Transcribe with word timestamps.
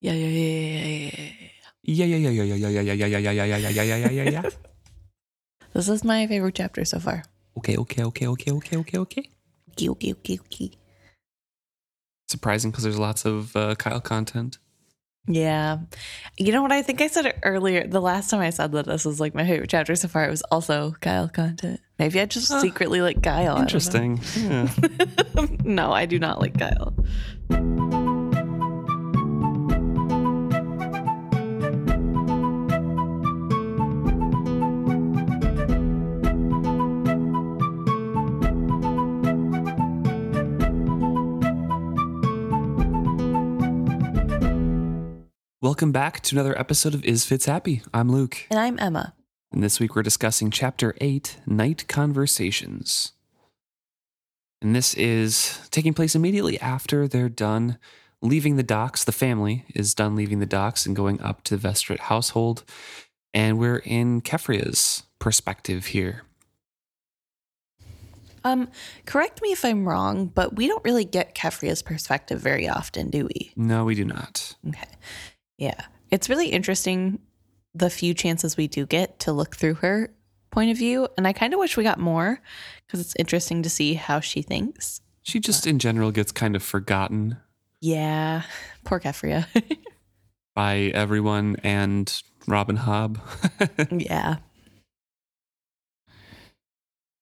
Yeah, 0.00 0.12
yeah, 0.12 0.28
yeah, 0.28 0.48
yeah, 0.48 0.84
yeah, 0.86 1.18
yeah. 1.18 1.54
Yeah, 1.82 2.04
yeah, 2.04 2.16
yeah, 2.16 2.30
yeah, 2.30 2.54
yeah, 2.54 2.80
yeah, 2.80 2.80
yeah, 2.80 3.18
yeah, 3.18 3.18
yeah, 3.18 3.44
yeah, 3.44 3.44
yeah, 3.44 3.68
yeah, 3.68 3.82
yeah, 3.82 3.96
yeah, 3.96 4.10
yeah, 4.10 4.30
yeah. 4.30 4.50
This 5.74 5.88
is 5.88 6.04
my 6.04 6.26
favorite 6.26 6.54
chapter 6.54 6.84
so 6.84 6.98
far. 7.00 7.24
Okay, 7.56 7.76
okay, 7.76 8.04
okay, 8.04 8.26
okay, 8.28 8.52
okay, 8.52 8.76
okay, 8.76 8.98
okay. 8.98 9.30
Okay, 9.72 9.88
okay, 9.88 10.12
okay, 10.12 10.38
okay. 10.38 10.70
Surprising 12.28 12.70
because 12.70 12.84
there's 12.84 12.98
lots 12.98 13.24
of 13.24 13.56
uh, 13.56 13.74
Kyle 13.74 14.00
content. 14.00 14.58
Yeah. 15.26 15.78
You 16.36 16.52
know 16.52 16.62
what? 16.62 16.72
I 16.72 16.82
think 16.82 17.00
I 17.00 17.06
said 17.08 17.26
it 17.26 17.38
earlier. 17.42 17.86
The 17.86 18.00
last 18.00 18.30
time 18.30 18.40
I 18.40 18.50
said 18.50 18.72
that 18.72 18.86
this 18.86 19.04
was 19.04 19.18
like 19.20 19.34
my 19.34 19.44
favorite 19.44 19.68
chapter 19.70 19.94
so 19.96 20.08
far, 20.08 20.24
it 20.24 20.30
was 20.30 20.42
also 20.50 20.92
Kyle 21.00 21.28
content. 21.28 21.80
Maybe 21.98 22.20
I 22.20 22.26
just 22.26 22.48
Huh. 22.52 22.60
secretly 22.60 23.00
like 23.02 23.22
Kyle. 23.22 23.56
I. 23.56 23.60
Interesting. 23.62 24.20
Yeah. 24.36 24.68
no, 25.64 25.92
I 25.92 26.06
do 26.06 26.18
not 26.18 26.40
like 26.40 26.58
Kyle. 26.58 26.94
Welcome 45.78 45.92
back 45.92 46.22
to 46.22 46.34
another 46.34 46.58
episode 46.58 46.92
of 46.92 47.04
Is 47.04 47.24
Fitz 47.24 47.46
Happy. 47.46 47.82
I'm 47.94 48.10
Luke, 48.10 48.48
And 48.50 48.58
I'm 48.58 48.80
Emma. 48.80 49.14
and 49.52 49.62
this 49.62 49.78
week 49.78 49.94
we're 49.94 50.02
discussing 50.02 50.50
Chapter 50.50 50.92
8 51.00 51.36
Night 51.46 51.86
Conversations. 51.86 53.12
And 54.60 54.74
this 54.74 54.94
is 54.94 55.60
taking 55.70 55.94
place 55.94 56.16
immediately 56.16 56.58
after 56.60 57.06
they're 57.06 57.28
done 57.28 57.78
leaving 58.20 58.56
the 58.56 58.64
docks. 58.64 59.04
The 59.04 59.12
family 59.12 59.66
is 59.72 59.94
done 59.94 60.16
leaving 60.16 60.40
the 60.40 60.46
docks 60.46 60.84
and 60.84 60.96
going 60.96 61.20
up 61.20 61.44
to 61.44 61.56
the 61.56 61.68
Vestrit 61.68 62.00
household. 62.00 62.64
And 63.32 63.56
we're 63.56 63.78
in 63.78 64.20
Keffria's 64.20 65.04
perspective 65.20 65.86
here. 65.86 66.24
Um, 68.42 68.68
correct 69.06 69.42
me 69.42 69.52
if 69.52 69.64
I'm 69.64 69.86
wrong, 69.88 70.26
but 70.26 70.56
we 70.56 70.66
don't 70.66 70.82
really 70.84 71.04
get 71.04 71.34
Keffria's 71.34 71.82
perspective 71.82 72.40
very 72.40 72.68
often, 72.68 73.10
do 73.10 73.26
we? 73.26 73.52
No, 73.54 73.84
we 73.84 73.94
do 73.94 74.04
not. 74.04 74.56
Okay. 74.66 74.88
Yeah. 75.58 75.80
It's 76.10 76.28
really 76.28 76.48
interesting 76.48 77.18
the 77.74 77.90
few 77.90 78.14
chances 78.14 78.56
we 78.56 78.66
do 78.66 78.86
get 78.86 79.18
to 79.20 79.32
look 79.32 79.56
through 79.56 79.74
her 79.74 80.10
point 80.50 80.70
of 80.70 80.78
view. 80.78 81.08
And 81.16 81.26
I 81.26 81.32
kind 81.32 81.52
of 81.52 81.60
wish 81.60 81.76
we 81.76 81.82
got 81.84 81.98
more 81.98 82.40
because 82.86 83.00
it's 83.00 83.14
interesting 83.18 83.62
to 83.62 83.70
see 83.70 83.94
how 83.94 84.20
she 84.20 84.40
thinks. 84.42 85.00
She 85.22 85.40
just 85.40 85.66
in 85.66 85.78
general 85.78 86.10
gets 86.10 86.32
kind 86.32 86.56
of 86.56 86.62
forgotten 86.62 87.36
Yeah. 87.80 88.42
Poor 88.84 88.98
Keffria. 88.98 89.46
by 90.54 90.90
everyone 90.94 91.56
and 91.62 92.22
Robin 92.48 92.78
Hobb. 92.78 93.20
yeah. 94.10 94.36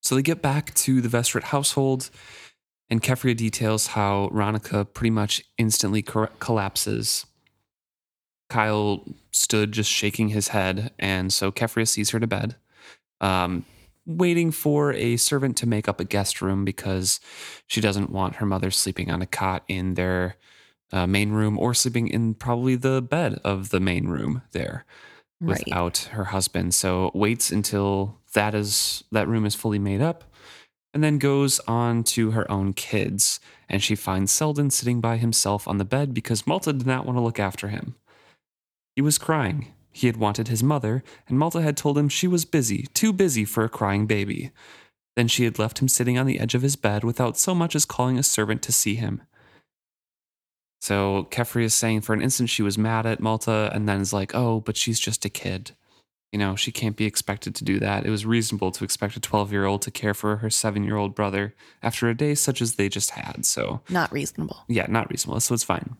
So 0.03 0.15
they 0.15 0.23
get 0.23 0.41
back 0.41 0.73
to 0.75 1.01
the 1.01 1.09
Vestrit 1.09 1.43
household, 1.43 2.11
and 2.89 3.03
Keffria 3.03 3.37
details 3.37 3.89
how 3.89 4.31
Ronica 4.33 4.87
pretty 4.91 5.11
much 5.11 5.43
instantly 5.59 6.01
cor- 6.01 6.31
collapses. 6.39 7.27
Kyle 8.49 9.05
stood 9.33 9.73
just 9.73 9.91
shaking 9.91 10.29
his 10.29 10.49
head, 10.49 10.93
and 10.99 11.33
so 11.33 11.51
Keffria 11.51 11.87
sees 11.87 12.11
her 12.11 12.21
to 12.21 12.27
bed, 12.27 12.57
um, 13.21 13.65
waiting 14.07 14.51
for 14.53 14.93
a 14.93 15.17
servant 15.17 15.57
to 15.59 15.67
make 15.67 15.89
up 15.89 16.01
a 16.01 16.05
guest 16.05 16.41
room 16.41 16.65
because 16.65 17.19
she 17.67 17.81
doesn't 17.81 18.11
want 18.11 18.37
her 18.37 18.47
mother 18.47 18.71
sleeping 18.71 19.11
on 19.11 19.21
a 19.21 19.27
cot 19.27 19.65
in 19.69 19.95
their 19.95 20.37
uh, 20.93 21.07
main 21.07 21.31
room 21.33 21.59
or 21.59 21.75
sleeping 21.75 22.07
in 22.07 22.35
probably 22.35 22.77
the 22.77 23.03
bed 23.03 23.41
of 23.45 23.71
the 23.71 23.81
main 23.81 24.07
room 24.07 24.43
there 24.53 24.85
Right. 25.39 25.63
without 25.67 25.99
her 26.13 26.25
husband. 26.27 26.75
So 26.75 27.11
waits 27.13 27.51
until 27.51 28.19
that 28.33 28.55
is 28.55 29.05
that 29.13 29.29
room 29.29 29.45
is 29.45 29.55
fully 29.55 29.79
made 29.79 30.01
up, 30.01 30.25
and 30.95 31.05
then 31.05 31.19
goes 31.19 31.59
on 31.69 32.05
to 32.05 32.31
her 32.31 32.51
own 32.51 32.73
kids. 32.73 33.39
And 33.69 33.83
she 33.83 33.97
finds 33.97 34.33
Selden 34.33 34.71
sitting 34.71 35.01
by 35.03 35.19
himself 35.19 35.69
on 35.69 35.77
the 35.77 35.85
bed 35.85 36.15
because 36.15 36.47
Malta 36.47 36.73
did 36.73 36.87
not 36.87 37.05
want 37.05 37.19
to 37.19 37.23
look 37.23 37.39
after 37.39 37.69
him. 37.69 37.97
He 38.97 39.03
was 39.03 39.19
crying. 39.19 39.73
He 39.93 40.07
had 40.09 40.17
wanted 40.17 40.49
his 40.49 40.63
mother, 40.63 41.05
and 41.29 41.39
Malta 41.39 41.63
had 41.63 41.77
told 41.77 41.97
him 41.97 42.09
she 42.09 42.27
was 42.27 42.45
busy, 42.45 42.87
too 42.95 43.13
busy 43.13 43.45
for 43.45 43.63
a 43.65 43.69
crying 43.69 44.07
baby. 44.07 44.51
Then 45.15 45.29
she 45.29 45.45
had 45.45 45.59
left 45.59 45.81
him 45.81 45.89
sitting 45.89 46.19
on 46.19 46.27
the 46.27 46.41
edge 46.41 46.55
of 46.55 46.63
his 46.63 46.77
bed 46.77 47.05
without 47.05 47.39
so 47.39 47.55
much 47.55 47.75
as 47.77 47.85
calling 47.85 48.19
a 48.19 48.23
servant 48.23 48.63
to 48.63 48.73
see 48.73 48.97
him. 48.97 49.23
So 50.81 51.27
Kefri 51.31 51.65
is 51.65 51.75
saying 51.75 52.03
for 52.03 52.13
an 52.13 52.21
instant 52.23 52.51
she 52.51 52.63
was 52.63 52.77
mad 52.79 53.07
at 53.07 53.21
Malta 53.21 53.71
and 53.73 53.89
then 53.89 54.01
is 54.01 54.13
like, 54.13 54.35
oh, 54.35 54.61
but 54.61 54.77
she's 54.77 55.01
just 55.01 55.25
a 55.25 55.31
kid. 55.31 55.73
You 56.33 56.39
know, 56.39 56.55
she 56.55 56.71
can't 56.71 56.97
be 56.97 57.07
expected 57.07 57.55
to 57.55 57.65
do 57.65 57.79
that. 57.81 58.05
It 58.05 58.11
was 58.11 58.27
reasonable 58.27 58.71
to 58.73 58.85
expect 58.85 59.17
a 59.17 59.21
12 59.21 59.53
year 59.53 59.65
old 59.65 59.81
to 59.83 59.91
care 59.91 60.13
for 60.13 60.37
her 60.37 60.51
seven 60.51 60.85
year 60.85 60.97
old 60.97 61.15
brother 61.15 61.55
after 61.83 62.09
a 62.09 62.15
day 62.17 62.35
such 62.35 62.61
as 62.61 62.75
they 62.75 62.89
just 62.91 63.11
had. 63.11 63.47
So, 63.47 63.81
Not 63.89 64.13
reasonable. 64.13 64.65
yeah, 64.69 64.87
not 64.89 65.11
reasonable. 65.11 65.41
So 65.41 65.55
it's 65.55 65.65
fine. 65.65 65.97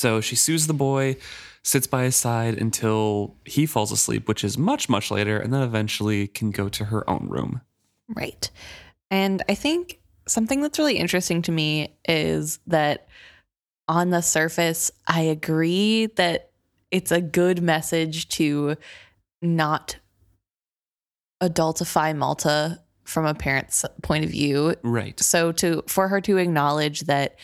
So 0.00 0.22
she 0.22 0.34
soothes 0.34 0.66
the 0.66 0.72
boy, 0.72 1.16
sits 1.62 1.86
by 1.86 2.04
his 2.04 2.16
side 2.16 2.56
until 2.56 3.36
he 3.44 3.66
falls 3.66 3.92
asleep, 3.92 4.28
which 4.28 4.42
is 4.42 4.56
much, 4.56 4.88
much 4.88 5.10
later, 5.10 5.38
and 5.38 5.52
then 5.52 5.60
eventually 5.60 6.26
can 6.26 6.50
go 6.50 6.70
to 6.70 6.86
her 6.86 7.08
own 7.08 7.28
room. 7.28 7.60
Right. 8.08 8.50
And 9.10 9.42
I 9.46 9.54
think 9.54 10.00
something 10.26 10.62
that's 10.62 10.78
really 10.78 10.96
interesting 10.96 11.42
to 11.42 11.52
me 11.52 11.98
is 12.08 12.60
that 12.66 13.08
on 13.88 14.08
the 14.08 14.22
surface, 14.22 14.90
I 15.06 15.20
agree 15.20 16.06
that 16.16 16.50
it's 16.90 17.12
a 17.12 17.20
good 17.20 17.60
message 17.60 18.30
to 18.30 18.76
not 19.42 19.96
adultify 21.42 22.16
Malta 22.16 22.80
from 23.04 23.26
a 23.26 23.34
parent's 23.34 23.84
point 24.00 24.24
of 24.24 24.30
view. 24.30 24.76
Right. 24.82 25.20
So 25.20 25.52
to 25.52 25.82
for 25.88 26.08
her 26.08 26.22
to 26.22 26.38
acknowledge 26.38 27.00
that 27.02 27.36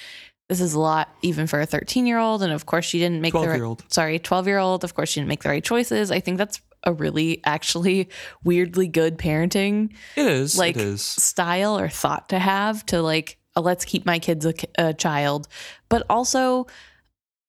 this 0.49 0.61
is 0.61 0.75
a 0.75 0.81
lot 0.81 1.09
even 1.23 1.47
for 1.47 1.61
a 1.61 1.67
13 1.67 2.07
year 2.07 2.19
old 2.19 2.43
and 2.43 2.53
of 2.53 2.67
course 2.67 2.85
she 2.85 2.99
didn't 2.99 3.21
make 3.21 3.33
the 3.33 3.41
right 3.41 3.49
12-year-old. 3.49 3.85
sorry 3.89 4.19
12 4.19 4.47
year 4.47 4.59
old 4.59 4.85
of 4.85 4.95
course 4.95 5.09
she 5.11 5.21
didn't 5.21 5.29
make 5.29 5.43
the 5.43 5.49
right 5.49 5.65
choices 5.65 6.11
i 6.11 6.21
think 6.21 6.39
that's 6.39 6.61
a 6.85 6.93
really 6.93 7.41
actually 7.45 8.09
weirdly 8.45 8.87
good 8.87 9.19
parenting 9.19 9.93
It 10.15 10.27
is. 10.27 10.57
like 10.57 10.77
it 10.77 10.83
is. 10.83 11.03
style 11.03 11.79
or 11.79 11.89
thought 11.89 12.29
to 12.29 12.39
have 12.39 12.87
to 12.87 13.03
like 13.03 13.39
uh, 13.57 13.61
let's 13.61 13.85
keep 13.85 14.07
my 14.07 14.19
kids 14.19 14.47
a, 14.47 14.55
a 14.79 14.95
child 14.95 15.49
but 15.89 16.05
also 16.09 16.67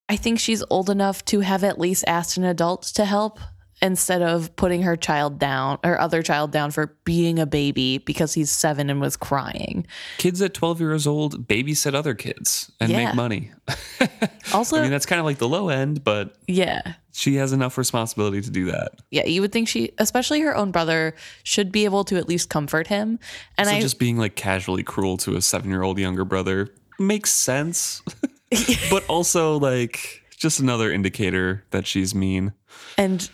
i 0.09 0.15
think 0.15 0.39
she's 0.39 0.63
old 0.69 0.89
enough 0.89 1.23
to 1.25 1.41
have 1.41 1.63
at 1.63 1.77
least 1.79 2.03
asked 2.07 2.37
an 2.37 2.43
adult 2.45 2.81
to 2.83 3.05
help 3.05 3.39
instead 3.81 4.21
of 4.21 4.55
putting 4.55 4.81
her 4.81 4.95
child 4.95 5.37
down 5.39 5.77
her 5.83 5.99
other 5.99 6.21
child 6.23 6.51
down 6.51 6.71
for 6.71 6.95
being 7.03 7.37
a 7.39 7.45
baby 7.45 7.99
because 7.99 8.33
he's 8.33 8.49
seven 8.49 8.89
and 8.89 8.99
was 8.99 9.15
crying 9.17 9.85
Kids 10.17 10.41
at 10.41 10.53
12 10.53 10.79
years 10.79 11.05
old 11.07 11.47
babysit 11.47 11.93
other 11.93 12.13
kids 12.15 12.71
and 12.79 12.91
Yeah. 12.91 13.05
make 13.05 13.15
money. 13.15 13.51
also 14.53 14.77
I 14.77 14.81
mean, 14.81 14.91
that's 14.91 15.05
kind 15.05 15.19
of 15.19 15.25
like 15.25 15.37
the 15.37 15.47
low 15.47 15.69
end, 15.69 16.03
but 16.03 16.35
yeah 16.47 16.93
she 17.13 17.35
has 17.37 17.51
enough 17.51 17.79
responsibility 17.79 18.41
to 18.41 18.51
do 18.51 18.65
that. 18.65 18.91
yeah 19.09 19.25
you 19.25 19.41
would 19.41 19.51
think 19.51 19.67
she 19.67 19.91
especially 19.97 20.39
her 20.41 20.55
own 20.55 20.71
brother 20.71 21.15
should 21.43 21.71
be 21.71 21.83
able 21.85 22.03
to 22.03 22.15
at 22.17 22.27
least 22.29 22.49
comfort 22.49 22.85
him 22.87 23.17
and 23.57 23.67
so 23.67 23.73
i 23.75 23.81
just 23.81 23.97
being 23.97 24.17
like 24.17 24.35
casually 24.35 24.83
cruel 24.83 25.17
to 25.17 25.35
a 25.35 25.41
seven 25.41 25.69
year 25.71 25.81
old 25.83 25.97
younger 25.97 26.23
brother 26.25 26.69
makes 26.99 27.31
sense, 27.31 28.01
but 28.89 29.05
also 29.07 29.57
like 29.59 30.23
just 30.35 30.59
another 30.59 30.91
indicator 30.91 31.63
that 31.71 31.85
she's 31.85 32.15
mean. 32.15 32.53
and 32.97 33.29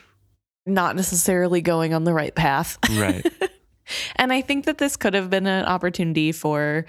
not 0.66 0.96
necessarily 0.96 1.62
going 1.62 1.94
on 1.94 2.04
the 2.04 2.14
right 2.14 2.36
path 2.36 2.78
Right. 2.92 3.26
And 4.16 4.32
I 4.32 4.42
think 4.42 4.66
that 4.66 4.78
this 4.78 4.96
could 4.96 5.14
have 5.14 5.30
been 5.30 5.48
an 5.48 5.66
opportunity 5.66 6.32
for, 6.32 6.86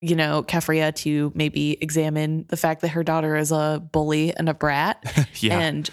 you 0.00 0.16
know, 0.16 0.42
Keffria 0.42 0.94
to 0.96 1.32
maybe 1.34 1.78
examine 1.80 2.44
the 2.48 2.56
fact 2.56 2.82
that 2.82 2.88
her 2.88 3.02
daughter 3.02 3.36
is 3.36 3.52
a 3.52 3.82
bully 3.92 4.34
and 4.36 4.48
a 4.48 4.54
brat 4.54 5.02
yeah. 5.40 5.58
and 5.58 5.88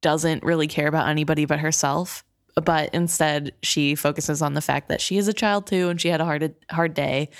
doesn't 0.00 0.42
really 0.42 0.68
care 0.68 0.86
about 0.86 1.08
anybody 1.08 1.44
but 1.44 1.58
herself. 1.58 2.24
But 2.54 2.92
instead, 2.92 3.52
she 3.62 3.94
focuses 3.94 4.42
on 4.42 4.54
the 4.54 4.60
fact 4.60 4.88
that 4.88 5.00
she 5.00 5.16
is 5.16 5.28
a 5.28 5.32
child 5.32 5.66
too 5.66 5.88
and 5.88 6.00
she 6.00 6.08
had 6.08 6.20
a 6.20 6.24
hard 6.24 6.54
hard 6.70 6.94
day. 6.94 7.30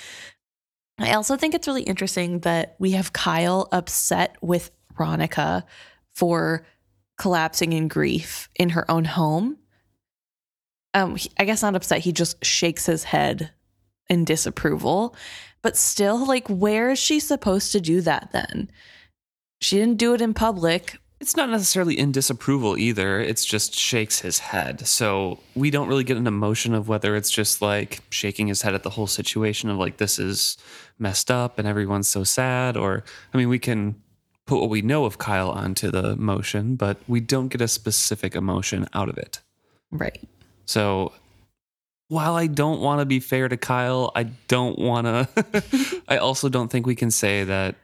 I 0.97 1.13
also 1.13 1.37
think 1.37 1.53
it's 1.53 1.67
really 1.67 1.83
interesting 1.83 2.39
that 2.41 2.75
we 2.79 2.91
have 2.91 3.13
Kyle 3.13 3.67
upset 3.71 4.35
with 4.41 4.71
Ronica 4.97 5.63
for 6.13 6.65
collapsing 7.19 7.73
in 7.73 7.87
grief 7.87 8.49
in 8.55 8.69
her 8.69 8.89
own 8.89 9.05
home. 9.05 9.57
Um, 10.93 11.15
he- 11.17 11.31
I 11.37 11.45
guess 11.45 11.61
not 11.61 11.75
upset. 11.75 11.99
He 11.99 12.11
just 12.11 12.43
shakes 12.43 12.87
his 12.87 13.03
head 13.03 13.51
in 14.09 14.25
disapproval. 14.25 15.15
But 15.61 15.77
still, 15.77 16.25
like, 16.25 16.47
where 16.47 16.89
is 16.91 16.99
she 16.99 17.19
supposed 17.19 17.73
to 17.73 17.81
do 17.81 18.01
that 18.01 18.29
then? 18.31 18.71
She 19.61 19.77
didn't 19.77 19.97
do 19.97 20.13
it 20.13 20.21
in 20.21 20.33
public. 20.33 20.97
It's 21.19 21.35
not 21.35 21.49
necessarily 21.49 21.99
in 21.99 22.13
disapproval 22.13 22.77
either. 22.77 23.19
It's 23.19 23.43
just 23.43 23.75
shakes 23.75 24.21
his 24.21 24.39
head. 24.39 24.87
So 24.87 25.39
we 25.53 25.69
don't 25.69 25.89
really 25.89 26.05
get 26.05 26.15
an 26.15 26.27
emotion 26.27 26.73
of 26.73 26.87
whether 26.87 27.13
it's 27.17 27.29
just 27.29 27.61
like 27.61 27.99
shaking 28.09 28.47
his 28.47 28.61
head 28.61 28.73
at 28.73 28.83
the 28.83 28.89
whole 28.91 29.05
situation 29.05 29.69
of 29.69 29.77
like, 29.77 29.97
this 29.97 30.17
is 30.17 30.57
messed 30.97 31.29
up 31.29 31.59
and 31.59 31.67
everyone's 31.67 32.07
so 32.07 32.23
sad. 32.23 32.77
Or, 32.77 33.03
I 33.33 33.37
mean, 33.37 33.49
we 33.49 33.59
can 33.59 34.01
put 34.49 34.61
what 34.61 34.69
we 34.71 34.81
know 34.81 35.05
of 35.05 35.19
Kyle 35.19 35.51
onto 35.51 35.91
the 35.91 36.15
motion, 36.15 36.75
but 36.75 36.97
we 37.07 37.19
don't 37.19 37.49
get 37.49 37.61
a 37.61 37.67
specific 37.67 38.35
emotion 38.35 38.87
out 38.95 39.07
of 39.07 39.15
it. 39.15 39.41
Right. 39.91 40.27
So 40.65 41.13
while 42.07 42.33
I 42.33 42.47
don't 42.47 42.81
want 42.81 42.99
to 42.99 43.05
be 43.05 43.19
fair 43.19 43.47
to 43.47 43.57
Kyle, 43.57 44.11
I 44.15 44.23
don't 44.47 44.79
want 44.79 45.05
to. 45.05 46.01
I 46.07 46.17
also 46.17 46.49
don't 46.49 46.69
think 46.69 46.87
we 46.87 46.95
can 46.95 47.11
say 47.11 47.43
that 47.43 47.75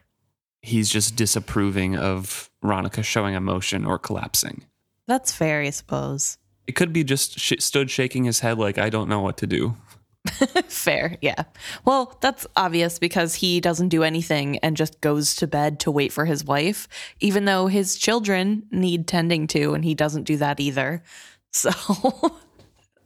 he's 0.60 0.90
just 0.90 1.14
disapproving 1.14 1.96
of 1.96 2.50
Ronica 2.64 3.04
showing 3.04 3.34
emotion 3.36 3.84
or 3.84 3.96
collapsing. 3.96 4.64
That's 5.06 5.30
fair, 5.30 5.60
I 5.60 5.70
suppose. 5.70 6.36
It 6.66 6.72
could 6.72 6.92
be 6.92 7.04
just 7.04 7.38
sh- 7.38 7.60
stood 7.60 7.92
shaking 7.92 8.24
his 8.24 8.40
head 8.40 8.58
like 8.58 8.76
I 8.76 8.90
don't 8.90 9.08
know 9.08 9.20
what 9.20 9.36
to 9.36 9.46
do. 9.46 9.76
Fair, 10.68 11.18
yeah. 11.20 11.44
Well, 11.84 12.16
that's 12.20 12.46
obvious 12.56 12.98
because 12.98 13.34
he 13.34 13.60
doesn't 13.60 13.88
do 13.88 14.02
anything 14.02 14.58
and 14.58 14.76
just 14.76 15.00
goes 15.00 15.34
to 15.36 15.46
bed 15.46 15.80
to 15.80 15.90
wait 15.90 16.12
for 16.12 16.24
his 16.24 16.44
wife, 16.44 16.88
even 17.20 17.44
though 17.44 17.66
his 17.66 17.96
children 17.96 18.64
need 18.70 19.06
tending 19.06 19.46
to, 19.48 19.74
and 19.74 19.84
he 19.84 19.94
doesn't 19.94 20.24
do 20.24 20.36
that 20.38 20.60
either. 20.60 21.02
So, 21.52 21.70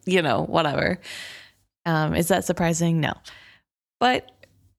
you 0.06 0.22
know, 0.22 0.42
whatever. 0.42 0.98
Um, 1.86 2.16
is 2.16 2.26
that 2.28 2.44
surprising? 2.44 3.00
No. 3.00 3.12
But 4.00 4.28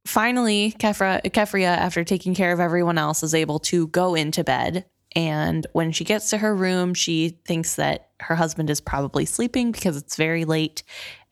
finally, 0.05 0.75
Kefra, 0.77 1.21
Keffria, 1.23 1.77
after 1.77 2.03
taking 2.03 2.35
care 2.35 2.51
of 2.51 2.59
everyone 2.59 2.97
else, 2.97 3.23
is 3.23 3.33
able 3.33 3.59
to 3.59 3.87
go 3.87 4.13
into 4.13 4.43
bed. 4.43 4.85
And 5.15 5.67
when 5.73 5.91
she 5.91 6.03
gets 6.03 6.29
to 6.29 6.37
her 6.37 6.55
room, 6.55 6.93
she 6.93 7.39
thinks 7.45 7.75
that 7.75 8.09
her 8.21 8.35
husband 8.35 8.69
is 8.69 8.79
probably 8.79 9.25
sleeping 9.25 9.71
because 9.71 9.97
it's 9.97 10.15
very 10.15 10.45
late. 10.45 10.83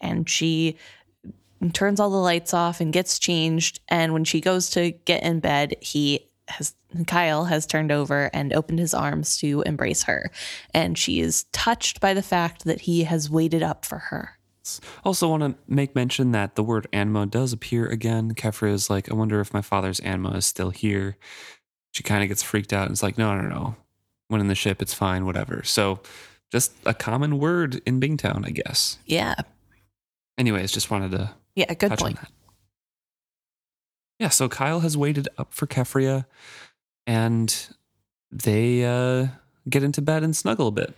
And 0.01 0.29
she 0.29 0.77
turns 1.73 1.99
all 1.99 2.09
the 2.09 2.17
lights 2.17 2.53
off 2.53 2.81
and 2.81 2.93
gets 2.93 3.19
changed. 3.19 3.79
And 3.87 4.13
when 4.13 4.23
she 4.23 4.41
goes 4.41 4.69
to 4.71 4.91
get 4.91 5.23
in 5.23 5.39
bed, 5.39 5.75
he 5.81 6.29
has 6.47 6.73
Kyle 7.05 7.45
has 7.45 7.65
turned 7.65 7.91
over 7.91 8.29
and 8.33 8.53
opened 8.53 8.79
his 8.79 8.93
arms 8.93 9.37
to 9.37 9.61
embrace 9.61 10.03
her. 10.03 10.31
And 10.73 10.97
she 10.97 11.19
is 11.19 11.43
touched 11.51 11.99
by 11.99 12.13
the 12.13 12.23
fact 12.23 12.65
that 12.65 12.81
he 12.81 13.03
has 13.03 13.29
waited 13.29 13.61
up 13.61 13.85
for 13.85 13.99
her. 13.99 14.39
Also, 15.03 15.27
want 15.27 15.43
to 15.43 15.55
make 15.67 15.95
mention 15.95 16.31
that 16.31 16.55
the 16.55 16.63
word 16.63 16.87
Anma 16.93 17.25
does 17.25 17.53
appear 17.53 17.87
again. 17.87 18.33
Kefra 18.33 18.71
is 18.71 18.89
like, 18.89 19.11
I 19.11 19.15
wonder 19.15 19.39
if 19.39 19.53
my 19.53 19.61
father's 19.61 19.99
Anma 19.99 20.31
is 20.31 20.45
still 20.45 20.69
here. 20.69 21.17
She 21.91 22.03
kind 22.03 22.23
of 22.23 22.29
gets 22.29 22.43
freaked 22.43 22.73
out 22.73 22.83
and 22.83 22.91
it's 22.91 23.03
like, 23.03 23.17
no, 23.17 23.35
no, 23.39 23.47
no. 23.47 23.75
When 24.27 24.41
in 24.41 24.47
the 24.47 24.55
ship, 24.55 24.81
it's 24.81 24.93
fine, 24.93 25.25
whatever. 25.25 25.63
So, 25.63 26.01
just 26.51 26.73
a 26.85 26.93
common 26.93 27.39
word 27.39 27.81
in 27.85 27.99
Bingtown, 27.99 28.45
I 28.45 28.51
guess. 28.51 28.99
Yeah. 29.05 29.35
Anyways, 30.37 30.71
just 30.71 30.91
wanted 30.91 31.11
to 31.11 31.31
Yeah, 31.59 31.73
good 31.73 31.89
touch 31.89 31.99
point. 31.99 32.17
Yeah, 34.17 34.29
so 34.29 34.47
Kyle 34.47 34.79
has 34.79 34.95
waited 34.95 35.27
up 35.37 35.53
for 35.53 35.67
Keffria 35.67 36.25
and 37.05 37.53
they 38.31 38.85
uh, 38.85 39.27
get 39.69 39.83
into 39.83 40.01
bed 40.01 40.23
and 40.23 40.33
snuggle 40.33 40.67
a 40.67 40.71
bit. 40.71 40.93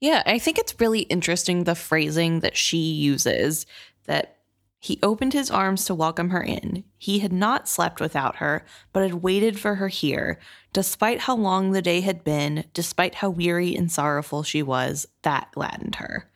Yeah, 0.00 0.24
I 0.26 0.40
think 0.40 0.58
it's 0.58 0.80
really 0.80 1.02
interesting 1.02 1.62
the 1.62 1.76
phrasing 1.76 2.40
that 2.40 2.56
she 2.56 2.78
uses 2.78 3.64
that 4.06 4.38
he 4.80 4.98
opened 5.04 5.32
his 5.32 5.52
arms 5.52 5.84
to 5.84 5.94
welcome 5.94 6.30
her 6.30 6.42
in. 6.42 6.82
He 6.98 7.20
had 7.20 7.32
not 7.32 7.68
slept 7.68 8.00
without 8.00 8.36
her, 8.36 8.64
but 8.92 9.04
had 9.04 9.22
waited 9.22 9.60
for 9.60 9.76
her 9.76 9.86
here. 9.86 10.40
Despite 10.72 11.20
how 11.20 11.36
long 11.36 11.70
the 11.70 11.82
day 11.82 12.00
had 12.00 12.24
been, 12.24 12.64
despite 12.74 13.14
how 13.14 13.30
weary 13.30 13.76
and 13.76 13.92
sorrowful 13.92 14.42
she 14.42 14.64
was, 14.64 15.06
that 15.22 15.52
gladdened 15.52 15.94
her. 15.96 16.28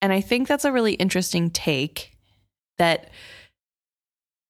And 0.00 0.12
I 0.12 0.20
think 0.20 0.46
that's 0.46 0.64
a 0.64 0.72
really 0.72 0.94
interesting 0.94 1.50
take 1.50 2.09
that 2.80 3.10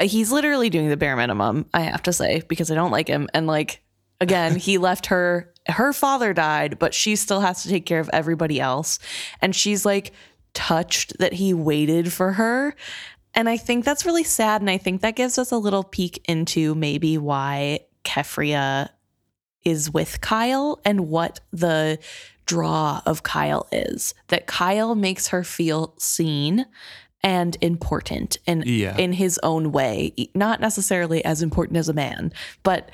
he's 0.00 0.30
literally 0.30 0.70
doing 0.70 0.88
the 0.88 0.96
bare 0.96 1.16
minimum, 1.16 1.66
I 1.74 1.80
have 1.80 2.04
to 2.04 2.12
say, 2.12 2.42
because 2.46 2.70
I 2.70 2.76
don't 2.76 2.92
like 2.92 3.08
him. 3.08 3.28
And 3.34 3.48
like, 3.48 3.82
again, 4.20 4.54
he 4.54 4.78
left 4.88 5.06
her, 5.06 5.52
her 5.66 5.92
father 5.92 6.32
died, 6.32 6.78
but 6.78 6.94
she 6.94 7.16
still 7.16 7.40
has 7.40 7.64
to 7.64 7.68
take 7.68 7.86
care 7.86 7.98
of 7.98 8.08
everybody 8.12 8.60
else. 8.60 9.00
And 9.42 9.54
she's 9.54 9.84
like 9.84 10.12
touched 10.54 11.18
that 11.18 11.32
he 11.32 11.52
waited 11.52 12.12
for 12.12 12.34
her. 12.34 12.76
And 13.34 13.48
I 13.48 13.56
think 13.56 13.84
that's 13.84 14.06
really 14.06 14.24
sad. 14.24 14.60
And 14.60 14.70
I 14.70 14.78
think 14.78 15.00
that 15.00 15.16
gives 15.16 15.36
us 15.36 15.50
a 15.50 15.58
little 15.58 15.82
peek 15.82 16.22
into 16.28 16.76
maybe 16.76 17.18
why 17.18 17.80
Keffria 18.04 18.90
is 19.64 19.92
with 19.92 20.20
Kyle 20.20 20.80
and 20.84 21.08
what 21.08 21.40
the 21.52 21.98
draw 22.46 23.02
of 23.06 23.24
Kyle 23.24 23.66
is. 23.72 24.14
That 24.28 24.46
Kyle 24.46 24.94
makes 24.94 25.28
her 25.28 25.42
feel 25.42 25.94
seen 25.98 26.66
and 27.22 27.56
important 27.60 28.38
in 28.46 28.62
Yeah. 28.66 28.96
in 28.96 29.12
his 29.12 29.38
own 29.42 29.72
way, 29.72 30.12
not 30.34 30.60
necessarily 30.60 31.24
as 31.24 31.42
important 31.42 31.76
as 31.76 31.88
a 31.88 31.92
man, 31.92 32.32
but 32.62 32.90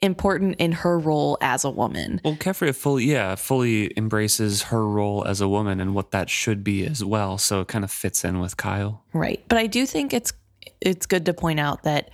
important 0.00 0.56
in 0.60 0.70
her 0.72 0.98
role 0.98 1.36
as 1.40 1.64
a 1.64 1.70
woman. 1.70 2.20
Well, 2.24 2.36
Keffria 2.36 2.74
fully, 2.74 3.04
yeah, 3.04 3.34
fully 3.34 3.92
embraces 3.96 4.62
her 4.64 4.86
role 4.86 5.24
as 5.26 5.40
a 5.40 5.48
woman 5.48 5.80
and 5.80 5.94
what 5.94 6.12
that 6.12 6.30
should 6.30 6.62
be 6.62 6.86
as 6.86 7.04
well. 7.04 7.36
So 7.38 7.60
it 7.62 7.68
kind 7.68 7.84
of 7.84 7.90
fits 7.90 8.24
in 8.24 8.38
with 8.38 8.56
Kyle. 8.56 9.02
Right. 9.12 9.42
But 9.48 9.58
I 9.58 9.66
do 9.66 9.86
think 9.86 10.12
it's 10.12 10.32
it's 10.80 11.06
good 11.06 11.26
to 11.26 11.34
point 11.34 11.58
out 11.58 11.82
that 11.82 12.10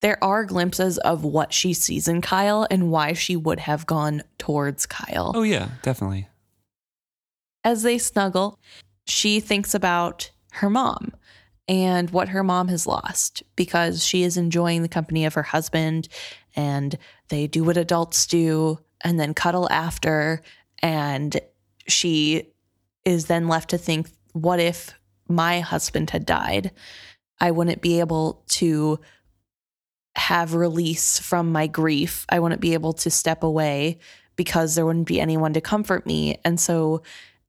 there 0.00 0.22
are 0.24 0.44
glimpses 0.44 0.98
of 0.98 1.22
what 1.22 1.52
she 1.52 1.72
sees 1.74 2.08
in 2.08 2.20
Kyle 2.20 2.66
and 2.70 2.90
why 2.90 3.12
she 3.12 3.36
would 3.36 3.60
have 3.60 3.86
gone 3.86 4.22
towards 4.38 4.86
Kyle. 4.86 5.32
Oh, 5.34 5.42
yeah, 5.42 5.68
definitely. 5.82 6.26
As 7.62 7.82
they 7.82 7.98
snuggle, 7.98 8.58
she 9.06 9.38
thinks 9.40 9.74
about 9.74 10.30
her 10.52 10.70
mom 10.70 11.12
and 11.68 12.10
what 12.10 12.30
her 12.30 12.42
mom 12.42 12.68
has 12.68 12.86
lost 12.86 13.42
because 13.54 14.04
she 14.04 14.24
is 14.24 14.36
enjoying 14.36 14.82
the 14.82 14.88
company 14.88 15.24
of 15.24 15.34
her 15.34 15.42
husband 15.44 16.08
and 16.56 16.98
they 17.28 17.46
do 17.46 17.62
what 17.62 17.76
adults 17.76 18.26
do 18.26 18.78
and 19.02 19.20
then 19.20 19.34
cuddle 19.34 19.70
after. 19.70 20.42
And 20.82 21.38
she 21.86 22.52
is 23.04 23.26
then 23.26 23.48
left 23.48 23.70
to 23.70 23.78
think 23.78 24.08
what 24.32 24.60
if 24.60 24.92
my 25.28 25.60
husband 25.60 26.10
had 26.10 26.26
died? 26.26 26.72
I 27.40 27.52
wouldn't 27.52 27.82
be 27.82 28.00
able 28.00 28.42
to 28.48 28.98
have 30.16 30.54
release 30.54 31.18
from 31.18 31.52
my 31.52 31.66
grief. 31.66 32.26
I 32.28 32.40
wouldn't 32.40 32.60
be 32.60 32.74
able 32.74 32.94
to 32.94 33.10
step 33.10 33.42
away 33.42 33.98
because 34.34 34.74
there 34.74 34.86
wouldn't 34.86 35.06
be 35.06 35.20
anyone 35.20 35.52
to 35.52 35.60
comfort 35.60 36.04
me. 36.04 36.40
And 36.44 36.58
so 36.58 37.02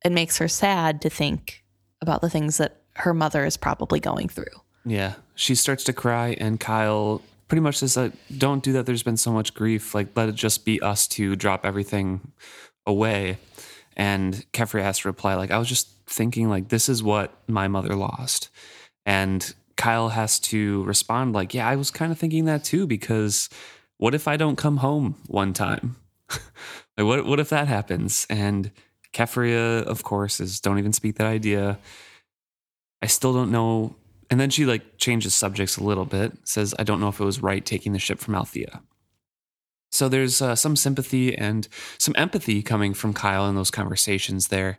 it 0.04 0.12
makes 0.12 0.38
her 0.38 0.48
sad 0.48 1.02
to 1.02 1.10
think 1.10 1.64
about 2.00 2.20
the 2.20 2.30
things 2.30 2.58
that 2.58 2.81
her 3.02 3.12
mother 3.12 3.44
is 3.44 3.56
probably 3.56 3.98
going 4.00 4.28
through 4.28 4.44
Yeah. 4.84 5.14
She 5.34 5.54
starts 5.54 5.84
to 5.84 5.92
cry, 5.92 6.36
and 6.38 6.58
Kyle 6.60 7.22
pretty 7.48 7.60
much 7.60 7.78
says, 7.78 7.96
like, 7.96 8.12
Don't 8.36 8.62
do 8.62 8.72
that. 8.72 8.86
There's 8.86 9.02
been 9.02 9.16
so 9.16 9.32
much 9.32 9.54
grief. 9.54 9.94
Like, 9.94 10.08
let 10.16 10.28
it 10.28 10.34
just 10.34 10.64
be 10.64 10.80
us 10.80 11.06
to 11.08 11.36
drop 11.36 11.66
everything 11.66 12.32
away. 12.86 13.38
And 13.96 14.44
Kefri 14.52 14.82
has 14.82 15.00
to 15.00 15.08
reply, 15.08 15.34
like, 15.34 15.50
I 15.50 15.58
was 15.58 15.68
just 15.68 15.88
thinking, 16.06 16.48
like, 16.48 16.68
this 16.68 16.88
is 16.88 17.02
what 17.02 17.32
my 17.48 17.68
mother 17.68 17.94
lost. 17.94 18.48
And 19.04 19.54
Kyle 19.76 20.10
has 20.10 20.38
to 20.40 20.84
respond, 20.84 21.32
like, 21.32 21.54
Yeah, 21.54 21.68
I 21.68 21.76
was 21.76 21.90
kind 21.90 22.12
of 22.12 22.18
thinking 22.18 22.44
that 22.44 22.64
too, 22.64 22.86
because 22.86 23.48
what 23.98 24.14
if 24.14 24.28
I 24.28 24.36
don't 24.36 24.56
come 24.56 24.78
home 24.78 25.16
one 25.26 25.52
time? 25.52 25.96
like, 26.30 27.06
what, 27.06 27.26
what 27.26 27.40
if 27.40 27.48
that 27.50 27.68
happens? 27.68 28.26
And 28.30 28.70
Keffria, 29.12 29.82
of 29.82 30.04
course, 30.04 30.40
is 30.40 30.60
don't 30.60 30.78
even 30.78 30.92
speak 30.92 31.16
that 31.16 31.26
idea. 31.26 31.78
I 33.02 33.06
still 33.06 33.32
don't 33.32 33.50
know. 33.50 33.96
And 34.30 34.40
then 34.40 34.50
she 34.50 34.64
like 34.64 34.96
changes 34.96 35.34
subjects 35.34 35.76
a 35.76 35.84
little 35.84 36.06
bit, 36.06 36.32
says, 36.44 36.74
I 36.78 36.84
don't 36.84 37.00
know 37.00 37.08
if 37.08 37.20
it 37.20 37.24
was 37.24 37.42
right 37.42 37.64
taking 37.64 37.92
the 37.92 37.98
ship 37.98 38.18
from 38.18 38.34
Althea. 38.34 38.82
So 39.90 40.08
there's 40.08 40.40
uh, 40.40 40.56
some 40.56 40.74
sympathy 40.74 41.36
and 41.36 41.68
some 41.98 42.14
empathy 42.16 42.62
coming 42.62 42.94
from 42.94 43.12
Kyle 43.12 43.46
in 43.46 43.56
those 43.56 43.70
conversations 43.70 44.48
there. 44.48 44.78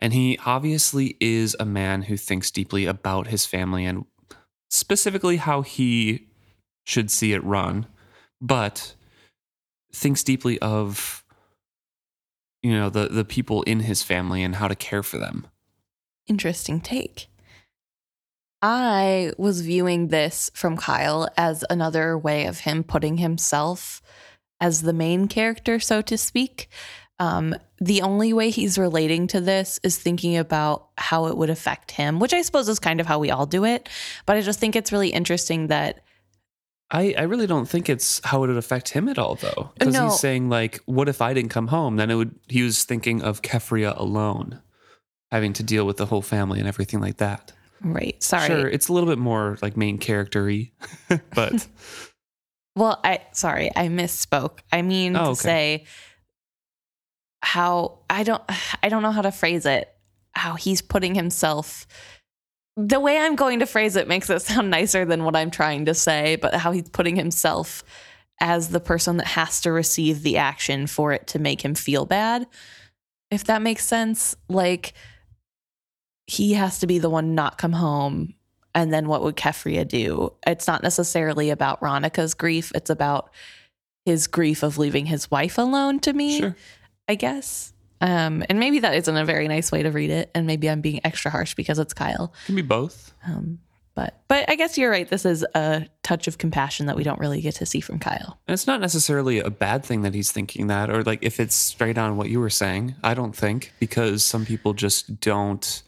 And 0.00 0.14
he 0.14 0.38
obviously 0.46 1.16
is 1.20 1.54
a 1.60 1.66
man 1.66 2.02
who 2.02 2.16
thinks 2.16 2.50
deeply 2.50 2.86
about 2.86 3.26
his 3.26 3.44
family 3.44 3.84
and 3.84 4.06
specifically 4.70 5.36
how 5.36 5.62
he 5.62 6.28
should 6.84 7.10
see 7.10 7.32
it 7.32 7.44
run, 7.44 7.86
but 8.40 8.94
thinks 9.92 10.22
deeply 10.22 10.58
of 10.60 11.24
you 12.62 12.72
know 12.72 12.90
the 12.90 13.08
the 13.08 13.24
people 13.24 13.62
in 13.62 13.80
his 13.80 14.02
family 14.02 14.42
and 14.42 14.56
how 14.56 14.68
to 14.68 14.74
care 14.74 15.02
for 15.02 15.18
them. 15.18 15.46
interesting 16.26 16.80
take. 16.80 17.28
I 18.62 19.32
was 19.36 19.60
viewing 19.60 20.08
this 20.08 20.50
from 20.54 20.76
Kyle 20.76 21.28
as 21.36 21.64
another 21.68 22.16
way 22.16 22.46
of 22.46 22.60
him 22.60 22.82
putting 22.82 23.18
himself 23.18 24.02
as 24.60 24.82
the 24.82 24.92
main 24.92 25.28
character, 25.28 25.78
so 25.78 26.00
to 26.02 26.16
speak. 26.16 26.68
Um, 27.18 27.54
the 27.80 28.02
only 28.02 28.32
way 28.32 28.50
he's 28.50 28.78
relating 28.78 29.26
to 29.28 29.40
this 29.40 29.78
is 29.82 29.98
thinking 29.98 30.36
about 30.36 30.88
how 30.98 31.26
it 31.26 31.36
would 31.36 31.50
affect 31.50 31.90
him, 31.90 32.18
which 32.18 32.34
I 32.34 32.42
suppose 32.42 32.68
is 32.68 32.78
kind 32.78 33.00
of 33.00 33.06
how 33.06 33.18
we 33.18 33.30
all 33.30 33.46
do 33.46 33.64
it. 33.64 33.88
But 34.26 34.36
I 34.36 34.40
just 34.42 34.58
think 34.58 34.76
it's 34.76 34.92
really 34.92 35.08
interesting 35.10 35.68
that 35.68 36.02
I, 36.90 37.14
I 37.18 37.22
really 37.22 37.46
don't 37.46 37.68
think 37.68 37.88
it's 37.88 38.20
how 38.24 38.44
it 38.44 38.48
would 38.48 38.56
affect 38.56 38.90
him 38.90 39.08
at 39.08 39.18
all 39.18 39.34
though. 39.34 39.70
Because 39.78 39.94
No. 39.94 40.04
he's 40.04 40.20
saying 40.20 40.48
like, 40.48 40.80
what 40.86 41.08
if 41.08 41.20
I 41.20 41.34
didn't 41.34 41.50
come 41.50 41.68
home? 41.68 41.96
Then 41.96 42.10
it 42.10 42.14
would 42.14 42.34
he 42.48 42.62
was 42.62 42.84
thinking 42.84 43.22
of 43.22 43.42
Keffria 43.42 43.98
alone, 43.98 44.60
having 45.30 45.52
to 45.54 45.62
deal 45.62 45.84
with 45.86 45.96
the 45.96 46.06
whole 46.06 46.22
family 46.22 46.58
and 46.58 46.68
everything 46.68 47.00
like 47.00 47.16
that. 47.16 47.52
Right. 47.92 48.22
Sorry. 48.22 48.46
Sure, 48.46 48.68
it's 48.68 48.88
a 48.88 48.92
little 48.92 49.08
bit 49.08 49.18
more 49.18 49.58
like 49.62 49.76
main 49.76 49.98
charactery, 49.98 50.72
but 51.34 51.66
Well, 52.76 53.00
I 53.02 53.20
sorry, 53.32 53.70
I 53.74 53.88
misspoke. 53.88 54.58
I 54.70 54.82
mean 54.82 55.16
Oh, 55.16 55.24
to 55.24 55.30
okay. 55.30 55.34
say 55.34 55.84
how 57.42 57.98
I 58.10 58.22
don't 58.22 58.42
I 58.82 58.88
don't 58.88 59.02
know 59.02 59.12
how 59.12 59.22
to 59.22 59.32
phrase 59.32 59.66
it. 59.66 59.88
How 60.34 60.54
he's 60.54 60.82
putting 60.82 61.14
himself 61.14 61.86
the 62.78 63.00
way 63.00 63.16
I'm 63.16 63.36
going 63.36 63.60
to 63.60 63.66
phrase 63.66 63.96
it 63.96 64.06
makes 64.06 64.28
it 64.28 64.40
sound 64.42 64.70
nicer 64.70 65.06
than 65.06 65.24
what 65.24 65.34
I'm 65.34 65.50
trying 65.50 65.86
to 65.86 65.94
say, 65.94 66.36
but 66.36 66.54
how 66.54 66.72
he's 66.72 66.88
putting 66.90 67.16
himself 67.16 67.82
as 68.38 68.68
the 68.68 68.80
person 68.80 69.16
that 69.16 69.26
has 69.28 69.62
to 69.62 69.72
receive 69.72 70.22
the 70.22 70.36
action 70.36 70.86
for 70.86 71.12
it 71.14 71.26
to 71.28 71.38
make 71.38 71.64
him 71.64 71.74
feel 71.74 72.04
bad. 72.04 72.46
If 73.30 73.44
that 73.44 73.62
makes 73.62 73.86
sense, 73.86 74.36
like 74.50 74.92
he 76.26 76.54
has 76.54 76.80
to 76.80 76.86
be 76.86 76.98
the 76.98 77.10
one 77.10 77.34
not 77.34 77.58
come 77.58 77.72
home 77.72 78.34
and 78.76 78.92
then 78.92 79.08
what 79.08 79.22
would 79.22 79.36
Keffria 79.36 79.88
do? 79.88 80.34
It's 80.46 80.66
not 80.66 80.82
necessarily 80.82 81.48
about 81.48 81.80
Ronica's 81.80 82.34
grief. 82.34 82.70
It's 82.74 82.90
about 82.90 83.30
his 84.04 84.26
grief 84.26 84.62
of 84.62 84.76
leaving 84.76 85.06
his 85.06 85.30
wife 85.30 85.56
alone 85.56 85.98
to 86.00 86.12
me, 86.12 86.38
Sure. 86.38 86.56
I 87.08 87.14
guess. 87.14 87.72
Um, 88.02 88.44
and 88.50 88.60
maybe 88.60 88.80
that 88.80 88.94
isn't 88.94 89.16
a 89.16 89.24
very 89.24 89.48
nice 89.48 89.72
way 89.72 89.82
to 89.82 89.90
read 89.90 90.10
it. 90.10 90.30
And 90.34 90.46
maybe 90.46 90.68
I'm 90.68 90.82
being 90.82 91.00
extra 91.04 91.30
harsh 91.30 91.54
because 91.54 91.78
it's 91.78 91.94
Kyle. 91.94 92.34
It 92.42 92.46
Can 92.46 92.54
be 92.54 92.60
both. 92.62 93.14
Um, 93.26 93.60
but 93.94 94.20
but 94.28 94.44
I 94.50 94.56
guess 94.56 94.76
you're 94.76 94.90
right. 94.90 95.08
This 95.08 95.24
is 95.24 95.42
a 95.54 95.86
touch 96.02 96.28
of 96.28 96.36
compassion 96.36 96.84
that 96.84 96.96
we 96.96 97.02
don't 97.02 97.18
really 97.18 97.40
get 97.40 97.54
to 97.54 97.66
see 97.66 97.80
from 97.80 97.98
Kyle. 97.98 98.38
And 98.46 98.52
it's 98.52 98.66
not 98.66 98.82
necessarily 98.82 99.38
a 99.38 99.48
bad 99.48 99.86
thing 99.86 100.02
that 100.02 100.12
he's 100.12 100.30
thinking 100.30 100.66
that, 100.66 100.90
or 100.90 101.02
like 101.02 101.20
if 101.22 101.40
it's 101.40 101.54
straight 101.56 101.96
on 101.96 102.18
what 102.18 102.28
you 102.28 102.40
were 102.40 102.50
saying. 102.50 102.94
I 103.02 103.14
don't 103.14 103.34
think 103.34 103.72
because 103.80 104.22
some 104.22 104.44
people 104.44 104.74
just 104.74 105.18
don't. 105.20 105.82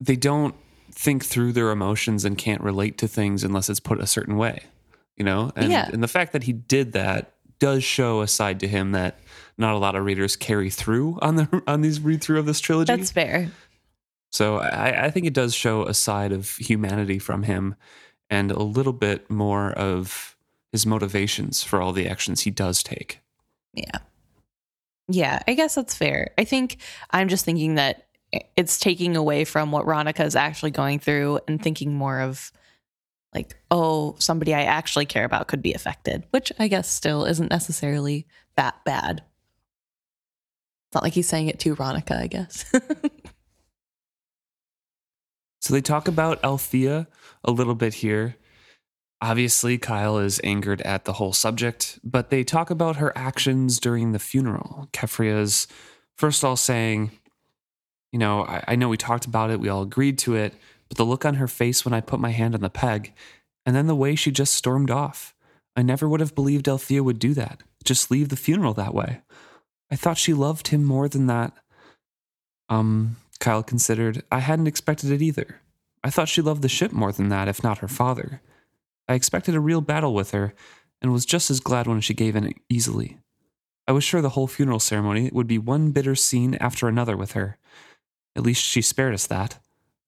They 0.00 0.16
don't 0.16 0.54
think 0.92 1.24
through 1.24 1.52
their 1.52 1.70
emotions 1.70 2.24
and 2.24 2.38
can't 2.38 2.60
relate 2.62 2.98
to 2.98 3.08
things 3.08 3.44
unless 3.44 3.68
it's 3.68 3.80
put 3.80 4.00
a 4.00 4.06
certain 4.06 4.36
way, 4.36 4.62
you 5.16 5.24
know. 5.24 5.52
And, 5.56 5.70
Yeah. 5.70 5.88
and 5.92 6.02
the 6.02 6.08
fact 6.08 6.32
that 6.32 6.44
he 6.44 6.52
did 6.52 6.92
that 6.92 7.32
does 7.58 7.82
show 7.84 8.20
a 8.20 8.28
side 8.28 8.60
to 8.60 8.68
him 8.68 8.92
that 8.92 9.18
not 9.58 9.74
a 9.74 9.78
lot 9.78 9.94
of 9.94 10.04
readers 10.04 10.36
carry 10.36 10.68
through 10.70 11.18
on 11.22 11.36
the 11.36 11.62
on 11.66 11.80
these 11.80 12.00
read 12.00 12.22
through 12.22 12.38
of 12.38 12.46
this 12.46 12.60
trilogy. 12.60 12.94
That's 12.94 13.10
fair. 13.10 13.50
So 14.32 14.56
I, 14.58 15.06
I 15.06 15.10
think 15.10 15.24
it 15.26 15.32
does 15.32 15.54
show 15.54 15.84
a 15.84 15.94
side 15.94 16.32
of 16.32 16.56
humanity 16.56 17.18
from 17.18 17.44
him 17.44 17.74
and 18.28 18.50
a 18.50 18.62
little 18.62 18.92
bit 18.92 19.30
more 19.30 19.70
of 19.72 20.36
his 20.72 20.84
motivations 20.84 21.62
for 21.62 21.80
all 21.80 21.92
the 21.92 22.06
actions 22.08 22.42
he 22.42 22.50
does 22.50 22.82
take. 22.82 23.20
Yeah. 23.72 23.98
Yeah, 25.08 25.40
I 25.46 25.54
guess 25.54 25.76
that's 25.76 25.94
fair. 25.94 26.32
I 26.36 26.44
think 26.44 26.78
I'm 27.12 27.28
just 27.28 27.44
thinking 27.44 27.76
that 27.76 28.05
it's 28.32 28.78
taking 28.78 29.16
away 29.16 29.44
from 29.44 29.72
what 29.72 29.86
Ronica 29.86 30.24
is 30.24 30.36
actually 30.36 30.72
going 30.72 30.98
through 30.98 31.40
and 31.46 31.62
thinking 31.62 31.94
more 31.94 32.20
of 32.20 32.52
like, 33.34 33.56
oh, 33.70 34.16
somebody 34.18 34.54
I 34.54 34.62
actually 34.62 35.06
care 35.06 35.24
about 35.24 35.48
could 35.48 35.62
be 35.62 35.74
affected, 35.74 36.24
which 36.30 36.52
I 36.58 36.68
guess 36.68 36.90
still 36.90 37.24
isn't 37.24 37.50
necessarily 37.50 38.26
that 38.56 38.84
bad. 38.84 39.22
It's 40.88 40.94
not 40.94 41.02
like 41.02 41.12
he's 41.12 41.28
saying 41.28 41.48
it 41.48 41.58
to 41.60 41.76
Ronica, 41.76 42.18
I 42.20 42.26
guess. 42.26 42.64
So 45.66 45.74
they 45.74 45.80
talk 45.80 46.06
about 46.06 46.44
Althea 46.44 47.08
a 47.42 47.50
little 47.50 47.74
bit 47.74 47.94
here. 47.94 48.36
Obviously, 49.20 49.78
Kyle 49.78 50.16
is 50.16 50.40
angered 50.44 50.80
at 50.82 51.06
the 51.06 51.14
whole 51.14 51.32
subject, 51.32 51.98
but 52.04 52.30
they 52.30 52.44
talk 52.44 52.70
about 52.70 52.96
her 52.96 53.12
actions 53.18 53.80
during 53.80 54.12
the 54.12 54.20
funeral. 54.20 54.88
Keffria's 54.92 55.66
first 56.14 56.44
all 56.44 56.54
saying, 56.54 57.10
You 58.16 58.20
know, 58.20 58.44
I, 58.46 58.64
I 58.68 58.76
know 58.76 58.88
we 58.88 58.96
talked 58.96 59.26
about 59.26 59.50
it, 59.50 59.60
we 59.60 59.68
all 59.68 59.82
agreed 59.82 60.16
to 60.20 60.36
it, 60.36 60.54
but 60.88 60.96
the 60.96 61.04
look 61.04 61.26
on 61.26 61.34
her 61.34 61.46
face 61.46 61.84
when 61.84 61.92
I 61.92 62.00
put 62.00 62.18
my 62.18 62.30
hand 62.30 62.54
on 62.54 62.62
the 62.62 62.70
peg, 62.70 63.12
and 63.66 63.76
then 63.76 63.88
the 63.88 63.94
way 63.94 64.14
she 64.14 64.30
just 64.30 64.54
stormed 64.54 64.90
off. 64.90 65.34
I 65.76 65.82
never 65.82 66.08
would 66.08 66.20
have 66.20 66.34
believed 66.34 66.66
Althea 66.66 67.02
would 67.02 67.18
do 67.18 67.34
that, 67.34 67.62
just 67.84 68.10
leave 68.10 68.30
the 68.30 68.36
funeral 68.36 68.72
that 68.72 68.94
way. 68.94 69.20
I 69.90 69.96
thought 69.96 70.16
she 70.16 70.32
loved 70.32 70.68
him 70.68 70.82
more 70.82 71.10
than 71.10 71.26
that. 71.26 71.52
Um, 72.70 73.16
Kyle 73.38 73.62
considered, 73.62 74.22
I 74.32 74.38
hadn't 74.38 74.66
expected 74.66 75.10
it 75.10 75.20
either. 75.20 75.60
I 76.02 76.08
thought 76.08 76.30
she 76.30 76.40
loved 76.40 76.62
the 76.62 76.70
ship 76.70 76.92
more 76.92 77.12
than 77.12 77.28
that, 77.28 77.48
if 77.48 77.62
not 77.62 77.80
her 77.80 77.88
father. 77.88 78.40
I 79.06 79.12
expected 79.12 79.54
a 79.54 79.60
real 79.60 79.82
battle 79.82 80.14
with 80.14 80.30
her, 80.30 80.54
and 81.02 81.12
was 81.12 81.26
just 81.26 81.50
as 81.50 81.60
glad 81.60 81.86
when 81.86 82.00
she 82.00 82.14
gave 82.14 82.34
in 82.34 82.54
easily. 82.70 83.18
I 83.86 83.92
was 83.92 84.04
sure 84.04 84.22
the 84.22 84.30
whole 84.30 84.46
funeral 84.46 84.80
ceremony 84.80 85.28
would 85.34 85.46
be 85.46 85.58
one 85.58 85.90
bitter 85.90 86.14
scene 86.14 86.54
after 86.54 86.88
another 86.88 87.14
with 87.14 87.32
her. 87.32 87.58
At 88.36 88.42
least 88.42 88.62
she 88.62 88.82
spared 88.82 89.14
us 89.14 89.26
that. 89.26 89.58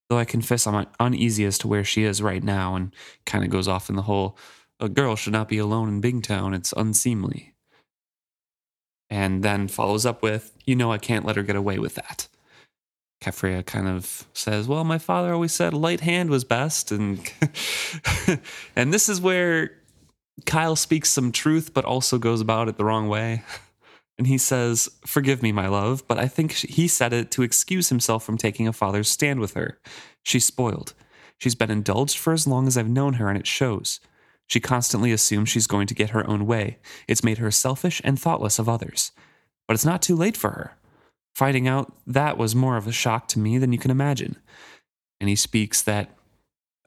Though 0.09 0.19
I 0.19 0.25
confess 0.25 0.67
I'm 0.67 0.87
uneasy 1.01 1.45
as 1.45 1.59
to 1.59 1.69
where 1.69 1.85
she 1.85 2.05
is 2.05 2.23
right 2.23 2.43
now, 2.43 2.75
and 2.77 2.95
kind 3.27 3.45
of 3.45 3.51
goes 3.51 3.69
off 3.69 3.91
in 3.91 3.97
the 3.97 4.03
whole 4.03 4.39
a 4.81 4.89
girl 4.89 5.17
should 5.17 5.33
not 5.33 5.49
be 5.49 5.59
alone 5.59 5.89
in 5.89 6.01
Bingtown, 6.01 6.55
it's 6.55 6.73
unseemly. 6.77 7.55
And 9.11 9.43
then 9.43 9.67
follows 9.67 10.07
up 10.07 10.23
with, 10.23 10.57
You 10.65 10.77
know, 10.77 10.93
I 10.93 10.99
can't 10.99 11.25
let 11.25 11.37
her 11.37 11.43
get 11.43 11.57
away 11.57 11.79
with 11.79 11.95
that. 11.97 12.29
Keffria 13.21 13.67
kind 13.67 13.89
of 13.89 14.27
says, 14.33 14.69
"Well, 14.69 14.85
my 14.85 14.99
father 14.99 15.33
always 15.33 15.53
said 15.53 15.73
a 15.73 15.77
light 15.77 16.01
hand 16.01 16.31
was 16.31 16.45
best," 16.45 16.93
and 16.93 17.21
and 18.77 18.95
this 18.95 19.09
is 19.09 19.21
where 19.21 19.73
Kyle 20.47 20.77
speaks 20.77 21.11
some 21.11 21.33
truth, 21.33 21.75
but 21.75 21.85
also 21.85 22.19
goes 22.19 22.41
about 22.41 22.69
it 22.69 22.77
the 22.77 22.85
wrong 22.85 23.09
way. 23.09 23.43
And 24.19 24.27
he 24.27 24.37
says, 24.37 24.89
"Forgive 25.07 25.43
me, 25.43 25.53
my 25.53 25.69
love, 25.69 26.07
but 26.09 26.19
I 26.19 26.27
think 26.27 26.53
he 26.53 26.89
said 26.89 27.13
it 27.13 27.31
to 27.31 27.43
excuse 27.43 27.89
himself 27.89 28.25
from 28.25 28.37
taking 28.37 28.67
a 28.67 28.73
father's 28.73 29.09
stand 29.09 29.39
with 29.39 29.55
her. 29.55 29.79
She's 30.25 30.45
spoiled. 30.45 30.93
She's 31.39 31.55
been 31.55 31.71
indulged 31.71 32.19
for 32.19 32.33
as 32.33 32.47
long 32.47 32.67
as 32.67 32.77
I've 32.77 32.89
known 32.89 33.15
her, 33.15 33.29
and 33.29 33.39
it 33.39 33.47
shows." 33.47 34.01
She 34.49 34.61
constantly 34.61 35.13
assumes 35.13 35.51
she's 35.51 35.67
going 35.67 35.87
to 35.87 35.95
get 35.95 36.11
her 36.11 36.29
own 36.29 36.47
way. 36.47 36.79
It's 37.07 37.23
made 37.23 37.39
her 37.39 37.51
selfish 37.51 38.01
and 38.03 38.19
thoughtless 38.19 38.59
of 38.59 38.69
others. 38.69 39.13
But 39.67 39.75
it's 39.75 39.85
not 39.85 40.01
too 40.01 40.17
late 40.17 40.39
for 40.39 40.51
her. 40.51 40.79
Finding 41.35 41.69
out 41.69 41.93
that 42.07 42.39
was 42.39 42.55
more 42.55 42.79
of 42.79 42.87
a 42.87 42.93
shock 42.93 43.29
to 43.29 43.39
me 43.39 43.59
than 43.59 43.73
you 43.73 43.79
can 43.79 43.91
imagine. 43.91 44.37
And 45.21 45.29
he 45.29 45.37
speaks 45.37 45.83
that 45.83 46.17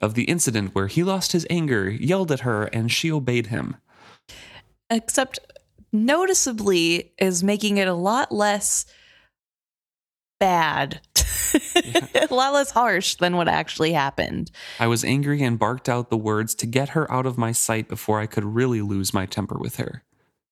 of 0.02 0.16
the 0.16 0.24
incident 0.24 0.74
where 0.74 0.88
he 0.88 1.04
lost 1.04 1.34
his 1.34 1.46
anger, 1.52 1.88
yelled 1.88 2.32
at 2.32 2.40
her, 2.40 2.64
and 2.64 2.92
she 2.92 3.12
obeyed 3.12 3.48
him. 3.48 3.76
Except 4.90 5.38
noticeably 5.92 7.14
is 7.18 7.44
making 7.44 7.78
it 7.78 7.88
a 7.88 7.94
lot 7.94 8.32
less 8.32 8.86
bad, 10.40 11.02
a 11.76 12.34
lot 12.34 12.54
less 12.54 12.72
harsh 12.72 13.16
than 13.16 13.38
what 13.38 13.48
actually 13.48 13.94
happened. 13.94 14.52
I 14.80 14.88
was 14.88 15.06
angry 15.06 15.42
and 15.44 15.60
barked 15.60 15.88
out 15.88 16.10
the 16.10 16.18
words 16.18 16.56
to 16.56 16.66
get 16.66 16.90
her 16.90 17.10
out 17.12 17.26
of 17.26 17.38
my 17.38 17.52
sight 17.52 17.88
before 17.88 18.20
I 18.20 18.26
could 18.26 18.44
really 18.44 18.82
lose 18.82 19.14
my 19.14 19.26
temper 19.26 19.58
with 19.58 19.76
her. 19.78 20.04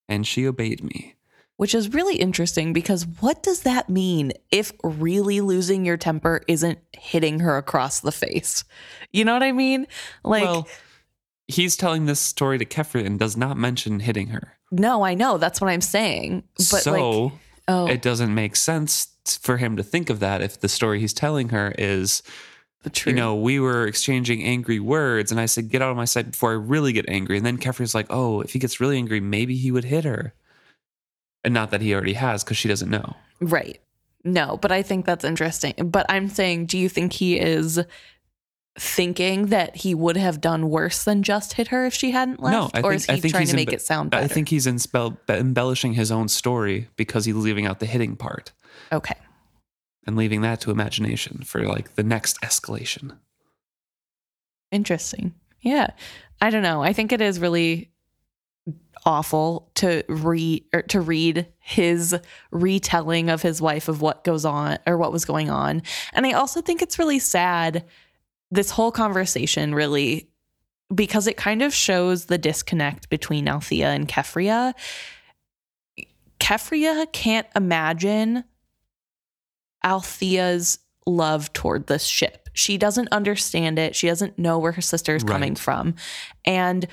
And 0.08 0.26
she 0.28 0.48
obeyed 0.48 0.84
me. 0.84 1.16
Which 1.58 1.76
is 1.76 1.94
really 1.94 2.16
interesting 2.16 2.72
because 2.72 3.06
what 3.20 3.44
does 3.44 3.64
that 3.64 3.90
mean 3.90 4.32
if 4.50 4.72
really 4.82 5.42
losing 5.42 5.86
your 5.86 5.98
temper 5.98 6.42
isn't 6.48 6.80
hitting 6.94 7.40
her 7.40 7.58
across 7.58 8.00
the 8.00 8.14
face? 8.14 8.64
You 9.12 9.26
know 9.26 9.34
what 9.34 9.44
I 9.44 9.52
mean? 9.52 9.86
Like, 10.24 10.44
well, 10.44 10.68
he's 11.48 11.76
telling 11.76 12.06
this 12.06 12.20
story 12.20 12.60
to 12.60 12.66
Kefra 12.66 13.06
and 13.06 13.20
does 13.20 13.36
not 13.36 13.58
mention 13.58 14.00
hitting 14.00 14.28
her. 14.28 14.59
No, 14.72 15.04
I 15.04 15.14
know. 15.14 15.38
That's 15.38 15.60
what 15.60 15.70
I'm 15.70 15.82
saying. 15.82 16.44
But 16.58 16.82
so 16.82 16.92
like, 17.22 17.34
oh, 17.68 17.88
it 17.88 18.02
doesn't 18.02 18.34
make 18.34 18.56
sense 18.56 19.08
for 19.42 19.58
him 19.58 19.78
to 19.78 19.84
think 19.84 20.10
of 20.10 20.20
that 20.20 20.42
if 20.42 20.60
the 20.60 20.70
story 20.70 21.00
he's 21.00 21.14
telling 21.14 21.50
her 21.50 21.74
is 21.78 22.24
the 22.84 22.90
truth. 22.90 23.16
you 23.16 23.22
know, 23.22 23.36
we 23.36 23.60
were 23.60 23.86
exchanging 23.86 24.44
angry 24.44 24.80
words, 24.80 25.32
and 25.32 25.40
I 25.40 25.46
said, 25.46 25.70
"Get 25.70 25.82
out 25.82 25.92
of 25.92 25.98
my 25.98 26.06
sight 26.06 26.32
before 26.32 26.52
I 26.52 26.56
really 26.56 26.94
get 26.94 27.10
angry." 27.10 27.38
And 27.38 27.46
then 27.46 27.58
Kefri's 27.58 27.96
like, 27.96 28.08
"Oh, 28.10 28.42
if 28.42 28.54
he 28.54 28.60
gets 28.60 28.80
really 28.80 28.98
angry, 28.98 29.20
maybe 29.20 29.56
he 29.56 29.72
would 29.72 29.86
hit 29.86 30.06
her." 30.06 30.34
And 31.44 31.54
not 31.54 31.72
that 31.72 31.82
he 31.82 31.94
already 31.94 32.14
has, 32.14 32.44
because 32.44 32.58
she 32.58 32.68
doesn't 32.68 32.90
know. 32.90 33.16
Right. 33.40 33.80
No, 34.24 34.58
but 34.58 34.72
I 34.72 34.82
think 34.82 35.06
that's 35.06 35.24
interesting. 35.24 35.74
But 35.86 36.06
I'm 36.10 36.28
saying, 36.28 36.66
do 36.66 36.78
you 36.78 36.90
think 36.90 37.14
he 37.14 37.40
is 37.40 37.80
thinking 38.78 39.48
that 39.48 39.78
he 39.78 39.94
would 39.94 40.16
have 40.18 40.40
done 40.40 40.70
worse 40.70 41.04
than 41.04 41.24
just 41.24 41.54
hit 41.54 41.68
her 41.70 41.86
if 41.86 41.94
she 41.94 42.12
hadn't 42.12 42.42
left? 42.42 42.54
No, 42.54 42.70
I 42.74 42.82
or 42.82 42.92
think- 42.92 42.96
is 42.96 43.06
he 43.06 43.14
I 43.14 43.20
think 43.20 43.34
trying 43.34 43.48
to 43.48 43.56
make 43.56 43.70
embe- 43.70 43.74
it 43.74 43.82
sound 43.82 44.12
better? 44.12 44.24
I 44.24 44.28
think 44.28 44.50
he's 44.50 44.68
embell- 44.68 45.18
embellishing 45.30 45.94
his 45.94 46.12
own 46.12 46.28
story 46.28 46.88
because 46.96 47.26
he's 47.26 47.36
leaving 47.36 47.66
out 47.66 47.80
the 47.80 47.86
hitting 47.86 48.16
part 48.16 48.52
okay. 48.92 49.16
and 50.06 50.16
leaving 50.16 50.42
that 50.42 50.62
to 50.62 50.72
imagination 50.72 51.44
for 51.44 51.64
like 51.64 51.96
the 51.96 52.04
next 52.04 52.40
escalation. 52.42 53.18
Interesting. 54.72 55.34
Yeah. 55.62 55.88
I 56.42 56.50
don't 56.50 56.64
know. 56.64 56.82
I 56.82 56.94
think 56.94 57.12
it 57.12 57.22
is 57.22 57.40
really 57.40 57.92
awful 59.06 59.72
to 59.76 60.04
read 60.08 60.66
or 60.74 60.82
to 60.84 61.02
read 61.02 61.48
his 61.60 62.16
retelling 62.52 63.30
of 63.30 63.42
his 63.42 63.62
wife 63.62 63.88
of 63.88 64.02
what 64.02 64.24
goes 64.24 64.46
on 64.46 64.78
or 64.86 64.98
what 64.98 65.12
was 65.12 65.26
going 65.26 65.50
on. 65.50 65.82
And 66.14 66.26
I 66.26 66.34
also 66.34 66.62
think 66.62 66.82
it's 66.82 67.00
really 67.00 67.20
sad 67.20 67.86
this 68.52 68.72
whole 68.72 68.92
conversation 68.92 69.76
really 69.76 70.30
because 70.94 71.28
it 71.28 71.38
kind 71.38 71.62
of 71.62 71.74
shows 71.74 72.26
the 72.26 72.38
disconnect 72.38 73.10
between 73.10 73.48
Althea 73.48 73.90
and 73.90 74.08
Keffria. 74.08 74.74
Keffria 76.40 77.12
can't 77.12 77.48
imagine 77.56 78.44
Althea's 79.84 80.80
love 81.06 81.54
toward 81.54 81.88
this 81.88 82.06
ship. 82.06 82.50
She 82.54 82.78
doesn't 82.78 83.10
understand 83.12 83.78
it. 83.78 83.96
She 83.96 84.08
doesn't 84.08 84.40
know 84.40 84.58
where 84.58 84.72
her 84.72 84.82
sister 84.82 85.16
is 85.16 85.24
coming 85.24 85.56
from. 85.56 85.96
And 86.44 86.88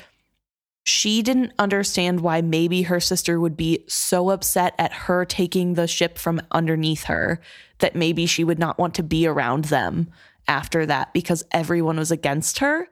she 0.84 1.22
didn't 1.22 1.52
understand 1.58 2.20
why 2.20 2.42
maybe 2.42 2.82
her 2.82 3.00
sister 3.00 3.40
would 3.40 3.56
be 3.56 3.84
so 3.88 4.30
upset 4.30 4.74
at 4.78 4.92
her 4.92 5.24
taking 5.24 5.74
the 5.74 5.88
ship 5.88 6.18
from 6.18 6.40
underneath 6.52 7.04
her 7.04 7.40
that 7.78 7.96
maybe 7.96 8.26
she 8.26 8.44
would 8.44 8.58
not 8.58 8.78
want 8.78 8.94
to 8.94 9.02
be 9.02 9.26
around 9.26 9.64
them 9.64 10.08
after 10.48 10.86
that 10.86 11.12
because 11.12 11.44
everyone 11.52 11.96
was 11.96 12.10
against 12.10 12.58
her 12.60 12.88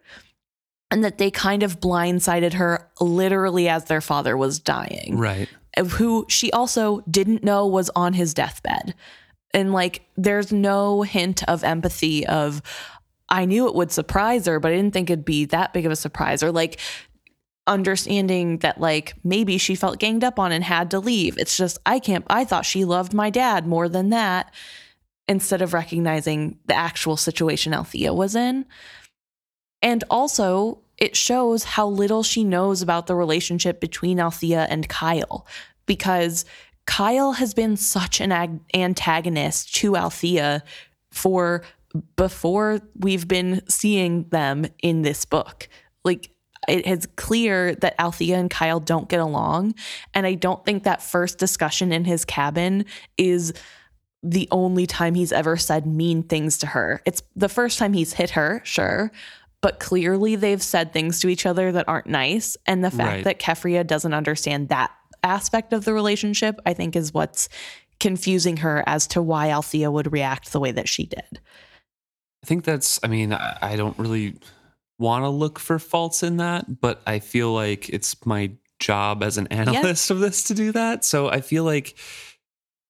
and 0.90 1.04
that 1.04 1.18
they 1.18 1.30
kind 1.30 1.62
of 1.62 1.80
blindsided 1.80 2.54
her 2.54 2.88
literally 3.00 3.68
as 3.68 3.84
their 3.84 4.00
father 4.00 4.36
was 4.36 4.58
dying 4.58 5.16
Right. 5.18 5.48
who 5.92 6.26
she 6.28 6.50
also 6.52 7.00
didn't 7.10 7.42
know 7.42 7.66
was 7.66 7.90
on 7.96 8.12
his 8.12 8.34
deathbed. 8.34 8.94
And 9.52 9.72
like, 9.72 10.02
there's 10.16 10.52
no 10.52 11.02
hint 11.02 11.42
of 11.48 11.62
empathy 11.64 12.26
of, 12.26 12.60
I 13.28 13.44
knew 13.44 13.68
it 13.68 13.74
would 13.74 13.92
surprise 13.92 14.46
her, 14.46 14.58
but 14.60 14.72
I 14.72 14.76
didn't 14.76 14.92
think 14.92 15.10
it'd 15.10 15.24
be 15.24 15.44
that 15.46 15.72
big 15.72 15.86
of 15.86 15.92
a 15.92 15.96
surprise. 15.96 16.42
Or 16.42 16.50
like, 16.52 16.80
understanding 17.66 18.58
that 18.58 18.78
like 18.80 19.14
maybe 19.24 19.56
she 19.56 19.74
felt 19.74 19.98
ganged 19.98 20.22
up 20.22 20.38
on 20.38 20.52
and 20.52 20.62
had 20.62 20.90
to 20.90 20.98
leave. 20.98 21.38
It's 21.38 21.56
just, 21.56 21.78
I 21.86 21.98
can't, 21.98 22.24
I 22.28 22.44
thought 22.44 22.66
she 22.66 22.84
loved 22.84 23.14
my 23.14 23.30
dad 23.30 23.66
more 23.66 23.88
than 23.88 24.10
that 24.10 24.52
instead 25.28 25.62
of 25.62 25.72
recognizing 25.72 26.58
the 26.66 26.74
actual 26.74 27.16
situation 27.16 27.72
Althea 27.72 28.12
was 28.12 28.34
in. 28.34 28.66
And 29.82 30.04
also, 30.10 30.80
it 30.98 31.16
shows 31.16 31.64
how 31.64 31.88
little 31.88 32.22
she 32.22 32.44
knows 32.44 32.82
about 32.82 33.06
the 33.06 33.14
relationship 33.14 33.80
between 33.80 34.20
Althea 34.20 34.66
and 34.70 34.88
Kyle 34.88 35.46
because 35.86 36.44
Kyle 36.86 37.32
has 37.32 37.54
been 37.54 37.76
such 37.76 38.20
an 38.20 38.32
ag- 38.32 38.60
antagonist 38.74 39.74
to 39.76 39.96
Althea 39.96 40.62
for 41.10 41.62
before 42.16 42.80
we've 42.98 43.28
been 43.28 43.62
seeing 43.68 44.24
them 44.28 44.66
in 44.82 45.02
this 45.02 45.24
book. 45.24 45.68
Like 46.04 46.30
it 46.68 46.86
is 46.86 47.06
clear 47.16 47.74
that 47.76 47.94
Althea 48.00 48.36
and 48.36 48.50
Kyle 48.50 48.80
don't 48.80 49.08
get 49.08 49.20
along. 49.20 49.74
And 50.12 50.26
I 50.26 50.34
don't 50.34 50.64
think 50.64 50.84
that 50.84 51.02
first 51.02 51.38
discussion 51.38 51.92
in 51.92 52.04
his 52.04 52.24
cabin 52.24 52.84
is 53.16 53.52
the 54.24 54.48
only 54.50 54.86
time 54.86 55.14
he's 55.14 55.32
ever 55.32 55.56
said 55.56 55.86
mean 55.86 56.22
things 56.22 56.58
to 56.58 56.66
her. 56.66 57.02
It's 57.04 57.22
the 57.36 57.48
first 57.48 57.78
time 57.78 57.92
he's 57.92 58.14
hit 58.14 58.30
her, 58.30 58.62
sure. 58.64 59.12
But 59.60 59.78
clearly 59.80 60.34
they've 60.34 60.62
said 60.62 60.92
things 60.92 61.20
to 61.20 61.28
each 61.28 61.46
other 61.46 61.70
that 61.72 61.88
aren't 61.88 62.06
nice. 62.06 62.56
And 62.66 62.82
the 62.82 62.90
fact 62.90 63.16
Right. 63.16 63.24
that 63.24 63.38
Keffria 63.38 63.86
doesn't 63.86 64.14
understand 64.14 64.70
that 64.70 64.90
aspect 65.22 65.72
of 65.72 65.84
the 65.84 65.92
relationship, 65.92 66.58
I 66.64 66.72
think 66.74 66.96
is 66.96 67.12
what's 67.14 67.48
confusing 68.00 68.58
her 68.58 68.82
as 68.86 69.06
to 69.08 69.22
why 69.22 69.50
Althea 69.50 69.90
would 69.90 70.12
react 70.12 70.52
the 70.52 70.60
way 70.60 70.72
that 70.72 70.88
she 70.88 71.06
did. 71.06 71.40
I 72.42 72.46
think 72.46 72.64
that's, 72.64 73.00
I 73.02 73.08
mean, 73.08 73.32
I, 73.32 73.56
I 73.60 73.76
don't 73.76 73.98
really 73.98 74.36
want 74.98 75.24
to 75.24 75.28
look 75.28 75.58
for 75.58 75.78
faults 75.78 76.22
in 76.22 76.38
that, 76.38 76.80
but 76.80 77.00
I 77.06 77.18
feel 77.18 77.52
like 77.52 77.88
it's 77.88 78.24
my 78.26 78.52
job 78.80 79.22
as 79.22 79.38
an 79.38 79.46
analyst 79.48 80.10
of 80.10 80.18
this 80.20 80.44
to 80.44 80.54
do 80.54 80.72
that. 80.72 81.04
So 81.04 81.28
I 81.28 81.40
feel 81.40 81.64
like 81.64 81.96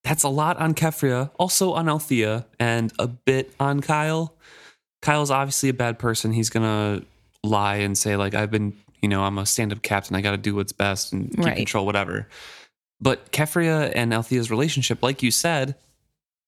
that's 0.05 0.23
a 0.23 0.29
lot 0.29 0.57
on 0.57 0.75
Keffria, 0.75 1.31
also 1.39 1.73
on 1.73 1.89
Althea, 1.89 2.45
and 2.59 2.93
a 2.99 3.07
bit 3.07 3.51
on 3.59 3.81
Kyle. 3.81 4.35
Kyle's 5.01 5.31
obviously 5.31 5.69
a 5.69 5.73
bad 5.73 5.97
person. 5.97 6.31
He's 6.31 6.49
going 6.49 6.63
to 7.01 7.05
lie 7.43 7.77
and 7.77 7.97
say, 7.97 8.15
like, 8.15 8.35
I've 8.35 8.51
been, 8.51 8.73
you 9.01 9.09
know, 9.09 9.23
I'm 9.23 9.37
a 9.39 9.45
stand 9.47 9.73
up 9.73 9.81
captain. 9.81 10.15
I 10.15 10.21
got 10.21 10.31
to 10.31 10.37
do 10.37 10.53
what's 10.55 10.71
best 10.71 11.11
and 11.11 11.31
keep 11.31 11.43
Right. 11.45 11.57
control, 11.57 11.87
whatever. 11.87 12.27
But 13.01 13.31
Keffria 13.31 13.91
and 13.95 14.13
Althea's 14.13 14.51
relationship, 14.51 15.01
like 15.01 15.23
you 15.23 15.31
said, 15.31 15.75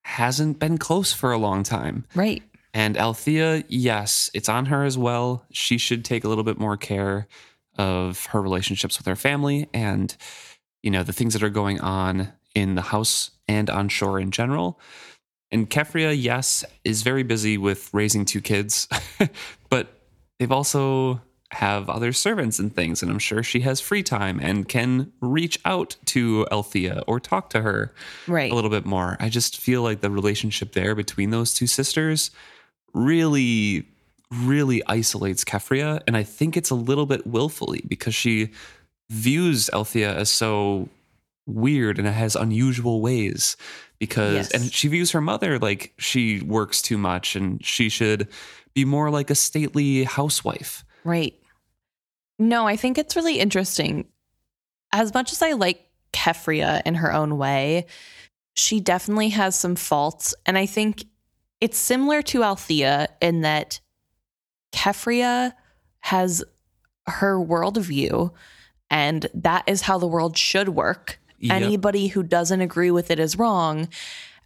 hasn't 0.04 0.60
been 0.60 0.78
close 0.78 1.12
for 1.12 1.32
a 1.32 1.38
long 1.38 1.64
time. 1.64 2.06
Right. 2.16 2.44
And 2.76 2.96
Althea, 2.96 3.64
yes, 3.68 4.30
it's 4.36 4.50
on 4.50 4.68
her 4.68 4.84
as 4.84 5.00
well. 5.00 5.44
She 5.52 5.80
should 5.80 6.06
take 6.06 6.24
a 6.24 6.30
little 6.30 6.44
bit 6.44 6.60
more 6.60 6.78
care 6.78 7.28
of 7.76 8.28
her 8.28 8.42
relationships 8.42 9.00
with 9.00 9.08
her 9.08 9.16
family 9.16 9.68
and, 9.74 10.16
you 10.84 10.92
know, 10.92 11.02
the 11.04 11.14
things 11.14 11.34
that 11.34 11.42
are 11.44 11.50
going 11.50 11.80
on 11.82 12.32
in 12.58 12.74
the 12.76 12.82
house 12.82 13.32
and 13.48 13.70
on 13.70 13.88
shore 13.88 14.20
in 14.20 14.32
general. 14.32 14.80
And 15.52 15.70
Keffria, 15.70 16.14
yes, 16.20 16.66
is 16.84 17.04
very 17.04 17.24
busy 17.24 17.58
with 17.58 17.90
raising 17.94 18.26
two 18.26 18.42
kids, 18.42 18.88
but 19.70 19.88
they've 20.40 20.52
also 20.52 21.22
have 21.52 21.90
other 21.90 22.12
servants 22.12 22.60
and 22.60 22.76
things. 22.76 23.02
And 23.02 23.10
I'm 23.10 23.20
sure 23.20 23.42
she 23.44 23.62
has 23.62 23.80
free 23.80 24.04
time 24.04 24.40
and 24.42 24.68
can 24.68 25.14
reach 25.22 25.60
out 25.64 25.96
to 26.06 26.46
Althea 26.52 27.04
or 27.08 27.20
talk 27.22 27.50
to 27.52 27.62
her 27.62 27.94
Right. 28.28 28.52
a 28.52 28.56
little 28.56 28.70
bit 28.72 28.86
more. 28.86 29.16
I 29.22 29.30
just 29.30 29.58
feel 29.62 29.82
like 29.84 30.02
the 30.02 30.10
relationship 30.10 30.74
there 30.74 30.96
between 30.96 31.30
those 31.30 31.54
two 31.54 31.68
sisters 31.68 32.32
really, 32.94 33.88
really 34.34 34.82
isolates 34.88 35.46
Keffria. 35.46 36.02
And 36.08 36.18
I 36.18 36.24
think 36.24 36.58
it's 36.58 36.72
a 36.72 36.76
little 36.76 37.06
bit 37.06 37.26
willfully 37.26 37.84
because 37.88 38.16
she 38.16 38.50
views 39.10 39.70
Althea 39.70 40.14
as 40.14 40.30
so 40.30 40.90
weird 41.48 41.98
and 41.98 42.08
it 42.08 42.12
has 42.12 42.36
unusual 42.36 43.02
ways 43.02 43.58
because 44.00 44.36
Yes. 44.36 44.52
and 44.52 44.72
she 44.72 44.88
views 44.88 45.12
her 45.12 45.22
mother 45.22 45.58
like 45.58 45.94
she 45.98 46.42
works 46.42 46.82
too 46.82 46.98
much 46.98 47.36
and 47.36 47.64
she 47.66 47.90
should 47.90 48.28
be 48.76 48.86
more 48.86 49.10
like 49.10 49.30
a 49.32 49.36
stately 49.36 50.04
housewife. 50.04 50.84
Right. 51.04 51.34
No, 52.38 52.68
I 52.68 52.76
think 52.76 52.98
it's 53.00 53.16
really 53.16 53.40
interesting. 53.40 54.06
As 54.92 55.14
much 55.14 55.32
as 55.32 55.42
I 55.42 55.54
like 55.54 55.90
Keffria 56.14 56.82
in 56.86 56.96
her 56.96 57.12
own 57.12 57.38
way, 57.38 57.88
she 58.54 58.80
definitely 58.80 59.30
has 59.30 59.56
some 59.56 59.76
faults. 59.76 60.36
And 60.46 60.58
I 60.58 60.66
think 60.68 61.06
it's 61.60 61.78
similar 61.78 62.22
to 62.24 62.44
Althea 62.44 63.08
in 63.22 63.42
that 63.42 63.80
Keffria 64.72 65.54
has 66.02 66.44
her 67.08 67.40
worldview, 67.40 68.32
and 68.90 69.28
that 69.34 69.64
is 69.68 69.82
how 69.82 69.98
the 69.98 70.08
world 70.08 70.38
should 70.38 70.70
work. 70.70 71.20
Yep. 71.40 71.62
Anybody 71.62 72.08
who 72.08 72.24
doesn't 72.24 72.62
agree 72.62 72.92
with 72.92 73.12
it 73.12 73.20
is 73.20 73.38
wrong. 73.38 73.88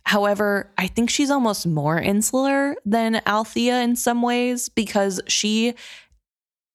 However, 0.04 0.72
I 0.78 0.88
think 0.88 1.10
she's 1.10 1.30
almost 1.30 1.68
more 1.68 2.00
insular 2.00 2.76
than 2.86 3.22
Althea 3.26 3.82
in 3.82 3.96
some 3.96 4.22
ways 4.22 4.68
because 4.68 5.22
she 5.28 5.76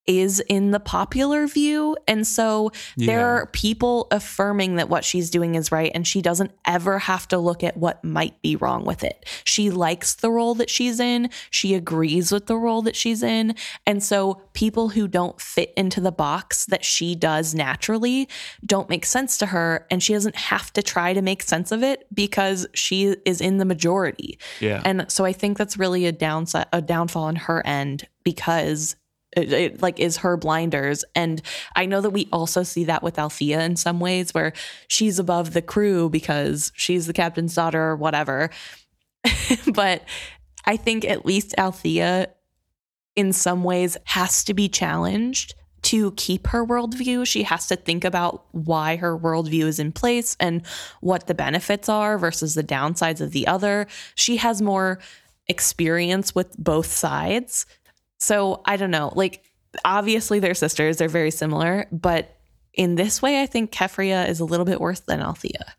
is 0.06 0.40
in 0.48 0.70
the 0.70 0.80
popular 0.80 1.46
view. 1.46 1.96
And 2.06 2.26
so 2.26 2.70
Yeah. 2.96 3.06
there 3.06 3.26
are 3.26 3.46
people 3.46 4.06
affirming 4.10 4.76
that 4.76 4.88
what 4.88 5.04
she's 5.04 5.30
doing 5.30 5.54
is 5.54 5.72
right, 5.72 5.90
and 5.94 6.06
she 6.06 6.22
doesn't 6.22 6.52
ever 6.64 6.98
have 7.00 7.26
to 7.28 7.38
look 7.38 7.64
at 7.64 7.76
what 7.76 8.02
might 8.04 8.40
be 8.42 8.56
wrong 8.56 8.84
with 8.84 9.02
it. 9.04 9.24
She 9.44 9.70
likes 9.70 10.14
the 10.14 10.30
role 10.30 10.54
that 10.56 10.70
she's 10.70 11.00
in, 11.00 11.30
she 11.50 11.74
agrees 11.74 12.30
with 12.32 12.46
the 12.46 12.56
role 12.56 12.82
that 12.82 12.96
she's 12.96 13.22
in. 13.22 13.54
And 13.86 14.02
so 14.02 14.42
people 14.52 14.90
who 14.90 15.08
don't 15.08 15.40
fit 15.40 15.72
into 15.76 16.00
the 16.00 16.12
box 16.12 16.64
that 16.66 16.84
she 16.84 17.14
does 17.14 17.54
naturally 17.54 18.28
don't 18.64 18.88
make 18.88 19.04
sense 19.06 19.36
to 19.38 19.46
her, 19.46 19.86
and 19.90 20.02
she 20.02 20.12
doesn't 20.12 20.36
have 20.36 20.72
to 20.74 20.82
try 20.82 21.12
to 21.12 21.22
make 21.22 21.42
sense 21.42 21.72
of 21.72 21.82
it 21.82 22.06
because 22.14 22.66
she 22.74 23.16
is 23.24 23.40
in 23.40 23.58
the 23.58 23.64
majority. 23.64 24.38
Yeah. 24.60 24.82
And 24.84 25.10
so 25.10 25.24
I 25.24 25.32
think 25.32 25.58
that's 25.58 25.76
really 25.76 26.06
a 26.06 26.12
downside, 26.12 26.66
a 26.72 26.80
downfall 26.80 27.24
on 27.24 27.36
her 27.36 27.64
end 27.66 28.06
because 28.24 28.96
it, 29.36 29.52
it 29.52 29.82
like 29.82 30.00
is 30.00 30.18
her 30.18 30.36
blinders. 30.36 31.04
And 31.14 31.42
I 31.76 31.86
know 31.86 32.00
that 32.00 32.10
we 32.10 32.28
also 32.32 32.62
see 32.62 32.84
that 32.84 33.02
with 33.02 33.18
Althea 33.18 33.60
in 33.60 33.76
some 33.76 34.00
ways, 34.00 34.34
where 34.34 34.52
she's 34.88 35.18
above 35.18 35.52
the 35.52 35.62
crew 35.62 36.08
because 36.08 36.72
she's 36.74 37.06
the 37.06 37.12
captain's 37.12 37.54
daughter 37.54 37.80
or 37.80 37.96
whatever. 37.96 38.50
but 39.72 40.02
I 40.64 40.76
think 40.76 41.04
at 41.04 41.26
least 41.26 41.54
Althea, 41.58 42.30
in 43.14 43.32
some 43.32 43.62
ways, 43.62 43.96
has 44.04 44.42
to 44.44 44.54
be 44.54 44.68
challenged 44.68 45.54
to 45.82 46.10
keep 46.12 46.48
her 46.48 46.66
worldview. 46.66 47.26
She 47.26 47.44
has 47.44 47.68
to 47.68 47.76
think 47.76 48.04
about 48.04 48.44
why 48.50 48.96
her 48.96 49.16
worldview 49.16 49.64
is 49.64 49.78
in 49.78 49.92
place 49.92 50.36
and 50.40 50.66
what 51.00 51.28
the 51.28 51.34
benefits 51.34 51.88
are 51.88 52.18
versus 52.18 52.54
the 52.54 52.64
downsides 52.64 53.20
of 53.20 53.30
the 53.30 53.46
other. 53.46 53.86
She 54.16 54.38
has 54.38 54.60
more 54.60 54.98
experience 55.46 56.34
with 56.34 56.56
both 56.58 56.86
sides. 56.86 57.66
So 58.26 58.60
I 58.64 58.76
don't 58.76 58.90
know. 58.90 59.12
Like, 59.14 59.44
obviously, 59.84 60.40
they're 60.40 60.54
sisters, 60.54 60.96
they're 60.96 61.08
very 61.08 61.30
similar, 61.30 61.86
but 61.92 62.36
in 62.74 62.96
this 62.96 63.22
way, 63.22 63.40
I 63.40 63.46
think 63.46 63.70
Keffria 63.70 64.28
is 64.28 64.40
a 64.40 64.44
little 64.44 64.66
bit 64.66 64.80
worse 64.80 64.98
than 65.00 65.20
Althea. 65.20 65.74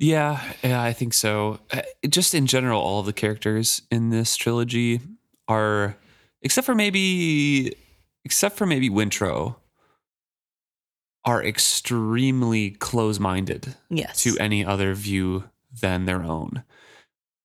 Yeah, 0.00 0.40
yeah, 0.64 0.82
I 0.82 0.92
think 0.92 1.14
so. 1.14 1.60
Uh, 1.72 1.82
Just 2.08 2.34
in 2.34 2.46
general, 2.46 2.80
all 2.80 2.98
of 3.00 3.06
the 3.06 3.12
characters 3.12 3.82
in 3.90 4.10
this 4.10 4.34
trilogy 4.34 5.00
are, 5.46 5.96
except 6.42 6.64
for 6.66 6.74
maybe, 6.74 7.76
except 8.24 8.56
for 8.56 8.66
maybe 8.66 8.90
Wintrow, 8.90 9.54
are 11.24 11.44
extremely 11.44 12.70
close-minded 12.72 13.76
Yes. 13.90 14.22
to 14.24 14.36
any 14.40 14.64
other 14.64 14.94
view 14.94 15.44
than 15.80 16.06
their 16.06 16.22
own, 16.24 16.64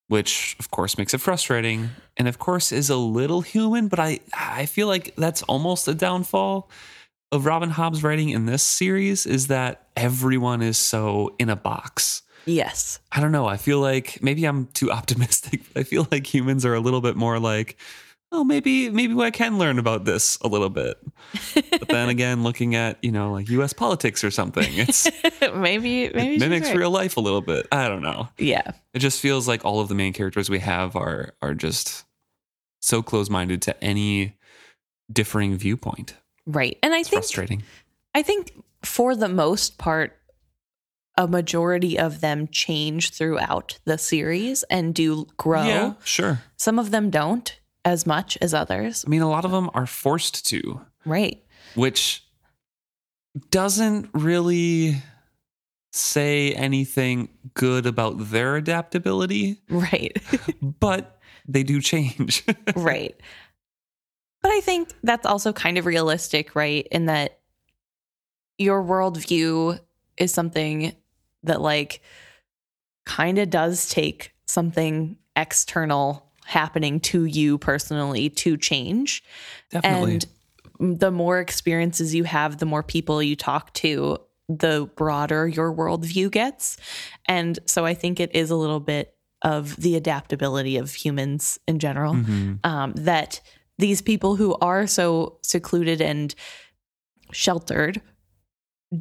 which 0.08 0.56
of 0.60 0.72
course 0.72 0.98
makes 0.98 1.14
it 1.14 1.20
frustrating, 1.22 1.90
and 2.18 2.28
of 2.28 2.40
course 2.40 2.72
is 2.72 2.90
a 2.90 2.96
little 2.96 3.42
human. 3.42 3.88
But 3.88 4.00
I, 4.00 4.20
I 4.34 4.66
feel 4.66 4.88
like 4.88 5.16
that's 5.16 5.44
almost 5.44 5.88
a 5.88 5.94
downfall 5.94 6.70
of 7.32 7.46
Robin 7.46 7.72
Hobb's 7.72 8.04
writing 8.04 8.30
in 8.30 8.46
this 8.46 8.64
series 8.64 9.26
is 9.26 9.48
that 9.48 9.88
everyone 9.96 10.62
is 10.62 10.78
so 10.78 11.36
in 11.40 11.50
a 11.50 11.56
box. 11.56 12.22
yes. 12.46 13.00
I 13.12 13.20
don't 13.20 13.32
know. 13.32 13.48
I 13.48 13.58
feel 13.58 13.80
like 13.80 14.22
maybe 14.22 14.46
I'm 14.46 14.68
too 14.68 14.92
optimistic. 14.92 15.62
But 15.74 15.80
I 15.82 15.84
feel 15.84 16.08
like 16.12 16.32
humans 16.32 16.66
are 16.66 16.76
a 16.76 16.80
little 16.80 17.02
bit 17.02 17.16
more 17.16 17.40
like, 17.40 17.78
oh, 18.32 18.44
maybe 18.44 18.90
maybe 18.90 19.20
I 19.22 19.32
can 19.32 19.58
learn 19.58 19.80
about 19.80 20.06
this 20.06 20.38
a 20.42 20.48
little 20.48 20.70
bit. 20.70 20.98
But 21.54 21.88
then 21.88 22.10
again, 22.16 22.44
looking 22.44 22.76
at 22.76 22.98
you 23.04 23.12
know 23.12 23.32
like 23.32 23.50
U.S. 23.50 23.74
politics 23.74 24.24
or 24.24 24.32
something, 24.32 24.68
it's 24.70 25.08
maybe 25.56 26.10
maybe 26.10 26.36
it 26.36 26.40
mimics 26.40 26.68
right. 26.68 26.78
real 26.78 26.92
life 26.92 27.18
a 27.18 27.22
little 27.22 27.42
bit. 27.42 27.68
I 27.72 27.88
don't 27.88 28.02
know. 28.02 28.30
Yeah, 28.38 28.72
It 28.94 29.00
just 29.00 29.20
feels 29.22 29.48
like 29.48 29.64
all 29.66 29.80
of 29.80 29.88
the 29.88 29.96
main 29.96 30.14
characters 30.14 30.50
we 30.50 30.60
have 30.60 30.96
are 30.96 31.34
are 31.42 31.54
just 31.54 32.04
so 32.82 33.02
close 33.02 33.30
minded 33.30 33.62
to 33.64 33.84
any 33.84 34.38
differing 35.12 35.56
viewpoint. 35.56 36.16
right. 36.46 36.78
And 36.84 36.94
I 36.94 37.00
It's 37.00 37.10
think 37.10 37.22
frustrating. 37.24 37.64
I 38.14 38.22
think 38.22 38.52
for 38.84 39.16
the 39.16 39.30
most 39.30 39.78
part, 39.78 40.18
a 41.18 41.28
majority 41.28 41.98
of 41.98 42.22
them 42.22 42.48
change 42.48 43.12
throughout 43.12 43.80
the 43.86 43.98
series 43.98 44.64
and 44.64 44.94
do 44.94 45.28
grow. 45.38 45.64
Yeah, 45.64 45.94
sure. 46.04 46.42
Some 46.58 46.78
of 46.78 46.92
them 46.92 47.10
don't 47.10 47.58
as 47.86 48.06
much 48.06 48.38
as 48.42 48.54
others. 48.54 49.06
I 49.06 49.10
mean, 49.10 49.22
a 49.22 49.30
lot 49.30 49.46
of 49.46 49.52
them 49.52 49.70
are 49.74 49.86
forced 49.86 50.46
to, 50.48 50.82
Right. 51.06 51.42
which 51.76 52.24
doesn't 53.52 54.10
really 54.14 55.02
say 55.94 56.54
anything 56.54 57.30
good 57.54 57.86
about 57.86 58.16
their 58.32 58.56
adaptability, 58.58 59.62
Right. 59.70 60.18
but 60.80 61.20
they 61.48 61.64
do 61.64 61.80
change. 61.80 62.44
right. 62.76 63.16
But 64.42 64.52
I 64.52 64.62
think 64.62 64.90
that's 65.04 65.26
also 65.26 65.54
kind 65.54 65.78
of 65.78 65.86
realistic, 65.86 66.56
right? 66.56 66.88
In 66.92 67.06
that 67.06 67.40
your 68.58 68.84
worldview 68.84 69.80
is 70.18 70.32
something 70.34 70.94
that, 71.44 71.62
like, 71.62 72.02
kind 73.06 73.38
of 73.38 73.50
does 73.50 73.88
take 73.90 74.34
something 74.48 75.18
external 75.36 76.32
happening 76.46 77.00
to 77.02 77.26
you 77.26 77.58
personally 77.58 78.30
to 78.30 78.58
change. 78.58 79.24
Definitely. 79.72 80.20
And 80.80 81.00
the 81.00 81.12
more 81.12 81.40
experiences 81.40 82.14
you 82.14 82.24
have, 82.24 82.58
the 82.60 82.66
more 82.66 82.84
people 82.84 83.22
you 83.22 83.36
talk 83.36 83.74
to, 83.76 84.18
the 84.48 84.90
broader 84.96 85.48
your 85.48 85.74
worldview 85.74 86.32
gets. 86.32 86.78
And 87.28 87.58
so 87.66 87.86
I 87.86 87.94
think 87.94 88.20
it 88.20 88.36
is 88.36 88.52
a 88.52 88.56
little 88.56 88.80
bit 88.80 89.16
of 89.42 89.76
the 89.78 89.96
adaptability 89.96 90.78
of 90.78 90.94
humans 90.94 91.60
in 91.68 91.80
general 91.80 92.14
Mhm. 92.14 92.60
um, 92.64 92.94
that 92.94 93.42
these 93.78 94.02
people 94.02 94.36
who 94.36 94.56
are 94.62 94.88
so 94.88 95.38
secluded 95.44 96.02
and 96.02 96.34
sheltered 97.32 98.02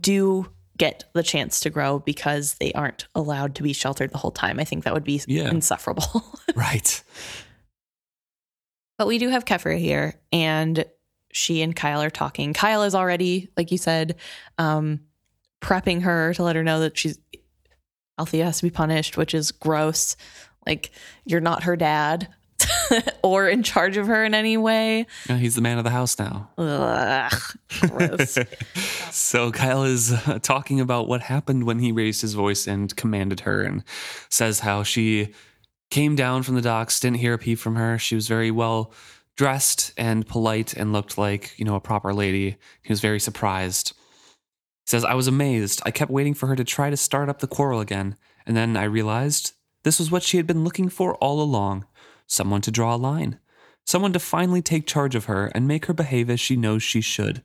do 0.01 0.47
get 0.77 1.05
the 1.13 1.23
chance 1.23 1.61
to 1.61 1.71
grow 1.71 2.01
because 2.01 2.55
they 2.55 2.73
aren't 2.73 3.07
allowed 3.15 3.55
to 3.57 3.63
be 3.63 3.73
sheltered 3.73 4.11
the 4.11 4.19
whole 4.19 4.31
time. 4.33 4.59
I 4.59 4.65
think 4.65 4.85
that 4.85 4.93
would 4.95 5.05
be 5.05 5.21
Yeah. 5.27 5.49
insufferable. 5.51 6.05
Right. 6.57 7.03
But 8.99 9.09
we 9.09 9.19
do 9.19 9.29
have 9.29 9.45
Kefra 9.45 9.79
here, 9.79 10.15
and 10.33 10.85
she 11.33 11.63
and 11.63 11.75
Kyle 11.75 12.01
are 12.01 12.11
talking. 12.11 12.53
Kyle 12.53 12.85
is 12.85 12.95
already, 12.95 13.49
like 13.57 13.73
you 13.73 13.79
said, 13.79 14.17
um, 14.57 15.01
prepping 15.61 16.03
her 16.03 16.33
to 16.35 16.43
let 16.45 16.55
her 16.57 16.63
know 16.63 16.81
that 16.81 16.97
she's 16.97 17.19
Althea 18.19 18.45
has 18.45 18.59
to 18.59 18.63
be 18.63 18.71
punished, 18.71 19.17
which 19.17 19.35
is 19.35 19.51
gross. 19.51 20.17
Like 20.65 20.93
you're 21.25 21.41
not 21.41 21.65
her 21.65 21.75
dad 21.75 22.29
or 23.23 23.49
in 23.49 23.63
charge 23.63 23.97
of 23.97 24.07
her 24.07 24.25
in 24.25 24.35
any 24.35 24.57
way. 24.57 25.07
Yeah, 25.29 25.37
he's 25.37 25.55
the 25.55 25.61
man 25.61 25.79
of 25.79 25.85
the 25.85 25.91
house 25.91 26.19
now. 26.19 26.51
Ugh, 26.59 27.33
gross. 27.81 28.39
so 29.11 29.51
Kyle 29.53 29.85
is 29.85 30.13
uh, 30.13 30.39
talking 30.43 30.81
about 30.81 31.09
what 31.09 31.23
happened 31.23 31.65
when 31.65 31.79
he 31.79 31.93
raised 31.93 32.23
his 32.23 32.35
voice 32.35 32.67
and 32.67 32.95
commanded 32.97 33.41
her 33.41 33.63
and 33.63 33.85
says 34.29 34.61
how 34.61 34.83
she 34.83 35.33
came 35.91 36.17
down 36.17 36.43
from 36.43 36.55
the 36.55 36.63
docks, 36.63 37.01
didn't 37.01 37.19
hear 37.19 37.35
a 37.35 37.39
peep 37.39 37.59
from 37.59 37.77
her. 37.77 37.99
She 37.99 38.15
was 38.15 38.29
very 38.29 38.51
well 38.51 38.93
dressed 39.37 39.93
and 39.97 40.27
polite 40.27 40.75
and 40.75 40.93
looked 40.93 41.19
like, 41.19 41.59
you 41.59 41.65
know, 41.65 41.75
a 41.75 41.81
proper 41.81 42.15
lady. 42.15 42.57
He 42.83 42.93
was 42.93 43.01
very 43.01 43.21
surprised. 43.21 43.91
He 44.87 44.91
says, 44.91 45.05
I 45.05 45.15
was 45.15 45.27
amazed. 45.27 45.83
I 45.85 45.91
kept 45.91 46.11
waiting 46.11 46.35
for 46.35 46.47
her 46.47 46.57
to 46.57 46.65
try 46.65 46.91
to 46.91 46.97
start 46.97 47.29
up 47.29 47.41
the 47.41 47.47
quarrel 47.47 47.81
again. 47.81 48.17
And 48.47 48.57
then 48.57 48.77
I 48.77 48.85
realized 48.85 49.53
this 49.83 49.99
was 49.99 50.11
what 50.11 50.23
she 50.23 50.37
had 50.37 50.47
been 50.47 50.65
looking 50.65 50.89
for 50.89 51.15
all 51.17 51.41
along 51.41 51.87
someone 52.27 52.61
to 52.63 52.71
draw 52.71 52.95
a 52.95 52.97
line, 52.97 53.39
someone 53.87 54.13
to 54.13 54.19
finally 54.19 54.63
take 54.63 54.87
charge 54.87 55.15
of 55.15 55.27
her 55.27 55.47
and 55.55 55.69
make 55.69 55.87
her 55.87 55.93
behave 55.93 56.31
as 56.31 56.41
she 56.41 56.57
knows 56.57 56.83
she 56.83 57.01
should. 57.01 57.43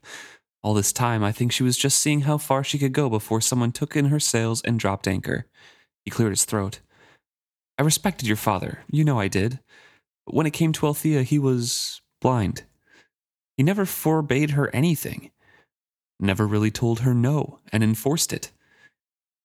All 0.62 0.74
this 0.74 0.92
time, 0.92 1.24
I 1.24 1.32
think 1.32 1.52
she 1.52 1.64
was 1.64 1.78
just 1.78 2.00
seeing 2.00 2.22
how 2.22 2.38
far 2.38 2.64
she 2.64 2.78
could 2.78 2.94
go 2.94 3.10
before 3.10 3.42
someone 3.42 3.72
took 3.72 3.96
in 3.96 4.06
her 4.06 4.20
sails 4.20 4.62
and 4.62 4.80
dropped 4.80 5.08
anchor. 5.08 5.46
He 6.04 6.12
cleared 6.12 6.32
his 6.32 6.46
throat. 6.46 6.80
I 7.78 7.84
respected 7.84 8.28
your 8.28 8.38
father. 8.38 8.80
You 8.92 9.06
know 9.06 9.20
I 9.20 9.30
did. 9.30 9.60
But 10.26 10.36
when 10.36 10.46
it 10.46 10.52
came 10.52 10.74
to 10.74 10.86
Althea, 10.86 11.24
he 11.24 11.40
was 11.40 12.02
blind. 12.20 12.64
He 13.56 13.64
never 13.64 13.86
forbade 13.86 14.52
her 14.52 14.74
anything, 14.76 15.32
never 16.20 16.46
really 16.46 16.72
told 16.72 17.02
her 17.02 17.14
no 17.14 17.60
and 17.72 17.84
enforced 17.84 18.34
it. 18.34 18.52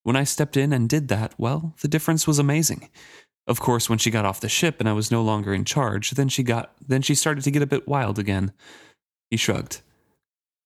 When 0.02 0.16
I 0.16 0.24
stepped 0.24 0.56
in 0.56 0.72
and 0.72 0.88
did 0.88 1.08
that, 1.08 1.34
well, 1.38 1.74
the 1.80 1.88
difference 1.88 2.26
was 2.26 2.38
amazing. 2.38 2.90
Of 3.46 3.60
course, 3.60 3.90
when 3.90 3.98
she 3.98 4.10
got 4.10 4.24
off 4.24 4.40
the 4.40 4.48
ship 4.48 4.76
and 4.80 4.88
I 4.88 4.94
was 4.94 5.10
no 5.10 5.22
longer 5.22 5.52
in 5.52 5.64
charge, 5.64 6.12
then 6.12 6.28
she 6.28 6.42
got 6.42 6.72
then 6.86 7.02
she 7.02 7.14
started 7.14 7.44
to 7.44 7.50
get 7.50 7.62
a 7.62 7.66
bit 7.66 7.86
wild 7.86 8.18
again. 8.18 8.52
He 9.30 9.36
shrugged. 9.36 9.80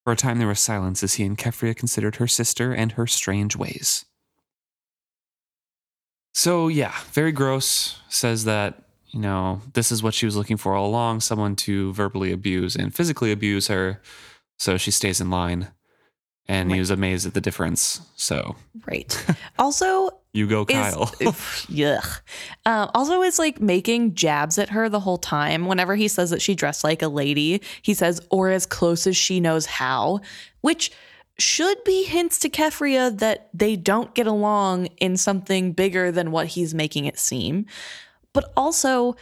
For 0.04 0.12
a 0.12 0.16
time 0.16 0.38
there 0.38 0.48
was 0.48 0.60
silence 0.60 1.02
as 1.02 1.14
he 1.14 1.24
and 1.24 1.36
Keffria 1.36 1.76
considered 1.76 2.16
her 2.16 2.26
sister 2.26 2.72
and 2.72 2.92
her 2.92 3.06
strange 3.06 3.56
ways. 3.56 4.04
So 6.34 6.68
yeah, 6.68 6.94
very 7.12 7.32
gross. 7.32 8.00
Says 8.08 8.44
that, 8.44 8.84
you 9.08 9.20
know, 9.20 9.60
this 9.74 9.90
is 9.90 10.02
what 10.02 10.14
she 10.14 10.24
was 10.24 10.36
looking 10.36 10.56
for 10.56 10.74
all 10.74 10.86
along, 10.86 11.20
someone 11.20 11.56
to 11.56 11.92
verbally 11.94 12.30
abuse 12.30 12.76
and 12.76 12.94
physically 12.94 13.32
abuse 13.32 13.66
her. 13.66 14.00
So 14.58 14.76
she 14.76 14.92
stays 14.92 15.20
in 15.20 15.30
line. 15.30 15.68
And 16.50 16.72
he 16.72 16.78
was 16.78 16.88
amazed 16.88 17.26
at 17.26 17.34
the 17.34 17.42
difference. 17.42 18.00
So 18.16 18.56
right. 18.86 19.26
Also, 19.58 20.08
you 20.38 20.46
go, 20.46 20.62
is 20.62 20.74
Kyle. 20.74 21.06
yuck. 21.68 22.20
Um, 22.64 22.90
also, 22.94 23.22
is 23.22 23.38
like 23.38 23.60
making 23.60 24.14
jabs 24.14 24.58
at 24.58 24.70
her 24.70 24.88
the 24.88 25.00
whole 25.00 25.18
time. 25.18 25.66
Whenever 25.66 25.96
he 25.96 26.08
says 26.08 26.30
that 26.30 26.40
she 26.40 26.54
dressed 26.54 26.84
like 26.84 27.02
a 27.02 27.08
lady, 27.08 27.60
he 27.82 27.94
says, 27.94 28.20
"or 28.30 28.50
as 28.50 28.64
close 28.64 29.06
as 29.06 29.16
she 29.16 29.40
knows 29.40 29.66
how," 29.66 30.20
which 30.60 30.92
should 31.38 31.82
be 31.84 32.02
hints 32.04 32.38
to 32.40 32.48
Keffria 32.48 33.16
that 33.18 33.48
they 33.54 33.76
don't 33.76 34.14
get 34.14 34.26
along 34.26 34.86
in 34.98 35.16
something 35.16 35.72
bigger 35.72 36.10
than 36.10 36.30
what 36.32 36.48
he's 36.48 36.74
making 36.74 37.04
it 37.04 37.18
seem. 37.18 37.66
But 38.32 38.52
also 38.56 39.16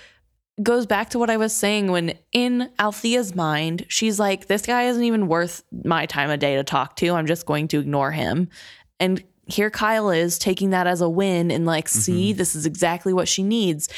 goes 0.63 0.87
back 0.87 1.11
to 1.11 1.19
what 1.19 1.29
I 1.29 1.37
was 1.37 1.53
saying 1.53 1.91
when 1.91 2.15
in 2.33 2.71
Althea's 2.79 3.35
mind, 3.35 3.85
she's 3.89 4.19
like, 4.19 4.47
this 4.47 4.65
guy 4.65 4.85
isn't 4.85 5.05
even 5.05 5.29
worth 5.29 5.63
my 5.85 6.07
time 6.07 6.31
of 6.31 6.41
day 6.41 6.57
to 6.57 6.65
talk 6.65 6.97
to. 6.97 7.11
I'm 7.11 7.27
just 7.27 7.45
going 7.45 7.69
to 7.69 7.79
ignore 7.79 8.11
him. 8.11 8.49
And 8.99 9.23
here 9.47 9.71
Kyle 9.71 10.11
is 10.11 10.39
taking 10.39 10.71
that 10.71 10.87
as 10.87 11.01
a 11.01 11.09
win 11.09 11.51
and 11.51 11.65
like, 11.67 11.89
see, 11.89 12.31
mm-hmm. 12.31 12.39
this 12.39 12.57
is 12.57 12.67
exactly 12.67 13.13
what 13.13 13.29
she 13.29 13.43
needs. 13.43 13.89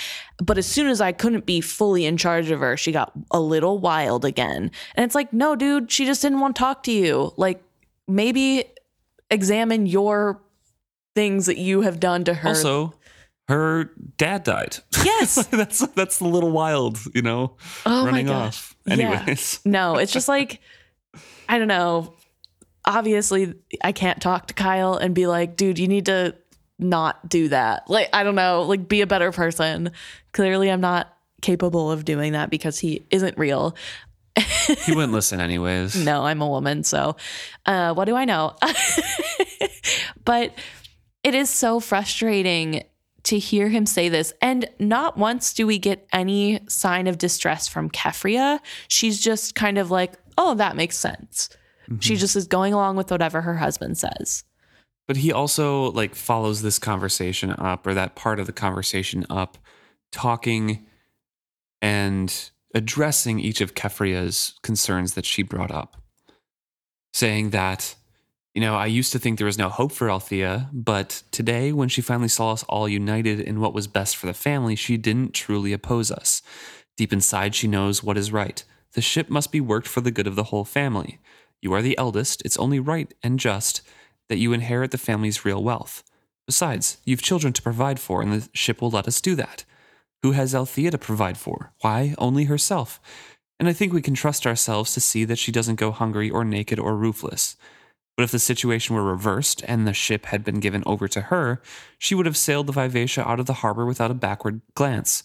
But 0.42 0.58
as 0.58 0.66
soon 0.66 0.88
as 0.88 1.00
I 1.00 1.12
couldn't 1.12 1.46
be 1.46 1.61
fully 1.61 2.04
in 2.04 2.16
charge 2.18 2.50
of 2.50 2.61
her, 2.61 2.76
she 2.76 2.92
got 2.92 3.12
a 3.30 3.40
little 3.40 3.78
wild 3.78 4.24
again. 4.24 4.70
And 4.94 5.04
it's 5.04 5.14
like, 5.14 5.32
no, 5.32 5.56
dude, 5.56 5.90
she 5.90 6.04
just 6.04 6.20
didn't 6.20 6.40
want 6.40 6.54
to 6.56 6.61
talk 6.61 6.82
to 6.84 6.92
you. 6.92 7.32
Like, 7.37 7.62
maybe 8.06 8.64
examine 9.30 9.87
your 9.87 10.40
things 11.14 11.46
that 11.46 11.58
you 11.58 11.80
have 11.80 11.98
done 11.98 12.24
to 12.24 12.34
her. 12.34 12.48
Also, 12.50 12.94
her 13.48 13.90
dad 14.16 14.44
died. 14.44 14.76
Yes. 15.04 15.46
that's 15.50 15.87
that's 15.88 16.20
a 16.20 16.24
little 16.24 16.50
wild, 16.50 16.98
you 17.14 17.22
know, 17.22 17.56
Oh 17.87 18.04
running 18.04 18.28
off. 18.28 18.76
Yeah. 18.84 18.92
Anyways, 18.92 19.61
No, 19.64 19.96
it's 19.96 20.12
just 20.12 20.28
like 20.28 20.61
I 21.48 21.58
don't 21.58 21.68
know. 21.68 22.14
Obviously, 22.88 23.55
I 23.85 23.92
can't 23.92 24.20
talk 24.20 24.48
to 24.48 24.55
Kyle 24.55 24.94
and 24.94 25.14
be 25.14 25.27
like, 25.27 25.57
dude, 25.57 25.79
you 25.79 25.87
need 25.87 26.07
to 26.07 26.35
not 26.79 27.29
do 27.29 27.48
that. 27.48 27.88
Like, 27.90 28.09
I 28.12 28.24
don't 28.24 28.35
know, 28.35 28.62
like 28.62 28.88
be 28.88 29.03
a 29.03 29.07
better 29.07 29.31
person. 29.31 29.92
Clearly, 30.33 30.70
I'm 30.70 30.81
not 30.81 31.14
capable 31.42 31.90
of 31.90 32.05
doing 32.05 32.33
that 32.33 32.51
because 32.51 32.79
he 32.79 33.07
isn't 33.11 33.37
real. 33.37 33.77
he 34.87 34.94
wouldn't 34.94 35.12
listen 35.12 35.40
anyways. 35.40 35.94
No, 36.05 36.24
I'm 36.24 36.40
a 36.40 36.48
woman, 36.48 36.83
so 36.83 37.16
uh, 37.66 37.92
what 37.92 38.07
do 38.07 38.16
I 38.16 38.24
know? 38.24 38.57
but 40.24 40.55
it 41.22 41.35
is 41.35 41.51
so 41.51 41.81
frustrating 41.81 42.85
to 43.24 43.38
hear 43.38 43.68
him 43.68 43.85
say 43.85 44.09
this. 44.09 44.33
And 44.40 44.68
not 44.79 45.18
once 45.18 45.53
do 45.53 45.66
we 45.66 45.79
get 45.79 46.07
any 46.12 46.61
sign 46.68 47.07
of 47.07 47.18
distress 47.18 47.68
from 47.68 47.90
Keffria. 47.90 48.61
She's 48.87 49.20
just 49.20 49.55
kind 49.55 49.77
of 49.77 49.90
like, 49.90 50.14
oh, 50.38 50.55
that 50.55 50.77
makes 50.77 50.96
sense. 50.96 51.51
She 52.01 52.14
mm-hmm. 52.14 52.20
just 52.20 52.37
is 52.37 52.46
going 52.46 52.74
along 52.74 52.96
with 52.96 53.11
whatever 53.11 53.40
her 53.42 53.57
husband 53.57 53.96
says. 53.98 54.44
But 55.07 55.16
he 55.16 55.33
also 55.33 55.90
like 55.92 56.14
follows 56.14 56.61
this 56.61 56.79
conversation 56.79 57.51
up 57.53 57.87
or 57.87 57.94
that 57.94 58.14
part 58.14 58.38
of 58.38 58.46
the 58.46 58.53
conversation 58.53 59.24
up, 59.31 59.57
talking 60.12 60.87
and 61.81 62.51
addressing 62.74 63.40
each 63.40 63.61
of 63.61 63.74
Keffria's 63.74 64.55
concerns 64.62 65.14
that 65.14 65.24
she 65.24 65.42
brought 65.42 65.70
up. 65.70 65.96
Saying 67.14 67.51
that, 67.51 67.94
you 68.55 68.61
know, 68.61 68.77
I 68.77 68.87
used 68.87 69.12
to 69.12 69.18
think 69.18 69.38
there 69.38 69.46
was 69.46 69.57
no 69.57 69.70
hope 69.70 69.92
for 69.92 70.11
Althea, 70.11 70.68
but 70.72 71.22
today, 71.31 71.72
when 71.72 71.88
she 71.88 72.03
finally 72.03 72.29
saw 72.29 72.53
us 72.53 72.64
all 72.64 72.88
united 72.88 73.40
in 73.40 73.61
what 73.61 73.72
was 73.72 73.87
best 73.87 74.16
for 74.16 74.27
the 74.27 74.35
family, 74.35 74.77
she 74.77 74.96
didn't 74.96 75.33
truly 75.33 75.72
oppose 75.72 76.11
us. 76.11 76.42
Deep 76.96 77.12
inside, 77.12 77.55
she 77.55 77.66
knows 77.66 78.03
what 78.03 78.18
is 78.18 78.33
right. 78.33 78.62
The 78.92 79.01
ship 79.01 79.31
must 79.31 79.53
be 79.53 79.61
worked 79.61 79.88
for 79.88 80.01
the 80.01 80.11
good 80.11 80.27
of 80.27 80.35
the 80.35 80.44
whole 80.44 80.64
family. 80.64 81.18
You 81.60 81.72
are 81.72 81.82
the 81.82 81.98
eldest. 81.98 82.42
It's 82.44 82.56
only 82.56 82.78
right 82.78 83.12
and 83.22 83.38
just 83.38 83.82
that 84.28 84.38
you 84.38 84.52
inherit 84.52 84.90
the 84.90 84.98
family's 84.98 85.44
real 85.44 85.62
wealth. 85.62 86.02
Besides, 86.46 86.98
you've 87.04 87.22
children 87.22 87.52
to 87.52 87.62
provide 87.62 88.00
for, 88.00 88.22
and 88.22 88.32
the 88.32 88.48
ship 88.52 88.80
will 88.80 88.90
let 88.90 89.08
us 89.08 89.20
do 89.20 89.34
that. 89.34 89.64
Who 90.22 90.32
has 90.32 90.54
Althea 90.54 90.90
to 90.90 90.98
provide 90.98 91.38
for? 91.38 91.72
Why, 91.80 92.14
only 92.18 92.44
herself. 92.44 93.00
And 93.60 93.68
I 93.68 93.72
think 93.72 93.92
we 93.92 94.02
can 94.02 94.14
trust 94.14 94.46
ourselves 94.46 94.94
to 94.94 95.00
see 95.00 95.24
that 95.24 95.38
she 95.38 95.52
doesn't 95.52 95.76
go 95.76 95.90
hungry 95.90 96.30
or 96.30 96.44
naked 96.44 96.78
or 96.78 96.96
roofless. 96.96 97.56
But 98.16 98.24
if 98.24 98.30
the 98.30 98.38
situation 98.38 98.96
were 98.96 99.04
reversed 99.04 99.62
and 99.68 99.86
the 99.86 99.92
ship 99.92 100.26
had 100.26 100.44
been 100.44 100.58
given 100.58 100.82
over 100.86 101.06
to 101.06 101.22
her, 101.22 101.62
she 101.98 102.14
would 102.14 102.26
have 102.26 102.36
sailed 102.36 102.66
the 102.66 102.72
Vivacia 102.72 103.28
out 103.28 103.38
of 103.38 103.46
the 103.46 103.54
harbor 103.54 103.86
without 103.86 104.10
a 104.10 104.14
backward 104.14 104.60
glance. 104.74 105.22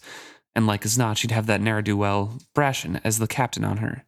And 0.54 0.66
like 0.66 0.84
as 0.84 0.96
not, 0.96 1.18
she'd 1.18 1.32
have 1.32 1.46
that 1.46 1.60
ne'er 1.60 1.82
do 1.82 1.96
well, 1.96 2.38
Brashen, 2.54 3.00
as 3.02 3.18
the 3.18 3.26
captain 3.26 3.64
on 3.64 3.78
her. 3.78 4.04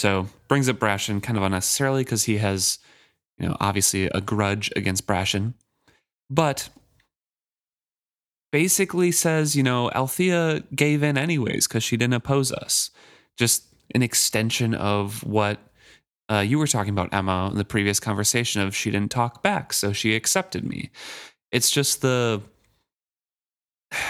So 0.00 0.28
brings 0.48 0.66
up 0.66 0.78
Brashen 0.78 1.22
kind 1.22 1.36
of 1.36 1.44
unnecessarily 1.44 2.04
because 2.04 2.24
he 2.24 2.38
has, 2.38 2.78
you 3.36 3.46
know, 3.46 3.54
obviously 3.60 4.06
a 4.06 4.22
grudge 4.22 4.72
against 4.74 5.06
Brashen. 5.06 5.52
But 6.30 6.70
basically 8.50 9.12
says, 9.12 9.54
you 9.54 9.62
know, 9.62 9.90
Althea 9.90 10.60
gave 10.74 11.02
in 11.02 11.18
anyways 11.18 11.68
because 11.68 11.84
she 11.84 11.98
didn't 11.98 12.14
oppose 12.14 12.50
us. 12.50 12.90
Just 13.36 13.64
an 13.94 14.02
extension 14.02 14.72
of 14.74 15.22
what 15.22 15.58
uh, 16.30 16.38
you 16.38 16.58
were 16.58 16.66
talking 16.66 16.94
about, 16.94 17.12
Emma, 17.12 17.50
in 17.50 17.58
the 17.58 17.64
previous 17.66 18.00
conversation 18.00 18.62
of 18.62 18.74
she 18.74 18.90
didn't 18.90 19.10
talk 19.10 19.42
back, 19.42 19.70
so 19.74 19.92
she 19.92 20.16
accepted 20.16 20.64
me. 20.64 20.90
It's 21.52 21.70
just 21.70 22.00
the. 22.00 22.40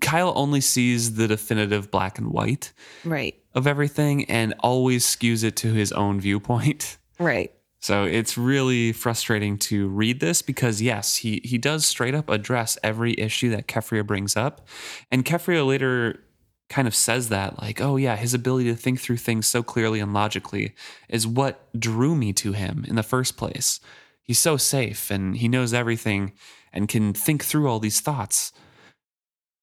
Kyle 0.00 0.32
only 0.36 0.60
sees 0.60 1.14
the 1.14 1.26
definitive 1.26 1.90
black 1.90 2.18
and 2.18 2.28
white 2.28 2.74
Right. 3.02 3.34
Of 3.56 3.66
everything 3.66 4.24
and 4.26 4.54
always 4.60 5.04
skews 5.04 5.42
it 5.42 5.56
to 5.56 5.72
his 5.72 5.90
own 5.90 6.20
viewpoint. 6.20 6.98
Right. 7.18 7.50
So 7.80 8.04
it's 8.04 8.36
really 8.36 8.92
frustrating 8.92 9.56
to 9.58 9.88
read 9.88 10.20
this 10.20 10.42
because 10.42 10.82
yes, 10.82 11.16
he 11.16 11.40
he 11.44 11.56
does 11.56 11.86
straight 11.86 12.14
up 12.14 12.28
address 12.28 12.76
every 12.82 13.14
issue 13.18 13.48
that 13.50 13.68
Keffria 13.68 14.06
brings 14.06 14.36
up, 14.36 14.66
and 15.10 15.24
Keffria 15.24 15.66
later 15.66 16.20
kind 16.68 16.88
of 16.88 16.94
says 16.94 17.28
that 17.28 17.58
like, 17.62 17.80
oh 17.80 17.96
yeah, 17.96 18.16
his 18.16 18.34
ability 18.34 18.68
to 18.68 18.76
think 18.76 19.00
through 19.00 19.18
things 19.18 19.46
so 19.46 19.62
clearly 19.62 20.00
and 20.00 20.12
logically 20.12 20.74
is 21.08 21.26
what 21.26 21.68
drew 21.78 22.14
me 22.16 22.32
to 22.34 22.52
him 22.52 22.84
in 22.88 22.96
the 22.96 23.02
first 23.02 23.36
place. 23.36 23.80
He's 24.22 24.38
so 24.38 24.56
safe 24.56 25.10
and 25.10 25.36
he 25.36 25.48
knows 25.48 25.72
everything 25.72 26.32
and 26.72 26.88
can 26.88 27.14
think 27.14 27.44
through 27.44 27.68
all 27.68 27.78
these 27.78 28.00
thoughts, 28.00 28.52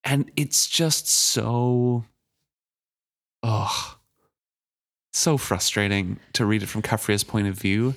and 0.03 0.31
it's 0.35 0.67
just 0.67 1.07
so, 1.07 2.05
oh, 3.43 3.97
so 5.11 5.37
frustrating 5.37 6.19
to 6.33 6.45
read 6.45 6.63
it 6.63 6.67
from 6.67 6.81
Keffria's 6.81 7.23
point 7.23 7.47
of 7.47 7.55
view 7.55 7.95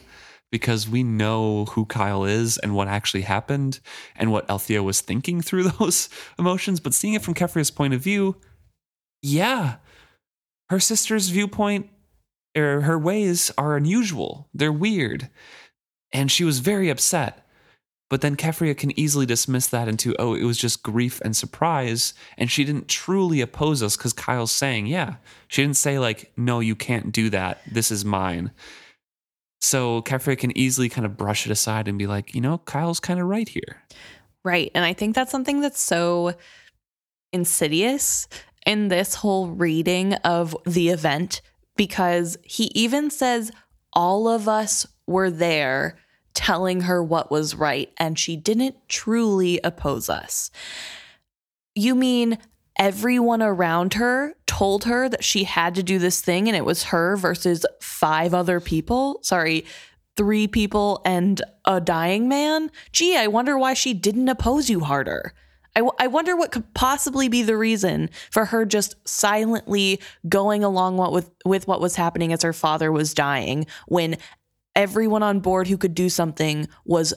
because 0.52 0.88
we 0.88 1.02
know 1.02 1.64
who 1.66 1.84
Kyle 1.86 2.24
is 2.24 2.58
and 2.58 2.74
what 2.74 2.88
actually 2.88 3.22
happened 3.22 3.80
and 4.16 4.30
what 4.30 4.48
Althea 4.50 4.82
was 4.82 5.00
thinking 5.00 5.40
through 5.40 5.64
those 5.78 6.08
emotions. 6.38 6.80
But 6.80 6.94
seeing 6.94 7.14
it 7.14 7.22
from 7.22 7.34
Keffria's 7.34 7.70
point 7.70 7.94
of 7.94 8.00
view, 8.00 8.36
yeah, 9.22 9.76
her 10.68 10.80
sister's 10.80 11.30
viewpoint 11.30 11.88
or 12.56 12.82
her 12.82 12.98
ways 12.98 13.50
are 13.58 13.76
unusual. 13.76 14.48
They're 14.54 14.72
weird. 14.72 15.28
And 16.12 16.30
she 16.30 16.44
was 16.44 16.60
very 16.60 16.88
upset. 16.88 17.45
But 18.08 18.20
then 18.20 18.36
Keffria 18.36 18.76
can 18.76 18.96
easily 18.98 19.26
dismiss 19.26 19.66
that 19.68 19.88
into, 19.88 20.14
oh, 20.18 20.34
it 20.34 20.44
was 20.44 20.58
just 20.58 20.84
grief 20.84 21.20
and 21.22 21.36
surprise. 21.36 22.14
And 22.38 22.50
she 22.50 22.64
didn't 22.64 22.88
truly 22.88 23.40
oppose 23.40 23.82
us 23.82 23.96
because 23.96 24.12
Kyle's 24.12 24.52
saying, 24.52 24.86
yeah. 24.86 25.16
She 25.48 25.62
didn't 25.62 25.76
say, 25.76 25.98
like, 25.98 26.32
no, 26.36 26.60
you 26.60 26.76
can't 26.76 27.10
do 27.10 27.30
that. 27.30 27.62
This 27.70 27.90
is 27.90 28.04
mine. 28.04 28.52
So 29.60 30.02
Keffria 30.02 30.38
can 30.38 30.56
easily 30.56 30.88
kind 30.88 31.04
of 31.04 31.16
brush 31.16 31.46
it 31.46 31.50
aside 31.50 31.88
and 31.88 31.98
be 31.98 32.06
like, 32.06 32.34
you 32.34 32.40
know, 32.40 32.58
Kyle's 32.58 33.00
kind 33.00 33.18
of 33.18 33.26
right 33.26 33.48
here. 33.48 33.82
Right. 34.44 34.70
And 34.74 34.84
I 34.84 34.92
think 34.92 35.16
that's 35.16 35.32
something 35.32 35.60
that's 35.60 35.80
so 35.80 36.34
insidious 37.32 38.28
in 38.64 38.86
this 38.86 39.16
whole 39.16 39.48
reading 39.48 40.14
of 40.14 40.56
the 40.64 40.90
event 40.90 41.42
because 41.76 42.38
he 42.44 42.66
even 42.74 43.10
says 43.10 43.50
all 43.92 44.28
of 44.28 44.48
us 44.48 44.86
were 45.08 45.30
there 45.30 45.96
telling 46.36 46.82
her 46.82 47.02
what 47.02 47.30
was 47.30 47.54
right 47.54 47.90
and 47.96 48.18
she 48.18 48.36
didn't 48.36 48.76
truly 48.88 49.58
oppose 49.64 50.08
us. 50.08 50.50
You 51.74 51.94
mean 51.94 52.38
everyone 52.78 53.42
around 53.42 53.94
her 53.94 54.34
told 54.46 54.84
her 54.84 55.08
that 55.08 55.24
she 55.24 55.44
had 55.44 55.74
to 55.74 55.82
do 55.82 55.98
this 55.98 56.20
thing 56.20 56.46
and 56.46 56.56
it 56.56 56.64
was 56.64 56.84
her 56.84 57.16
versus 57.16 57.64
five 57.80 58.34
other 58.34 58.60
people? 58.60 59.18
Sorry, 59.22 59.64
three 60.16 60.46
people 60.46 61.00
and 61.06 61.40
a 61.64 61.80
dying 61.80 62.28
man? 62.28 62.70
Gee, 62.92 63.16
I 63.16 63.28
wonder 63.28 63.58
why 63.58 63.72
she 63.72 63.94
didn't 63.94 64.28
oppose 64.28 64.68
you 64.68 64.80
harder. 64.80 65.32
I, 65.74 65.80
w- 65.80 65.96
I 65.98 66.06
wonder 66.06 66.36
what 66.36 66.52
could 66.52 66.72
possibly 66.74 67.28
be 67.28 67.42
the 67.42 67.56
reason 67.56 68.10
for 68.30 68.44
her 68.46 68.66
just 68.66 68.94
silently 69.08 70.00
going 70.28 70.64
along 70.64 70.98
what 70.98 71.12
with, 71.12 71.30
with 71.46 71.66
what 71.66 71.80
was 71.80 71.96
happening 71.96 72.32
as 72.32 72.42
her 72.42 72.52
father 72.52 72.92
was 72.92 73.14
dying 73.14 73.66
when 73.86 74.16
everyone 74.76 75.24
on 75.24 75.40
board 75.40 75.66
who 75.66 75.78
could 75.78 75.94
do 75.94 76.08
something 76.08 76.68
was 76.84 77.12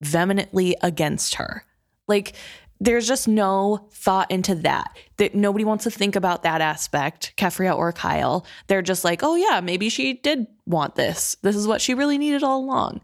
vehemently 0.00 0.76
against 0.82 1.34
her. 1.34 1.64
Like, 2.08 2.34
there's 2.80 3.06
just 3.06 3.28
no 3.28 3.88
thought 3.92 4.30
into 4.30 4.54
that. 4.56 4.96
That 5.16 5.34
nobody 5.34 5.64
wants 5.64 5.84
to 5.84 5.90
think 5.90 6.16
about 6.16 6.42
that 6.42 6.60
aspect, 6.60 7.34
Keffria 7.36 7.76
or 7.76 7.92
Kyle. 7.92 8.46
They're 8.66 8.82
just 8.82 9.04
like, 9.04 9.22
oh 9.22 9.36
yeah, 9.36 9.60
maybe 9.60 9.88
she 9.88 10.14
did 10.14 10.46
want 10.66 10.94
this. 10.94 11.36
This 11.42 11.56
is 11.56 11.66
what 11.66 11.80
she 11.80 11.94
really 11.94 12.18
needed 12.18 12.42
all 12.42 12.60
along. 12.60 13.00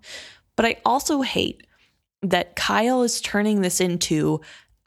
But 0.56 0.66
I 0.66 0.76
also 0.84 1.22
hate 1.22 1.66
that 2.22 2.56
Kyle 2.56 3.02
is 3.02 3.20
turning 3.20 3.62
this 3.62 3.80
into 3.80 4.40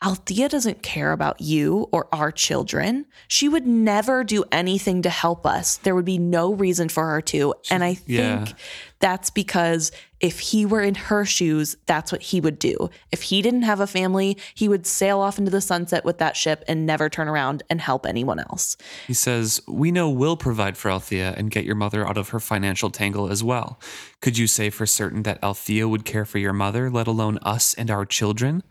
Althea 0.03 0.49
doesn't 0.49 0.83
care 0.83 1.13
about 1.13 1.39
you 1.39 1.87
or 1.93 2.07
our 2.11 2.29
children. 2.29 3.05
She 3.29 3.47
would 3.47 3.65
never 3.65 4.23
do 4.25 4.43
anything 4.51 5.01
to 5.03 5.09
help 5.09 5.45
us. 5.45 5.77
There 5.77 5.95
would 5.95 6.03
be 6.03 6.17
no 6.17 6.53
reason 6.53 6.89
for 6.89 7.05
her 7.07 7.21
to. 7.21 7.53
And 7.71 7.83
I 7.85 7.93
think 7.93 8.09
Yeah. 8.49 8.53
that's 8.99 9.29
because 9.29 9.93
if 10.19 10.39
he 10.39 10.65
were 10.65 10.81
in 10.81 10.95
her 10.95 11.23
shoes, 11.23 11.77
that's 11.85 12.11
what 12.11 12.21
he 12.21 12.41
would 12.41 12.59
do. 12.59 12.89
If 13.13 13.21
he 13.23 13.41
didn't 13.41 13.61
have 13.63 13.79
a 13.79 13.87
family, 13.87 14.37
he 14.53 14.67
would 14.67 14.85
sail 14.85 15.19
off 15.19 15.37
into 15.39 15.51
the 15.51 15.61
sunset 15.61 16.03
with 16.03 16.17
that 16.17 16.35
ship 16.35 16.65
and 16.67 16.85
never 16.85 17.07
turn 17.09 17.29
around 17.29 17.63
and 17.69 17.79
help 17.79 18.05
anyone 18.05 18.39
else. 18.39 18.75
He 19.07 19.13
says, 19.13 19.61
We 19.69 19.89
know 19.91 20.09
we'll 20.09 20.37
provide 20.37 20.75
for 20.75 20.91
Althea 20.91 21.33
and 21.37 21.49
get 21.49 21.63
your 21.63 21.75
mother 21.75 22.05
out 22.05 22.17
of 22.17 22.29
her 22.29 22.41
financial 22.41 22.89
tangle 22.89 23.29
as 23.29 23.41
well. 23.41 23.79
Could 24.21 24.37
you 24.37 24.47
say 24.47 24.69
for 24.69 24.85
certain 24.85 25.23
that 25.23 25.41
Althea 25.41 25.87
would 25.87 26.03
care 26.03 26.25
for 26.25 26.39
your 26.39 26.53
mother, 26.53 26.89
let 26.89 27.07
alone 27.07 27.37
us 27.41 27.73
and 27.73 27.89
our 27.89 28.05
children? 28.05 28.63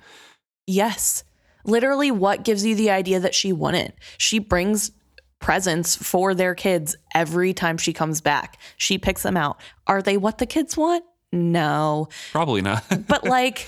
Yes. 0.72 1.24
Literally, 1.64 2.10
what 2.10 2.44
gives 2.44 2.64
you 2.64 2.74
the 2.74 2.90
idea 2.90 3.20
that 3.20 3.34
she 3.34 3.52
wouldn't? 3.52 3.94
She 4.18 4.38
brings 4.38 4.90
presents 5.38 5.94
for 5.94 6.34
their 6.34 6.54
kids 6.54 6.96
every 7.14 7.52
time 7.52 7.76
she 7.76 7.92
comes 7.92 8.20
back. 8.20 8.58
She 8.76 8.96
picks 8.96 9.22
them 9.22 9.36
out. 9.36 9.60
Are 9.86 10.00
they 10.00 10.16
what 10.16 10.38
the 10.38 10.46
kids 10.46 10.76
want? 10.76 11.04
No. 11.30 12.08
Probably 12.30 12.62
not. 12.62 12.84
But 13.06 13.24
like, 13.24 13.66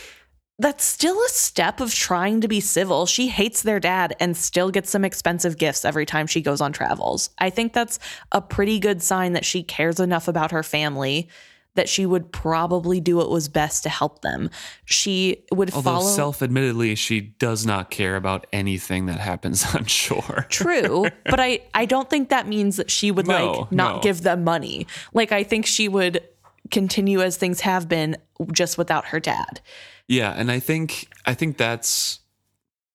that's 0.58 0.84
still 0.84 1.20
a 1.20 1.28
step 1.28 1.80
of 1.80 1.92
trying 1.92 2.40
to 2.40 2.48
be 2.48 2.60
civil. 2.60 3.06
She 3.06 3.28
hates 3.28 3.62
their 3.62 3.80
dad 3.80 4.16
and 4.20 4.36
still 4.36 4.70
gets 4.70 4.88
some 4.88 5.04
expensive 5.04 5.58
gifts 5.58 5.84
every 5.84 6.06
time 6.06 6.26
she 6.26 6.40
goes 6.40 6.60
on 6.60 6.72
travels. 6.72 7.30
I 7.38 7.50
think 7.50 7.72
that's 7.72 7.98
a 8.32 8.40
pretty 8.40 8.78
good 8.78 9.02
sign 9.02 9.32
that 9.32 9.44
she 9.44 9.62
cares 9.62 10.00
enough 10.00 10.28
about 10.28 10.52
her 10.52 10.62
family 10.62 11.28
that 11.74 11.88
she 11.88 12.06
would 12.06 12.30
probably 12.32 13.00
do 13.00 13.16
what 13.16 13.30
was 13.30 13.48
best 13.48 13.82
to 13.82 13.88
help 13.88 14.22
them. 14.22 14.48
She 14.84 15.44
would 15.52 15.72
Although 15.72 15.90
follow 15.98 16.08
self 16.14 16.42
admittedly, 16.42 16.94
she 16.94 17.20
does 17.20 17.66
not 17.66 17.90
care 17.90 18.16
about 18.16 18.46
anything 18.52 19.06
that 19.06 19.18
happens 19.20 19.64
on 19.74 19.84
shore. 19.86 20.46
True, 20.50 21.06
but 21.24 21.40
I 21.40 21.60
I 21.74 21.84
don't 21.86 22.08
think 22.08 22.28
that 22.28 22.46
means 22.46 22.76
that 22.76 22.90
she 22.90 23.10
would 23.10 23.26
No, 23.26 23.50
like 23.52 23.72
not 23.72 23.96
no. 23.96 24.02
give 24.02 24.22
them 24.22 24.44
money. 24.44 24.86
Like 25.12 25.32
I 25.32 25.42
think 25.42 25.66
she 25.66 25.88
would 25.88 26.22
continue 26.70 27.20
as 27.20 27.36
things 27.36 27.60
have 27.60 27.88
been 27.88 28.16
just 28.52 28.78
without 28.78 29.06
her 29.06 29.20
dad. 29.20 29.60
Yeah, 30.08 30.32
and 30.36 30.50
I 30.50 30.60
think 30.60 31.08
I 31.26 31.34
think 31.34 31.56
that's 31.56 32.20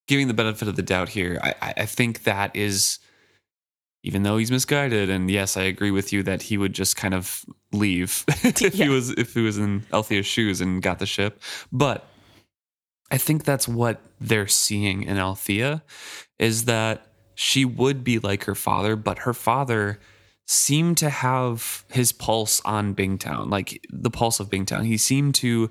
giving 0.08 0.28
the 0.28 0.34
benefit 0.34 0.68
of 0.68 0.76
the 0.76 0.82
doubt 0.82 1.10
here. 1.10 1.39
I, 1.44 1.54
I- 1.62 1.74
I 1.78 1.86
think 1.86 2.24
that 2.24 2.56
is 2.56 3.00
even 4.03 4.23
though 4.23 4.38
he's 4.38 4.51
misguided, 4.51 5.09
and 5.09 5.29
yes, 5.29 5.57
I 5.57 5.63
agree 5.63 5.91
with 5.91 6.13
you 6.13 6.23
that 6.23 6.41
he 6.43 6.57
would 6.57 6.73
just 6.73 6.95
kind 6.95 7.13
of 7.13 7.43
leave 7.71 8.23
if 8.27 8.62
Yeah. 8.75 8.85
he 8.85 8.89
was 8.89 9.12
if 9.12 9.33
he 9.33 9.41
was 9.41 9.57
in 9.57 9.85
Althea's 9.91 10.25
shoes 10.25 10.62
and 10.62 10.81
got 10.81 10.99
the 10.99 11.05
ship. 11.05 11.41
But 11.71 12.05
I 13.12 13.17
think 13.17 13.43
that's 13.43 13.67
what 13.67 14.01
they're 14.21 14.47
seeing 14.47 15.03
in 15.03 15.17
Althea 15.17 15.83
is 16.38 16.65
that 16.65 17.07
she 17.35 17.65
would 17.65 18.03
be 18.03 18.19
like 18.19 18.43
her 18.45 18.55
father, 18.55 18.95
but 18.95 19.19
her 19.19 19.33
father 19.33 19.99
seemed 20.47 20.97
to 20.97 21.09
have 21.09 21.83
his 21.91 22.12
pulse 22.12 22.62
on 22.65 22.93
Bingtown, 22.95 23.49
like 23.51 23.85
the 23.91 24.09
pulse 24.09 24.39
of 24.39 24.49
Bingtown. 24.49 24.85
He 24.85 24.97
seemed 24.97 25.35
to 25.35 25.69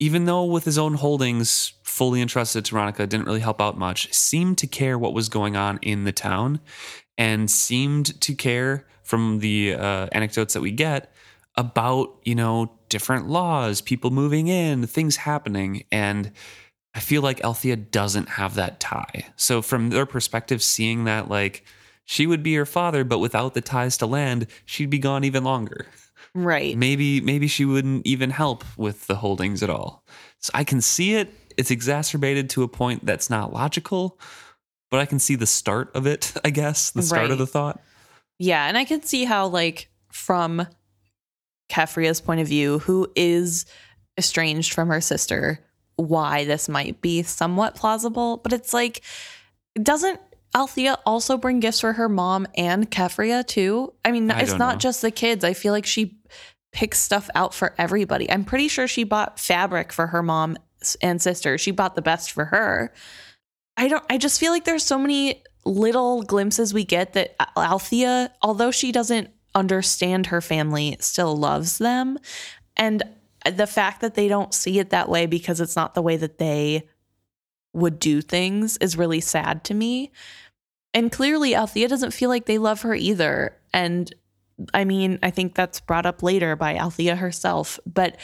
even 0.00 0.24
though 0.24 0.44
with 0.44 0.64
his 0.64 0.76
own 0.76 0.94
holdings 0.94 1.72
fully 1.84 2.20
entrusted 2.20 2.64
to 2.64 2.74
Ronica 2.74 3.08
didn't 3.08 3.26
really 3.26 3.40
help 3.40 3.60
out 3.60 3.78
much, 3.78 4.12
seemed 4.12 4.58
to 4.58 4.66
care 4.66 4.98
what 4.98 5.14
was 5.14 5.28
going 5.28 5.56
on 5.56 5.78
in 5.82 6.04
the 6.04 6.12
town 6.12 6.60
and 7.18 7.50
seemed 7.50 8.20
to 8.20 8.34
care 8.34 8.86
from 9.02 9.38
the 9.40 9.74
uh, 9.74 10.08
anecdotes 10.12 10.54
that 10.54 10.60
we 10.60 10.70
get 10.70 11.12
about, 11.56 12.16
you 12.24 12.34
know, 12.34 12.72
different 12.88 13.28
laws, 13.28 13.80
people 13.80 14.10
moving 14.10 14.48
in, 14.48 14.86
things 14.86 15.16
happening. 15.16 15.84
And 15.92 16.32
I 16.94 17.00
feel 17.00 17.22
like 17.22 17.42
Althea 17.42 17.76
doesn't 17.76 18.30
have 18.30 18.54
that 18.54 18.80
tie. 18.80 19.26
So 19.36 19.62
from 19.62 19.90
their 19.90 20.06
perspective, 20.06 20.62
seeing 20.62 21.04
that 21.04 21.28
like 21.28 21.64
she 22.04 22.26
would 22.26 22.42
be 22.42 22.54
her 22.54 22.66
father, 22.66 23.04
but 23.04 23.18
without 23.18 23.54
the 23.54 23.60
ties 23.60 23.96
to 23.98 24.06
land, 24.06 24.46
she'd 24.64 24.90
be 24.90 24.98
gone 24.98 25.24
even 25.24 25.44
longer. 25.44 25.86
Right. 26.34 26.76
Maybe 26.76 27.20
maybe 27.20 27.46
she 27.46 27.64
wouldn't 27.64 28.06
even 28.06 28.30
help 28.30 28.64
with 28.76 29.06
the 29.06 29.16
holdings 29.16 29.62
at 29.62 29.70
all. 29.70 30.04
So 30.40 30.50
I 30.54 30.64
can 30.64 30.80
see 30.80 31.14
it. 31.14 31.32
It's 31.56 31.70
exacerbated 31.70 32.50
to 32.50 32.64
a 32.64 32.68
point 32.68 33.06
that's 33.06 33.30
not 33.30 33.52
logical, 33.52 34.18
but 34.94 35.00
I 35.00 35.06
can 35.06 35.18
see 35.18 35.34
the 35.34 35.44
start 35.44 35.90
of 35.96 36.06
it, 36.06 36.32
I 36.44 36.50
guess, 36.50 36.92
the 36.92 37.02
start 37.02 37.22
Right. 37.22 37.30
of 37.32 37.38
the 37.38 37.48
thought. 37.48 37.80
Yeah, 38.38 38.68
and 38.68 38.78
I 38.78 38.84
can 38.84 39.02
see 39.02 39.24
how, 39.24 39.48
like, 39.48 39.90
from 40.12 40.68
Keffria's 41.68 42.20
point 42.20 42.40
of 42.40 42.46
view, 42.46 42.78
who 42.78 43.10
is 43.16 43.66
estranged 44.16 44.72
from 44.72 44.86
her 44.86 45.00
sister, 45.00 45.58
why 45.96 46.44
this 46.44 46.68
might 46.68 47.00
be 47.00 47.24
somewhat 47.24 47.74
plausible. 47.74 48.36
But 48.36 48.52
it's 48.52 48.72
like, 48.72 49.02
doesn't 49.82 50.20
Althea 50.54 50.96
also 51.04 51.36
bring 51.36 51.58
gifts 51.58 51.80
for 51.80 51.94
her 51.94 52.08
mom 52.08 52.46
and 52.56 52.88
Keffria 52.88 53.44
too? 53.44 53.92
I 54.04 54.12
mean, 54.12 54.30
I 54.30 54.42
it's 54.42 54.54
not 54.54 54.74
know. 54.76 54.78
just 54.78 55.02
the 55.02 55.10
kids. 55.10 55.42
I 55.42 55.54
feel 55.54 55.72
like 55.72 55.86
she 55.86 56.16
picks 56.72 57.00
stuff 57.00 57.28
out 57.34 57.52
for 57.52 57.74
everybody. 57.78 58.30
I'm 58.30 58.44
pretty 58.44 58.68
sure 58.68 58.86
she 58.86 59.02
bought 59.02 59.40
fabric 59.40 59.92
for 59.92 60.06
her 60.08 60.22
mom 60.22 60.56
and 61.02 61.20
sister. 61.20 61.58
She 61.58 61.72
bought 61.72 61.96
the 61.96 62.02
best 62.02 62.30
for 62.30 62.44
her. 62.44 62.92
I 63.76 63.88
don't 63.88 64.04
I 64.08 64.18
just 64.18 64.38
feel 64.38 64.52
like 64.52 64.64
there's 64.64 64.84
so 64.84 64.98
many 64.98 65.42
little 65.64 66.22
glimpses 66.22 66.74
we 66.74 66.84
get 66.84 67.14
that 67.14 67.34
Althea, 67.56 68.32
although 68.42 68.70
she 68.70 68.92
doesn't 68.92 69.30
understand 69.54 70.26
her 70.26 70.40
family, 70.40 70.96
still 71.00 71.36
loves 71.36 71.78
them. 71.78 72.18
And 72.76 73.02
the 73.50 73.66
fact 73.66 74.00
that 74.00 74.14
they 74.14 74.28
don't 74.28 74.54
see 74.54 74.78
it 74.78 74.90
that 74.90 75.08
way 75.08 75.26
because 75.26 75.60
it's 75.60 75.76
not 75.76 75.94
the 75.94 76.02
way 76.02 76.16
that 76.16 76.38
they 76.38 76.88
would 77.72 77.98
do 77.98 78.20
things 78.20 78.76
is 78.78 78.96
really 78.96 79.20
sad 79.20 79.64
to 79.64 79.74
me. 79.74 80.12
And 80.92 81.10
clearly 81.10 81.54
Althea 81.54 81.88
doesn't 81.88 82.12
feel 82.12 82.30
like 82.30 82.46
they 82.46 82.58
love 82.58 82.82
her 82.82 82.94
either. 82.94 83.56
And 83.72 84.12
I 84.72 84.84
mean, 84.84 85.18
I 85.22 85.30
think 85.30 85.54
that's 85.54 85.80
brought 85.80 86.06
up 86.06 86.22
later 86.22 86.54
by 86.54 86.76
Althea 86.76 87.16
herself, 87.16 87.80
but 87.84 88.16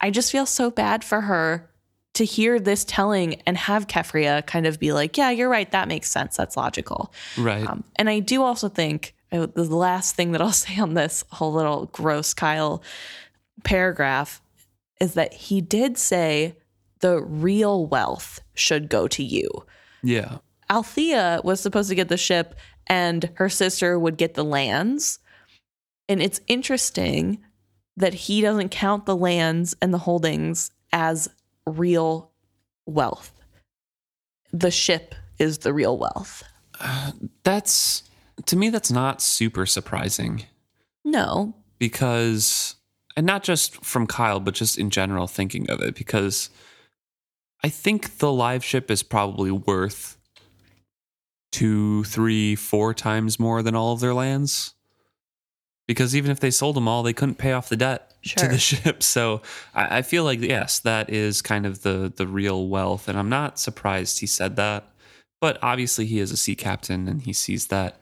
I 0.00 0.10
just 0.10 0.32
feel 0.32 0.46
so 0.46 0.70
bad 0.70 1.04
for 1.04 1.22
her 1.22 1.70
to 2.16 2.24
hear 2.24 2.58
this 2.58 2.84
telling 2.84 3.40
and 3.46 3.56
have 3.56 3.86
Keffria 3.86 4.44
kind 4.46 4.66
of 4.66 4.78
be 4.78 4.92
like, 4.92 5.16
yeah, 5.16 5.30
you're 5.30 5.48
right. 5.48 5.70
That 5.70 5.88
makes 5.88 6.10
sense. 6.10 6.36
That's 6.36 6.56
logical. 6.56 7.12
Right. 7.38 7.66
Um, 7.66 7.84
and 7.96 8.10
I 8.10 8.20
do 8.20 8.42
also 8.42 8.68
think 8.68 9.14
uh, 9.32 9.46
the 9.54 9.64
last 9.64 10.16
thing 10.16 10.32
that 10.32 10.42
I'll 10.42 10.52
say 10.66 10.78
on 10.78 10.94
this 10.94 11.24
whole 11.30 11.52
little 11.52 11.86
gross 11.86 12.34
Kyle 12.34 12.82
paragraph 13.64 14.40
is 15.00 15.14
that 15.14 15.32
he 15.32 15.60
did 15.60 15.98
say 15.98 16.56
the 17.00 17.20
real 17.22 17.86
wealth 17.86 18.40
should 18.54 18.88
go 18.88 19.06
to 19.08 19.22
you. 19.22 19.48
yeah. 20.02 20.38
Althea 20.68 21.40
was 21.44 21.60
supposed 21.60 21.88
to 21.90 21.94
get 21.94 22.08
the 22.08 22.16
ship 22.16 22.56
and 22.88 23.30
her 23.34 23.48
sister 23.48 23.96
would 23.96 24.16
get 24.16 24.34
the 24.34 24.44
lands. 24.44 25.20
And 26.08 26.20
it's 26.20 26.40
interesting 26.48 27.38
that 27.96 28.14
he 28.14 28.40
doesn't 28.40 28.70
count 28.70 29.06
the 29.06 29.14
lands 29.14 29.76
and 29.80 29.94
the 29.94 29.98
holdings 29.98 30.72
as 30.92 31.28
real 31.66 32.30
wealth. 32.86 33.32
The 34.52 34.70
ship 34.70 35.14
is 35.38 35.58
the 35.58 35.72
real 35.72 35.98
wealth. 35.98 36.42
That's 37.42 38.02
to 38.44 38.56
me 38.56 38.68
that's 38.68 38.92
not 38.92 39.22
super 39.22 39.64
surprising 39.64 40.44
No, 41.04 41.54
because 41.78 42.76
and 43.16 43.26
not 43.26 43.42
just 43.42 43.82
from 43.84 44.06
Kyle 44.06 44.40
but 44.40 44.54
just 44.54 44.78
in 44.78 44.90
general 44.90 45.26
thinking 45.26 45.70
of 45.70 45.80
it 45.80 45.94
because 45.94 46.50
I 47.64 47.68
think 47.68 48.18
the 48.18 48.30
live 48.32 48.62
ship 48.62 48.90
is 48.90 49.02
probably 49.02 49.50
worth 49.50 50.18
two, 51.52 52.04
three, 52.04 52.54
four 52.54 52.92
times 52.92 53.40
more 53.40 53.62
than 53.62 53.74
all 53.74 53.94
of 53.94 54.00
their 54.00 54.12
lands. 54.12 54.74
Because 55.88 56.14
even 56.14 56.30
if 56.30 56.38
they 56.38 56.50
sold 56.50 56.76
them 56.76 56.86
all, 56.86 57.02
they 57.02 57.14
couldn't 57.14 57.36
pay 57.38 57.52
off 57.52 57.68
the 57.68 57.76
debt 57.76 58.12
to 58.34 58.48
the 58.48 58.58
ship. 58.58 59.02
So 59.02 59.42
I, 59.74 59.98
I 59.98 60.02
feel 60.02 60.24
like 60.24 60.40
yes, 60.40 60.80
that 60.80 61.10
is 61.10 61.42
kind 61.42 61.66
of 61.66 61.82
the 61.82 62.12
the 62.14 62.26
real 62.26 62.68
wealth, 62.68 63.08
and 63.08 63.18
I'm 63.18 63.28
not 63.28 63.58
surprised 63.58 64.20
he 64.20 64.26
said 64.26 64.56
that. 64.56 64.88
But 65.40 65.58
obviously, 65.62 66.06
he 66.06 66.18
is 66.18 66.32
a 66.32 66.36
sea 66.36 66.54
captain, 66.54 67.08
and 67.08 67.22
he 67.22 67.32
sees 67.32 67.68
that 67.68 68.00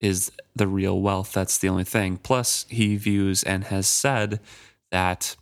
is 0.00 0.30
the 0.54 0.66
real 0.66 1.00
wealth. 1.00 1.32
That's 1.32 1.58
the 1.58 1.68
only 1.68 1.84
thing. 1.84 2.18
Plus, 2.18 2.66
he 2.68 2.96
views 2.96 3.42
and 3.42 3.64
has 3.64 3.86
said 3.88 4.40
that 4.90 5.36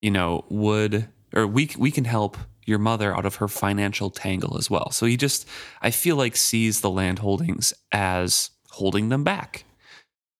you 0.00 0.10
know 0.10 0.44
would 0.48 1.08
or 1.34 1.46
we 1.46 1.70
we 1.78 1.90
can 1.90 2.04
help 2.04 2.36
your 2.64 2.78
mother 2.78 3.14
out 3.16 3.26
of 3.26 3.36
her 3.36 3.48
financial 3.48 4.10
tangle 4.10 4.56
as 4.56 4.70
well. 4.70 4.90
So 4.90 5.06
he 5.06 5.16
just 5.16 5.48
I 5.80 5.90
feel 5.90 6.16
like 6.16 6.36
sees 6.36 6.80
the 6.80 6.90
land 6.90 7.20
holdings 7.20 7.72
as 7.90 8.50
holding 8.70 9.08
them 9.08 9.24
back 9.24 9.64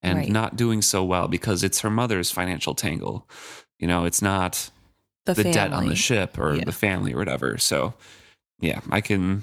and 0.02 0.18
Right. 0.18 0.28
not 0.28 0.56
doing 0.56 0.82
so 0.82 1.04
well 1.04 1.28
because 1.28 1.62
it's 1.62 1.80
her 1.80 1.90
mother's 1.90 2.30
financial 2.30 2.74
tangle. 2.74 3.28
You 3.78 3.86
know, 3.86 4.04
it's 4.04 4.22
not 4.22 4.70
the, 5.26 5.34
the 5.34 5.44
debt 5.44 5.72
on 5.72 5.88
the 5.88 5.94
ship 5.96 6.38
or 6.38 6.54
Yeah. 6.56 6.64
the 6.64 6.72
family 6.72 7.14
or 7.14 7.18
whatever. 7.18 7.58
So 7.58 7.94
yeah, 8.60 8.80
I 8.90 9.00
can 9.00 9.42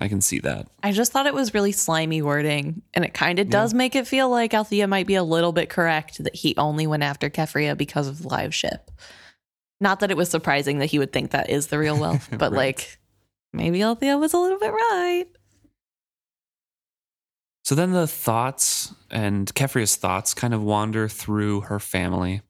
I 0.00 0.06
can 0.06 0.20
see 0.20 0.38
that. 0.40 0.68
I 0.80 0.92
just 0.92 1.10
thought 1.10 1.26
it 1.26 1.34
was 1.34 1.54
really 1.54 1.72
slimy 1.72 2.22
wording, 2.22 2.82
and 2.94 3.04
it 3.04 3.14
kind 3.14 3.40
of 3.40 3.50
does 3.50 3.74
make 3.74 3.96
it 3.96 4.06
feel 4.06 4.28
like 4.30 4.54
Althea 4.54 4.86
might 4.86 5.08
be 5.08 5.16
a 5.16 5.24
little 5.24 5.50
bit 5.52 5.68
correct 5.70 6.22
that 6.22 6.36
he 6.36 6.54
only 6.56 6.86
went 6.86 7.02
after 7.02 7.28
Keffria 7.28 7.76
because 7.76 8.06
of 8.06 8.22
the 8.22 8.28
live 8.28 8.54
ship. 8.54 8.92
Not 9.80 9.98
that 10.00 10.12
it 10.12 10.16
was 10.16 10.28
surprising 10.30 10.78
that 10.78 10.86
he 10.86 11.00
would 11.00 11.12
think 11.12 11.32
that 11.32 11.50
is 11.50 11.66
the 11.66 11.78
real 11.80 11.98
wealth, 11.98 12.28
but 12.32 12.52
Right. 12.52 12.58
like 12.76 12.98
maybe 13.52 13.82
Althea 13.82 14.16
was 14.18 14.34
a 14.34 14.38
little 14.38 14.58
bit 14.60 14.70
right. 14.72 15.24
So 17.68 17.74
then 17.74 17.92
the 17.92 18.06
thoughts 18.06 18.94
and 19.10 19.54
Keffria's 19.54 19.94
thoughts 19.94 20.32
kind 20.32 20.54
of 20.54 20.62
wander 20.62 21.06
through 21.06 21.60
her 21.60 21.78
family 21.78 22.40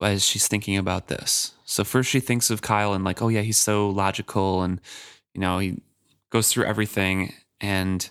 as 0.00 0.24
she's 0.24 0.48
thinking 0.48 0.78
about 0.78 1.08
this. 1.08 1.52
So 1.66 1.84
first 1.84 2.08
she 2.08 2.20
thinks 2.20 2.48
of 2.48 2.62
Kyle 2.62 2.94
and 2.94 3.04
like, 3.04 3.20
oh 3.20 3.28
yeah, 3.28 3.42
he's 3.42 3.58
so 3.58 3.90
logical 3.90 4.62
and 4.62 4.80
you 5.34 5.42
know, 5.42 5.58
he 5.58 5.82
goes 6.30 6.48
through 6.48 6.64
everything 6.64 7.34
and 7.60 8.08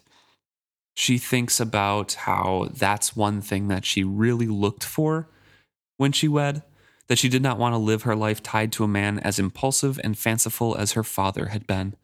she 0.95 1.17
thinks 1.17 1.59
about 1.59 2.13
how 2.13 2.69
that's 2.73 3.15
one 3.15 3.41
thing 3.41 3.67
that 3.69 3.83
she 3.83 4.03
really 4.03 4.45
looked 4.45 4.83
for 4.83 5.27
when 5.97 6.11
she 6.11 6.27
wed, 6.27 6.61
that 7.07 7.17
she 7.17 7.27
did 7.27 7.41
not 7.41 7.57
want 7.57 7.73
to 7.73 7.79
live 7.79 8.03
her 8.03 8.15
life 8.15 8.43
tied 8.43 8.71
to 8.73 8.83
a 8.83 8.87
man 8.87 9.17
as 9.17 9.39
impulsive 9.39 9.99
and 10.03 10.15
fanciful 10.15 10.75
as 10.77 10.91
her 10.91 11.03
father 11.03 11.47
had 11.47 11.65
been. 11.65 11.95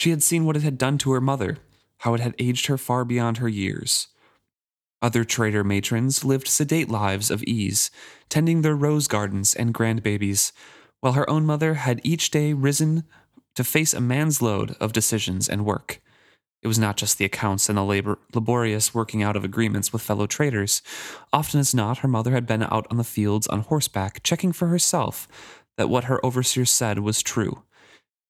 She 0.00 0.10
had 0.10 0.24
seen 0.24 0.46
what 0.46 0.56
it 0.56 0.64
had 0.64 0.78
done 0.78 0.98
to 0.98 1.12
her 1.12 1.20
mother, 1.20 1.58
how 2.00 2.14
it 2.14 2.20
had 2.20 2.34
aged 2.38 2.66
her 2.66 2.78
far 2.78 3.04
beyond 3.04 3.38
her 3.38 3.48
years. 3.48 4.08
Other 5.02 5.24
trader 5.24 5.64
matrons 5.64 6.24
lived 6.24 6.46
sedate 6.46 6.90
lives 6.90 7.30
of 7.30 7.42
ease, 7.44 7.90
tending 8.28 8.62
their 8.62 8.76
rose 8.76 9.08
gardens 9.08 9.54
and 9.54 9.72
grandbabies, 9.74 10.52
while 11.00 11.14
her 11.14 11.28
own 11.28 11.46
mother 11.46 11.74
had 11.74 12.00
each 12.04 12.30
day 12.30 12.52
risen 12.52 13.04
to 13.54 13.64
face 13.64 13.94
a 13.94 14.00
man's 14.00 14.42
load 14.42 14.76
of 14.80 14.92
decisions 14.92 15.48
and 15.48 15.64
work. 15.64 16.00
It 16.62 16.68
was 16.68 16.78
not 16.78 16.98
just 16.98 17.16
the 17.16 17.24
accounts 17.24 17.70
and 17.70 17.78
the 17.78 17.84
labor- 17.84 18.18
laborious 18.34 18.94
working 18.94 19.22
out 19.22 19.36
of 19.36 19.44
agreements 19.44 19.92
with 19.92 20.02
fellow 20.02 20.26
traders. 20.26 20.82
Often 21.32 21.60
as 21.60 21.74
not, 21.74 21.98
her 21.98 22.08
mother 22.08 22.32
had 22.32 22.46
been 22.46 22.62
out 22.62 22.86
on 22.90 22.98
the 22.98 23.04
fields 23.04 23.46
on 23.46 23.60
horseback, 23.60 24.22
checking 24.22 24.52
for 24.52 24.68
herself 24.68 25.26
that 25.78 25.88
what 25.88 26.04
her 26.04 26.24
overseer 26.24 26.66
said 26.66 26.98
was 26.98 27.22
true. 27.22 27.62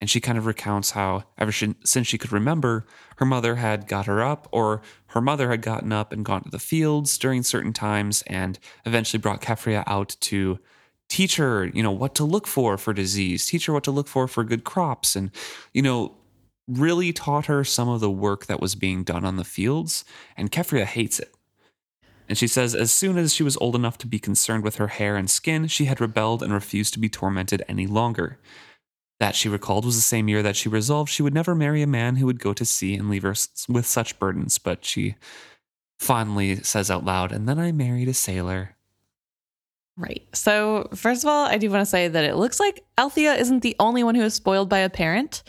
And 0.00 0.08
she 0.08 0.20
kind 0.20 0.38
of 0.38 0.46
recounts 0.46 0.92
how, 0.92 1.24
ever 1.36 1.52
since 1.52 2.06
she 2.06 2.16
could 2.16 2.32
remember, 2.32 2.86
her 3.16 3.26
mother 3.26 3.56
had 3.56 3.86
got 3.86 4.06
her 4.06 4.22
up, 4.22 4.48
or 4.50 4.80
her 5.08 5.20
mother 5.20 5.50
had 5.50 5.60
gotten 5.60 5.92
up 5.92 6.10
and 6.10 6.24
gone 6.24 6.42
to 6.44 6.50
the 6.50 6.58
fields 6.58 7.18
during 7.18 7.42
certain 7.42 7.74
times, 7.74 8.22
and 8.26 8.58
eventually 8.86 9.20
brought 9.20 9.42
Keffria 9.42 9.84
out 9.86 10.16
to 10.20 10.58
teach 11.10 11.36
her, 11.36 11.66
you 11.66 11.82
know, 11.82 11.90
what 11.90 12.14
to 12.14 12.24
look 12.24 12.46
for 12.46 12.78
for 12.78 12.94
disease, 12.94 13.46
teach 13.46 13.66
her 13.66 13.72
what 13.74 13.84
to 13.84 13.90
look 13.90 14.08
for 14.08 14.26
for 14.26 14.42
good 14.42 14.64
crops, 14.64 15.16
and, 15.16 15.30
you 15.74 15.82
know, 15.82 16.16
really 16.66 17.12
taught 17.12 17.46
her 17.46 17.64
some 17.64 17.88
of 17.88 18.00
the 18.00 18.10
work 18.10 18.46
that 18.46 18.60
was 18.60 18.74
being 18.74 19.02
done 19.02 19.24
on 19.24 19.36
the 19.36 19.44
fields. 19.44 20.04
And 20.36 20.50
Keffria 20.50 20.84
hates 20.84 21.18
it. 21.18 21.34
And 22.28 22.38
she 22.38 22.46
says, 22.46 22.76
as 22.76 22.92
soon 22.92 23.18
as 23.18 23.34
she 23.34 23.42
was 23.42 23.56
old 23.56 23.74
enough 23.74 23.98
to 23.98 24.06
be 24.06 24.20
concerned 24.20 24.62
with 24.62 24.76
her 24.76 24.86
hair 24.86 25.16
and 25.16 25.28
skin, 25.28 25.66
she 25.66 25.86
had 25.86 26.00
rebelled 26.00 26.44
and 26.44 26.52
refused 26.52 26.94
to 26.94 27.00
be 27.00 27.08
tormented 27.08 27.64
any 27.68 27.88
longer. 27.88 28.38
That 29.20 29.36
she 29.36 29.48
recalled 29.48 29.84
was 29.84 29.96
the 29.96 30.02
same 30.02 30.28
year 30.28 30.42
that 30.42 30.56
she 30.56 30.68
resolved 30.68 31.10
she 31.10 31.22
would 31.22 31.34
never 31.34 31.54
marry 31.54 31.82
a 31.82 31.86
man 31.86 32.16
who 32.16 32.26
would 32.26 32.40
go 32.40 32.52
to 32.54 32.64
sea 32.64 32.94
and 32.94 33.10
leave 33.10 33.22
her 33.22 33.34
with 33.68 33.86
such 33.86 34.18
burdens, 34.18 34.58
but 34.58 34.84
she 34.84 35.14
fondly 35.98 36.56
says 36.56 36.90
out 36.90 37.04
loud, 37.04 37.30
and 37.30 37.48
then 37.48 37.58
I 37.58 37.70
married 37.70 38.08
a 38.08 38.14
sailor. 38.14 38.76
Right. 39.98 40.26
So, 40.32 40.88
first 40.94 41.22
of 41.24 41.28
all, 41.28 41.44
I 41.44 41.58
do 41.58 41.70
want 41.70 41.82
to 41.82 41.86
say 41.86 42.08
that 42.08 42.24
it 42.24 42.36
looks 42.36 42.58
like 42.58 42.82
Althea 42.96 43.34
isn't 43.34 43.60
the 43.60 43.76
only 43.78 44.02
one 44.02 44.14
who 44.14 44.22
is 44.22 44.32
spoiled 44.32 44.70
by 44.70 44.78
a 44.78 44.88
parent. 44.88 45.42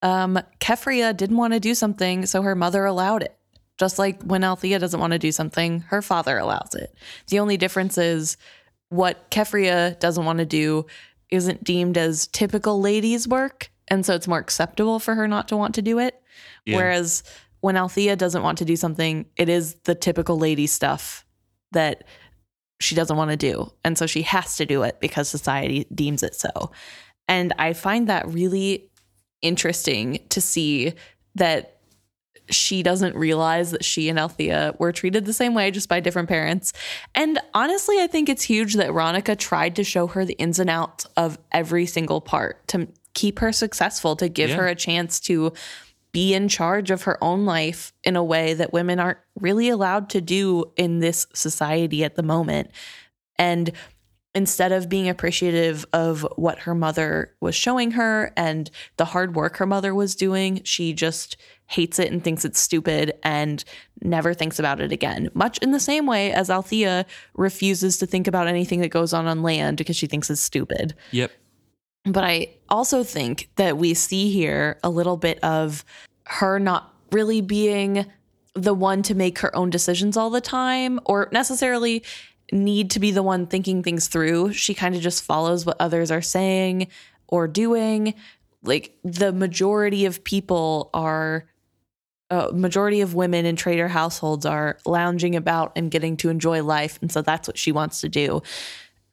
Um, 0.00 0.38
Keffria 0.60 1.14
didn't 1.14 1.36
want 1.36 1.52
to 1.52 1.60
do 1.60 1.74
something, 1.74 2.24
so 2.24 2.40
her 2.40 2.54
mother 2.54 2.86
allowed 2.86 3.22
it. 3.22 3.36
Just 3.78 3.98
like 3.98 4.22
when 4.22 4.44
Althea 4.44 4.78
doesn't 4.78 4.98
want 4.98 5.12
to 5.12 5.18
do 5.18 5.30
something, 5.30 5.80
her 5.80 6.00
father 6.00 6.38
allows 6.38 6.74
it. 6.74 6.94
The 7.28 7.38
only 7.38 7.58
difference 7.58 7.98
is 7.98 8.38
what 8.88 9.30
Keffria 9.30 9.98
doesn't 10.00 10.24
want 10.24 10.38
to 10.38 10.46
do 10.46 10.86
isn't 11.32 11.64
deemed 11.64 11.98
as 11.98 12.28
typical 12.28 12.80
ladies' 12.80 13.26
work, 13.26 13.70
and 13.88 14.06
so 14.06 14.14
it's 14.14 14.28
more 14.28 14.38
acceptable 14.38 14.98
for 14.98 15.14
her 15.14 15.26
not 15.26 15.48
to 15.48 15.56
want 15.56 15.74
to 15.74 15.82
do 15.82 15.98
it. 15.98 16.22
Yeah. 16.64 16.76
Whereas 16.76 17.24
when 17.60 17.76
Althea 17.76 18.16
doesn't 18.16 18.42
want 18.42 18.58
to 18.58 18.64
do 18.64 18.76
something, 18.76 19.26
it 19.36 19.48
is 19.48 19.74
the 19.84 19.94
typical 19.94 20.38
lady 20.38 20.66
stuff 20.66 21.24
that 21.72 22.04
she 22.80 22.94
doesn't 22.94 23.16
want 23.16 23.30
to 23.30 23.36
do. 23.36 23.72
And 23.84 23.96
so 23.96 24.06
she 24.06 24.22
has 24.22 24.56
to 24.56 24.66
do 24.66 24.82
it 24.82 25.00
because 25.00 25.28
society 25.28 25.86
deems 25.94 26.22
it 26.22 26.34
so. 26.34 26.72
And 27.28 27.52
I 27.58 27.72
find 27.72 28.08
that 28.08 28.26
really 28.28 28.90
interesting 29.40 30.18
to 30.30 30.40
see 30.40 30.94
that 31.36 31.71
she 32.54 32.82
doesn't 32.82 33.16
realize 33.16 33.70
that 33.70 33.84
she 33.84 34.08
and 34.08 34.18
Althea 34.18 34.74
were 34.78 34.92
treated 34.92 35.24
the 35.24 35.32
same 35.32 35.54
way 35.54 35.70
just 35.70 35.88
by 35.88 36.00
different 36.00 36.28
parents. 36.28 36.72
And 37.14 37.38
honestly, 37.54 38.00
I 38.00 38.06
think 38.06 38.28
it's 38.28 38.42
huge 38.42 38.74
that 38.74 38.90
Ronica 38.90 39.36
tried 39.38 39.76
to 39.76 39.84
show 39.84 40.06
her 40.08 40.24
the 40.24 40.34
ins 40.34 40.58
and 40.58 40.70
outs 40.70 41.06
of 41.16 41.38
every 41.50 41.86
single 41.86 42.20
part 42.20 42.66
to 42.68 42.88
keep 43.14 43.38
her 43.40 43.52
successful, 43.52 44.16
to 44.16 44.28
give 44.28 44.50
Yeah. 44.50 44.56
her 44.56 44.68
a 44.68 44.74
chance 44.74 45.20
to 45.20 45.52
be 46.12 46.34
in 46.34 46.46
charge 46.48 46.90
of 46.90 47.02
her 47.04 47.22
own 47.24 47.46
life 47.46 47.92
in 48.04 48.16
a 48.16 48.24
way 48.24 48.52
that 48.54 48.72
women 48.72 49.00
aren't 49.00 49.18
really 49.40 49.68
allowed 49.70 50.10
to 50.10 50.20
do 50.20 50.64
in 50.76 50.98
this 50.98 51.26
society 51.32 52.04
at 52.04 52.16
the 52.16 52.22
moment. 52.22 52.70
And 53.38 53.72
instead 54.34 54.72
of 54.72 54.88
being 54.88 55.08
appreciative 55.08 55.84
of 55.92 56.26
what 56.36 56.60
her 56.60 56.74
mother 56.74 57.34
was 57.40 57.54
showing 57.54 57.92
her 57.92 58.32
and 58.36 58.70
the 58.96 59.06
hard 59.06 59.34
work 59.34 59.56
her 59.58 59.66
mother 59.66 59.94
was 59.94 60.14
doing, 60.14 60.62
she 60.64 60.92
just 60.92 61.36
hates 61.72 61.98
it 61.98 62.12
and 62.12 62.22
thinks 62.22 62.44
it's 62.44 62.60
stupid 62.60 63.12
and 63.22 63.64
never 64.02 64.34
thinks 64.34 64.58
about 64.58 64.80
it 64.80 64.92
again. 64.92 65.30
Much 65.34 65.58
in 65.58 65.72
the 65.72 65.80
same 65.80 66.06
way 66.06 66.32
as 66.32 66.50
Althea 66.50 67.06
refuses 67.34 67.98
to 67.98 68.06
think 68.06 68.26
about 68.26 68.46
anything 68.46 68.80
that 68.80 68.90
goes 68.90 69.12
on 69.12 69.26
on 69.26 69.42
land 69.42 69.78
because 69.78 69.96
she 69.96 70.06
thinks 70.06 70.28
it's 70.30 70.40
stupid. 70.40 70.94
Yep. 71.12 71.32
But 72.04 72.24
I 72.24 72.54
also 72.68 73.04
think 73.04 73.48
that 73.56 73.78
we 73.78 73.94
see 73.94 74.30
here 74.30 74.78
a 74.82 74.90
little 74.90 75.16
bit 75.16 75.42
of 75.42 75.84
her 76.26 76.58
not 76.58 76.94
really 77.10 77.40
being 77.40 78.06
the 78.54 78.74
one 78.74 79.02
to 79.02 79.14
make 79.14 79.38
her 79.38 79.54
own 79.56 79.70
decisions 79.70 80.16
all 80.16 80.30
the 80.30 80.40
time 80.40 81.00
or 81.04 81.28
necessarily 81.32 82.02
need 82.50 82.90
to 82.90 83.00
be 83.00 83.10
the 83.10 83.22
one 83.22 83.46
thinking 83.46 83.82
things 83.82 84.08
through. 84.08 84.52
She 84.52 84.74
kind 84.74 84.94
of 84.94 85.00
just 85.00 85.22
follows 85.22 85.64
what 85.64 85.76
others 85.80 86.10
are 86.10 86.22
saying 86.22 86.88
or 87.28 87.48
doing. 87.48 88.14
Like 88.62 88.96
the 89.04 89.32
majority 89.32 90.04
of 90.04 90.22
people 90.22 90.90
are 90.92 91.46
uh, 92.32 92.50
majority 92.54 93.02
of 93.02 93.14
women 93.14 93.44
in 93.44 93.56
trader 93.56 93.88
households 93.88 94.46
are 94.46 94.78
lounging 94.86 95.36
about 95.36 95.70
and 95.76 95.90
getting 95.90 96.16
to 96.16 96.30
enjoy 96.30 96.62
life 96.62 96.98
and 97.02 97.12
so 97.12 97.20
that's 97.20 97.46
what 97.46 97.58
she 97.58 97.72
wants 97.72 98.00
to 98.00 98.08
do. 98.08 98.40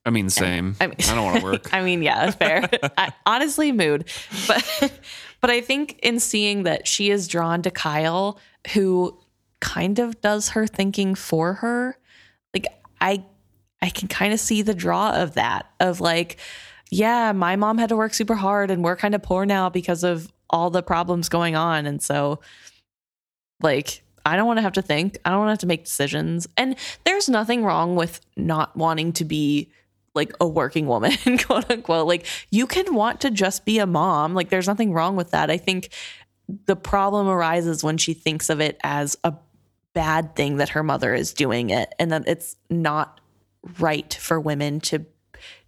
I 0.05 0.11
mean, 0.11 0.29
same. 0.29 0.77
I 0.79 0.87
mean, 0.87 0.95
I, 1.01 1.15
don't 1.15 1.25
want 1.25 1.37
to 1.39 1.43
work. 1.43 1.73
I 1.73 1.83
mean, 1.83 2.01
yeah, 2.01 2.25
that's 2.25 2.37
fair. 2.37 2.69
I, 2.97 3.11
honestly, 3.25 3.73
mood. 3.73 4.05
But 4.47 4.93
but 5.41 5.49
I 5.49 5.59
think 5.59 5.99
in 6.01 6.21
seeing 6.21 6.63
that 6.63 6.87
she 6.87 7.11
is 7.11 7.27
drawn 7.27 7.61
to 7.63 7.71
Kyle, 7.71 8.39
who 8.73 9.19
kind 9.59 9.99
of 9.99 10.21
does 10.21 10.49
her 10.49 10.65
thinking 10.65 11.13
for 11.13 11.55
her, 11.55 11.97
like 12.53 12.67
I 13.01 13.25
I 13.81 13.89
can 13.89 14.07
kind 14.07 14.31
of 14.31 14.39
see 14.39 14.61
the 14.61 14.73
draw 14.73 15.11
of 15.11 15.33
that 15.33 15.65
of 15.81 15.99
like, 15.99 16.37
yeah, 16.89 17.33
my 17.33 17.57
mom 17.57 17.77
had 17.77 17.89
to 17.89 17.97
work 17.97 18.13
super 18.13 18.35
hard 18.35 18.71
and 18.71 18.81
we're 18.81 18.95
kind 18.95 19.13
of 19.13 19.21
poor 19.21 19.45
now 19.45 19.69
because 19.69 20.05
of 20.05 20.31
all 20.49 20.69
the 20.69 20.81
problems 20.81 21.27
going 21.27 21.57
on. 21.57 21.85
And 21.85 22.01
so 22.01 22.39
like 23.61 24.03
I 24.25 24.35
don't 24.35 24.47
want 24.47 24.57
to 24.57 24.63
have 24.63 24.73
to 24.73 24.81
think. 24.81 25.17
I 25.25 25.29
don't 25.29 25.39
want 25.39 25.47
to 25.47 25.51
have 25.53 25.59
to 25.59 25.67
make 25.67 25.85
decisions. 25.85 26.47
And 26.57 26.75
there's 27.03 27.29
nothing 27.29 27.63
wrong 27.63 27.95
with 27.95 28.21
not 28.35 28.75
wanting 28.75 29.13
to 29.13 29.25
be 29.25 29.71
like 30.13 30.33
a 30.39 30.47
working 30.47 30.87
woman, 30.87 31.13
quote 31.45 31.69
unquote. 31.71 32.07
Like 32.07 32.25
you 32.51 32.67
can 32.67 32.93
want 32.93 33.21
to 33.21 33.31
just 33.31 33.65
be 33.65 33.79
a 33.79 33.85
mom. 33.85 34.33
Like 34.33 34.49
there's 34.49 34.67
nothing 34.67 34.93
wrong 34.93 35.15
with 35.15 35.31
that. 35.31 35.49
I 35.49 35.57
think 35.57 35.89
the 36.65 36.75
problem 36.75 37.27
arises 37.27 37.83
when 37.83 37.97
she 37.97 38.13
thinks 38.13 38.49
of 38.49 38.59
it 38.59 38.79
as 38.83 39.17
a 39.23 39.33
bad 39.93 40.35
thing 40.35 40.57
that 40.57 40.69
her 40.69 40.83
mother 40.83 41.13
is 41.13 41.33
doing 41.33 41.69
it 41.69 41.93
and 41.99 42.11
that 42.11 42.27
it's 42.27 42.55
not 42.69 43.19
right 43.79 44.13
for 44.13 44.39
women 44.39 44.79
to 44.79 45.05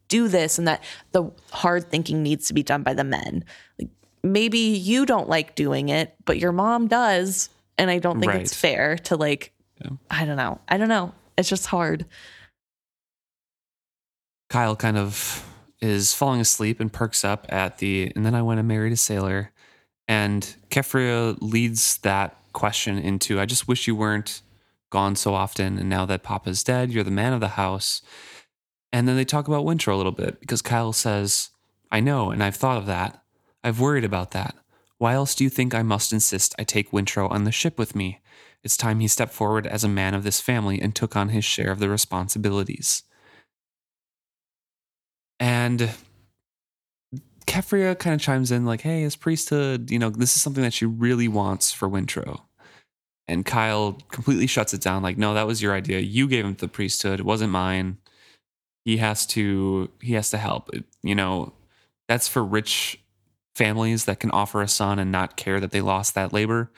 do 0.07 0.27
this 0.27 0.57
and 0.57 0.67
that 0.67 0.83
the 1.11 1.31
hard 1.51 1.89
thinking 1.89 2.21
needs 2.21 2.47
to 2.47 2.53
be 2.53 2.63
done 2.63 2.83
by 2.83 2.93
the 2.93 3.03
men. 3.03 3.45
Like 3.79 3.89
maybe 4.23 4.59
you 4.59 5.05
don't 5.05 5.29
like 5.29 5.55
doing 5.55 5.89
it, 5.89 6.15
but 6.25 6.37
your 6.37 6.51
mom 6.51 6.87
does. 6.87 7.49
And 7.77 7.89
I 7.89 7.99
don't 7.99 8.19
think 8.19 8.33
it's 8.33 8.55
fair 8.55 8.97
to 8.97 9.15
like, 9.15 9.53
Yeah. 9.83 9.91
I 10.09 10.25
don't 10.25 10.37
know. 10.37 10.59
I 10.67 10.77
don't 10.77 10.89
know. 10.89 11.13
It's 11.37 11.49
just 11.49 11.67
hard. 11.67 12.05
Kyle 14.49 14.75
kind 14.75 14.97
of 14.97 15.47
is 15.81 16.13
falling 16.13 16.41
asleep 16.41 16.79
and 16.79 16.91
perks 16.91 17.23
up 17.23 17.45
at 17.49 17.79
the, 17.79 18.11
and 18.15 18.25
then 18.25 18.35
I 18.35 18.41
went 18.41 18.59
and 18.59 18.67
married 18.67 18.93
a 18.93 18.97
sailor. 18.97 19.51
And 20.07 20.55
Keffria 20.69 21.37
leads 21.41 21.97
that 21.99 22.35
question 22.53 22.97
into, 22.97 23.39
I 23.39 23.45
just 23.45 23.67
wish 23.67 23.87
you 23.87 23.95
weren't 23.95 24.41
gone 24.89 25.15
so 25.15 25.33
often. 25.33 25.77
And 25.79 25.89
now 25.89 26.05
that 26.05 26.21
Papa's 26.21 26.63
dead, 26.63 26.91
you're 26.91 27.03
the 27.03 27.11
man 27.11 27.33
of 27.33 27.39
the 27.39 27.49
house. 27.49 28.01
And 28.93 29.07
then 29.07 29.15
they 29.15 29.25
talk 29.25 29.47
about 29.47 29.65
Wintrow 29.65 29.93
a 29.93 29.95
little 29.95 30.11
bit 30.11 30.39
because 30.41 30.61
Kyle 30.61 30.93
says, 30.93 31.49
I 31.91 32.01
know, 32.01 32.29
and 32.29 32.43
I've 32.43 32.57
thought 32.57 32.77
of 32.77 32.85
that. 32.87 33.23
I've 33.63 33.79
worried 33.79 34.03
about 34.03 34.31
that. 34.31 34.55
Why 35.01 35.13
else 35.13 35.33
do 35.33 35.43
you 35.43 35.49
think 35.49 35.73
I 35.73 35.81
must 35.81 36.13
insist 36.13 36.53
I 36.59 36.63
take 36.63 36.91
Wintrow 36.91 37.27
on 37.31 37.43
the 37.43 37.51
ship 37.51 37.79
with 37.79 37.95
me? 37.95 38.21
It's 38.63 38.77
time 38.77 38.99
he 38.99 39.07
stepped 39.07 39.33
forward 39.33 39.65
as 39.65 39.83
a 39.83 39.87
man 39.87 40.13
of 40.13 40.23
this 40.23 40.39
family 40.39 40.79
and 40.79 40.93
took 40.93 41.15
on 41.15 41.29
his 41.29 41.43
share 41.43 41.71
of 41.71 41.79
the 41.79 41.89
responsibilities. 41.89 43.01
And 45.39 45.89
Keffria 47.47 47.97
kind 47.97 48.13
of 48.13 48.21
chimes 48.21 48.51
in, 48.51 48.63
like, 48.63 48.81
hey, 48.81 49.01
his 49.01 49.15
priesthood, 49.15 49.89
you 49.89 49.97
know, 49.97 50.11
this 50.11 50.35
is 50.35 50.43
something 50.43 50.61
that 50.61 50.71
she 50.71 50.85
really 50.85 51.27
wants 51.27 51.71
for 51.73 51.89
Wintrow. 51.89 52.41
And 53.27 53.43
Kyle 53.43 53.97
completely 54.11 54.45
shuts 54.45 54.71
it 54.71 54.81
down, 54.81 55.01
like, 55.01 55.17
no, 55.17 55.33
that 55.33 55.47
was 55.47 55.63
your 55.63 55.73
idea. 55.73 55.97
You 55.97 56.27
gave 56.27 56.45
him 56.45 56.53
the 56.53 56.67
priesthood. 56.67 57.19
It 57.19 57.25
wasn't 57.25 57.51
mine. 57.51 57.97
He 58.85 58.97
has 58.97 59.25
to 59.27 59.89
he 59.99 60.13
has 60.13 60.29
to 60.29 60.37
help. 60.37 60.69
You 61.01 61.15
know, 61.15 61.53
that's 62.07 62.27
for 62.27 62.43
rich 62.43 62.99
families 63.61 64.05
that 64.05 64.19
can 64.19 64.31
offer 64.31 64.61
a 64.61 64.67
son 64.67 64.97
and 64.97 65.11
not 65.11 65.37
care 65.37 65.59
that 65.59 65.71
they 65.71 65.81
lost 65.81 66.15
that 66.15 66.33
labor. 66.33 66.71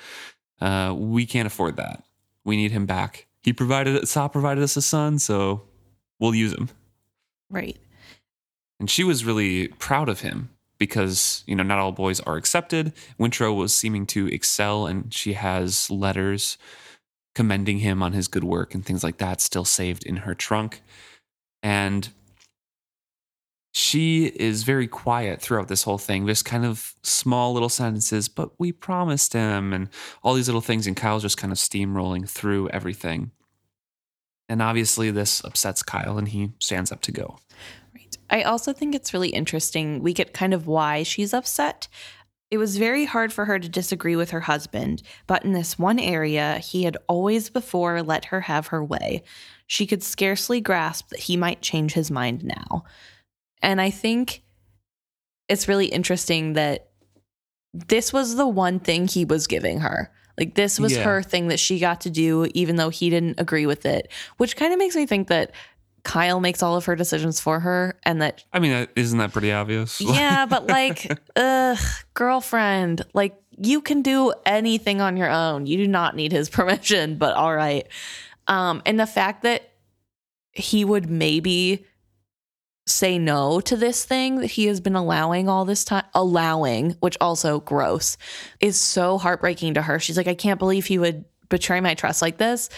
Uh, 0.59 0.93
we 0.97 1.25
can't 1.25 1.47
afford 1.47 1.77
that. 1.77 2.03
We 2.43 2.57
need 2.57 2.71
him 2.71 2.85
back. 2.85 3.27
He 3.41 3.53
provided 3.53 4.07
Sa 4.07 4.27
provided 4.27 4.63
us 4.63 4.75
a 4.75 4.81
son, 4.81 5.19
so 5.19 5.63
we'll 6.19 6.35
use 6.35 6.53
him. 6.53 6.69
Right. 7.49 7.77
And 8.79 8.89
she 8.89 9.03
was 9.03 9.23
really 9.23 9.69
proud 9.69 10.09
of 10.09 10.21
him 10.21 10.49
because, 10.77 11.43
you 11.47 11.55
know, 11.55 11.63
not 11.63 11.79
all 11.79 11.91
boys 11.91 12.19
are 12.21 12.35
accepted. 12.35 12.91
Wintrow 13.19 13.55
was 13.55 13.73
seeming 13.73 14.05
to 14.07 14.27
excel, 14.27 14.85
and 14.85 15.13
she 15.13 15.33
has 15.33 15.89
letters 15.89 16.57
commending 17.35 17.79
him 17.79 18.03
on 18.03 18.11
his 18.13 18.27
good 18.27 18.43
work 18.43 18.75
and 18.75 18.85
things 18.85 19.03
like 19.03 19.17
that 19.17 19.39
still 19.41 19.65
saved 19.65 20.05
in 20.05 20.17
her 20.17 20.35
trunk. 20.35 20.81
And 21.61 22.09
she 23.75 24.27
is 24.27 24.61
very 24.61 24.87
quiet 24.87 25.41
throughout 25.41 25.67
this 25.67 25.81
whole 25.81 25.97
thing. 25.97 26.27
Just 26.27 26.45
kind 26.45 26.63
of 26.63 26.93
small 27.01 27.53
little 27.53 27.69
sentences, 27.69 28.29
but 28.29 28.51
we 28.59 28.71
promised 28.71 29.33
him, 29.33 29.73
and 29.73 29.89
all 30.21 30.35
these 30.35 30.47
little 30.47 30.61
things. 30.61 30.85
And 30.85 30.95
Kyle's 30.95 31.23
just 31.23 31.37
kind 31.37 31.51
of 31.51 31.57
steamrolling 31.57 32.29
through 32.29 32.69
everything. 32.69 33.31
And 34.47 34.61
obviously, 34.61 35.09
this 35.09 35.43
upsets 35.43 35.81
Kyle, 35.81 36.19
and 36.19 36.27
he 36.27 36.51
stands 36.59 36.91
up 36.91 37.01
to 37.01 37.11
go. 37.11 37.39
Right. 37.95 38.15
I 38.29 38.43
also 38.43 38.73
think 38.73 38.93
it's 38.93 39.11
really 39.11 39.29
interesting. 39.29 40.03
We 40.03 40.13
get 40.13 40.33
kind 40.33 40.53
of 40.53 40.67
why 40.67 41.01
she's 41.01 41.33
upset. 41.33 41.87
It 42.51 42.59
was 42.59 42.77
very 42.77 43.05
hard 43.05 43.33
for 43.33 43.45
her 43.45 43.57
to 43.57 43.67
disagree 43.67 44.15
with 44.15 44.29
her 44.29 44.41
husband, 44.41 45.01
but 45.25 45.43
in 45.43 45.53
this 45.53 45.79
one 45.79 45.97
area, 45.97 46.59
he 46.59 46.83
had 46.83 46.97
always 47.07 47.49
before 47.49 48.03
let 48.03 48.25
her 48.25 48.41
have 48.41 48.67
her 48.67 48.83
way. 48.83 49.23
She 49.65 49.87
could 49.87 50.03
scarcely 50.03 50.61
grasp 50.61 51.09
that 51.09 51.21
he 51.21 51.35
might 51.35 51.63
change 51.63 51.93
his 51.93 52.11
mind 52.11 52.43
now. 52.43 52.83
And 53.63 53.81
I 53.81 53.89
think 53.89 54.43
it's 55.49 55.67
really 55.67 55.87
interesting 55.87 56.53
that 56.53 56.89
this 57.73 58.13
was 58.13 58.35
the 58.35 58.47
one 58.47 58.79
thing 58.79 59.07
he 59.07 59.25
was 59.25 59.47
giving 59.47 59.79
her. 59.79 60.11
Like, 60.37 60.55
this 60.55 60.79
was 60.79 60.93
Yeah. 60.93 61.03
her 61.03 61.23
thing 61.23 61.47
that 61.47 61.59
she 61.59 61.79
got 61.79 62.01
to 62.01 62.09
do, 62.09 62.47
even 62.53 62.75
though 62.75 62.89
he 62.89 63.09
didn't 63.09 63.39
agree 63.39 63.65
with 63.65 63.85
it, 63.85 64.11
which 64.37 64.55
kind 64.55 64.73
of 64.73 64.79
makes 64.79 64.95
me 64.95 65.05
think 65.05 65.27
that 65.29 65.51
Kyle 66.03 66.39
makes 66.39 66.61
all 66.61 66.75
of 66.75 66.85
her 66.85 66.95
decisions 66.95 67.39
for 67.39 67.61
her 67.61 67.97
and 68.03 68.21
that 68.21 68.43
I 68.51 68.59
mean, 68.59 68.87
isn't 68.95 69.17
that 69.19 69.31
pretty 69.31 69.51
obvious? 69.53 70.01
yeah, 70.01 70.45
but 70.45 70.67
like, 70.67 71.17
ugh, 71.35 71.77
girlfriend, 72.13 73.03
like 73.13 73.35
you 73.57 73.79
can 73.81 74.01
do 74.01 74.33
anything 74.45 74.99
on 75.01 75.15
your 75.15 75.29
own. 75.29 75.65
You 75.65 75.77
do 75.77 75.87
not 75.87 76.15
need 76.15 76.31
his 76.31 76.49
permission, 76.57 77.17
but 77.17 77.35
all 77.35 77.55
right. 77.55 77.87
Um, 78.47 78.81
and 78.85 78.99
the 78.99 79.05
fact 79.07 79.43
that 79.43 79.69
he 80.51 80.83
would 80.83 81.09
maybe 81.09 81.85
say 82.85 83.17
no 83.17 83.61
to 83.61 83.77
this 83.77 84.03
thing 84.03 84.37
that 84.37 84.51
he 84.51 84.65
has 84.65 84.81
been 84.81 84.95
allowing 84.95 85.47
all 85.47 85.65
this 85.65 85.85
time, 85.85 86.05
allowing, 86.13 86.91
which 86.99 87.17
also 87.21 87.59
gross, 87.61 88.17
is 88.59 88.77
so 88.77 89.17
heartbreaking 89.17 89.75
to 89.75 89.81
her. 89.81 89.99
She's 89.99 90.17
like, 90.17 90.27
I 90.27 90.35
can't 90.35 90.59
believe 90.59 90.85
he 90.85 90.99
would 90.99 91.25
betray 91.49 91.79
my 91.81 91.93
trust 91.93 92.21
like 92.21 92.37
this, 92.37 92.69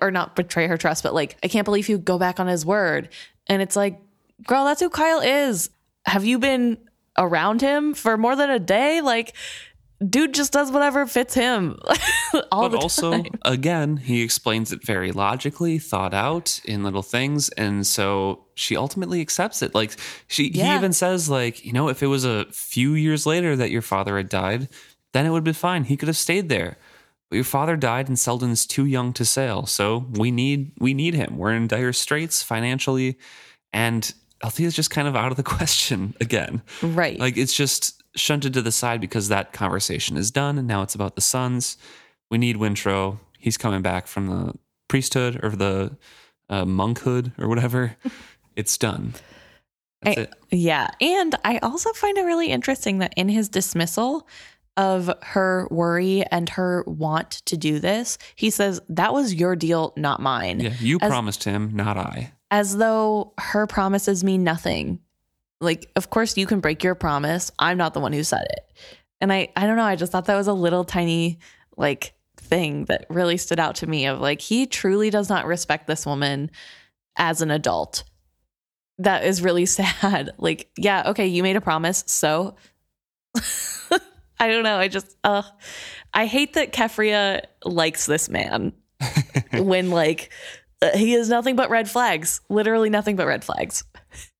or 0.00 0.10
not 0.10 0.36
betray 0.36 0.66
her 0.66 0.78
trust, 0.78 1.02
but 1.02 1.14
like, 1.14 1.36
I 1.42 1.48
can't 1.48 1.64
believe 1.64 1.86
he 1.86 1.94
would 1.94 2.04
go 2.04 2.18
back 2.18 2.40
on 2.40 2.46
his 2.46 2.64
word. 2.64 3.08
And 3.48 3.60
it's 3.60 3.76
like, 3.76 4.00
girl, 4.46 4.64
that's 4.64 4.80
who 4.80 4.88
Kyle 4.88 5.20
is. 5.20 5.68
Have 6.06 6.24
you 6.24 6.38
been 6.38 6.78
around 7.18 7.60
him 7.60 7.92
for 7.92 8.16
more 8.16 8.36
than 8.36 8.48
a 8.48 8.58
day? 8.58 9.00
Like, 9.00 9.34
dude 10.08 10.34
just 10.34 10.52
does 10.52 10.70
whatever 10.72 11.06
fits 11.06 11.34
him 11.34 11.78
all 12.52 12.68
but 12.68 12.82
also, 12.82 13.12
time. 13.12 13.26
again, 13.44 13.96
he 13.98 14.22
explains 14.22 14.72
it 14.72 14.84
very 14.84 15.12
logically, 15.12 15.78
thought 15.78 16.14
out 16.14 16.60
in 16.64 16.82
little 16.82 17.02
things, 17.02 17.48
and 17.50 17.86
so 17.86 18.46
she 18.54 18.76
ultimately 18.76 19.20
accepts 19.20 19.62
it. 19.62 19.74
Like 19.74 19.96
she, 20.26 20.50
he 20.50 20.62
even 20.62 20.92
says, 20.92 21.28
like, 21.28 21.64
you 21.64 21.72
know, 21.72 21.88
if 21.88 22.02
it 22.02 22.06
was 22.06 22.24
a 22.24 22.46
few 22.50 22.94
years 22.94 23.26
later 23.26 23.56
that 23.56 23.70
your 23.70 23.82
father 23.82 24.16
had 24.16 24.28
died, 24.28 24.68
then 25.12 25.26
it 25.26 25.30
would 25.30 25.38
have 25.38 25.44
been 25.44 25.54
fine. 25.54 25.84
He 25.84 25.96
could 25.96 26.08
have 26.08 26.16
stayed 26.16 26.48
there. 26.48 26.78
But 27.28 27.36
your 27.36 27.44
father 27.44 27.76
died, 27.76 28.08
and 28.08 28.18
Selden's 28.18 28.66
too 28.66 28.86
young 28.86 29.12
to 29.12 29.24
sail, 29.24 29.64
so 29.66 30.06
we 30.14 30.32
need 30.32 30.72
we 30.80 30.94
need 30.94 31.14
him. 31.14 31.36
We're 31.38 31.52
in 31.52 31.68
dire 31.68 31.92
straits 31.92 32.42
financially, 32.42 33.18
and 33.72 34.12
Althea's 34.42 34.74
just 34.74 34.90
kind 34.90 35.06
of 35.06 35.14
out 35.14 35.30
of 35.30 35.36
the 35.36 35.42
question 35.58 36.14
again. 36.20 36.62
Right. 36.82 37.18
Like 37.18 37.36
it's 37.36 37.54
just 37.54 37.99
shunted 38.16 38.54
to 38.54 38.62
the 38.62 38.72
side 38.72 39.00
because 39.00 39.28
that 39.28 39.52
conversation 39.52 40.16
is 40.16 40.30
done 40.30 40.58
and 40.58 40.66
now 40.66 40.82
it's 40.82 40.94
about 40.94 41.14
the 41.14 41.20
sons. 41.20 41.76
We 42.30 42.38
need 42.38 42.56
Wintrow. 42.56 43.18
He's 43.38 43.56
coming 43.56 43.82
back 43.82 44.06
from 44.06 44.26
the 44.26 44.54
priesthood 44.88 45.40
or 45.42 45.50
the 45.50 45.96
uh, 46.48 46.64
monkhood 46.64 47.32
or 47.38 47.48
whatever. 47.48 47.96
it's 48.56 48.76
done. 48.76 49.14
That's 50.02 50.18
I- 50.18 50.20
it. 50.22 50.34
Yeah. 50.50 50.90
And 51.00 51.34
I 51.44 51.58
also 51.58 51.92
find 51.92 52.18
it 52.18 52.22
really 52.24 52.48
interesting 52.48 52.98
that 52.98 53.14
in 53.16 53.28
his 53.28 53.48
dismissal 53.48 54.26
of 54.76 55.10
her 55.22 55.66
worry 55.70 56.24
and 56.30 56.48
her 56.50 56.84
want 56.86 57.30
to 57.46 57.56
do 57.56 57.78
this, 57.80 58.18
he 58.36 58.50
says, 58.50 58.80
That 58.88 59.12
was 59.12 59.34
your 59.34 59.56
deal, 59.56 59.92
not 59.96 60.20
mine. 60.20 60.60
Yeah, 60.60 60.74
you 60.80 60.98
As- 61.00 61.08
promised 61.08 61.44
him, 61.44 61.70
not 61.74 61.96
I. 61.96 62.32
As 62.52 62.76
though 62.76 63.32
her 63.38 63.66
promises 63.68 64.24
mean 64.24 64.42
nothing. 64.42 64.98
Like, 65.60 65.90
of 65.96 66.10
course, 66.10 66.36
you 66.36 66.46
can 66.46 66.60
break 66.60 66.82
your 66.82 66.94
promise. 66.94 67.50
I'm 67.58 67.76
not 67.76 67.94
the 67.94 68.00
one 68.00 68.12
who 68.12 68.24
said 68.24 68.46
it. 68.50 68.72
And 69.20 69.32
I, 69.32 69.48
I 69.54 69.66
don't 69.66 69.76
know. 69.76 69.84
I 69.84 69.96
just 69.96 70.12
thought 70.12 70.24
that 70.26 70.36
was 70.36 70.48
a 70.48 70.54
little 70.54 70.84
tiny, 70.84 71.38
like, 71.76 72.14
thing 72.50 72.84
that 72.86 73.06
really 73.08 73.36
stood 73.36 73.60
out 73.60 73.76
to 73.76 73.86
me 73.86 74.06
of 74.06 74.20
like, 74.20 74.40
he 74.40 74.66
truly 74.66 75.08
does 75.08 75.28
not 75.28 75.46
respect 75.46 75.86
this 75.86 76.04
woman 76.04 76.50
as 77.16 77.40
an 77.40 77.50
adult. 77.50 78.04
That 78.98 79.24
is 79.24 79.40
really 79.40 79.66
sad. 79.66 80.32
Like, 80.36 80.70
yeah, 80.76 81.04
okay, 81.10 81.28
you 81.28 81.42
made 81.42 81.56
a 81.56 81.60
promise. 81.60 82.04
So 82.06 82.56
I 84.38 84.48
don't 84.48 84.64
know. 84.64 84.76
I 84.76 84.88
just, 84.88 85.16
uh, 85.22 85.42
I 86.12 86.26
hate 86.26 86.54
that 86.54 86.72
Keffria 86.72 87.42
likes 87.64 88.06
this 88.06 88.28
man 88.28 88.72
when, 89.52 89.90
like, 89.90 90.32
uh, 90.82 90.96
he 90.96 91.14
is 91.14 91.28
nothing 91.28 91.56
but 91.56 91.70
red 91.70 91.88
flags. 91.88 92.40
Literally 92.48 92.90
nothing 92.90 93.16
but 93.16 93.26
red 93.26 93.44
flags. 93.44 93.84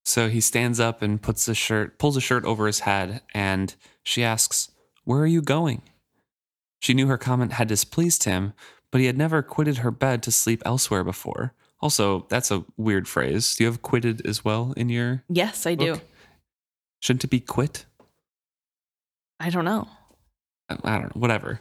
So 0.05 0.29
he 0.29 0.41
stands 0.41 0.81
up 0.81 1.03
and 1.03 1.21
puts 1.21 1.47
a 1.49 1.55
shirt, 1.55 1.99
pulls 1.99 2.17
a 2.17 2.21
shirt 2.21 2.45
over 2.45 2.67
his 2.67 2.81
head, 2.81 3.23
and 3.35 3.75
she 4.03 4.25
asks, 4.25 4.71
Where 5.05 5.21
are 5.21 5.27
you 5.27 5.43
going? 5.43 5.83
She 6.81 6.95
knew 6.95 7.07
her 7.07 7.19
comment 7.19 7.53
had 7.53 7.69
displeased 7.69 8.25
him, 8.25 8.55
but 8.91 9.01
he 9.01 9.07
had 9.07 9.19
never 9.19 9.43
quitted 9.43 9.79
her 9.79 9.91
bed 9.91 10.23
to 10.25 10.33
sleep 10.33 10.63
elsewhere 10.65 11.05
before. 11.05 11.55
Also, 11.83 12.27
that's 12.29 12.51
a 12.51 12.65
weird 12.77 13.09
phrase. 13.09 13.57
Do 13.57 13.65
you 13.65 13.71
have 13.71 13.83
quitted 13.83 14.27
as 14.27 14.45
well 14.45 14.75
in 14.77 14.89
your 14.89 15.23
Yes, 15.29 15.67
I 15.67 15.75
do. 15.75 16.01
Shouldn't 17.01 17.25
it 17.25 17.31
be 17.31 17.41
quit? 17.41 17.87
I 19.39 19.49
don't 19.51 19.65
know. 19.65 19.89
I 20.69 20.77
I 20.85 20.99
don't 20.99 21.15
know, 21.15 21.21
whatever. 21.21 21.61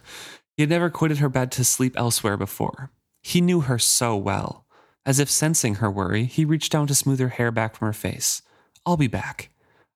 He 0.57 0.63
had 0.63 0.69
never 0.69 0.89
quitted 0.89 1.19
her 1.19 1.29
bed 1.29 1.51
to 1.53 1.63
sleep 1.63 1.97
elsewhere 1.97 2.35
before. 2.35 2.91
He 3.21 3.39
knew 3.39 3.61
her 3.61 3.79
so 3.79 4.15
well. 4.17 4.65
As 5.09 5.17
if 5.17 5.27
sensing 5.27 5.75
her 5.75 5.89
worry, 5.89 6.25
he 6.25 6.45
reached 6.45 6.71
down 6.71 6.85
to 6.85 6.93
smooth 6.93 7.19
her 7.19 7.29
hair 7.29 7.49
back 7.49 7.75
from 7.75 7.87
her 7.87 7.93
face. 7.93 8.43
I'll 8.85 8.95
be 8.95 9.07
back. 9.07 9.49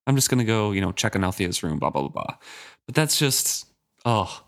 I'm 0.07 0.15
just 0.15 0.27
gonna 0.27 0.43
go, 0.43 0.71
you 0.71 0.81
know, 0.81 0.91
check 0.91 1.15
on 1.15 1.21
Althea's 1.21 1.61
room, 1.61 1.77
blah, 1.77 1.91
blah, 1.91 2.01
blah, 2.01 2.23
blah. 2.23 2.35
But 2.87 2.95
that's 2.95 3.19
just, 3.19 3.67
oh. 4.05 4.43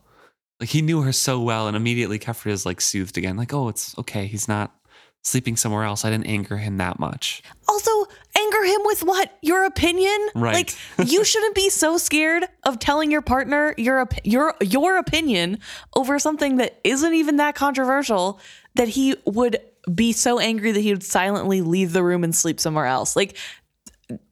Like 0.59 0.70
he 0.70 0.82
knew 0.82 1.03
her 1.03 1.11
so 1.11 1.39
well, 1.39 1.68
and 1.68 1.78
immediately 1.78 2.18
Keffria 2.18 2.51
is 2.51 2.66
like 2.66 2.82
soothed 2.82 3.16
again. 3.16 3.38
Like, 3.38 3.53
oh, 3.53 3.68
it's 3.68 3.95
okay. 3.99 4.26
He's 4.26 4.47
not 4.47 4.74
sleeping 5.22 5.55
somewhere 5.55 5.84
else. 5.84 6.03
I 6.03 6.09
didn't 6.09 6.26
anger 6.26 6.57
him 6.57 6.78
that 6.78 6.97
much. 6.97 7.43
Also, 7.68 7.91
anger 8.36 8.63
him 8.63 8.82
with 8.86 9.03
what? 9.03 9.38
Your 9.43 9.66
opinion? 9.66 10.18
Right. 10.34 10.76
Like 10.97 11.09
you 11.11 11.24
shouldn't 11.26 11.53
be 11.53 11.70
so 11.70 11.99
scared 11.99 12.45
of 12.63 12.80
telling 12.80 13.11
your 13.11 13.22
partner 13.22 13.76
your 13.78 13.99
op- 13.99 14.26
your 14.26 14.55
your 14.61 14.97
opinion 14.97 15.59
over 15.95 16.18
something 16.18 16.57
that 16.57 16.80
isn't 16.84 17.13
even 17.13 17.36
that 17.36 17.53
controversial 17.53 18.39
that 18.76 18.88
he 18.89 19.16
would 19.26 19.57
be 19.94 20.14
so 20.14 20.40
angry 20.40 20.72
that 20.72 20.82
he 20.82 20.92
would 20.92 21.04
silently 21.04 21.62
leave 21.62 21.94
the 21.94 22.04
room 22.04 22.24
and 22.24 22.36
sleep 22.36 22.60
somewhere 22.60 22.86
else. 22.86 23.16
Like 23.16 23.38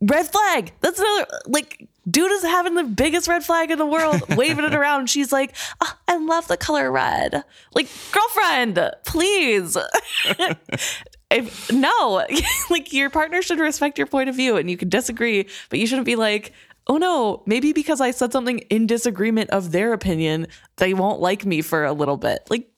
red 0.02 0.28
flag. 0.28 0.74
That's 0.82 1.00
another 1.00 1.28
like 1.48 1.88
dude 2.10 2.32
is 2.32 2.44
having 2.44 2.76
the 2.76 2.84
biggest 2.84 3.28
red 3.28 3.44
flag 3.44 3.72
in 3.72 3.78
the 3.78 3.86
world, 3.86 4.22
waving 4.36 4.66
it 4.66 4.76
around. 4.76 5.10
She's 5.10 5.32
like, 5.32 5.56
"Ah, 5.82 5.98
I 6.08 6.18
love 6.18 6.48
the 6.48 6.58
color 6.58 6.92
red. 6.92 7.44
Like, 7.74 7.88
girlfriend, 8.12 8.92
please. 9.06 9.78
if 11.32 11.72
no, 11.72 12.26
like 12.70 12.94
your 12.94 13.10
partner 13.10 13.42
should 13.42 13.60
respect 13.60 13.98
your 13.98 14.08
point 14.08 14.30
of 14.30 14.36
view 14.36 14.58
and 14.58 14.70
you 14.70 14.78
can 14.78 14.90
disagree, 14.90 15.48
but 15.70 15.80
you 15.80 15.88
shouldn't 15.88 16.06
be 16.06 16.16
like, 16.16 16.54
oh 16.88 16.98
no, 16.98 17.44
maybe 17.46 17.74
because 17.74 18.02
I 18.02 18.12
said 18.12 18.32
something 18.32 18.60
in 18.70 18.88
disagreement 18.88 19.50
of 19.50 19.72
their 19.72 19.94
opinion, 19.94 20.48
they 20.78 20.94
won't 20.94 21.20
like 21.22 21.46
me 21.46 21.62
for 21.62 21.86
a 21.86 21.94
little 21.94 22.18
bit. 22.18 22.42
Like, 22.50 22.70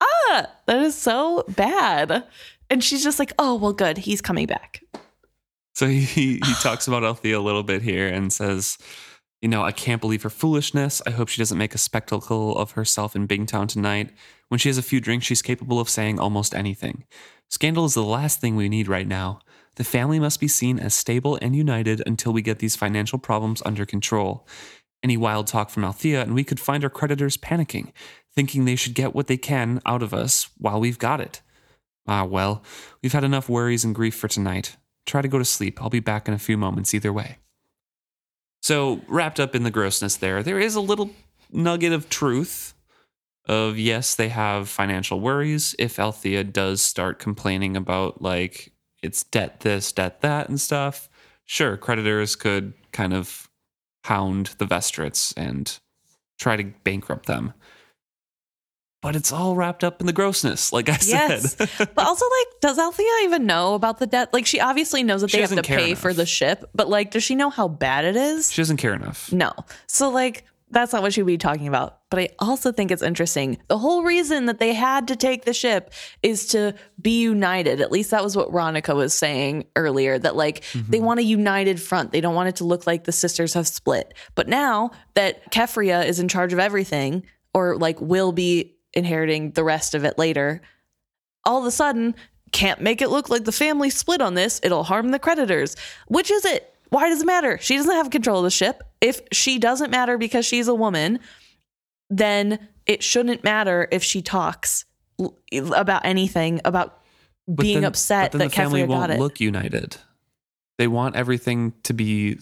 ah, 0.00 0.46
that 0.66 0.80
is 0.80 0.94
so 0.94 1.44
bad. 1.48 2.24
And 2.68 2.82
she's 2.82 3.02
just 3.02 3.18
like, 3.18 3.32
oh, 3.38 3.56
well, 3.56 3.72
good. 3.72 3.98
He's 3.98 4.20
coming 4.20 4.46
back. 4.46 4.82
So 5.74 5.86
he, 5.86 6.40
he 6.44 6.54
talks 6.62 6.86
about 6.86 7.04
Althea 7.04 7.38
a 7.38 7.40
little 7.40 7.62
bit 7.62 7.82
here 7.82 8.08
and 8.08 8.32
says, 8.32 8.78
you 9.40 9.48
know, 9.48 9.62
I 9.62 9.72
can't 9.72 10.00
believe 10.00 10.22
her 10.22 10.30
foolishness. 10.30 11.00
I 11.06 11.10
hope 11.10 11.28
she 11.28 11.40
doesn't 11.40 11.56
make 11.56 11.74
a 11.74 11.78
spectacle 11.78 12.56
of 12.56 12.72
herself 12.72 13.16
in 13.16 13.26
Bingtown 13.26 13.68
tonight. 13.68 14.10
When 14.48 14.58
she 14.58 14.68
has 14.68 14.78
a 14.78 14.82
few 14.82 15.00
drinks, 15.00 15.26
she's 15.26 15.42
capable 15.42 15.80
of 15.80 15.88
saying 15.88 16.20
almost 16.20 16.54
anything. 16.54 17.04
Scandal 17.48 17.86
is 17.86 17.94
the 17.94 18.02
last 18.02 18.40
thing 18.40 18.54
we 18.54 18.68
need 18.68 18.88
right 18.88 19.08
now. 19.08 19.40
The 19.76 19.84
family 19.84 20.20
must 20.20 20.40
be 20.40 20.48
seen 20.48 20.78
as 20.78 20.94
stable 20.94 21.38
and 21.40 21.56
united 21.56 22.02
until 22.06 22.32
we 22.32 22.42
get 22.42 22.58
these 22.58 22.76
financial 22.76 23.18
problems 23.18 23.62
under 23.64 23.86
control. 23.86 24.46
Any 25.02 25.16
wild 25.16 25.46
talk 25.46 25.70
from 25.70 25.84
Althea, 25.84 26.20
and 26.20 26.34
we 26.34 26.44
could 26.44 26.60
find 26.60 26.84
our 26.84 26.90
creditors 26.90 27.38
panicking, 27.38 27.92
thinking 28.34 28.64
they 28.64 28.76
should 28.76 28.94
get 28.94 29.14
what 29.14 29.26
they 29.26 29.36
can 29.36 29.80
out 29.84 30.02
of 30.02 30.14
us 30.14 30.50
while 30.56 30.80
we've 30.80 30.98
got 30.98 31.20
it. 31.20 31.40
Ah, 32.06 32.24
well, 32.24 32.62
we've 33.02 33.12
had 33.12 33.24
enough 33.24 33.48
worries 33.48 33.84
and 33.84 33.94
grief 33.94 34.14
for 34.14 34.28
tonight. 34.28 34.76
Try 35.06 35.22
to 35.22 35.28
go 35.28 35.38
to 35.38 35.44
sleep. 35.44 35.82
I'll 35.82 35.90
be 35.90 36.00
back 36.00 36.28
in 36.28 36.34
a 36.34 36.38
few 36.38 36.56
moments 36.56 36.94
either 36.94 37.12
way. 37.12 37.38
So, 38.62 39.00
wrapped 39.08 39.40
up 39.40 39.54
in 39.54 39.62
the 39.62 39.70
grossness 39.70 40.16
there, 40.16 40.42
there 40.42 40.60
is 40.60 40.74
a 40.74 40.80
little 40.80 41.10
nugget 41.50 41.92
of 41.92 42.10
truth 42.10 42.74
of 43.46 43.78
yes, 43.78 44.14
they 44.14 44.28
have 44.28 44.68
financial 44.68 45.20
worries. 45.20 45.74
If 45.78 45.98
Althea 45.98 46.44
does 46.44 46.82
start 46.82 47.18
complaining 47.18 47.76
about 47.76 48.22
like 48.22 48.72
it's 49.02 49.24
debt 49.24 49.60
this, 49.60 49.92
debt 49.92 50.20
that, 50.20 50.48
and 50.48 50.60
stuff, 50.60 51.08
sure, 51.46 51.76
creditors 51.76 52.36
could 52.36 52.74
kind 52.92 53.14
of 53.14 53.48
hound 54.04 54.54
the 54.58 54.66
Vestrits 54.66 55.32
and 55.36 55.78
try 56.38 56.56
to 56.56 56.72
bankrupt 56.84 57.26
them. 57.26 57.54
But 59.02 59.16
it's 59.16 59.32
all 59.32 59.56
wrapped 59.56 59.82
up 59.82 60.00
in 60.00 60.06
the 60.06 60.12
grossness, 60.12 60.72
like 60.72 60.88
I 60.90 60.98
Yes. 61.02 61.54
said. 61.54 61.68
But 61.78 62.06
also, 62.06 62.26
like, 62.26 62.60
does 62.60 62.78
Althea 62.78 63.06
even 63.22 63.46
know 63.46 63.74
about 63.74 63.98
the 63.98 64.06
debt? 64.06 64.32
Like, 64.32 64.44
she 64.44 64.60
obviously 64.60 65.02
knows 65.02 65.22
that 65.22 65.30
She 65.30 65.38
they 65.38 65.42
have 65.42 65.54
to 65.54 65.62
pay 65.62 65.94
for 65.94 66.12
the 66.12 66.26
ship, 66.26 66.68
but 66.74 66.88
like, 66.88 67.10
does 67.10 67.22
she 67.22 67.34
know 67.34 67.48
how 67.48 67.66
bad 67.66 68.04
it 68.04 68.16
is? 68.16 68.52
she 68.52 68.60
doesn't 68.60 68.76
care 68.76 68.92
enough. 68.92 69.32
No. 69.32 69.52
So, 69.86 70.10
like, 70.10 70.44
that's 70.72 70.92
not 70.92 71.02
what 71.02 71.12
she'd 71.12 71.22
be 71.26 71.38
talking 71.38 71.66
about. 71.66 71.98
But 72.10 72.20
I 72.20 72.28
also 72.38 72.72
think 72.72 72.90
it's 72.90 73.02
interesting. 73.02 73.58
The 73.68 73.78
whole 73.78 74.02
reason 74.04 74.46
that 74.46 74.58
they 74.58 74.72
had 74.72 75.08
to 75.08 75.16
take 75.16 75.44
the 75.44 75.54
ship 75.54 75.92
is 76.22 76.46
to 76.48 76.74
be 77.00 77.22
united. 77.22 77.80
At 77.80 77.90
least 77.90 78.10
that 78.10 78.22
was 78.22 78.36
what 78.36 78.50
Ronica 78.50 78.94
was 78.94 79.14
saying 79.14 79.64
earlier 79.76 80.18
that, 80.18 80.36
like, 80.36 80.62
they 80.72 80.98
mm-hmm. 80.98 81.04
want 81.04 81.20
a 81.20 81.24
united 81.24 81.80
front. 81.80 82.12
They 82.12 82.20
don't 82.20 82.34
want 82.34 82.50
it 82.50 82.56
to 82.56 82.64
look 82.64 82.86
like 82.86 83.04
the 83.04 83.12
sisters 83.12 83.54
have 83.54 83.66
split. 83.66 84.14
But 84.34 84.46
now 84.46 84.90
that 85.14 85.50
Keffria 85.50 86.06
is 86.06 86.20
in 86.20 86.28
charge 86.28 86.52
of 86.52 86.58
everything, 86.58 87.24
or 87.54 87.76
like 87.76 88.00
will 88.00 88.32
be 88.32 88.76
inheriting 88.94 89.52
the 89.52 89.64
rest 89.64 89.94
of 89.94 90.04
it 90.04 90.18
later, 90.18 90.60
all 91.44 91.58
of 91.60 91.64
a 91.66 91.70
sudden, 91.70 92.14
can't 92.52 92.80
make 92.80 93.00
it 93.00 93.08
look 93.10 93.28
like 93.30 93.44
the 93.44 93.52
family 93.52 93.90
split 93.90 94.20
on 94.20 94.34
this. 94.34 94.60
It'll 94.62 94.82
harm 94.84 95.10
the 95.10 95.18
creditors. 95.18 95.76
Which 96.08 96.30
is 96.30 96.44
it? 96.44 96.74
Why 96.88 97.08
does 97.08 97.22
it 97.22 97.26
matter? 97.26 97.58
She 97.60 97.76
doesn't 97.76 97.94
have 97.94 98.10
control 98.10 98.38
of 98.38 98.44
the 98.44 98.50
ship. 98.50 98.82
If 99.00 99.20
she 99.32 99.58
doesn't 99.60 99.90
matter 99.90 100.18
because 100.18 100.44
she's 100.44 100.66
a 100.66 100.74
woman, 100.74 101.20
then 102.08 102.58
it 102.86 103.02
shouldn't 103.04 103.44
matter 103.44 103.86
if 103.92 104.02
she 104.02 104.20
talks 104.22 104.84
l- 105.20 105.36
about 105.52 106.04
anything 106.04 106.60
about 106.64 107.00
But 107.46 107.62
being 107.62 107.76
then- 107.82 107.84
upset 107.84 108.32
that 108.32 108.38
the 108.38 108.50
family 108.50 108.82
Keffria 108.82 108.88
won't 108.88 109.18
look 109.20 109.40
united. 109.40 109.96
They 110.78 110.88
want 110.88 111.14
everything 111.14 111.74
to 111.84 111.92
be 111.92 112.38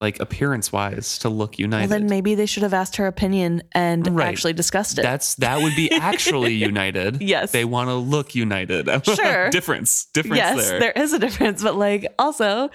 like 0.00 0.20
appearance 0.20 0.70
wise 0.72 1.18
to 1.18 1.28
look 1.28 1.52
Well, 1.52 1.60
united. 1.62 1.88
then 1.90 2.06
maybe 2.06 2.34
they 2.36 2.46
should 2.46 2.62
have 2.62 2.72
asked 2.74 2.96
her 2.96 3.06
opinion 3.08 3.62
and 3.72 4.06
Right. 4.16 4.28
actually 4.28 4.52
discussed 4.52 4.98
it. 4.98 5.02
That's 5.02 5.34
that 5.36 5.60
would 5.60 5.74
be 5.74 5.90
actually 5.90 6.54
united. 6.70 7.20
Yes. 7.20 7.50
They 7.50 7.64
want 7.64 7.88
to 7.90 7.94
look 7.94 8.34
united. 8.34 8.88
Sure. 9.04 9.50
difference. 9.50 10.06
Difference 10.14 10.36
yes, 10.36 10.68
there. 10.68 10.78
there 10.80 10.92
is 10.92 11.12
a 11.12 11.18
difference, 11.18 11.62
but 11.62 11.74
like 11.76 12.06
also, 12.18 12.70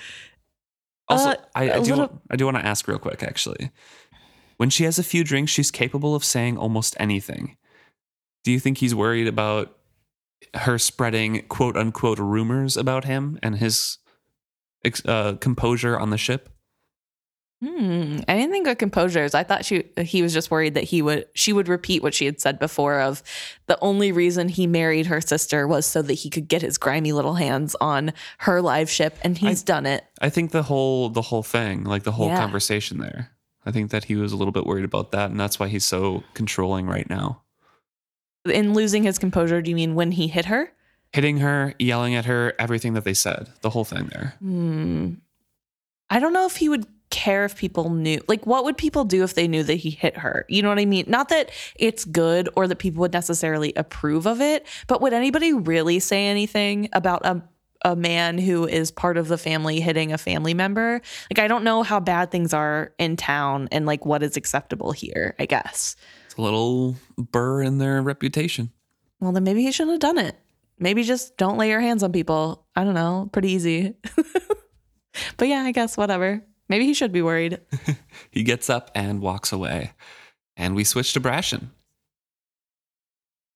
Also, 1.09 1.29
Uh, 1.29 1.35
I, 1.55 1.63
I 1.71 1.73
do 1.75 1.79
little- 1.81 1.97
want, 1.99 2.21
I 2.31 2.35
do 2.35 2.45
want 2.45 2.57
to 2.57 2.65
ask 2.65 2.87
real 2.87 2.99
quick 2.99 3.23
actually. 3.23 3.71
When 4.57 4.69
she 4.69 4.83
has 4.83 4.99
a 4.99 5.03
few 5.03 5.23
drinks, 5.23 5.51
she's 5.51 5.71
capable 5.71 6.15
of 6.15 6.23
saying 6.23 6.57
almost 6.57 6.95
anything. 6.99 7.57
Do 8.43 8.51
you 8.51 8.59
think 8.59 8.79
he's 8.79 8.93
worried 8.93 9.27
about 9.27 9.77
her 10.55 10.77
spreading 10.77 11.43
quote 11.47 11.77
unquote 11.77 12.19
rumors 12.19 12.75
about 12.75 13.05
him 13.05 13.39
and 13.41 13.55
his 13.57 13.97
uh, 15.05 15.33
composure 15.39 15.97
on 15.97 16.09
the 16.09 16.17
ship? 16.17 16.49
Hmm, 17.63 18.19
I 18.27 18.35
didn't 18.35 18.51
think 18.51 18.67
of 18.67 18.77
composures. 18.77 19.33
I 19.33 19.43
thought 19.43 19.63
she 19.63 19.85
he 19.97 20.21
was 20.21 20.33
just 20.33 20.51
worried 20.51 20.73
that 20.73 20.83
he 20.83 21.01
would 21.01 21.25
she 21.33 21.53
would 21.53 21.67
repeat 21.69 22.03
what 22.03 22.13
she 22.13 22.25
had 22.25 22.41
said 22.41 22.59
before 22.59 22.99
of 22.99 23.23
the 23.67 23.77
only 23.81 24.11
reason 24.11 24.49
he 24.49 24.67
married 24.67 25.05
her 25.05 25.21
sister 25.21 25.65
was 25.67 25.85
so 25.85 26.01
that 26.01 26.13
he 26.15 26.29
could 26.29 26.47
get 26.47 26.61
his 26.61 26.77
grimy 26.77 27.13
little 27.13 27.35
hands 27.35 27.75
on 27.79 28.11
her 28.39 28.61
live 28.61 28.89
ship, 28.89 29.17
and 29.21 29.37
he's 29.37 29.63
done 29.63 29.85
it. 29.85 30.03
I 30.21 30.29
think 30.29 30.51
the 30.51 30.63
whole 30.63 31.09
the 31.09 31.21
whole 31.21 31.43
thing, 31.43 31.83
like 31.85 32.03
the 32.03 32.11
whole 32.11 32.27
Yeah. 32.27 32.37
conversation 32.39 32.97
there. 32.97 33.29
I 33.65 33.71
think 33.71 33.91
that 33.91 34.03
he 34.05 34.15
was 34.17 34.33
a 34.33 34.35
little 34.35 34.51
bit 34.51 34.65
worried 34.65 34.83
about 34.83 35.11
that, 35.11 35.31
and 35.31 35.39
that's 35.39 35.57
why 35.57 35.69
he's 35.69 35.85
so 35.85 36.23
controlling 36.33 36.85
right 36.85 37.09
now. 37.09 37.43
In 38.45 38.73
losing 38.73 39.03
his 39.03 39.17
composure, 39.17 39.61
do 39.61 39.69
you 39.69 39.75
mean 39.75 39.95
when 39.95 40.11
he 40.11 40.27
hit 40.27 40.45
her? 40.45 40.73
Hitting 41.13 41.37
her, 41.37 41.73
yelling 41.79 42.13
at 42.15 42.25
her, 42.25 42.53
everything 42.59 42.93
that 42.95 43.05
they 43.05 43.13
said, 43.13 43.49
the 43.61 43.69
whole 43.69 43.85
thing 43.85 44.07
there. 44.11 44.33
Hmm. 44.39 45.13
I 46.09 46.19
don't 46.19 46.33
know 46.33 46.45
if 46.45 46.57
he 46.57 46.67
would 46.67 46.85
care 47.13 47.45
if 47.45 47.55
people 47.55 47.91
knew. 47.91 48.19
Like, 48.27 48.45
what 48.47 48.63
would 48.63 48.75
people 48.75 49.05
do 49.05 49.23
if 49.23 49.35
they 49.35 49.47
knew 49.47 49.61
that 49.63 49.75
he 49.75 49.91
hit 49.91 50.17
her? 50.17 50.45
You 50.49 50.63
know 50.63 50.69
what 50.69 50.79
I 50.79 50.85
mean? 50.85 51.05
Not 51.07 51.29
that 51.29 51.51
it's 51.75 52.05
good 52.05 52.49
or 52.55 52.67
that 52.67 52.77
people 52.77 53.01
would 53.01 53.13
necessarily 53.13 53.71
approve 53.75 54.25
of 54.25 54.41
it, 54.41 54.65
but 54.87 54.99
would 54.99 55.13
anybody 55.13 55.53
really 55.53 55.99
say 55.99 56.25
anything 56.27 56.89
about 56.91 57.25
a 57.25 57.41
a 57.85 57.97
man 57.97 58.37
who 58.37 58.65
is 58.65 58.91
part 58.91 59.17
of 59.17 59.27
the 59.27 59.37
family 59.37 59.81
hitting 59.81 60.13
a 60.13 60.17
family 60.17 60.53
member? 60.53 61.01
Like, 61.29 61.39
I 61.39 61.49
don't 61.49 61.65
know 61.65 61.83
how 61.83 61.99
bad 61.99 62.31
things 62.31 62.53
are 62.53 62.93
in 62.97 63.17
town 63.17 63.67
and 63.73 63.85
like 63.85 64.05
what 64.05 64.23
is 64.23 64.37
acceptable 64.37 64.91
here. 64.93 65.35
I 65.37 65.45
guess. 65.45 65.95
It's 66.25 66.35
a 66.35 66.41
little 66.41 66.95
burr 67.17 67.61
in 67.61 67.77
their 67.77 68.01
reputation. 68.01 68.71
Well, 69.19 69.33
then 69.33 69.43
maybe 69.43 69.63
he 69.63 69.71
shouldn't 69.71 70.01
have 70.01 70.15
done 70.15 70.17
it. 70.17 70.35
Maybe 70.79 71.03
just 71.03 71.37
don't 71.37 71.57
lay 71.57 71.69
your 71.69 71.81
hands 71.81 72.03
on 72.03 72.11
people. 72.11 72.65
I 72.75 72.83
don't 72.83 72.95
know. 72.95 73.29
Pretty 73.31 73.51
easy. 73.51 73.95
but 75.37 75.47
yeah, 75.47 75.61
I 75.61 75.71
guess 75.71 75.95
whatever. 75.95 76.43
Maybe 76.73 76.87
he 76.87 76.95
should 76.95 77.11
be 77.11 77.21
worried. 77.21 77.59
He 78.31 78.41
gets 78.41 78.67
up 78.67 78.89
and 78.95 79.21
walks 79.21 79.51
away. 79.51 79.91
And 80.57 80.73
we 80.73 80.83
switch 80.83 81.13
to 81.13 81.21
Brashen. 81.21 81.67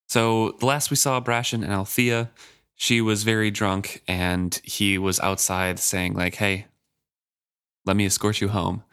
So 0.07 0.51
the 0.59 0.68
last 0.68 0.91
we 0.91 0.97
saw 0.97 1.20
Brashen 1.20 1.63
and 1.63 1.74
Althea, 1.74 2.30
she 2.76 3.01
was 3.01 3.24
very 3.24 3.49
drunk 3.49 4.03
and 4.07 4.61
he 4.63 4.99
was 4.99 5.20
outside 5.20 5.80
saying, 5.80 6.13
like, 6.13 6.36
hey, 6.36 6.68
let 7.88 7.97
me 7.97 8.05
escort 8.05 8.39
you 8.39 8.49
home. 8.49 8.84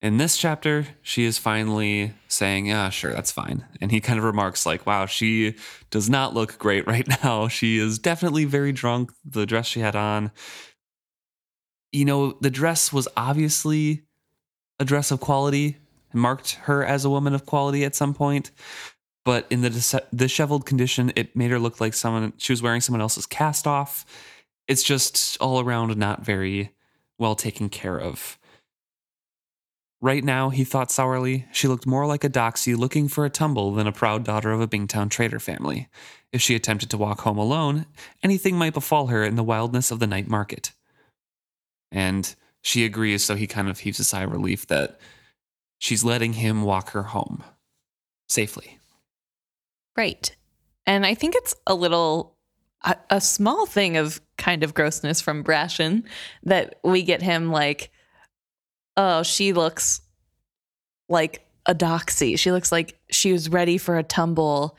In 0.00 0.16
this 0.16 0.38
chapter, 0.38 0.86
she 1.02 1.24
is 1.24 1.36
finally 1.36 2.14
saying, 2.28 2.64
yeah, 2.64 2.88
sure, 2.88 3.12
that's 3.12 3.32
fine. 3.32 3.66
And 3.78 3.90
he 3.90 4.00
kind 4.00 4.18
of 4.18 4.24
remarks, 4.24 4.64
like, 4.64 4.86
wow, 4.86 5.04
she 5.04 5.56
does 5.90 6.08
not 6.08 6.32
look 6.32 6.56
great 6.56 6.86
right 6.86 7.06
now. 7.24 7.48
She 7.48 7.76
is 7.76 7.98
definitely 7.98 8.46
very 8.46 8.72
drunk. 8.72 9.12
The 9.22 9.44
dress 9.44 9.66
she 9.66 9.80
had 9.80 9.96
on, 9.96 10.30
you 11.92 12.04
know, 12.04 12.36
the 12.40 12.50
dress 12.50 12.92
was 12.92 13.08
obviously 13.16 14.02
a 14.78 14.84
dress 14.84 15.10
of 15.10 15.20
quality, 15.20 15.76
marked 16.12 16.52
her 16.62 16.84
as 16.84 17.04
a 17.04 17.10
woman 17.10 17.34
of 17.34 17.46
quality 17.46 17.84
at 17.84 17.94
some 17.94 18.14
point. 18.14 18.50
But 19.24 19.46
in 19.50 19.60
the 19.60 19.70
dis- 19.70 19.94
disheveled 20.14 20.64
condition, 20.64 21.12
it 21.16 21.36
made 21.36 21.50
her 21.50 21.58
look 21.58 21.80
like 21.80 21.94
someone 21.94 22.32
she 22.38 22.52
was 22.52 22.62
wearing 22.62 22.80
someone 22.80 23.02
else's 23.02 23.26
cast 23.26 23.66
off. 23.66 24.06
It's 24.66 24.82
just 24.82 25.36
all 25.40 25.60
around 25.60 25.96
not 25.96 26.24
very 26.24 26.72
well 27.18 27.34
taken 27.34 27.68
care 27.68 28.00
of. 28.00 28.38
Right 30.00 30.22
now, 30.22 30.50
he 30.50 30.62
thought 30.62 30.92
sourly, 30.92 31.46
she 31.52 31.66
looked 31.66 31.86
more 31.86 32.06
like 32.06 32.22
a 32.22 32.30
doxy 32.30 32.76
looking 32.76 33.08
for 33.08 33.24
a 33.24 33.30
tumble 33.30 33.72
than 33.74 33.88
a 33.88 33.92
proud 33.92 34.22
daughter 34.22 34.52
of 34.52 34.60
a 34.60 34.68
Bingtown 34.68 35.10
trader 35.10 35.40
family. 35.40 35.88
If 36.32 36.40
she 36.40 36.54
attempted 36.54 36.88
to 36.90 36.96
walk 36.96 37.22
home 37.22 37.38
alone, 37.38 37.86
anything 38.22 38.56
might 38.56 38.74
befall 38.74 39.08
her 39.08 39.24
in 39.24 39.34
the 39.34 39.42
wildness 39.42 39.90
of 39.90 39.98
the 39.98 40.06
night 40.06 40.28
market. 40.28 40.72
And 41.90 42.34
she 42.62 42.84
agrees, 42.84 43.24
so 43.24 43.34
he 43.34 43.46
kind 43.46 43.68
of 43.68 43.78
heaves 43.78 43.98
a 43.98 44.04
sigh 44.04 44.22
of 44.22 44.32
relief 44.32 44.66
that 44.66 45.00
she's 45.78 46.04
letting 46.04 46.34
him 46.34 46.62
walk 46.62 46.90
her 46.90 47.04
home 47.04 47.42
safely. 48.28 48.78
Right. 49.96 50.34
And 50.86 51.06
I 51.06 51.14
think 51.14 51.34
it's 51.34 51.54
a 51.66 51.74
little, 51.74 52.36
a, 52.84 52.96
a 53.10 53.20
small 53.20 53.66
thing 53.66 53.96
of 53.96 54.20
kind 54.36 54.62
of 54.62 54.74
grossness 54.74 55.20
from 55.20 55.44
Brashen 55.44 56.04
that 56.44 56.78
we 56.84 57.02
get 57.02 57.22
him 57.22 57.50
like, 57.50 57.90
oh, 58.96 59.22
she 59.22 59.52
looks 59.52 60.00
like 61.08 61.46
a 61.66 61.74
doxy. 61.74 62.38
She 62.38 62.52
looks 62.52 62.72
like 62.72 62.98
she 63.10 63.32
was 63.32 63.48
ready 63.48 63.78
for 63.78 63.98
a 63.98 64.02
tumble. 64.02 64.76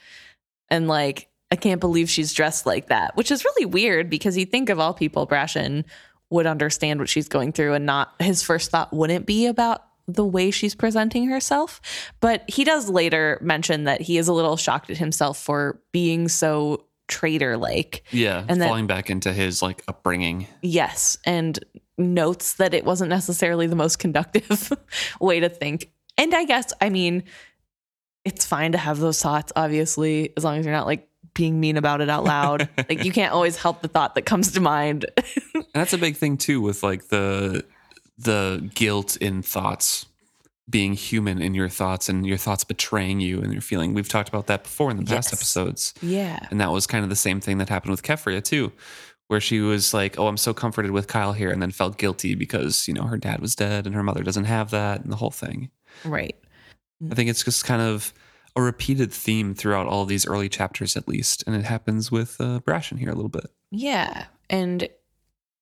And 0.70 0.88
like, 0.88 1.30
I 1.52 1.56
can't 1.56 1.82
believe 1.82 2.10
she's 2.10 2.34
dressed 2.34 2.66
like 2.66 2.88
that, 2.88 3.16
which 3.16 3.32
is 3.32 3.44
really 3.44 3.66
weird 3.66 4.10
because 4.10 4.38
you 4.38 4.46
think 4.46 4.70
of 4.70 4.80
all 4.80 4.94
people, 4.94 5.26
Brashen 5.26 5.86
would 6.30 6.46
understand 6.46 7.00
what 7.00 7.10
she's 7.10 7.28
going 7.28 7.52
through 7.52 7.74
and 7.74 7.86
not 7.86 8.14
his 8.20 8.44
first 8.44 8.72
thought 8.72 8.94
wouldn't 8.94 9.26
be 9.26 9.48
about 9.48 9.84
the 10.08 10.26
way 10.26 10.52
she's 10.52 10.76
presenting 10.76 11.28
herself. 11.28 11.82
But 12.20 12.44
he 12.50 12.64
does 12.64 12.90
later 12.90 13.38
mention 13.42 13.84
that 13.86 14.02
he 14.02 14.18
is 14.18 14.28
a 14.28 14.34
little 14.34 14.58
shocked 14.58 14.90
at 14.90 14.98
himself 14.98 15.38
for 15.38 15.80
being 15.92 16.28
so 16.28 16.86
traitor 17.08 17.58
like. 17.58 18.04
Yeah, 18.12 18.46
And 18.48 18.62
that- 18.62 18.68
falling 18.68 18.88
back 18.88 19.10
into 19.10 19.34
his 19.34 19.62
like 19.62 19.84
upbringing. 19.88 20.48
Yes. 20.62 21.18
And 21.26 21.60
notes 21.98 22.54
that 22.56 22.74
it 22.74 22.86
wasn't 22.86 23.10
necessarily 23.10 23.68
the 23.68 23.76
most 23.76 23.98
conductive 24.00 24.72
way 25.20 25.40
to 25.42 25.50
think. 25.50 25.92
And 26.18 26.34
I 26.34 26.46
guess, 26.46 26.72
I 26.80 26.90
mean, 26.90 27.24
it's 28.26 28.46
fine 28.46 28.72
to 28.74 28.78
have 28.78 29.00
those 29.00 29.22
thoughts, 29.22 29.52
obviously, 29.56 30.32
as 30.38 30.44
long 30.44 30.58
as 30.58 30.66
you're 30.66 30.74
not 30.74 30.86
like 30.86 31.09
being 31.34 31.60
mean 31.60 31.78
about 31.78 32.02
it 32.02 32.10
out 32.10 32.24
loud. 32.24 32.70
like 32.90 33.04
you 33.04 33.12
can't 33.12 33.34
always 33.34 33.56
help 33.58 33.82
the 33.82 33.88
thought 33.88 34.16
that 34.16 34.24
comes 34.24 34.52
to 34.54 34.60
mind. 34.62 35.06
And 35.54 35.66
that's 35.74 35.94
a 35.94 35.98
big 35.98 36.16
thing 36.18 36.38
too 36.38 36.62
with 36.62 36.84
like 36.84 37.08
the 37.10 37.66
the 38.18 38.70
guilt 38.76 39.16
in 39.18 39.42
thoughts 39.42 40.06
being 40.70 40.94
human 40.94 41.42
in 41.42 41.54
your 41.56 41.70
thoughts 41.70 42.10
and 42.10 42.28
your 42.28 42.38
thoughts 42.38 42.64
betraying 42.64 43.20
you 43.20 43.42
and 43.42 43.52
your 43.52 43.62
feeling. 43.62 43.94
We've 43.94 44.08
talked 44.10 44.30
about 44.30 44.48
that 44.48 44.64
before 44.64 44.92
in 44.92 44.98
the 44.98 45.04
past 45.04 45.32
Yes. 45.32 45.34
episodes. 45.34 45.94
yeah. 46.02 46.38
And 46.52 46.62
that 46.62 46.72
was 46.72 46.86
kind 46.86 47.04
of 47.04 47.10
the 47.10 47.16
same 47.16 47.40
thing 47.42 47.58
that 47.58 47.70
happened 47.70 47.92
with 47.92 48.04
Keffria 48.04 48.44
too, 48.44 48.72
where 49.30 49.40
she 49.42 49.62
was 49.62 49.94
like, 49.96 50.20
"Oh, 50.20 50.28
I'm 50.28 50.38
so 50.38 50.54
comforted 50.54 50.92
with 50.92 51.08
Kyle 51.08 51.34
here," 51.34 51.50
and 51.50 51.62
then 51.62 51.72
felt 51.72 51.98
guilty 51.98 52.36
because 52.36 52.88
you 52.88 52.94
know 52.94 53.04
her 53.04 53.18
dad 53.18 53.40
was 53.42 53.56
dead 53.56 53.86
and 53.88 53.96
her 53.96 54.04
mother 54.04 54.22
doesn't 54.22 54.46
have 54.46 54.70
that, 54.72 55.02
and 55.02 55.12
the 55.12 55.16
whole 55.16 55.32
thing. 55.32 55.70
Right. 56.06 56.36
I 57.10 57.16
think 57.16 57.30
it's 57.30 57.44
just 57.44 57.64
kind 57.66 57.82
of 57.82 58.14
a 58.56 58.62
repeated 58.62 59.12
theme 59.12 59.54
throughout 59.54 59.88
all 59.88 60.06
these 60.06 60.28
early 60.28 60.50
chapters, 60.50 60.98
at 60.98 61.08
least, 61.08 61.44
and 61.46 61.56
it 61.56 61.66
happens 61.66 62.12
with 62.12 62.40
uh, 62.40 62.60
Brashen 62.62 63.00
here 63.00 63.10
a 63.10 63.16
little 63.16 63.30
bit. 63.30 63.48
Yeah. 63.72 64.26
And 64.50 64.88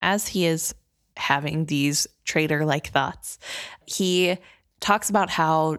as 0.02 0.28
he 0.28 0.46
is 0.46 0.74
having 1.16 1.66
these 1.66 2.06
traitor 2.24 2.64
like 2.64 2.88
thoughts, 2.88 3.38
he 3.86 4.38
talks 4.80 5.10
about 5.10 5.30
how 5.30 5.78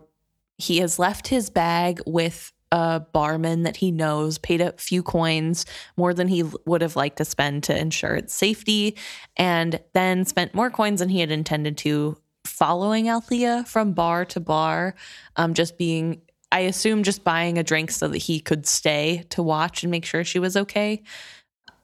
he 0.58 0.80
has 0.80 1.00
left 1.00 1.28
his 1.28 1.50
bag 1.50 2.02
with 2.06 2.52
a 2.72 3.00
barman 3.00 3.64
that 3.64 3.78
he 3.78 3.92
knows, 3.92 4.38
paid 4.38 4.62
a 4.62 4.74
few 4.74 5.02
coins, 5.02 5.66
more 5.98 6.14
than 6.14 6.28
he 6.28 6.44
would 6.66 6.82
have 6.82 6.96
liked 6.96 7.18
to 7.18 7.26
spend 7.26 7.64
to 7.64 7.78
ensure 7.78 8.16
its 8.16 8.34
safety, 8.34 8.96
and 9.38 9.80
then 9.94 10.26
spent 10.26 10.54
more 10.54 10.70
coins 10.70 11.00
than 11.00 11.10
he 11.10 11.20
had 11.20 11.32
intended 11.32 11.78
to 11.78 12.18
following 12.46 13.10
Althea 13.10 13.64
from 13.66 13.94
bar 13.94 14.26
to 14.26 14.40
bar, 14.40 14.96
um, 15.36 15.54
just 15.54 15.78
being. 15.78 16.22
I 16.52 16.62
assume 16.62 17.04
just 17.04 17.24
buying 17.24 17.58
a 17.58 17.64
drink 17.64 17.92
so 17.92 18.08
that 18.08 18.18
he 18.18 18.40
could 18.40 18.66
stay 18.66 19.26
to 19.30 19.44
watch 19.44 19.84
and 19.84 19.92
make 19.92 20.06
sure 20.06 20.24
she 20.24 20.40
was 20.40 20.58
okay. 20.58 21.04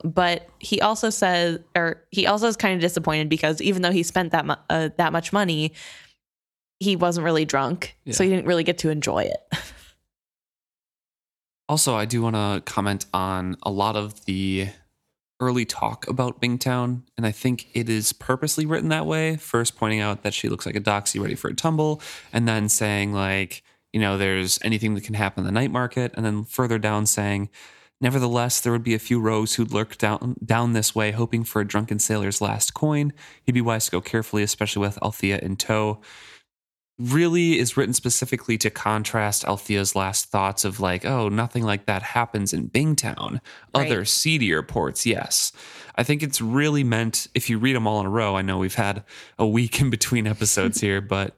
But 0.04 0.50
he 0.60 0.82
also 0.82 1.10
says 1.10 1.60
or 1.76 2.04
he 2.12 2.28
also 2.28 2.48
is 2.48 2.58
kind 2.58 2.74
of 2.74 2.82
disappointed 2.82 3.30
because 3.30 3.62
even 3.62 3.82
though 3.82 3.92
he 3.92 4.04
spent 4.04 4.32
that 4.32 4.46
mu- 4.46 4.56
uh, 4.70 4.90
that 4.98 5.14
much 5.14 5.32
money 5.32 5.74
he 6.80 6.96
wasn't 6.96 7.24
really 7.24 7.46
drunk. 7.46 7.96
So 8.12 8.24
he 8.24 8.30
didn't 8.30 8.48
really 8.48 8.64
get 8.64 8.80
to 8.80 8.90
enjoy 8.90 9.24
it. 9.24 9.40
Also, 11.68 11.96
I 11.96 12.06
do 12.06 12.22
want 12.22 12.36
to 12.36 12.62
comment 12.72 13.08
on 13.12 13.58
a 13.64 13.72
lot 13.72 13.96
of 13.96 14.26
the 14.26 14.68
early 15.40 15.66
talk 15.66 16.08
about 16.08 16.40
Bingtown, 16.40 17.02
and 17.18 17.26
I 17.26 17.32
think 17.32 17.70
it 17.74 17.90
is 17.90 18.14
purposely 18.14 18.68
written 18.68 18.90
that 18.90 19.08
way. 19.08 19.36
First, 19.38 19.76
pointing 19.76 20.00
out 20.00 20.22
that 20.22 20.36
she 20.36 20.48
looks 20.48 20.68
like 20.68 20.76
a 20.76 20.80
doxy 20.80 21.20
ready 21.20 21.34
for 21.34 21.48
a 21.48 21.56
tumble, 21.56 22.04
and 22.32 22.48
then 22.48 22.70
saying, 22.70 23.14
like, 23.14 23.64
you 23.96 24.02
know, 24.02 24.18
there's 24.18 24.60
anything 24.62 24.94
that 24.96 25.06
can 25.06 25.14
happen 25.14 25.40
in 25.40 25.46
the 25.46 25.54
night 25.54 25.72
market, 25.72 26.12
and 26.16 26.26
then 26.26 26.44
further 26.44 26.78
down 26.78 27.06
saying 27.06 27.50
Nevertheless, 28.02 28.60
there 28.60 28.74
would 28.74 28.84
be 28.84 28.94
a 28.94 29.00
few 29.00 29.22
rogues 29.22 29.56
who'd 29.56 29.72
lurk 29.72 29.98
down, 29.98 30.36
down 30.44 30.74
this 30.74 30.94
way, 30.94 31.12
hoping 31.12 31.46
for 31.46 31.62
a 31.62 31.66
drunken 31.66 31.98
sailor's 31.98 32.42
last 32.42 32.74
coin. 32.74 33.14
He'd 33.46 33.54
be 33.54 33.62
wise 33.62 33.86
to 33.86 33.92
go 33.92 34.02
carefully, 34.02 34.44
especially 34.44 34.82
with 34.82 35.02
Althea 35.02 35.40
in 35.42 35.56
tow. 35.56 36.02
Really 37.00 37.58
is 37.58 37.78
written 37.78 37.94
specifically 37.94 38.58
to 38.58 38.70
contrast 38.70 39.46
Althea's 39.46 39.96
last 39.96 40.26
thoughts 40.26 40.66
of 40.66 40.82
like, 40.82 41.06
oh, 41.06 41.30
nothing 41.30 41.64
like 41.64 41.86
that 41.86 42.04
happens 42.04 42.52
in 42.52 42.70
Bingtown. 42.70 43.40
Right. 43.74 43.86
Other 43.86 44.04
seedier 44.04 44.62
ports, 44.62 45.06
yes. 45.06 45.54
I 45.96 46.04
think 46.04 46.22
it's 46.22 46.42
really 46.42 46.84
meant, 46.84 47.28
if 47.34 47.50
you 47.50 47.58
read 47.58 47.78
them 47.78 47.88
all 47.88 48.02
in 48.02 48.06
a 48.06 48.10
row, 48.10 48.36
I 48.36 48.42
know 48.42 48.58
we've 48.58 48.76
had 48.76 49.06
a 49.40 49.48
week 49.48 49.80
in 49.80 49.90
between 49.90 50.28
episodes 50.28 50.82
here, 50.82 51.00
but 51.00 51.38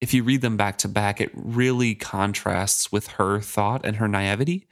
if 0.00 0.14
you 0.14 0.22
read 0.22 0.40
them 0.40 0.56
back 0.56 0.78
to 0.78 0.88
back, 0.88 1.20
it 1.20 1.30
really 1.34 1.94
contrasts 1.94 2.92
with 2.92 3.08
her 3.08 3.40
thought 3.40 3.84
and 3.84 3.96
her 3.96 4.08
naivety 4.08 4.66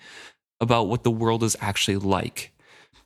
about 0.61 0.89
what 0.89 1.03
the 1.05 1.11
world 1.11 1.43
is 1.43 1.57
actually 1.61 1.97
like. 1.97 2.53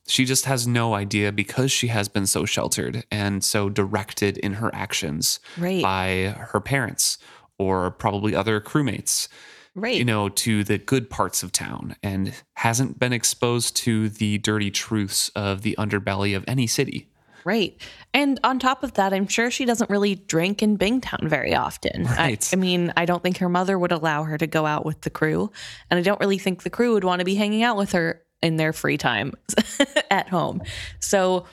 She 0.07 0.25
just 0.25 0.45
has 0.47 0.67
no 0.67 0.95
idea 0.95 1.31
because 1.33 1.71
she 1.71 1.89
has 1.89 2.09
been 2.09 2.27
so 2.27 2.45
sheltered 2.45 3.05
and 3.11 3.45
so 3.45 3.69
directed 3.69 4.39
in 4.39 4.55
her 4.55 4.75
actions 4.75 5.41
Right. 5.59 5.83
by 5.83 6.35
her 6.53 6.61
parents 6.61 7.19
or 7.59 7.91
probably 7.91 8.35
other 8.35 8.61
crewmates, 8.61 9.29
right. 9.75 9.97
you 9.97 10.05
know, 10.05 10.29
to 10.31 10.65
the 10.65 10.79
good 10.79 11.11
parts 11.11 11.43
of 11.43 11.53
town 11.53 11.97
and 12.03 12.33
hasn't 12.57 12.99
been 12.99 13.13
exposed 13.13 13.77
to 13.77 14.09
the 14.09 14.39
dirty 14.39 14.71
truths 14.71 15.29
of 15.37 15.63
the 15.63 15.75
underbelly 15.79 16.35
of 16.37 16.45
any 16.49 16.67
city. 16.67 17.07
Right. 17.45 17.81
And 18.15 18.39
on 18.45 18.59
top 18.59 18.83
of 18.83 18.95
that, 18.95 19.13
I'm 19.13 19.27
sure 19.29 19.51
she 19.51 19.65
doesn't 19.65 19.91
really 19.91 20.15
drink 20.15 20.63
in 20.63 20.77
Bingtown 20.79 21.29
very 21.29 21.55
often. 21.55 22.07
I- 22.07 22.17
Right. 22.17 22.51
I, 22.53 22.57
mean, 22.57 22.93
I 22.97 23.05
don't 23.05 23.23
think 23.23 23.39
her 23.39 23.49
mother 23.49 23.79
would 23.79 23.93
allow 23.93 24.25
her 24.25 24.37
to 24.39 24.47
go 24.47 24.67
out 24.67 24.85
with 24.85 25.01
the 25.03 25.11
crew. 25.11 25.51
And 25.91 25.99
I 25.99 26.03
don't 26.03 26.21
really 26.21 26.39
think 26.39 26.63
the 26.63 26.71
crew 26.71 26.95
would 26.95 27.05
want 27.05 27.21
to 27.21 27.25
be 27.25 27.35
hanging 27.35 27.63
out 27.63 27.77
with 27.77 27.93
her 27.93 28.23
in 28.43 28.57
their 28.57 28.73
free 28.73 28.97
time 28.99 29.33
at 30.11 30.29
home. 30.29 30.63
So 31.01 31.47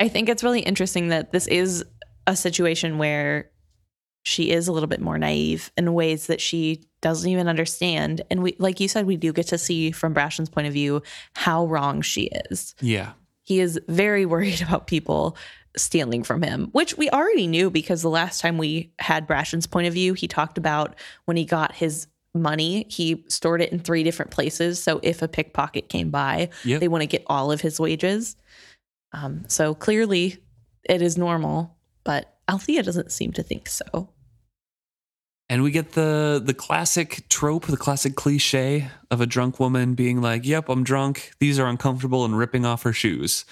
I 0.00 0.08
think 0.08 0.28
it's 0.28 0.42
really 0.42 0.60
interesting 0.60 1.08
that 1.08 1.30
this 1.32 1.46
is 1.46 1.84
a 2.26 2.34
situation 2.36 2.98
where 2.98 3.50
she 4.22 4.50
is 4.50 4.68
a 4.68 4.72
little 4.72 4.86
bit 4.88 5.00
more 5.00 5.16
naive 5.18 5.70
in 5.76 5.92
ways 5.94 6.26
that 6.26 6.40
she 6.40 6.82
doesn't 7.00 7.30
even 7.30 7.48
understand. 7.48 8.20
And 8.30 8.42
we, 8.42 8.54
like 8.58 8.78
you 8.80 8.86
said, 8.86 9.06
we 9.06 9.16
do 9.16 9.32
get 9.32 9.46
to 9.48 9.56
see 9.58 9.90
from 9.92 10.14
Brashen's 10.14 10.50
point 10.50 10.66
of 10.66 10.74
view 10.74 11.02
how 11.34 11.66
wrong 11.66 12.02
she 12.02 12.30
is 12.50 12.74
Yeah. 12.80 13.12
He 13.50 13.58
is 13.58 13.80
very 13.88 14.24
worried 14.32 14.62
about 14.62 14.86
people 14.86 15.36
stealing 15.76 16.22
from 16.22 16.40
him, 16.42 16.68
which 16.70 16.96
we 16.96 17.10
already 17.10 17.48
knew 17.48 17.68
because 17.68 18.00
the 18.00 18.08
last 18.08 18.40
time 18.40 18.58
we 18.58 18.92
had 19.00 19.26
Brashen's 19.26 19.66
point 19.66 19.88
of 19.88 19.92
view, 19.92 20.14
he 20.14 20.28
talked 20.28 20.56
about 20.56 20.94
when 21.24 21.36
he 21.36 21.44
got 21.44 21.74
his 21.74 22.06
money, 22.32 22.86
he 22.88 23.24
stored 23.28 23.60
it 23.60 23.72
in 23.72 23.80
three 23.80 24.04
different 24.04 24.30
places. 24.30 24.80
So 24.80 25.00
if 25.02 25.20
a 25.20 25.26
pickpocket 25.28 25.88
came 25.88 26.10
by, 26.10 26.50
Yep. 26.64 26.80
they 26.80 26.86
want 26.86 27.02
to 27.02 27.06
get 27.06 27.24
all 27.26 27.50
of 27.50 27.60
his 27.60 27.80
wages. 27.80 28.36
Um, 29.12 29.44
so 29.48 29.74
clearly 29.74 30.38
it 30.88 31.02
is 31.02 31.18
normal, 31.18 31.76
but 32.04 32.32
Althea 32.48 32.84
doesn't 32.84 33.10
seem 33.10 33.32
to 33.32 33.42
think 33.42 33.68
so. 33.68 34.08
And 35.50 35.64
we 35.64 35.72
get 35.72 35.92
the 35.92 36.40
the 36.42 36.54
classic 36.54 37.28
trope, 37.28 37.66
the 37.66 37.76
classic 37.76 38.14
cliche 38.14 38.88
of 39.10 39.20
a 39.20 39.26
drunk 39.26 39.58
woman 39.58 39.94
being 39.94 40.22
like, 40.22 40.46
"Yep, 40.46 40.68
I'm 40.68 40.84
drunk. 40.84 41.32
These 41.40 41.58
are 41.58 41.66
uncomfortable," 41.66 42.24
and 42.24 42.38
ripping 42.38 42.64
off 42.64 42.84
her 42.84 42.92
shoes. 42.92 43.44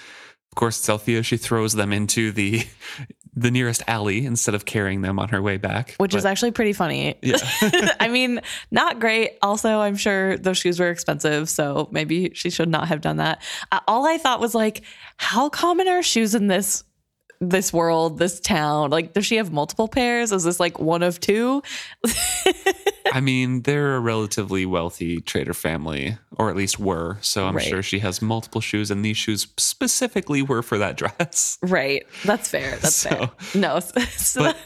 Of 0.49 0.55
course, 0.55 0.79
it's 0.79 0.89
Althea. 0.89 1.23
She 1.23 1.35
throws 1.35 1.73
them 1.73 1.91
into 1.91 2.31
the 2.31 2.65
the 3.35 3.51
nearest 3.51 3.83
alley 3.85 4.25
instead 4.25 4.55
of 4.55 4.63
carrying 4.63 5.01
them 5.01 5.19
on 5.19 5.27
her 5.29 5.41
way 5.41 5.57
back. 5.57 5.95
Which 5.97 6.15
is 6.15 6.23
actually 6.25 6.51
pretty 6.51 6.71
funny. 6.71 7.15
Yeah. 7.21 7.37
I 7.99 8.07
mean, 8.07 8.39
not 8.71 9.01
great. 9.01 9.37
Also, 9.41 9.79
I'm 9.79 9.97
sure 9.97 10.37
those 10.37 10.57
shoes 10.57 10.79
were 10.79 10.89
expensive, 10.89 11.49
so 11.49 11.89
maybe 11.91 12.31
she 12.33 12.49
should 12.49 12.69
not 12.69 12.87
have 12.87 13.01
done 13.01 13.17
that. 13.17 13.41
Uh, 13.73 13.81
all 13.89 14.07
I 14.07 14.17
thought 14.17 14.39
was 14.39 14.55
like, 14.55 14.83
how 15.17 15.49
common 15.49 15.89
are 15.89 16.01
shoes 16.01 16.33
in 16.33 16.47
this 16.47 16.85
this 17.41 17.71
world, 17.71 18.17
this 18.19 18.39
town? 18.39 18.89
Like, 18.89 19.13
does 19.13 19.25
she 19.25 19.37
have 19.37 19.51
multiple 19.51 19.87
pairs? 19.87 20.31
Is 20.31 20.43
this 20.43 20.59
like 20.59 20.79
one 20.79 21.03
of 21.03 21.19
two? 21.19 21.61
I 23.11 23.21
mean, 23.21 23.63
they're 23.63 23.95
a 23.95 23.99
relatively 23.99 24.65
wealthy 24.65 25.19
trader 25.21 25.53
family, 25.53 26.17
or 26.37 26.49
at 26.49 26.55
least 26.55 26.79
were. 26.79 27.17
So 27.21 27.45
I'm 27.47 27.55
Right. 27.55 27.65
sure 27.65 27.81
she 27.81 27.99
has 27.99 28.21
multiple 28.21 28.61
shoes, 28.61 28.91
and 28.91 29.03
these 29.03 29.17
shoes 29.17 29.47
specifically 29.57 30.41
were 30.41 30.61
for 30.61 30.77
that 30.77 30.95
dress. 30.97 31.57
right. 31.63 32.05
That's 32.23 32.49
fair. 32.49 32.77
That's 32.77 32.95
So- 32.95 33.09
fair. 33.09 33.29
No. 33.61 33.79
So, 33.79 34.41
But 34.43 34.57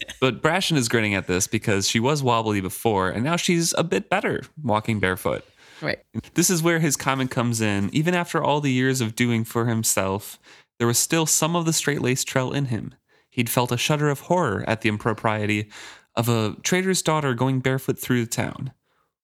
but 0.20 0.42
Brashen 0.42 0.76
is 0.76 0.88
grinning 0.88 1.14
at 1.14 1.26
this 1.26 1.46
because 1.46 1.88
she 1.88 2.00
was 2.00 2.22
wobbly 2.22 2.60
before, 2.60 3.08
and 3.08 3.24
now 3.24 3.36
she's 3.36 3.72
a 3.78 3.84
bit 3.84 4.10
better 4.10 4.42
walking 4.62 5.00
barefoot. 5.00 5.44
right. 5.80 5.98
This 6.34 6.50
is 6.50 6.62
where 6.62 6.78
his 6.80 6.96
comment 6.96 7.30
comes 7.30 7.60
in. 7.60 7.88
Even 7.94 8.14
after 8.14 8.42
all 8.42 8.60
the 8.60 8.72
years 8.72 9.00
of 9.00 9.14
doing 9.16 9.44
for 9.44 9.66
himself, 9.66 10.38
there 10.78 10.86
was 10.86 10.98
still 10.98 11.26
some 11.26 11.56
of 11.56 11.64
the 11.64 11.72
straight 11.72 12.02
laced 12.02 12.28
trail 12.28 12.52
in 12.52 12.66
him. 12.66 12.94
He'd 13.30 13.50
felt 13.50 13.72
a 13.72 13.76
shudder 13.76 14.08
of 14.08 14.20
horror 14.20 14.64
at 14.66 14.80
the 14.80 14.88
impropriety 14.88 15.70
of 16.14 16.28
a 16.28 16.56
trader's 16.62 17.02
daughter 17.02 17.34
going 17.34 17.60
barefoot 17.60 17.98
through 17.98 18.24
the 18.24 18.30
town. 18.30 18.72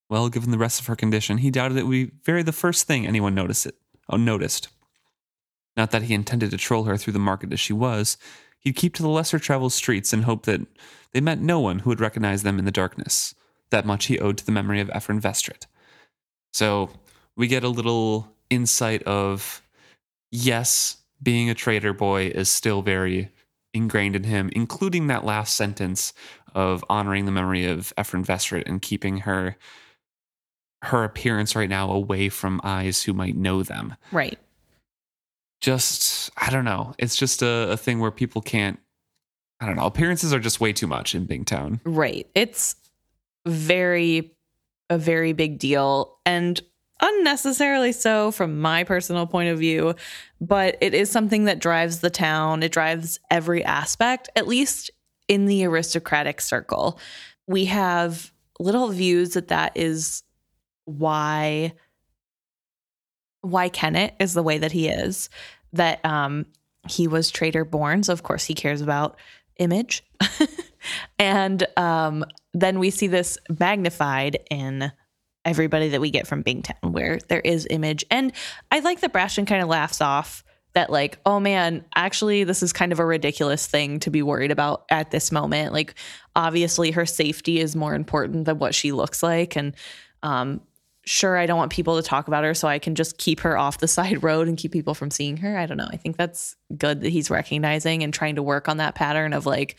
Well, 0.09 0.29
given 0.29 0.51
the 0.51 0.59
rest 0.59 0.81
of 0.81 0.87
her 0.87 0.97
condition, 0.97 1.39
he 1.39 1.51
doubted 1.51 1.79
it 1.79 1.85
would 1.85 1.91
be 1.91 2.13
very 2.25 2.43
the 2.43 2.53
first 2.53 2.87
thing 2.87 3.07
anyone 3.07 3.35
noticed 3.35 3.65
it. 3.65 3.77
Oh, 4.11 4.17
noticed. 4.17 4.69
Not 5.77 5.91
that 5.91 6.03
he 6.03 6.15
intended 6.15 6.51
to 6.51 6.59
troll 6.59 6.85
her 6.85 6.99
through 6.99 7.15
the 7.15 7.19
market 7.19 7.53
as 7.53 7.61
she 7.61 7.73
was. 7.73 8.19
He'd 8.59 8.77
keep 8.77 8.95
to 8.97 9.03
the 9.03 9.09
lesser 9.09 9.39
traveled 9.39 9.73
streets 9.73 10.13
and 10.13 10.25
hope 10.25 10.45
that 10.45 10.61
they 11.13 11.21
met 11.21 11.41
no 11.41 11.61
one 11.61 11.81
who 11.81 11.91
would 11.91 12.01
recognize 12.01 12.43
them 12.43 12.59
in 12.59 12.67
the 12.67 12.71
darkness. 12.71 13.35
That 13.71 13.87
much 13.87 14.07
he 14.07 14.19
owed 14.19 14.37
to 14.39 14.47
the 14.47 14.53
memory 14.53 14.81
of 14.81 14.91
Ephron 14.91 15.21
Vestrit. 15.21 15.67
So 16.53 16.91
we 17.37 17.47
get 17.47 17.65
a 17.65 17.69
little 17.69 18.29
insight 18.51 19.03
of 19.05 19.63
yes, 20.31 20.99
being 21.23 21.49
a 21.49 21.55
trader 21.55 21.93
boy 21.93 22.27
is 22.27 22.51
still 22.51 22.83
very 22.83 23.31
ingrained 23.75 24.17
in 24.17 24.25
him, 24.25 24.51
including 24.53 25.07
that 25.07 25.25
last 25.25 25.57
sentence 25.57 26.13
of 26.55 26.85
honoring 26.91 27.25
the 27.25 27.33
memory 27.33 27.67
of 27.67 27.93
Ephron 27.97 28.25
Vestrit 28.25 28.65
and 28.67 28.83
keeping 28.83 29.19
her 29.19 29.57
her 30.83 31.05
appearance 31.05 31.55
right 31.55 31.69
now 31.69 31.91
away 31.91 32.29
from 32.29 32.61
eyes 32.65 33.05
who 33.05 33.13
might 33.13 33.37
know 33.37 33.63
them. 33.63 33.95
Right. 34.11 34.39
Just 35.61 36.31
I 36.37 36.51
don't 36.51 36.65
know. 36.65 36.95
It's 36.99 37.17
just 37.17 37.41
a, 37.43 37.71
a 37.71 37.77
thing 37.77 38.01
where 38.01 38.11
people 38.11 38.43
can't 38.43 38.79
I 39.61 39.67
don't 39.67 39.77
know. 39.77 39.87
Appearances 39.87 40.35
are 40.35 40.41
just 40.41 40.61
way 40.61 40.73
too 40.73 40.89
much 40.89 41.15
in 41.15 41.27
Bingtown. 41.27 41.81
Right. 41.85 42.29
It's 42.35 42.75
very 43.47 44.35
a 44.91 44.99
very 44.99 45.33
big 45.33 45.59
deal 45.59 46.19
and 46.27 46.61
unnecessarily 47.03 47.93
so 47.93 48.31
from 48.31 48.61
my 48.61 48.85
personal 48.85 49.27
point 49.27 49.51
of 49.51 49.59
view, 49.59 49.95
but 50.41 50.79
it 50.81 50.95
is 50.95 51.11
something 51.11 51.45
that 51.45 51.59
drives 51.59 52.01
the 52.01 52.11
town. 52.11 52.63
It 52.63 52.73
drives 52.73 53.19
every 53.31 53.65
aspect, 53.65 54.31
at 54.37 54.47
least 54.47 54.91
in 55.29 55.47
the 55.47 55.65
aristocratic 55.65 56.41
circle. 56.41 56.99
We 57.47 57.67
have 57.67 58.33
little 58.59 58.89
views 58.89 59.35
that 59.35 59.49
that 59.49 59.73
is 59.75 60.23
why 60.85 61.73
why 63.41 63.69
Kenneth 63.69 64.13
is 64.21 64.35
the 64.35 64.43
way 64.43 64.59
that 64.59 64.71
he 64.71 64.89
is. 64.89 65.29
That 65.73 66.05
um 66.05 66.47
he 66.89 67.09
was 67.09 67.31
trader 67.31 67.65
born, 67.65 68.05
so 68.05 68.13
of 68.13 68.23
course 68.23 68.45
he 68.45 68.55
cares 68.55 68.81
about 68.81 69.17
image. 69.59 70.05
and 71.19 71.67
um 71.77 72.25
then 72.55 72.79
we 72.79 72.91
see 72.91 73.07
this 73.09 73.39
magnified 73.59 74.39
in 74.51 74.93
everybody 75.45 75.91
that 75.91 76.01
we 76.01 76.11
get 76.11 76.27
from 76.27 76.45
Bingtown, 76.45 76.93
where 76.93 77.19
there 77.29 77.41
is 77.41 77.67
image. 77.71 78.05
And 78.11 78.33
I 78.71 78.81
like 78.81 79.01
that 79.01 79.13
Brashen 79.13 79.47
kind 79.47 79.63
of 79.63 79.69
laughs 79.69 80.01
off 80.01 80.45
that, 80.75 80.91
like, 80.91 81.19
oh 81.27 81.39
man, 81.39 81.85
actually, 81.95 82.45
this 82.45 82.63
is 82.63 82.73
kind 82.73 82.93
of 82.93 82.99
a 82.99 83.05
ridiculous 83.05 83.67
thing 83.67 84.01
to 84.01 84.11
be 84.11 84.23
worried 84.23 84.51
about 84.51 84.85
at 84.91 85.11
this 85.11 85.31
moment. 85.31 85.73
Like, 85.73 85.95
obviously, 86.35 86.93
her 86.93 87.07
safety 87.07 87.61
is 87.61 87.77
more 87.77 87.95
important 87.95 88.47
than 88.47 88.59
what 88.59 88.75
she 88.75 88.93
looks 88.93 89.23
like. 89.23 89.57
And 89.57 89.75
um, 90.23 90.63
sure, 91.05 91.37
I 91.37 91.47
don't 91.47 91.59
want 91.59 91.73
people 91.73 91.97
to 91.97 92.03
talk 92.03 92.29
about 92.29 92.45
her, 92.45 92.55
so 92.55 92.69
I 92.69 92.79
can 92.79 92.95
just 92.95 93.19
keep 93.19 93.41
her 93.41 93.59
off 93.59 93.79
the 93.79 93.89
side 93.89 94.23
road 94.23 94.49
and 94.49 94.57
keep 94.57 94.73
people 94.73 94.95
from 94.95 95.11
seeing 95.11 95.39
her. 95.39 95.59
I 95.59 95.67
don't 95.67 95.77
know. 95.77 95.89
I 95.91 95.97
think 95.97 96.17
that's 96.17 96.57
good 96.77 97.01
that 97.03 97.11
he's 97.11 97.31
recognizing 97.31 98.03
and 98.03 98.15
trying 98.15 98.37
to 98.37 98.43
work 98.43 98.69
on 98.69 98.79
that 98.79 98.95
pattern 98.95 99.33
of 99.33 99.47
like, 99.47 99.77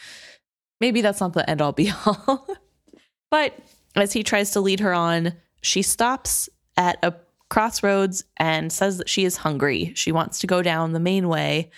maybe 0.79 1.01
that's 1.01 1.21
not 1.21 1.33
the 1.33 1.49
end 1.49 1.61
all 1.61 1.71
be 1.71 1.91
all. 2.05 2.47
but 3.31 3.57
as 3.95 4.13
he 4.13 4.23
tries 4.23 4.51
to 4.51 4.61
lead 4.61 4.79
her 4.81 4.93
on, 4.93 5.33
she 5.63 5.81
stops 5.81 6.49
at 6.77 6.97
a 7.01 7.13
crossroads 7.49 8.23
and 8.37 8.71
says 8.71 8.97
that 8.97 9.09
she 9.09 9.25
is 9.25 9.37
hungry. 9.37 9.93
She 9.95 10.11
wants 10.11 10.39
to 10.39 10.47
go 10.47 10.61
down 10.61 10.93
the 10.93 10.99
main 10.99 11.27
way 11.27 11.71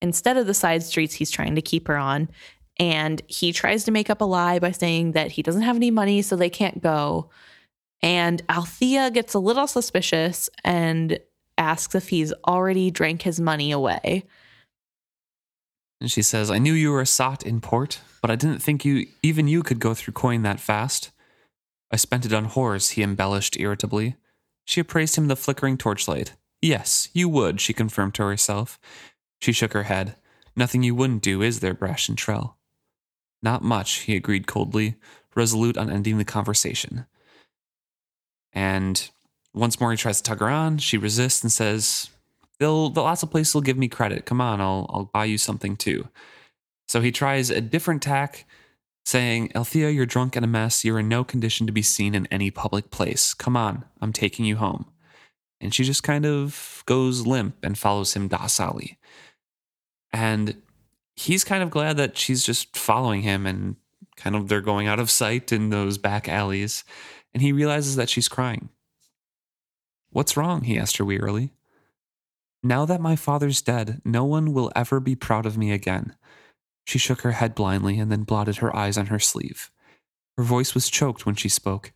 instead 0.00 0.36
of 0.36 0.46
the 0.46 0.54
side 0.54 0.82
streets 0.82 1.14
he's 1.14 1.30
trying 1.30 1.54
to 1.54 1.62
keep 1.62 1.88
her 1.88 1.96
on. 1.96 2.28
And 2.78 3.22
he 3.28 3.52
tries 3.52 3.84
to 3.84 3.90
make 3.90 4.10
up 4.10 4.20
a 4.20 4.24
lie 4.24 4.58
by 4.58 4.72
saying 4.72 5.12
that 5.12 5.32
he 5.32 5.42
doesn't 5.42 5.62
have 5.62 5.76
any 5.76 5.90
money, 5.90 6.22
so 6.22 6.36
they 6.36 6.50
can't 6.50 6.82
go. 6.82 7.30
And 8.02 8.42
Althea 8.48 9.10
gets 9.10 9.34
a 9.34 9.38
little 9.38 9.66
suspicious 9.66 10.50
and 10.64 11.18
asks 11.56 11.94
if 11.94 12.08
he's 12.08 12.32
already 12.46 12.90
drank 12.90 13.22
his 13.22 13.40
money 13.40 13.70
away. 13.70 14.24
And 16.00 16.10
she 16.10 16.22
says, 16.22 16.50
I 16.50 16.58
knew 16.58 16.72
you 16.72 16.90
were 16.90 17.00
a 17.00 17.06
sot 17.06 17.44
in 17.44 17.60
port, 17.60 18.00
but 18.20 18.30
I 18.30 18.36
didn't 18.36 18.58
think 18.58 18.84
you 18.84 19.06
even 19.22 19.46
you 19.46 19.62
could 19.62 19.78
go 19.78 19.94
through 19.94 20.14
coin 20.14 20.42
that 20.42 20.58
fast. 20.58 21.11
I 21.92 21.96
spent 21.96 22.24
it 22.24 22.32
on 22.32 22.50
whores, 22.50 22.92
he 22.92 23.02
embellished 23.02 23.60
irritably. 23.60 24.16
She 24.64 24.80
appraised 24.80 25.16
him 25.16 25.28
the 25.28 25.36
flickering 25.36 25.76
torchlight. 25.76 26.34
Yes, 26.62 27.08
you 27.12 27.28
would, 27.28 27.60
she 27.60 27.72
confirmed 27.72 28.14
to 28.14 28.22
herself. 28.22 28.78
She 29.40 29.52
shook 29.52 29.72
her 29.72 29.84
head. 29.84 30.16
Nothing 30.56 30.82
you 30.82 30.94
wouldn't 30.94 31.22
do, 31.22 31.42
is 31.42 31.60
there, 31.60 31.74
Brashen 31.74 32.14
Trell? 32.14 32.54
Not 33.42 33.62
much, 33.62 34.00
he 34.00 34.16
agreed 34.16 34.46
coldly, 34.46 34.96
resolute 35.34 35.76
on 35.76 35.90
ending 35.90 36.18
the 36.18 36.24
conversation. 36.24 37.06
And 38.52 39.10
once 39.54 39.80
more 39.80 39.90
he 39.90 39.96
tries 39.96 40.18
to 40.18 40.22
tug 40.22 40.40
her 40.40 40.48
on. 40.48 40.78
She 40.78 40.96
resists 40.96 41.42
and 41.42 41.52
says, 41.52 42.10
They'll, 42.58 42.90
the 42.90 43.02
lots 43.02 43.22
of 43.22 43.30
places 43.30 43.54
will 43.54 43.62
give 43.62 43.76
me 43.76 43.88
credit. 43.88 44.24
Come 44.24 44.40
on, 44.40 44.60
I'll, 44.60 44.86
I'll 44.90 45.10
buy 45.12 45.24
you 45.24 45.38
something 45.38 45.76
too. 45.76 46.08
So 46.88 47.00
he 47.00 47.10
tries 47.10 47.50
a 47.50 47.60
different 47.60 48.02
tack, 48.02 48.44
saying, 49.04 49.50
Althea, 49.54 49.90
you're 49.90 50.06
drunk 50.06 50.36
and 50.36 50.44
a 50.44 50.48
mess. 50.48 50.84
You're 50.84 51.00
in 51.00 51.08
no 51.08 51.24
condition 51.24 51.66
to 51.66 51.72
be 51.72 51.82
seen 51.82 52.14
in 52.14 52.26
any 52.26 52.50
public 52.50 52.90
place. 52.90 53.34
Come 53.34 53.56
on, 53.56 53.84
I'm 54.00 54.12
taking 54.12 54.44
you 54.44 54.56
home. 54.56 54.86
And 55.60 55.74
she 55.74 55.84
just 55.84 56.02
kind 56.02 56.26
of 56.26 56.82
goes 56.86 57.26
limp 57.26 57.56
and 57.62 57.78
follows 57.78 58.14
him 58.14 58.28
docilely. 58.28 58.98
And 60.12 60.60
he's 61.14 61.44
kind 61.44 61.62
of 61.62 61.70
glad 61.70 61.96
that 61.96 62.16
she's 62.16 62.44
just 62.44 62.76
following 62.76 63.22
him 63.22 63.46
and 63.46 63.76
kind 64.16 64.36
of 64.36 64.48
they're 64.48 64.60
going 64.60 64.86
out 64.86 65.00
of 65.00 65.10
sight 65.10 65.52
in 65.52 65.70
those 65.70 65.98
back 65.98 66.28
alleys. 66.28 66.84
And 67.32 67.42
he 67.42 67.52
realizes 67.52 67.96
that 67.96 68.10
she's 68.10 68.28
crying. 68.28 68.68
What's 70.10 70.36
wrong? 70.36 70.62
he 70.62 70.78
asked 70.78 70.98
her 70.98 71.04
wearily. 71.04 71.52
Now 72.62 72.84
that 72.84 73.00
my 73.00 73.16
father's 73.16 73.62
dead, 73.62 74.00
no 74.04 74.24
one 74.24 74.52
will 74.52 74.70
ever 74.76 75.00
be 75.00 75.16
proud 75.16 75.46
of 75.46 75.58
me 75.58 75.72
again. 75.72 76.14
She 76.84 76.98
shook 76.98 77.22
her 77.22 77.32
head 77.32 77.54
blindly 77.54 77.98
and 77.98 78.10
then 78.10 78.24
blotted 78.24 78.56
her 78.56 78.74
eyes 78.74 78.98
on 78.98 79.06
her 79.06 79.18
sleeve. 79.18 79.70
Her 80.36 80.44
voice 80.44 80.74
was 80.74 80.90
choked 80.90 81.26
when 81.26 81.34
she 81.34 81.48
spoke. 81.48 81.92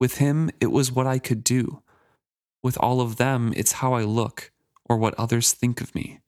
With 0.00 0.18
him, 0.18 0.50
it 0.60 0.70
was 0.72 0.92
what 0.92 1.06
I 1.06 1.18
could 1.18 1.44
do. 1.44 1.82
With 2.62 2.78
all 2.78 3.00
of 3.00 3.16
them, 3.16 3.52
it's 3.56 3.72
how 3.72 3.94
I 3.94 4.02
look, 4.02 4.52
or 4.84 4.96
what 4.96 5.14
others 5.14 5.52
think 5.52 5.80
of 5.80 5.94
me. 5.94 6.20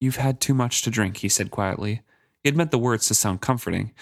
You've 0.00 0.16
had 0.16 0.40
too 0.40 0.54
much 0.54 0.82
to 0.82 0.90
drink, 0.90 1.18
he 1.18 1.28
said 1.28 1.50
quietly. 1.50 2.02
He 2.42 2.48
had 2.48 2.56
meant 2.56 2.70
the 2.70 2.78
words 2.78 3.08
to 3.08 3.14
sound 3.14 3.42
comforting, 3.42 3.92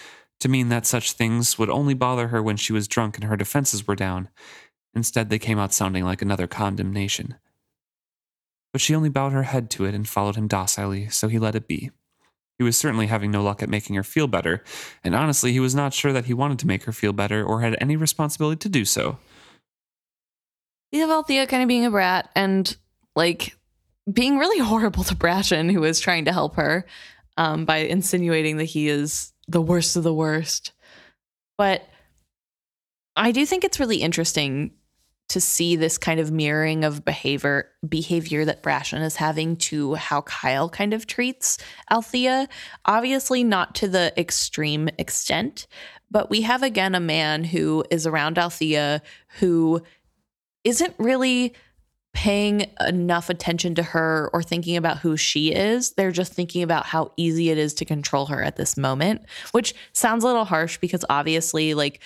to 0.41 0.49
mean 0.49 0.69
that 0.69 0.87
such 0.87 1.13
things 1.13 1.59
would 1.59 1.71
only 1.71 1.95
bother 1.95 2.29
her 2.29 2.43
when 2.43 2.57
she 2.57 2.73
was 2.73 2.87
drunk 2.87 3.17
and 3.17 3.25
her 3.25 3.37
defenses 3.37 3.87
were 3.87 3.97
down. 3.97 4.29
Instead, 4.95 5.29
they 5.29 5.39
came 5.39 5.59
out 5.59 5.73
sounding 5.73 6.05
like 6.05 6.23
another 6.23 6.47
condemnation. 6.47 7.37
But 8.73 8.81
she 8.81 8.95
only 8.95 9.09
bowed 9.09 9.33
her 9.33 9.45
head 9.45 9.71
to 9.71 9.85
it 9.87 9.95
and 9.95 10.09
followed 10.09 10.37
him 10.37 10.47
docilely, 10.47 11.09
so 11.09 11.29
he 11.29 11.39
let 11.39 11.57
it 11.57 11.67
be. 11.67 11.91
He 12.59 12.65
was 12.65 12.77
certainly 12.77 13.07
having 13.07 13.31
no 13.31 13.43
luck 13.43 13.63
at 13.63 13.69
making 13.69 13.95
her 13.97 14.03
feel 14.03 14.27
better, 14.27 14.65
and 15.05 15.15
honestly, 15.15 15.53
he 15.53 15.61
was 15.61 15.75
not 15.75 15.95
sure 15.95 16.13
that 16.13 16.25
he 16.25 16.35
wanted 16.35 16.59
to 16.61 16.67
make 16.67 16.85
her 16.85 16.93
feel 16.93 17.13
better 17.13 17.45
or 17.45 17.61
had 17.61 17.77
any 17.81 17.97
responsibility 17.97 18.59
to 18.59 18.69
do 18.69 18.85
so. 18.85 19.19
You 20.91 21.03
have 21.03 21.11
Althea 21.11 21.47
kind 21.47 21.63
of 21.63 21.69
being 21.69 21.87
a 21.87 21.91
brat 21.91 22.31
and 22.35 22.77
like 23.15 23.57
being 24.13 24.39
really 24.39 24.59
horrible 24.65 25.05
to 25.05 25.15
Brashen, 25.15 25.73
who 25.73 25.85
is 25.85 26.01
trying 26.01 26.25
to 26.25 26.33
help 26.33 26.57
her 26.57 26.85
um, 27.37 27.65
by 27.65 27.79
insinuating 27.79 28.57
that 28.57 28.65
he 28.65 28.89
is 28.89 29.33
the 29.47 29.63
worst 29.63 29.97
of 29.97 30.03
the 30.03 30.15
worst. 30.15 30.73
But 31.57 31.89
I 33.17 33.33
do 33.33 33.47
think 33.47 33.65
it's 33.65 33.81
really 33.81 33.99
interesting 33.99 34.73
to 35.29 35.41
see 35.41 35.77
this 35.77 35.99
kind 35.99 36.21
of 36.21 36.33
mirroring 36.33 36.85
of 36.85 37.05
behavior 37.05 37.71
behavior 37.89 38.45
that 38.45 38.63
Brashen 38.63 39.03
is 39.03 39.17
having 39.17 39.57
to 39.57 39.95
how 39.95 40.23
Kyle 40.23 40.69
kind 40.69 40.95
of 40.95 41.07
treats 41.07 41.59
Althea. 41.91 42.49
Obviously 42.85 43.45
not 43.45 43.75
to 43.77 43.89
the 43.89 44.13
extreme 44.19 44.89
extent, 44.99 45.67
but 46.11 46.31
we 46.31 46.43
have 46.43 46.63
again 46.63 46.95
a 46.95 47.01
man 47.01 47.45
who 47.45 47.85
is 47.91 48.07
around 48.07 48.39
Althea 48.39 49.03
who 49.39 49.83
isn't 50.65 50.95
really 50.99 51.55
paying 52.15 52.69
enough 52.87 53.31
attention 53.31 53.75
to 53.77 53.83
her 53.83 54.29
or 54.33 54.43
thinking 54.43 54.77
about 54.77 54.99
who 54.99 55.17
she 55.17 55.53
is. 55.53 55.93
They're 55.93 56.11
just 56.11 56.33
thinking 56.33 56.63
about 56.63 56.87
how 56.87 57.13
easy 57.17 57.51
it 57.51 57.59
is 57.59 57.75
to 57.75 57.85
control 57.85 58.27
her 58.27 58.43
at 58.43 58.57
this 58.57 58.77
moment, 58.77 59.23
which 59.53 59.75
sounds 59.93 60.25
a 60.25 60.27
little 60.27 60.45
harsh 60.45 60.79
because 60.79 61.05
obviously, 61.09 61.75
like, 61.75 62.01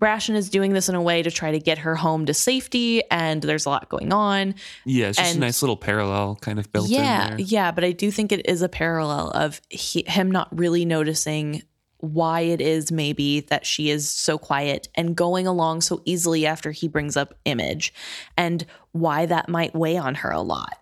Brashen 0.00 0.34
is 0.34 0.48
doing 0.48 0.72
this 0.72 0.88
in 0.88 0.94
a 0.94 1.02
way 1.02 1.22
to 1.22 1.30
try 1.30 1.50
to 1.52 1.58
get 1.58 1.78
her 1.78 1.94
home 1.94 2.26
to 2.26 2.34
safety, 2.34 3.02
and 3.10 3.42
there's 3.42 3.66
a 3.66 3.68
lot 3.68 3.88
going 3.90 4.12
on. 4.12 4.54
Yeah, 4.86 5.08
it's 5.08 5.18
just 5.18 5.34
And- 5.34 5.42
a 5.42 5.46
nice 5.46 5.62
little 5.62 5.76
parallel 5.76 6.36
kind 6.40 6.58
of 6.58 6.72
built 6.72 6.88
yeah, 6.88 7.30
in 7.32 7.36
there. 7.36 7.46
yeah, 7.46 7.70
but 7.70 7.84
I 7.84 7.92
do 7.92 8.10
think 8.10 8.32
it 8.32 8.48
is 8.48 8.62
a 8.62 8.68
parallel 8.68 9.30
of 9.30 9.60
he, 9.68 10.04
him 10.06 10.30
not 10.30 10.48
really 10.58 10.84
noticing 10.84 11.62
why 11.98 12.40
it 12.40 12.62
is 12.62 12.90
maybe 12.90 13.40
that 13.40 13.66
she 13.66 13.90
is 13.90 14.08
so 14.08 14.38
quiet 14.38 14.88
and 14.94 15.14
going 15.14 15.46
along 15.46 15.82
so 15.82 16.00
easily 16.06 16.46
after 16.46 16.70
he 16.70 16.88
brings 16.88 17.14
up 17.14 17.34
image 17.44 17.92
and 18.38 18.64
why 18.92 19.26
that 19.26 19.50
might 19.50 19.74
weigh 19.74 19.98
on 19.98 20.14
her 20.14 20.30
a 20.30 20.40
lot. 20.40 20.78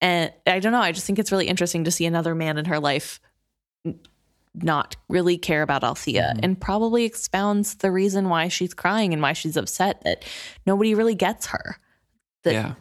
And 0.00 0.32
I 0.48 0.58
don't 0.58 0.72
know, 0.72 0.80
I 0.80 0.90
just 0.90 1.06
think 1.06 1.20
it's 1.20 1.30
really 1.30 1.46
interesting 1.46 1.84
to 1.84 1.90
see 1.92 2.04
another 2.04 2.34
man 2.34 2.58
in 2.58 2.64
her 2.64 2.80
life 2.80 3.20
not 4.54 4.96
really 5.08 5.38
care 5.38 5.62
about 5.62 5.84
Althea 5.84 6.34
Mhm. 6.36 6.40
and 6.42 6.60
probably 6.60 7.04
expounds 7.04 7.76
the 7.76 7.90
reason 7.92 8.28
why 8.28 8.48
she's 8.48 8.74
crying 8.74 9.12
and 9.12 9.22
why 9.22 9.32
she's 9.32 9.56
upset 9.56 10.02
that 10.02 10.24
nobody 10.66 10.94
really 10.94 11.14
gets 11.14 11.46
her. 11.46 11.76
That 12.44 12.52
yeah. 12.54 12.74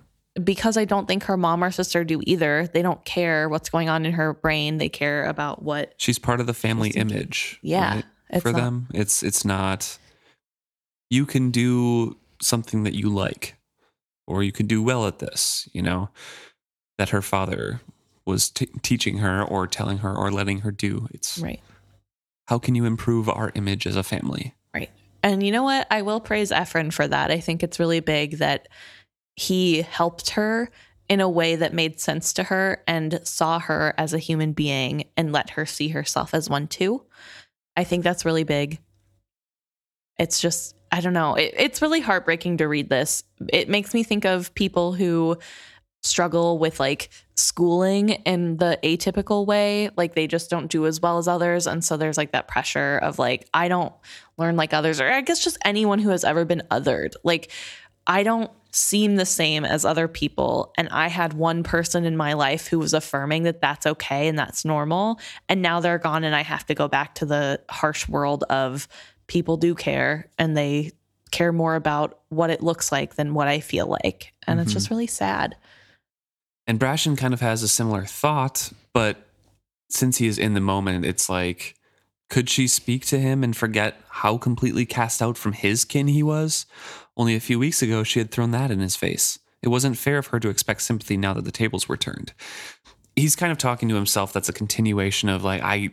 because 0.44 0.78
I 0.78 0.86
don't 0.86 1.08
think 1.08 1.24
her 1.26 1.36
mom 1.38 1.64
or 1.64 1.70
sister 1.72 2.04
do 2.04 2.22
either. 2.26 2.68
They 2.74 2.82
don't 2.82 3.04
care 3.06 3.50
what's 3.50 3.70
going 3.70 3.90
on 3.90 4.06
in 4.06 4.14
her 4.14 4.34
brain. 4.34 4.78
They 4.78 4.90
care 4.90 5.26
about 5.26 5.62
what 5.62 5.94
She's 5.98 6.18
part 6.20 6.40
of 6.40 6.48
the 6.48 6.54
family 6.54 6.90
image. 6.92 7.60
Yeah, 7.62 8.02
right? 8.32 8.42
for 8.42 8.52
not- 8.52 8.62
them. 8.62 8.88
It's 8.94 9.22
it's 9.22 9.44
not 9.46 9.98
you 11.10 11.26
can 11.26 11.52
do 11.52 12.18
something 12.42 12.84
that 12.84 12.94
you 12.96 13.10
like 13.10 13.56
or 14.28 14.42
you 14.44 14.52
can 14.52 14.66
do 14.68 14.82
well 14.82 15.06
at 15.08 15.20
this, 15.20 15.68
you 15.74 15.82
know, 15.82 16.10
that 16.98 17.10
her 17.10 17.22
father 17.22 17.82
was 18.30 18.50
t- 18.50 18.70
teaching 18.82 19.18
her 19.18 19.44
or 19.44 19.68
telling 19.68 19.98
her 20.00 20.16
or 20.16 20.32
letting 20.32 20.62
her 20.62 20.72
do. 20.72 21.08
It's 21.12 21.40
right. 21.40 21.60
how 22.48 22.60
can 22.60 22.76
you 22.76 22.86
improve 22.86 23.28
our 23.28 23.52
image 23.56 23.86
as 23.86 23.96
a 23.96 24.04
family? 24.04 24.54
Right. 24.74 24.90
And 25.22 25.44
you 25.44 25.52
know 25.52 25.64
what? 25.64 25.88
I 25.92 26.04
will 26.04 26.22
praise 26.22 26.52
Ephron 26.52 26.92
for 26.92 27.08
that. 27.08 27.32
I 27.32 27.40
think 27.40 27.64
it's 27.64 27.80
really 27.80 28.00
big 28.00 28.38
that 28.38 28.70
he 29.36 29.82
helped 29.82 30.32
her 30.32 30.70
in 31.10 31.20
a 31.20 31.30
way 31.30 31.56
that 31.56 31.74
made 31.74 32.00
sense 32.00 32.34
to 32.34 32.44
her 32.44 32.84
and 32.88 33.20
saw 33.24 33.60
her 33.60 33.94
as 33.98 34.14
a 34.14 34.20
human 34.20 34.54
being 34.54 35.06
and 35.18 35.34
let 35.34 35.52
her 35.52 35.66
see 35.66 35.90
herself 35.90 36.34
as 36.34 36.50
one 36.50 36.68
too. 36.68 37.04
I 37.76 37.84
think 37.84 38.04
that's 38.04 38.26
really 38.26 38.44
big. 38.44 38.80
It's 40.20 40.40
just, 40.40 40.76
I 40.92 41.02
don't 41.02 41.14
know. 41.14 41.36
It, 41.36 41.54
it's 41.58 41.82
really 41.82 42.02
heartbreaking 42.02 42.58
to 42.58 42.68
read 42.68 42.90
this. 42.90 43.24
It 43.48 43.70
makes 43.70 43.94
me 43.94 44.04
think 44.04 44.26
of 44.26 44.54
people 44.54 44.94
who 44.94 45.38
struggle 46.02 46.58
with 46.60 46.80
like 46.80 47.10
schooling 47.36 48.10
in 48.10 48.58
the 48.58 48.80
atypical 48.84 49.46
way. 49.46 49.90
Like 49.96 50.16
they 50.16 50.28
just 50.28 50.50
don't 50.50 50.70
do 50.70 50.86
as 50.86 51.02
well 51.02 51.18
as 51.18 51.28
others. 51.28 51.68
And 51.68 51.84
so 51.84 51.98
there's 51.98 52.18
like 52.18 52.32
that 52.32 52.48
pressure 52.48 52.98
of 53.02 53.20
like, 53.20 53.48
I 53.54 53.68
don't 53.68 53.94
learn 54.38 54.56
like 54.56 54.74
others, 54.74 55.02
or 55.02 55.12
I 55.12 55.22
guess 55.22 55.44
just 55.44 55.58
anyone 55.66 56.00
who 56.00 56.10
has 56.10 56.24
ever 56.24 56.46
been 56.46 56.64
othered. 56.72 57.14
Like, 57.24 57.52
I 58.08 58.24
don't 58.24 58.50
seem 58.72 59.16
the 59.18 59.26
same 59.26 59.66
as 59.66 59.84
other 59.86 60.08
people. 60.08 60.74
And 60.78 60.90
I 60.90 61.10
had 61.10 61.34
one 61.34 61.64
person 61.64 62.06
in 62.06 62.16
my 62.18 62.34
life 62.34 62.68
who 62.68 62.80
was 62.80 62.94
affirming 62.94 63.44
that 63.44 63.62
that's 63.62 63.86
okay 63.86 64.28
and 64.28 64.38
that's 64.38 64.64
normal. 64.66 65.20
And 65.48 65.62
now 65.62 65.80
they're 65.80 65.98
gone, 65.98 66.24
and 66.24 66.36
I 66.36 66.42
have 66.44 66.66
to 66.68 66.76
go 66.76 66.88
back 66.88 67.16
to 67.16 67.26
the 67.26 67.62
harsh 67.70 68.08
world 68.08 68.44
of 68.50 68.88
people 69.28 69.58
do 69.58 69.76
care 69.76 70.30
and 70.40 70.56
they 70.58 70.92
care 71.32 71.52
more 71.52 71.76
about 71.76 72.20
what 72.30 72.50
it 72.50 72.64
looks 72.64 72.92
like 72.92 73.16
than 73.16 73.34
what 73.36 73.48
I 73.48 73.60
feel 73.60 73.86
like. 73.86 74.34
And 74.48 74.60
it's 74.60 74.72
Mhm. 74.72 74.74
just 74.74 74.90
really 74.90 75.08
sad. 75.08 75.56
And 76.70 76.80
Brashen 76.80 77.18
kind 77.18 77.34
of 77.34 77.42
has 77.42 77.64
a 77.64 77.68
similar 77.68 78.06
thought, 78.06 78.72
but 78.94 79.18
since 79.90 80.18
he 80.18 80.28
is 80.28 80.38
in 80.38 80.54
the 80.54 80.60
moment, 80.60 81.04
it's 81.04 81.28
like, 81.28 81.74
could 82.30 82.48
she 82.48 82.68
speak 82.68 83.08
to 83.08 83.20
him 83.20 83.44
and 83.44 83.58
forget 83.58 84.00
how 84.10 84.38
completely 84.38 84.86
cast 84.86 85.20
out 85.20 85.36
from 85.36 85.54
his 85.54 85.84
kin 85.84 86.08
he 86.08 86.22
was? 86.22 86.68
Only 87.18 87.34
a 87.36 87.40
few 87.40 87.58
weeks 87.58 87.82
ago, 87.82 88.04
she 88.04 88.20
had 88.20 88.30
thrown 88.30 88.52
that 88.52 88.70
in 88.70 88.82
his 88.82 88.96
face. 88.96 89.40
It 89.64 89.70
wasn't 89.70 89.98
fair 89.98 90.20
of 90.20 90.28
her 90.28 90.40
to 90.40 90.50
expect 90.50 90.84
sympathy 90.84 91.18
now 91.18 91.34
that 91.34 91.44
the 91.44 91.52
tables 91.52 91.90
were 91.90 91.98
turned. 91.98 92.34
He's 93.16 93.36
kind 93.36 93.52
of 93.52 93.58
talking 93.58 93.90
to 93.90 93.96
himself. 93.96 94.32
That's 94.32 94.48
a 94.48 94.54
continuation 94.54 95.28
of 95.28 95.44
like, 95.44 95.64
I, 95.64 95.90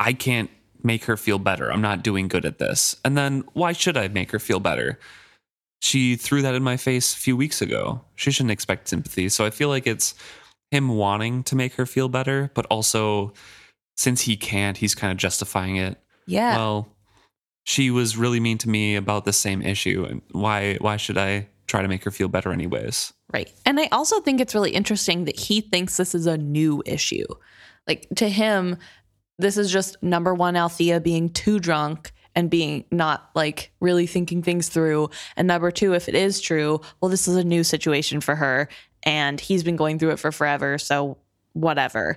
I 0.00 0.14
can't 0.14 0.50
make 0.82 1.04
her 1.04 1.16
feel 1.16 1.38
better. 1.38 1.72
I'm 1.72 1.80
not 1.80 2.02
doing 2.02 2.26
good 2.26 2.44
at 2.44 2.58
this. 2.58 2.96
And 3.04 3.16
then 3.16 3.44
why 3.52 3.72
should 3.72 3.96
I 3.96 4.08
make 4.08 4.32
her 4.32 4.40
feel 4.40 4.58
better? 4.58 4.98
She 5.82 6.14
threw 6.14 6.42
that 6.42 6.54
in 6.54 6.62
my 6.62 6.76
face 6.76 7.12
a 7.12 7.16
few 7.16 7.36
weeks 7.36 7.60
ago. 7.60 8.00
She 8.14 8.30
shouldn't 8.30 8.52
expect 8.52 8.86
sympathy. 8.86 9.28
So 9.28 9.44
I 9.44 9.50
feel 9.50 9.68
like 9.68 9.84
it's 9.84 10.14
him 10.70 10.88
wanting 10.90 11.42
to 11.44 11.56
make 11.56 11.74
her 11.74 11.86
feel 11.86 12.08
better, 12.08 12.52
but 12.54 12.66
also 12.66 13.32
since 13.96 14.20
he 14.20 14.36
can't, 14.36 14.76
he's 14.76 14.94
kind 14.94 15.10
of 15.10 15.18
justifying 15.18 15.76
it. 15.76 16.00
Yeah. 16.26 16.56
Well, 16.56 16.88
she 17.64 17.90
was 17.90 18.16
really 18.16 18.38
mean 18.38 18.58
to 18.58 18.68
me 18.68 18.94
about 18.94 19.24
the 19.24 19.32
same 19.32 19.60
issue 19.60 20.06
and 20.08 20.22
why 20.30 20.76
why 20.80 20.96
should 20.96 21.18
I 21.18 21.48
try 21.66 21.82
to 21.82 21.88
make 21.88 22.04
her 22.04 22.12
feel 22.12 22.28
better 22.28 22.52
anyways? 22.52 23.12
Right. 23.32 23.52
And 23.66 23.80
I 23.80 23.88
also 23.90 24.20
think 24.20 24.40
it's 24.40 24.54
really 24.54 24.70
interesting 24.70 25.24
that 25.24 25.38
he 25.38 25.60
thinks 25.60 25.96
this 25.96 26.14
is 26.14 26.26
a 26.26 26.38
new 26.38 26.82
issue. 26.86 27.26
Like 27.88 28.06
to 28.16 28.28
him, 28.28 28.76
this 29.38 29.56
is 29.56 29.72
just 29.72 30.00
number 30.00 30.32
one, 30.32 30.54
Althea 30.54 31.00
being 31.00 31.28
too 31.28 31.58
drunk 31.58 32.12
and 32.34 32.50
being 32.50 32.84
not 32.90 33.30
like 33.34 33.72
really 33.80 34.06
thinking 34.06 34.42
things 34.42 34.68
through. 34.68 35.10
And 35.36 35.48
number 35.48 35.70
two, 35.70 35.94
if 35.94 36.08
it 36.08 36.14
is 36.14 36.40
true, 36.40 36.80
well, 37.00 37.08
this 37.08 37.28
is 37.28 37.36
a 37.36 37.44
new 37.44 37.64
situation 37.64 38.20
for 38.20 38.36
her 38.36 38.68
and 39.02 39.40
he's 39.40 39.62
been 39.62 39.76
going 39.76 39.98
through 39.98 40.10
it 40.10 40.18
for 40.18 40.32
forever. 40.32 40.78
So 40.78 41.18
whatever. 41.52 42.16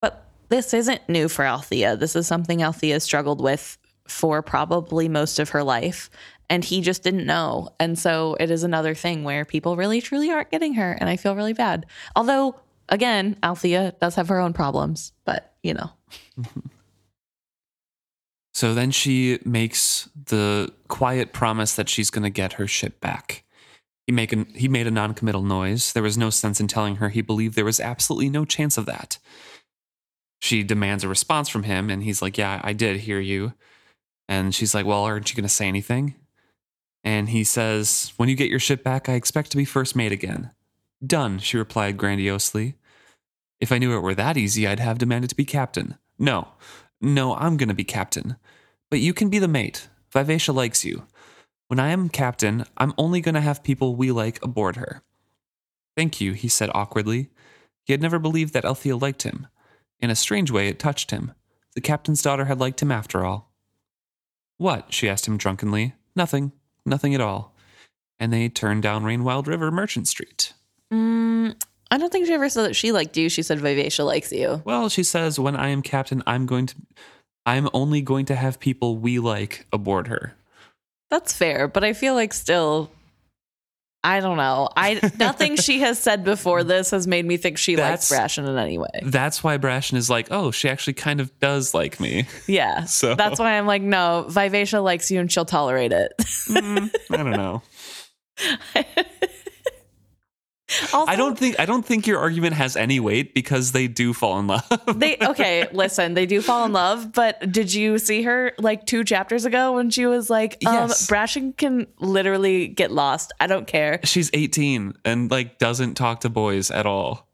But 0.00 0.26
this 0.48 0.74
isn't 0.74 1.08
new 1.08 1.28
for 1.28 1.44
Althea. 1.44 1.96
This 1.96 2.16
is 2.16 2.26
something 2.26 2.62
Althea 2.62 3.00
struggled 3.00 3.40
with 3.40 3.78
for 4.08 4.42
probably 4.42 5.08
most 5.08 5.38
of 5.38 5.50
her 5.50 5.62
life. 5.62 6.10
And 6.50 6.62
he 6.64 6.82
just 6.82 7.02
didn't 7.02 7.26
know. 7.26 7.70
And 7.80 7.98
so 7.98 8.36
it 8.38 8.50
is 8.50 8.64
another 8.64 8.94
thing 8.94 9.24
where 9.24 9.44
people 9.44 9.76
really 9.76 10.00
truly 10.00 10.30
aren't 10.30 10.50
getting 10.50 10.74
her. 10.74 10.92
And 10.92 11.08
I 11.08 11.16
feel 11.16 11.34
really 11.34 11.54
bad. 11.54 11.86
Although, 12.14 12.56
again, 12.90 13.36
Althea 13.42 13.94
does 13.98 14.14
have 14.16 14.28
her 14.28 14.38
own 14.38 14.52
problems, 14.52 15.12
but 15.24 15.54
you 15.62 15.74
know. 15.74 15.90
So 18.54 18.72
then 18.72 18.92
she 18.92 19.40
makes 19.44 20.08
the 20.26 20.72
quiet 20.88 21.32
promise 21.32 21.74
that 21.74 21.88
she's 21.88 22.10
going 22.10 22.22
to 22.22 22.30
get 22.30 22.54
her 22.54 22.68
ship 22.68 23.00
back. 23.00 23.42
He, 24.06 24.12
make 24.12 24.32
an, 24.32 24.46
he 24.54 24.68
made 24.68 24.86
a 24.86 24.92
non-committal 24.92 25.42
noise. 25.42 25.92
There 25.92 26.02
was 26.02 26.16
no 26.16 26.30
sense 26.30 26.60
in 26.60 26.68
telling 26.68 26.96
her 26.96 27.08
he 27.08 27.20
believed 27.20 27.56
there 27.56 27.64
was 27.64 27.80
absolutely 27.80 28.30
no 28.30 28.44
chance 28.44 28.78
of 28.78 28.86
that. 28.86 29.18
She 30.40 30.62
demands 30.62 31.02
a 31.02 31.08
response 31.08 31.48
from 31.48 31.62
him, 31.62 31.88
and 31.88 32.02
he's 32.02 32.20
like, 32.20 32.36
Yeah, 32.36 32.60
I 32.62 32.74
did 32.74 33.00
hear 33.00 33.18
you. 33.18 33.54
And 34.28 34.54
she's 34.54 34.74
like, 34.74 34.86
Well, 34.86 35.02
aren't 35.02 35.30
you 35.30 35.36
going 35.36 35.48
to 35.48 35.48
say 35.48 35.66
anything? 35.66 36.14
And 37.02 37.30
he 37.30 37.44
says, 37.44 38.12
When 38.18 38.28
you 38.28 38.36
get 38.36 38.50
your 38.50 38.60
ship 38.60 38.84
back, 38.84 39.08
I 39.08 39.14
expect 39.14 39.50
to 39.52 39.56
be 39.56 39.64
first 39.64 39.96
mate 39.96 40.12
again. 40.12 40.50
Done, 41.04 41.38
she 41.38 41.56
replied 41.56 41.96
grandiosely. 41.96 42.74
If 43.58 43.72
I 43.72 43.78
knew 43.78 43.96
it 43.96 44.00
were 44.00 44.14
that 44.14 44.36
easy, 44.36 44.66
I'd 44.66 44.80
have 44.80 44.98
demanded 44.98 45.30
to 45.30 45.36
be 45.36 45.46
captain. 45.46 45.96
No, 46.18 46.48
no, 47.04 47.34
I'm 47.34 47.56
going 47.56 47.68
to 47.68 47.74
be 47.74 47.84
captain. 47.84 48.36
But 48.90 49.00
you 49.00 49.12
can 49.14 49.28
be 49.28 49.38
the 49.38 49.48
mate. 49.48 49.88
Vivacia 50.12 50.52
likes 50.52 50.84
you. 50.84 51.06
When 51.68 51.80
I 51.80 51.88
am 51.88 52.08
captain, 52.08 52.64
I'm 52.76 52.94
only 52.98 53.20
going 53.20 53.34
to 53.34 53.40
have 53.40 53.64
people 53.64 53.96
we 53.96 54.10
like 54.10 54.42
aboard 54.42 54.76
her. 54.76 55.02
Thank 55.96 56.20
you, 56.20 56.32
he 56.32 56.48
said 56.48 56.70
awkwardly. 56.74 57.30
He 57.84 57.92
had 57.92 58.02
never 58.02 58.18
believed 58.18 58.54
that 58.54 58.64
Althea 58.64 58.96
liked 58.96 59.22
him. 59.22 59.46
In 60.00 60.10
a 60.10 60.16
strange 60.16 60.50
way, 60.50 60.68
it 60.68 60.78
touched 60.78 61.10
him. 61.10 61.32
The 61.74 61.80
captain's 61.80 62.22
daughter 62.22 62.44
had 62.46 62.60
liked 62.60 62.82
him 62.82 62.92
after 62.92 63.24
all. 63.24 63.52
What? 64.58 64.92
she 64.92 65.08
asked 65.08 65.26
him 65.26 65.36
drunkenly. 65.36 65.94
Nothing. 66.14 66.52
Nothing 66.86 67.14
at 67.14 67.20
all. 67.20 67.54
And 68.18 68.32
they 68.32 68.48
turned 68.48 68.82
down 68.82 69.04
Rainwild 69.04 69.46
River 69.46 69.70
Merchant 69.70 70.06
Street. 70.06 70.52
Mm, 70.92 71.60
I 71.94 71.96
don't 71.96 72.10
think 72.10 72.26
she 72.26 72.32
ever 72.32 72.48
said 72.48 72.64
that 72.64 72.74
she 72.74 72.90
liked 72.90 73.16
you. 73.16 73.28
She 73.28 73.44
said 73.44 73.60
Vivacia 73.60 74.02
likes 74.02 74.32
you. 74.32 74.60
Well, 74.64 74.88
she 74.88 75.04
says, 75.04 75.38
when 75.38 75.54
I 75.54 75.68
am 75.68 75.80
captain, 75.80 76.24
I'm 76.26 76.44
going 76.44 76.66
to. 76.66 76.74
I'm 77.46 77.68
only 77.72 78.02
going 78.02 78.26
to 78.26 78.34
have 78.34 78.58
people 78.58 78.96
we 78.96 79.20
like 79.20 79.68
aboard 79.72 80.08
her. 80.08 80.34
That's 81.12 81.32
fair, 81.32 81.68
but 81.68 81.84
I 81.84 81.92
feel 81.92 82.14
like 82.14 82.32
still 82.32 82.90
I 84.02 84.18
don't 84.18 84.36
know. 84.36 84.70
I 84.76 85.12
nothing 85.20 85.54
she 85.54 85.78
has 85.80 86.00
said 86.00 86.24
before 86.24 86.64
this 86.64 86.90
has 86.90 87.06
made 87.06 87.24
me 87.24 87.36
think 87.36 87.58
she 87.58 87.76
That's- 87.76 88.10
likes 88.10 88.34
Brashen 88.34 88.48
in 88.48 88.58
any 88.58 88.76
way. 88.76 88.88
That's 89.04 89.44
why 89.44 89.56
Brashen 89.58 89.94
is 89.94 90.10
like, 90.10 90.28
oh, 90.32 90.50
she 90.50 90.68
actually 90.68 90.94
kind 90.94 91.20
of 91.20 91.38
does 91.38 91.74
like 91.74 92.00
me. 92.00 92.26
Yeah. 92.48 92.84
So- 92.94 93.14
that's 93.14 93.38
why 93.38 93.56
I'm 93.56 93.66
like, 93.66 93.82
no, 93.82 94.26
Vivacia 94.28 94.80
likes 94.80 95.12
you 95.12 95.20
and 95.20 95.30
she'll 95.30 95.44
tolerate 95.44 95.92
it. 95.92 96.12
Mm, 96.18 96.90
I 97.12 97.16
don't 97.16 97.30
know. 97.30 97.62
also, 100.92 101.10
I 101.10 101.16
don't 101.16 101.38
think 101.38 101.58
I 101.58 101.66
don't 101.66 101.84
think 101.84 102.06
your 102.06 102.18
argument 102.18 102.54
has 102.54 102.76
any 102.76 103.00
weight 103.00 103.34
because 103.34 103.72
they 103.72 103.88
do 103.88 104.12
fall 104.12 104.38
in 104.38 104.46
love. 104.46 104.66
they 104.94 105.16
okay, 105.20 105.68
listen, 105.72 106.14
they 106.14 106.26
do 106.26 106.40
fall 106.40 106.64
in 106.64 106.72
love, 106.72 107.12
but 107.12 107.50
did 107.52 107.72
you 107.72 107.98
see 107.98 108.22
her 108.22 108.52
like 108.58 108.86
two 108.86 109.04
chapters 109.04 109.44
ago 109.44 109.72
when 109.72 109.90
she 109.90 110.06
was 110.06 110.30
like, 110.30 110.54
um, 110.66 110.74
Yes. 110.74 111.06
Brashen 111.06 111.56
can 111.56 111.86
literally 111.98 112.68
get 112.68 112.90
lost. 112.90 113.32
I 113.40 113.46
don't 113.46 113.66
care. 113.66 114.00
She's 114.04 114.30
18 114.32 114.94
and 115.04 115.30
like 115.30 115.58
doesn't 115.58 115.94
talk 115.94 116.20
to 116.20 116.28
boys 116.28 116.70
at 116.70 116.86
all. 116.86 117.28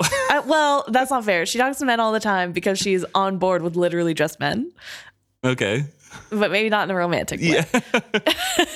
Uh, 0.00 0.42
well, 0.46 0.84
that's 0.88 1.10
not 1.10 1.24
fair. 1.24 1.46
She 1.46 1.58
talks 1.58 1.78
to 1.78 1.84
men 1.84 2.00
all 2.00 2.12
the 2.12 2.20
time 2.20 2.52
because 2.52 2.78
she's 2.78 3.04
on 3.14 3.38
board 3.38 3.62
with 3.62 3.76
literally 3.76 4.14
just 4.14 4.40
men, 4.40 4.72
Okay. 5.44 5.84
But 6.30 6.50
maybe 6.50 6.68
not 6.68 6.84
in 6.88 6.90
a 6.90 6.94
romantic 6.98 7.40
way. 7.40 7.64
Yeah. 7.72 7.80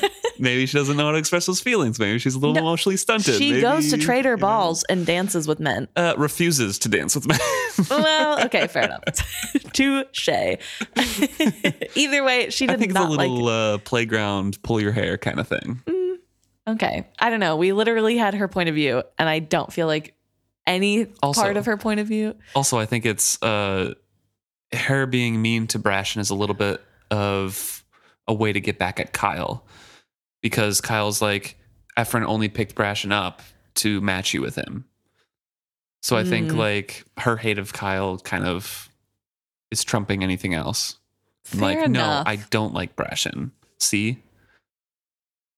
Maybe 0.38 0.66
she 0.66 0.76
doesn't 0.76 0.98
know 0.98 1.06
how 1.06 1.12
to 1.12 1.16
express 1.18 1.46
those 1.46 1.60
feelings. 1.62 1.98
Maybe 1.98 2.18
she's 2.18 2.34
a 2.34 2.38
little 2.38 2.54
No, 2.54 2.60
emotionally 2.60 2.98
stunted. 2.98 3.36
She 3.36 3.52
Maybe, 3.52 3.62
goes 3.62 3.90
to 3.90 3.96
trader 3.96 4.36
know, 4.36 4.40
balls 4.42 4.84
and 4.84 5.06
dances 5.06 5.48
with 5.48 5.58
men. 5.60 5.88
Uh, 5.96 6.12
refuses 6.18 6.78
to 6.80 6.90
dance 6.90 7.14
with 7.14 7.26
men. 7.26 7.38
Well, 7.90 8.44
okay, 8.44 8.66
fair 8.66 8.84
enough. 8.84 9.02
Touche. 9.72 10.28
Either 11.94 12.24
way, 12.24 12.50
she 12.50 12.66
I 12.68 12.72
did 12.72 12.80
think 12.80 12.90
it's 12.90 12.98
a 13.00 13.02
not 13.02 13.10
like. 13.12 13.28
little 13.30 13.48
uh, 13.48 13.78
playground, 13.78 14.62
pull 14.62 14.80
your 14.80 14.92
hair 14.92 15.16
kind 15.18 15.40
of 15.40 15.48
thing. 15.48 15.80
Okay, 16.68 17.06
I 17.18 17.30
don't 17.30 17.40
know. 17.40 17.56
We 17.56 17.72
literally 17.72 18.16
had 18.16 18.34
her 18.34 18.48
point 18.48 18.68
of 18.68 18.74
view, 18.74 19.02
and 19.18 19.28
I 19.28 19.38
don't 19.38 19.72
feel 19.72 19.86
like 19.86 20.14
any 20.66 21.06
Also- 21.22 21.40
part 21.42 21.56
of 21.56 21.66
her 21.66 21.76
point 21.76 22.00
of 22.00 22.06
view. 22.08 22.34
Also, 22.54 22.78
I 22.78 22.86
think 22.86 23.06
it's 23.06 23.40
uh, 23.42 23.94
her 24.74 25.06
being 25.06 25.40
mean 25.40 25.66
to 25.68 25.78
Brashen 25.78 26.18
is 26.18 26.30
a 26.30 26.34
little 26.34 26.56
bit 26.56 26.82
of 27.10 27.84
a 28.28 28.34
way 28.34 28.52
to 28.52 28.60
get 28.60 28.78
back 28.78 28.98
at 29.00 29.12
Kyle 29.12 29.64
because 30.42 30.80
Kyle's 30.80 31.22
like, 31.22 31.58
Ephron 31.96 32.24
only 32.24 32.48
picked 32.48 32.74
Brashen 32.74 33.12
up 33.12 33.42
to 33.76 34.00
match 34.00 34.34
you 34.34 34.40
with 34.42 34.56
him. 34.56 34.84
So 36.02 36.16
I 36.16 36.24
think 36.24 36.50
Mm. 36.52 36.56
like 36.56 37.04
her 37.18 37.36
hate 37.36 37.58
of 37.58 37.72
Kyle 37.72 38.18
kind 38.18 38.44
of 38.44 38.88
is 39.70 39.82
trumping 39.82 40.22
anything 40.22 40.54
else. 40.54 40.96
Fair 41.44 41.60
like, 41.60 41.78
enough. 41.86 42.24
no, 42.26 42.30
I 42.30 42.36
don't 42.50 42.74
like 42.74 42.96
Brashen. 42.96 43.50
See? 43.80 44.22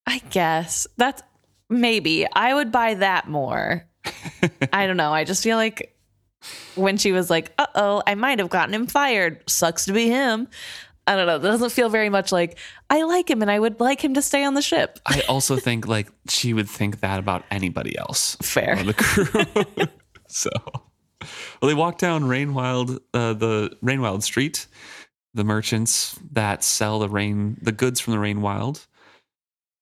I 0.07 0.19
guess 0.31 0.87
that's 0.97 1.23
maybe 1.69 2.27
I 2.33 2.55
would 2.55 2.73
buy 2.73 2.95
that 2.95 3.29
more. 3.29 3.87
I 4.73 4.87
don't 4.87 4.97
know. 4.97 5.13
I 5.13 5.25
just 5.25 5.43
feel 5.43 5.57
like 5.59 5.95
when 6.77 6.97
she 6.97 7.13
was 7.13 7.29
like, 7.29 7.53
"Uh 7.59 7.67
oh, 7.75 8.03
I 8.07 8.15
might 8.15 8.39
have 8.39 8.49
gotten 8.49 8.73
him 8.75 8.87
fired." 8.87 9.43
Sucks 9.51 9.85
to 9.87 9.93
be 9.93 10.09
him. 10.09 10.49
I 11.09 11.17
don't 11.17 11.27
know. 11.27 11.39
That 11.39 11.49
doesn't 11.49 11.71
feel 11.71 11.89
very 11.89 12.11
much 12.11 12.33
like 12.33 12.59
I 12.91 13.03
like 13.05 13.31
him 13.31 13.41
and 13.41 13.51
I 13.51 13.59
would 13.59 13.81
like 13.81 14.05
him 14.05 14.13
to 14.13 14.21
stay 14.21 14.45
on 14.45 14.53
the 14.53 14.61
ship. 14.61 14.99
I 15.07 15.23
also 15.27 15.57
think 15.57 15.89
like 15.89 16.09
she 16.29 16.53
would 16.53 16.69
think 16.69 17.01
that 17.01 17.19
about 17.19 17.45
anybody 17.51 17.97
else. 17.97 18.37
Fair. 18.43 18.77
on 18.79 18.85
the 18.85 18.93
crew. 18.93 19.87
so, 20.29 20.51
well, 20.63 21.69
they 21.69 21.73
walk 21.73 21.97
down 21.97 22.25
Rainwild, 22.25 22.99
uh, 23.15 23.33
the 23.33 23.75
Rainwild 23.83 24.23
Street. 24.23 24.67
The 25.33 25.45
merchants 25.45 26.19
that 26.33 26.63
sell 26.63 26.99
the 26.99 27.09
rain, 27.09 27.57
the 27.63 27.73
goods 27.73 28.01
from 28.01 28.13
the 28.13 28.19
Rainwild, 28.19 28.87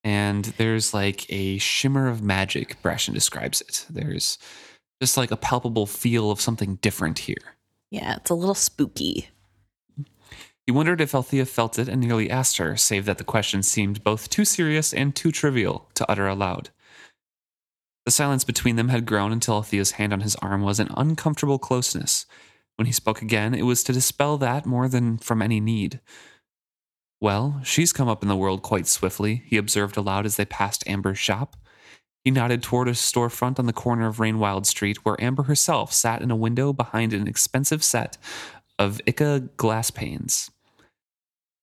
and 0.04 0.44
there's 0.44 0.94
like 0.94 1.26
a 1.28 1.58
shimmer 1.58 2.08
of 2.08 2.22
magic. 2.22 2.80
Brashen 2.82 3.14
describes 3.14 3.60
it. 3.62 3.86
There's 3.90 4.38
just 5.00 5.16
like 5.16 5.32
a 5.32 5.36
palpable 5.36 5.86
feel 5.86 6.30
of 6.30 6.40
something 6.40 6.76
different 6.76 7.20
here. 7.20 7.56
Yeah, 7.90 8.16
it's 8.16 8.30
a 8.30 8.34
little 8.34 8.54
spooky. 8.54 9.30
He 10.66 10.72
wondered 10.72 11.00
if 11.00 11.14
Althea 11.14 11.46
felt 11.46 11.78
it 11.78 11.88
and 11.88 12.00
nearly 12.00 12.28
asked 12.28 12.56
her, 12.56 12.76
save 12.76 13.04
that 13.04 13.18
the 13.18 13.24
question 13.24 13.62
seemed 13.62 14.02
both 14.02 14.28
too 14.28 14.44
serious 14.44 14.92
and 14.92 15.14
too 15.14 15.30
trivial 15.30 15.88
to 15.94 16.10
utter 16.10 16.26
aloud. 16.26 16.70
The 18.04 18.10
silence 18.10 18.42
between 18.42 18.74
them 18.74 18.88
had 18.88 19.06
grown 19.06 19.30
until 19.30 19.54
Althea's 19.54 19.92
hand 19.92 20.12
on 20.12 20.20
his 20.20 20.34
arm 20.36 20.62
was 20.62 20.80
an 20.80 20.88
uncomfortable 20.96 21.60
closeness. 21.60 22.26
When 22.76 22.86
he 22.86 22.92
spoke 22.92 23.22
again, 23.22 23.54
it 23.54 23.62
was 23.62 23.84
to 23.84 23.92
dispel 23.92 24.38
that 24.38 24.66
more 24.66 24.88
than 24.88 25.18
from 25.18 25.40
any 25.40 25.60
need. 25.60 26.00
Well, 27.20 27.60
she's 27.64 27.92
come 27.92 28.08
up 28.08 28.22
in 28.22 28.28
the 28.28 28.36
world 28.36 28.62
quite 28.62 28.88
swiftly, 28.88 29.42
he 29.46 29.56
observed 29.56 29.96
aloud 29.96 30.26
as 30.26 30.36
they 30.36 30.44
passed 30.44 30.86
Amber's 30.88 31.18
shop. 31.18 31.56
He 32.24 32.32
nodded 32.32 32.62
toward 32.62 32.88
a 32.88 32.92
storefront 32.92 33.60
on 33.60 33.66
the 33.66 33.72
corner 33.72 34.08
of 34.08 34.16
Rainwild 34.18 34.66
Street 34.66 35.04
where 35.04 35.20
Amber 35.22 35.44
herself 35.44 35.92
sat 35.92 36.22
in 36.22 36.30
a 36.32 36.36
window 36.36 36.72
behind 36.72 37.12
an 37.12 37.28
expensive 37.28 37.84
set 37.84 38.18
of 38.78 39.00
Ica 39.06 39.48
glass 39.56 39.90
panes. 39.92 40.50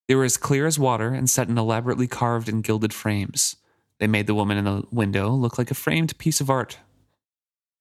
They 0.08 0.16
were 0.16 0.24
as 0.24 0.38
clear 0.38 0.66
as 0.66 0.78
water 0.78 1.10
and 1.10 1.30
set 1.30 1.48
in 1.48 1.58
elaborately 1.58 2.08
carved 2.08 2.50
and 2.50 2.64
gilded 2.64 2.94
frames. 2.94 3.56
They 4.00 4.08
made 4.08 4.28
the 4.28 4.36
woman 4.36 4.58
in 4.58 4.66
the 4.66 4.84
window 4.92 5.30
look 5.32 5.58
like 5.58 5.72
a 5.72 5.76
framed 5.76 6.18
piece 6.18 6.42
of 6.42 6.50
art. 6.50 6.80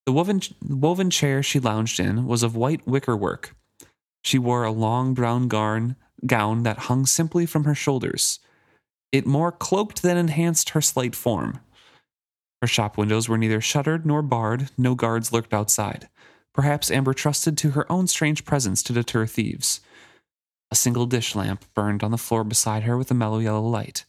The 0.06 0.12
woven, 0.12 0.40
woven 0.62 1.10
chair 1.10 1.42
she 1.42 1.60
lounged 1.60 2.00
in 2.00 2.26
was 2.26 2.42
of 2.42 2.56
white 2.56 2.86
wicker 2.86 3.16
work. 3.16 3.54
She 4.24 4.38
wore 4.38 4.64
a 4.64 4.72
long 4.72 5.14
brown 5.14 5.48
garn, 5.48 5.96
gown 6.26 6.62
that 6.62 6.78
hung 6.78 7.06
simply 7.06 7.46
from 7.46 7.64
her 7.64 7.74
shoulders. 7.74 8.38
It 9.10 9.26
more 9.26 9.52
cloaked 9.52 10.02
than 10.02 10.16
enhanced 10.16 10.70
her 10.70 10.80
slight 10.80 11.14
form. 11.14 11.60
Her 12.60 12.68
shop 12.68 12.96
windows 12.96 13.28
were 13.28 13.38
neither 13.38 13.60
shuttered 13.60 14.06
nor 14.06 14.22
barred, 14.22 14.70
no 14.78 14.94
guards 14.94 15.32
lurked 15.32 15.52
outside. 15.52 16.08
Perhaps 16.54 16.90
Amber 16.90 17.14
trusted 17.14 17.58
to 17.58 17.70
her 17.70 17.90
own 17.90 18.06
strange 18.06 18.44
presence 18.44 18.82
to 18.84 18.92
deter 18.92 19.26
thieves. 19.26 19.80
A 20.72 20.74
single 20.74 21.04
dish 21.04 21.34
lamp 21.36 21.66
burned 21.74 22.02
on 22.02 22.12
the 22.12 22.16
floor 22.16 22.44
beside 22.44 22.84
her 22.84 22.96
with 22.96 23.10
a 23.10 23.14
mellow 23.14 23.38
yellow 23.40 23.60
light. 23.60 24.06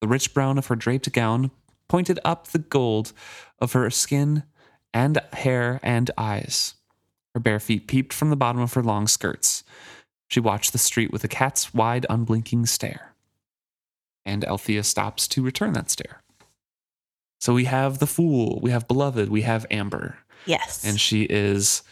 The 0.00 0.08
rich 0.08 0.34
brown 0.34 0.58
of 0.58 0.66
her 0.66 0.74
draped 0.74 1.12
gown 1.12 1.52
pointed 1.88 2.18
up 2.24 2.48
the 2.48 2.58
gold 2.58 3.12
of 3.60 3.72
her 3.74 3.88
skin 3.88 4.42
and 4.92 5.20
hair 5.32 5.78
and 5.80 6.10
eyes. 6.18 6.74
Her 7.34 7.40
bare 7.40 7.60
feet 7.60 7.86
peeped 7.86 8.12
from 8.12 8.30
the 8.30 8.36
bottom 8.36 8.60
of 8.60 8.74
her 8.74 8.82
long 8.82 9.06
skirts. 9.06 9.62
She 10.28 10.40
watched 10.40 10.72
the 10.72 10.78
street 10.78 11.12
with 11.12 11.22
a 11.22 11.28
cat's 11.28 11.72
wide, 11.72 12.04
unblinking 12.10 12.66
stare. 12.66 13.14
and 14.24 14.44
Althea 14.44 14.82
stops 14.82 15.26
to 15.28 15.42
return 15.42 15.72
that 15.74 15.88
stare. 15.90 16.22
So 17.40 17.54
we 17.54 17.64
have 17.66 17.98
the 17.98 18.06
fool, 18.08 18.58
we 18.60 18.70
have 18.72 18.86
beloved, 18.88 19.28
we 19.28 19.42
have 19.42 19.66
Amber, 19.70 20.18
Yes. 20.46 20.84
and 20.84 21.00
she 21.00 21.22
is 21.24 21.82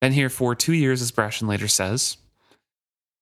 been 0.00 0.12
here 0.12 0.28
for 0.30 0.54
two 0.54 0.74
years, 0.74 1.00
as 1.02 1.10
Brashen 1.12 1.46
later 1.48 1.68
says, 1.68 2.16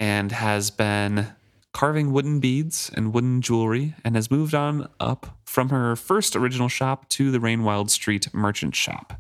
and 0.03 0.33
has 0.33 0.73
been 0.73 1.29
carving 1.73 2.11
wooden 2.13 2.41
beads 2.41 2.91
and 2.93 3.15
wooden 3.15 3.41
jewelry, 3.41 3.95
and 4.05 4.17
has 4.17 4.33
moved 4.33 4.53
on 4.53 4.89
up 4.99 5.39
from 5.45 5.69
her 5.69 5.95
first 5.95 6.35
original 6.35 6.69
shop 6.69 7.09
to 7.09 7.31
the 7.31 7.39
Rainwild 7.39 7.89
Street 7.89 8.35
merchant 8.35 8.75
shop, 8.75 9.13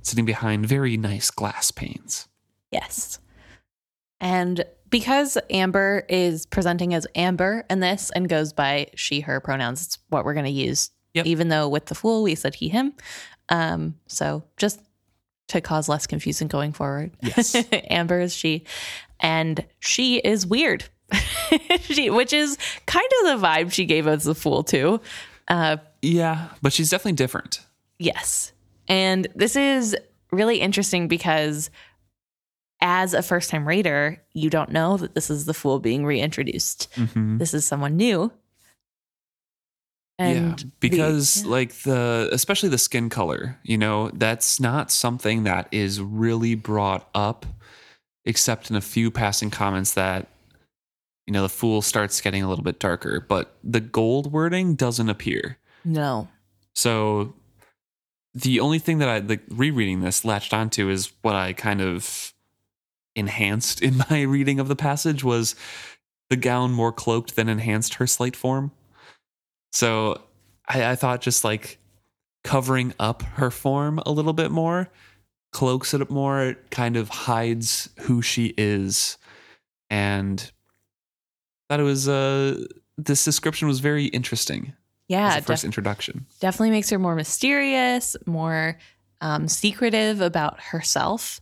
sitting 0.00 0.24
behind 0.24 0.64
very 0.64 0.96
nice 0.96 1.30
glass 1.30 1.70
panes. 1.70 2.26
Yes. 2.72 3.18
And 4.18 4.64
because 4.88 5.36
Amber 5.50 6.06
is 6.08 6.46
presenting 6.46 6.94
as 6.94 7.06
Amber 7.14 7.66
in 7.68 7.80
this 7.80 8.10
and 8.14 8.30
goes 8.30 8.54
by 8.54 8.86
she, 8.94 9.20
her 9.20 9.40
pronouns, 9.40 9.84
it's 9.84 9.98
what 10.08 10.24
we're 10.24 10.32
going 10.32 10.46
to 10.46 10.50
use. 10.50 10.90
Yep. 11.12 11.26
Even 11.26 11.48
though 11.48 11.68
with 11.68 11.84
the 11.84 11.94
fool, 11.94 12.22
we 12.22 12.34
said 12.34 12.54
he, 12.54 12.70
him. 12.70 12.94
Um, 13.50 13.96
so 14.06 14.42
just 14.56 14.80
to 15.48 15.60
cause 15.60 15.88
less 15.88 16.06
confusion 16.06 16.48
going 16.48 16.72
forward. 16.72 17.12
Yes. 17.22 17.54
Amber 17.90 18.20
is 18.20 18.34
she. 18.34 18.64
And 19.20 19.64
she 19.78 20.16
is 20.18 20.46
weird, 20.46 20.84
she, 21.80 22.10
which 22.10 22.32
is 22.32 22.58
kind 22.86 23.08
of 23.22 23.40
the 23.40 23.46
vibe 23.46 23.72
she 23.72 23.84
gave 23.86 24.06
us 24.06 24.24
the 24.24 24.34
fool 24.34 24.62
too. 24.62 25.00
Uh, 25.48 25.76
Yeah, 26.02 26.48
but 26.62 26.72
she's 26.72 26.90
definitely 26.90 27.12
different. 27.12 27.60
Yes. 27.98 28.52
And 28.88 29.26
this 29.34 29.56
is 29.56 29.96
really 30.32 30.60
interesting 30.60 31.08
because 31.08 31.70
as 32.80 33.14
a 33.14 33.22
first 33.22 33.48
time 33.50 33.66
reader, 33.66 34.22
you 34.34 34.50
don't 34.50 34.70
know 34.70 34.96
that 34.98 35.14
this 35.14 35.30
is 35.30 35.46
the 35.46 35.54
fool 35.54 35.78
being 35.78 36.04
reintroduced. 36.04 36.88
Mhm. 36.96 37.38
This 37.38 37.54
is 37.54 37.64
someone 37.64 37.96
new. 37.96 38.30
And 40.18 40.50
yeah, 40.50 40.54
the- 40.56 40.72
because 40.80 41.42
yeah. 41.42 41.50
like 41.50 41.72
the 41.82 42.28
especially 42.32 42.70
the 42.70 42.78
skin 42.78 43.10
color, 43.10 43.58
you 43.62 43.76
know, 43.76 44.10
that's 44.14 44.58
not 44.58 44.90
something 44.90 45.44
that 45.44 45.68
is 45.70 46.00
really 46.00 46.54
brought 46.54 47.08
up 47.14 47.44
except 48.24 48.70
in 48.70 48.76
a 48.76 48.80
few 48.80 49.10
passing 49.10 49.50
comments 49.50 49.94
that 49.94 50.28
you 51.26 51.32
know, 51.32 51.42
the 51.42 51.48
fool 51.48 51.82
starts 51.82 52.20
getting 52.20 52.42
a 52.44 52.48
little 52.48 52.62
bit 52.62 52.78
darker, 52.78 53.20
but 53.20 53.56
the 53.64 53.80
gold 53.80 54.32
wording 54.32 54.74
doesn't 54.76 55.08
appear. 55.08 55.58
no. 55.84 56.28
So 56.74 57.34
the 58.34 58.60
only 58.60 58.78
thing 58.78 58.98
that 58.98 59.08
I 59.08 59.18
like 59.20 59.40
rereading 59.48 60.02
this 60.02 60.26
latched 60.26 60.52
onto 60.52 60.90
is 60.90 61.10
what 61.22 61.34
I 61.34 61.54
kind 61.54 61.80
of 61.80 62.34
enhanced 63.14 63.80
in 63.86 64.02
my 64.10 64.22
reading 64.22 64.60
of 64.60 64.68
the 64.68 64.76
passage 64.76 65.24
was 65.24 65.56
the 66.28 66.36
gown 66.36 66.72
more 66.72 66.92
cloaked 66.92 67.34
than 67.34 67.48
enhanced 67.48 67.94
her 67.94 68.06
slight 68.06 68.36
form. 68.36 68.72
So 69.76 70.22
I, 70.66 70.92
I 70.92 70.94
thought 70.96 71.20
just 71.20 71.44
like 71.44 71.78
covering 72.44 72.94
up 72.98 73.22
her 73.22 73.50
form 73.50 74.00
a 74.06 74.10
little 74.10 74.32
bit 74.32 74.50
more, 74.50 74.88
cloaks 75.52 75.92
it 75.92 76.00
up 76.00 76.08
more, 76.08 76.42
it 76.44 76.70
kind 76.70 76.96
of 76.96 77.10
hides 77.10 77.90
who 78.00 78.22
she 78.22 78.54
is. 78.56 79.18
And 79.90 80.50
thought 81.68 81.80
it 81.80 81.82
was 81.82 82.08
uh 82.08 82.64
this 82.96 83.22
description 83.24 83.68
was 83.68 83.80
very 83.80 84.06
interesting 84.06 84.72
Yeah, 85.08 85.40
first 85.40 85.60
def- 85.62 85.64
introduction. 85.66 86.24
definitely 86.40 86.70
makes 86.70 86.88
her 86.88 86.98
more 86.98 87.14
mysterious, 87.14 88.16
more 88.24 88.78
um, 89.20 89.46
secretive 89.48 90.20
about 90.22 90.58
herself. 90.60 91.40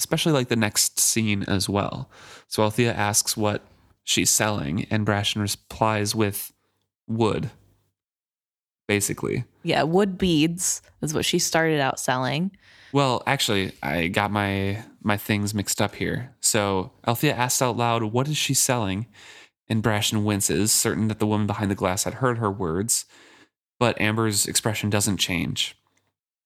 especially 0.00 0.32
like 0.32 0.48
the 0.48 0.56
next 0.56 0.98
scene 0.98 1.44
as 1.44 1.68
well. 1.68 2.10
So 2.48 2.64
Althea 2.64 2.92
asks 2.92 3.36
what 3.36 3.62
she's 4.02 4.30
selling, 4.30 4.86
and 4.90 5.06
Brashen 5.06 5.40
replies 5.40 6.14
with 6.16 6.52
wood, 7.06 7.50
basically. 8.88 9.44
Yeah, 9.62 9.82
wood 9.82 10.18
beads 10.18 10.82
is 11.02 11.14
what 11.14 11.24
she 11.24 11.38
started 11.38 11.80
out 11.80 11.98
selling. 11.98 12.50
Well, 12.92 13.22
actually, 13.26 13.72
I 13.82 14.08
got 14.08 14.30
my 14.30 14.84
my 15.02 15.16
things 15.16 15.52
mixed 15.52 15.82
up 15.82 15.96
here. 15.96 16.34
So 16.40 16.92
Althea 17.06 17.34
asks 17.34 17.60
out 17.60 17.76
loud, 17.76 18.04
"What 18.04 18.28
is 18.28 18.36
she 18.36 18.54
selling?" 18.54 19.06
And 19.68 19.82
Brashen 19.82 20.24
winces, 20.24 20.70
certain 20.70 21.08
that 21.08 21.18
the 21.18 21.26
woman 21.26 21.46
behind 21.46 21.70
the 21.70 21.74
glass 21.74 22.04
had 22.04 22.14
heard 22.14 22.38
her 22.38 22.50
words. 22.50 23.06
But 23.80 24.00
Amber's 24.00 24.46
expression 24.46 24.90
doesn't 24.90 25.16
change. 25.16 25.76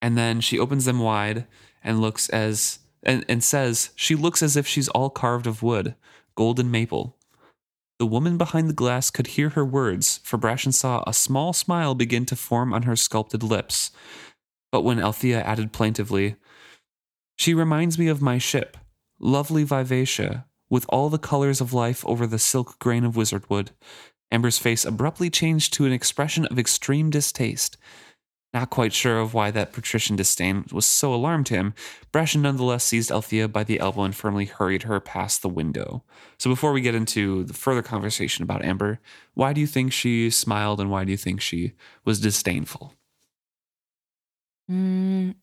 And 0.01 0.17
then 0.17 0.41
she 0.41 0.59
opens 0.59 0.87
them 0.87 1.01
wide 1.01 1.47
and 1.85 2.01
looks 2.01 2.29
as 2.31 2.79
and, 3.03 3.25
and 3.29 3.45
says, 3.45 3.91
"She 3.95 4.15
looks 4.15 4.43
as 4.43 4.57
if 4.57 4.67
she's 4.67 4.89
all 4.89 5.11
carved 5.11 5.47
of 5.47 5.63
wood, 5.63 5.97
golden 6.35 6.71
maple." 6.71 7.18
The 7.99 8.07
woman 8.07 8.39
behind 8.39 8.69
the 8.69 8.75
glass 8.75 9.11
could 9.11 9.29
hear 9.29 9.51
her 9.51 9.65
words, 9.65 10.21
for 10.23 10.39
Brashen 10.39 10.73
saw 10.73 11.03
a 11.07 11.13
small 11.13 11.53
smile 11.53 11.95
begin 11.95 12.27
to 12.27 12.37
form 12.37 12.73
on 12.73 12.83
her 12.83 12.97
sculpted 12.97 13.43
lips. 13.43 13.91
But 14.71 14.83
when 14.83 15.01
Althea 15.01 15.43
added 15.43 15.73
plaintively, 15.73 16.37
She 17.37 17.55
reminds 17.55 17.99
me 17.99 18.09
of 18.09 18.23
my 18.23 18.39
ship, 18.39 18.77
lovely 19.19 19.65
Vivacia, 19.65 20.47
with 20.71 20.87
all 20.89 21.09
the 21.09 21.19
colors 21.19 21.61
of 21.61 21.73
life 21.73 22.05
over 22.07 22.27
the 22.27 22.39
silk 22.39 22.79
grain 22.79 23.05
of 23.05 23.15
wizardwood, 23.15 23.71
Amber's 24.31 24.59
face 24.59 24.85
abruptly 24.85 25.31
changed 25.31 25.73
to 25.75 25.87
an 25.87 25.93
expression 25.93 26.47
of 26.47 26.59
extreme 26.59 27.11
distaste. 27.11 27.77
Not 28.55 28.71
quite 28.71 28.95
sure 28.95 29.19
of 29.19 29.35
why 29.35 29.51
that 29.51 29.75
patrician 29.75 30.17
disdain 30.17 30.65
was 30.73 30.87
so 30.87 31.13
alarmed 31.13 31.49
him, 31.49 31.75
Brashen 32.13 32.41
nonetheless 32.41 32.83
seized 32.83 33.13
Althea 33.13 33.47
by 33.47 33.63
the 33.63 33.79
elbow 33.79 34.05
and 34.05 34.17
firmly 34.17 34.47
hurried 34.47 34.85
her 34.85 35.01
past 35.01 35.43
the 35.43 35.51
window. 35.51 36.03
So 36.39 36.49
before 36.49 36.73
we 36.73 36.81
get 36.81 36.95
into 36.95 37.45
the 37.45 37.53
further 37.53 37.83
conversation 37.83 38.43
about 38.43 38.65
Amber, 38.65 39.01
why 39.35 39.53
do 39.53 39.61
you 39.61 39.67
think 39.67 39.93
she 39.93 40.31
smiled 40.31 40.81
and 40.81 40.91
why 40.91 41.05
do 41.05 41.11
you 41.11 41.19
think 41.19 41.43
she 41.43 41.75
was 42.07 42.21
disdainful? 42.21 42.95
Mm, 44.71 45.35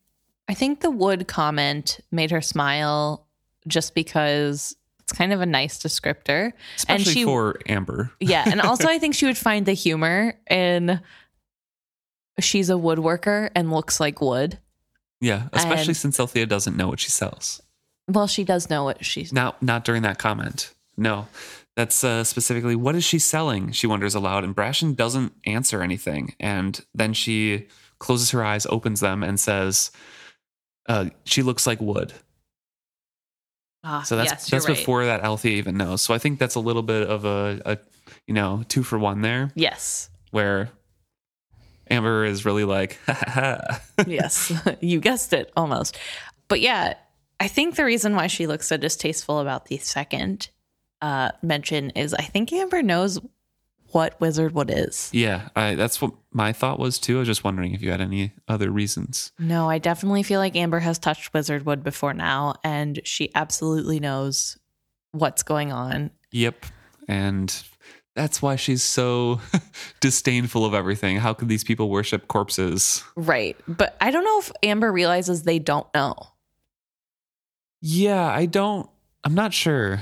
I 0.48 0.54
think 0.54 0.80
the 0.80 0.90
wood 0.90 1.28
comment 1.28 2.00
made 2.10 2.32
her 2.32 2.40
smile 2.40 3.26
just 3.68 3.94
because 3.94 4.76
it's 5.00 5.12
kind 5.12 5.32
of 5.32 5.40
a 5.40 5.46
nice 5.46 5.78
descriptor. 5.78 6.52
Especially 6.76 7.12
she- 7.12 7.24
for 7.24 7.60
Amber. 7.68 8.10
Yeah. 8.18 8.44
And 8.46 8.60
also, 8.60 8.88
I 8.88 8.98
think 8.98 9.14
she 9.14 9.26
would 9.26 9.38
find 9.38 9.64
the 9.64 9.74
humor 9.74 10.34
in 10.50 11.00
she's 12.40 12.70
a 12.70 12.74
woodworker 12.74 13.50
and 13.54 13.70
looks 13.70 14.00
like 14.00 14.20
wood. 14.20 14.58
Yeah, 15.20 15.48
especially 15.52 15.88
And- 15.90 15.96
since 15.96 16.20
Althea 16.20 16.46
doesn't 16.46 16.76
know 16.76 16.88
what 16.88 17.00
she 17.00 17.10
sells. 17.10 17.62
Well, 18.08 18.26
she 18.26 18.44
does 18.44 18.70
know 18.70 18.84
what 18.84 19.04
she's. 19.04 19.32
Now, 19.32 19.56
not 19.60 19.84
during 19.84 20.02
that 20.02 20.18
comment. 20.18 20.72
No, 20.96 21.26
that's 21.74 22.04
uh, 22.04 22.22
specifically 22.24 22.76
what 22.76 22.94
is 22.94 23.04
she 23.04 23.18
selling? 23.18 23.72
She 23.72 23.86
wonders 23.86 24.14
aloud, 24.14 24.44
and 24.44 24.54
Brashen 24.54 24.94
doesn't 24.94 25.32
answer 25.44 25.82
anything. 25.82 26.34
And 26.38 26.80
then 26.94 27.12
she 27.14 27.66
closes 27.98 28.30
her 28.30 28.44
eyes, 28.44 28.64
opens 28.66 29.00
them, 29.00 29.22
and 29.22 29.40
says, 29.40 29.90
uh, 30.88 31.06
"She 31.24 31.42
looks 31.42 31.66
like 31.66 31.80
wood." 31.80 32.12
Ah, 33.84 34.02
So 34.02 34.16
that's 34.16 34.30
yes, 34.30 34.50
you're 34.52 34.58
that's 34.60 34.68
right. 34.68 34.76
before 34.78 35.04
that 35.06 35.22
Althea 35.22 35.56
even 35.56 35.76
knows. 35.76 36.02
So 36.02 36.12
I 36.14 36.18
think 36.18 36.38
that's 36.38 36.54
a 36.54 36.60
little 36.60 36.82
bit 36.82 37.08
of 37.08 37.24
a, 37.24 37.60
a 37.64 37.78
you 38.26 38.34
know 38.34 38.64
two 38.68 38.82
for 38.82 38.98
one 38.98 39.20
there, 39.22 39.50
Yes. 39.54 40.10
where 40.30 40.70
Amber 41.90 42.24
is 42.24 42.44
really 42.44 42.64
like, 42.64 42.98
ha, 43.06 43.14
ha, 43.14 43.60
ha. 43.98 44.04
yes, 44.06 44.52
you 44.80 45.00
guessed 45.00 45.32
it 45.32 45.52
almost. 45.56 45.98
But 46.48 46.60
yeah, 46.60 46.94
I 47.40 47.48
think 47.48 47.76
the 47.76 47.84
reason 47.84 48.14
why 48.14 48.26
she 48.26 48.46
looks 48.46 48.66
so 48.66 48.76
distasteful 48.76 49.40
about 49.40 49.66
the 49.66 49.78
second 49.78 50.48
uh, 51.02 51.30
mention 51.42 51.90
is 51.90 52.14
I 52.14 52.22
think 52.22 52.52
Amber 52.52 52.82
knows 52.82 53.20
what 53.92 54.18
Wizardwood 54.20 54.70
is. 54.70 55.10
yeah, 55.12 55.48
I, 55.54 55.74
that's 55.74 56.02
what 56.02 56.12
my 56.32 56.52
thought 56.52 56.78
was 56.78 56.98
too. 56.98 57.16
I 57.16 57.18
was 57.20 57.28
just 57.28 57.44
wondering 57.44 57.72
if 57.72 57.82
you 57.82 57.90
had 57.90 58.00
any 58.00 58.32
other 58.48 58.70
reasons. 58.70 59.32
No, 59.38 59.70
I 59.70 59.78
definitely 59.78 60.22
feel 60.22 60.40
like 60.40 60.56
Amber 60.56 60.80
has 60.80 60.98
touched 60.98 61.32
Wizard 61.32 61.64
Wood 61.64 61.82
before 61.84 62.12
now, 62.12 62.56
and 62.64 63.00
she 63.04 63.30
absolutely 63.34 64.00
knows 64.00 64.58
what's 65.12 65.42
going 65.42 65.72
on. 65.72 66.10
Yep. 66.32 66.66
And 67.08 67.62
that's 68.16 68.40
why 68.40 68.56
she's 68.56 68.82
so 68.82 69.40
disdainful 70.00 70.64
of 70.64 70.74
everything. 70.74 71.18
How 71.18 71.34
could 71.34 71.48
these 71.48 71.62
people 71.62 71.90
worship 71.90 72.26
corpses? 72.26 73.04
Right. 73.14 73.56
But 73.68 73.96
I 74.00 74.10
don't 74.10 74.24
know 74.24 74.38
if 74.40 74.50
Amber 74.62 74.90
realizes 74.90 75.42
they 75.42 75.58
don't 75.58 75.86
know. 75.94 76.14
Yeah, 77.82 78.26
I 78.26 78.46
don't, 78.46 78.88
I'm 79.22 79.34
not 79.34 79.52
sure. 79.52 80.00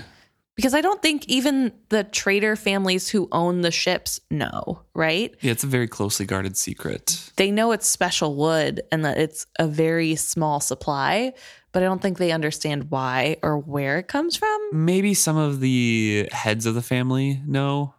Because 0.54 0.74
I 0.74 0.80
don't 0.80 1.02
think 1.02 1.26
even 1.26 1.72
the 1.88 2.04
trader 2.04 2.54
families 2.54 3.08
who 3.08 3.28
own 3.32 3.62
the 3.62 3.72
ships 3.72 4.20
know, 4.30 4.82
right? 4.94 5.34
Yeah, 5.40 5.50
it's 5.50 5.64
a 5.64 5.66
very 5.66 5.88
closely 5.88 6.24
guarded 6.24 6.56
secret. 6.56 7.32
They 7.34 7.50
know 7.50 7.72
it's 7.72 7.88
special 7.88 8.36
wood 8.36 8.80
and 8.92 9.04
that 9.04 9.18
it's 9.18 9.46
a 9.58 9.66
very 9.66 10.14
small 10.14 10.60
supply, 10.60 11.32
but 11.72 11.82
I 11.82 11.86
don't 11.86 12.00
think 12.00 12.18
they 12.18 12.30
understand 12.30 12.92
why 12.92 13.38
or 13.42 13.58
where 13.58 13.98
it 13.98 14.06
comes 14.06 14.36
from. 14.36 14.68
Maybe 14.72 15.12
some 15.12 15.36
of 15.36 15.58
the 15.58 16.28
heads 16.30 16.66
of 16.66 16.76
the 16.76 16.82
family 16.82 17.42
know, 17.44 17.93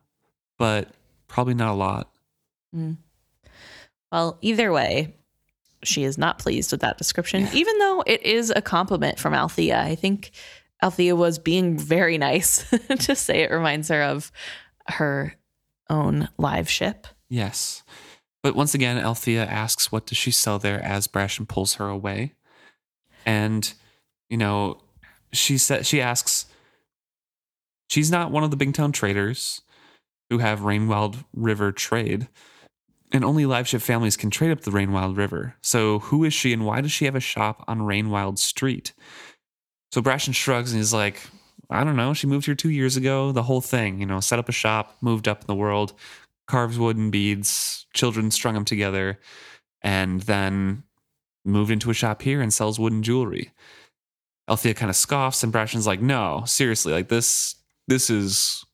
but 0.58 0.90
probably 1.28 1.54
not 1.54 1.74
a 1.74 1.78
lot. 1.78 2.10
Hmm. 2.74 2.94
Well, 4.12 4.38
either 4.42 4.72
way, 4.72 5.16
she 5.84 6.04
is 6.04 6.18
not 6.18 6.40
pleased 6.40 6.72
with 6.72 6.82
that 6.82 6.98
description, 6.98 7.48
even 7.54 7.78
though 7.80 8.04
it 8.06 8.24
is 8.24 8.52
a 8.56 8.62
compliment 8.62 9.20
from 9.20 9.34
Althea. 9.34 9.82
I 9.82 9.96
think 9.96 10.32
Althea 10.82 11.16
was 11.16 11.40
being 11.40 11.78
very 11.78 12.18
nice 12.18 12.70
to 13.00 13.16
say 13.16 13.42
it 13.42 13.52
reminds 13.52 13.90
her 13.90 14.02
of 14.02 14.32
her 14.88 15.36
own 15.90 16.30
live 16.38 16.70
ship. 16.70 17.08
Yes. 17.30 17.84
But 18.44 18.56
once 18.56 18.74
again, 18.74 18.98
Althea 18.98 19.44
asks, 19.46 19.92
What 19.92 20.06
does 20.06 20.18
she 20.18 20.32
sell 20.32 20.60
there 20.60 20.82
as 20.84 21.08
Brashen 21.08 21.48
pulls 21.48 21.76
her 21.76 21.88
away? 21.88 22.34
And, 23.26 23.74
you 24.30 24.38
know, 24.38 24.82
she 25.34 25.58
said 25.58 25.86
she 25.86 26.02
asks, 26.02 26.46
She's 27.88 28.12
not 28.12 28.32
one 28.32 28.44
of 28.44 28.52
the 28.52 28.58
Bingtown 28.58 28.94
traders 28.94 29.62
who 30.30 30.40
have 30.40 30.62
Rainwild 30.62 31.24
River 31.34 31.72
trade. 31.72 32.28
And 33.12 33.24
only 33.24 33.46
live 33.46 33.68
ship 33.68 33.82
families 33.82 34.18
can 34.18 34.30
trade 34.30 34.52
up 34.52 34.62
the 34.62 34.72
Rainwild 34.72 35.18
River. 35.18 35.56
So 35.62 36.00
who 36.00 36.24
is 36.24 36.34
she 36.34 36.52
and 36.54 36.66
why 36.66 36.82
does 36.82 36.92
she 36.92 37.06
have 37.06 37.16
a 37.16 37.20
shop 37.20 37.64
on 37.68 37.82
Rainwild 37.82 38.40
Street? 38.40 38.94
So 39.92 40.02
Brashen 40.02 40.34
shrugs 40.34 40.72
and 40.72 40.80
he's 40.80 40.94
like, 40.94 41.22
I 41.70 41.84
don't 41.84 41.96
know. 41.96 42.14
She 42.14 42.28
moved 42.28 42.46
here 42.46 42.56
two 42.56 42.70
years 42.70 42.98
ago. 42.98 43.32
The 43.32 43.44
whole 43.44 43.62
thing, 43.62 44.00
you 44.00 44.06
know, 44.06 44.20
set 44.20 44.40
up 44.40 44.50
a 44.50 44.54
shop, 44.54 44.98
moved 45.02 45.28
up 45.28 45.42
in 45.42 45.48
the 45.48 45.56
world, 45.56 45.94
carves 46.48 46.78
wooden 46.78 47.10
beads, 47.12 47.86
children 47.94 48.32
strung 48.32 48.54
them 48.54 48.66
together, 48.66 49.20
and 49.82 50.22
then 50.22 50.84
moved 51.44 51.72
into 51.72 51.90
a 51.90 51.94
shop 51.94 52.22
here 52.22 52.42
and 52.42 52.54
sells 52.54 52.80
wooden 52.80 53.04
jewelry. 53.04 53.52
Althea 54.50 54.74
kind 54.74 54.90
of 54.90 54.96
scoffs, 54.96 55.44
and 55.44 55.52
Brashen's 55.52 55.88
like, 55.88 56.02
"No, 56.02 56.44
seriously, 56.46 56.94
like 56.94 57.08
this, 57.08 57.56
this 57.88 58.10
is 58.10 58.65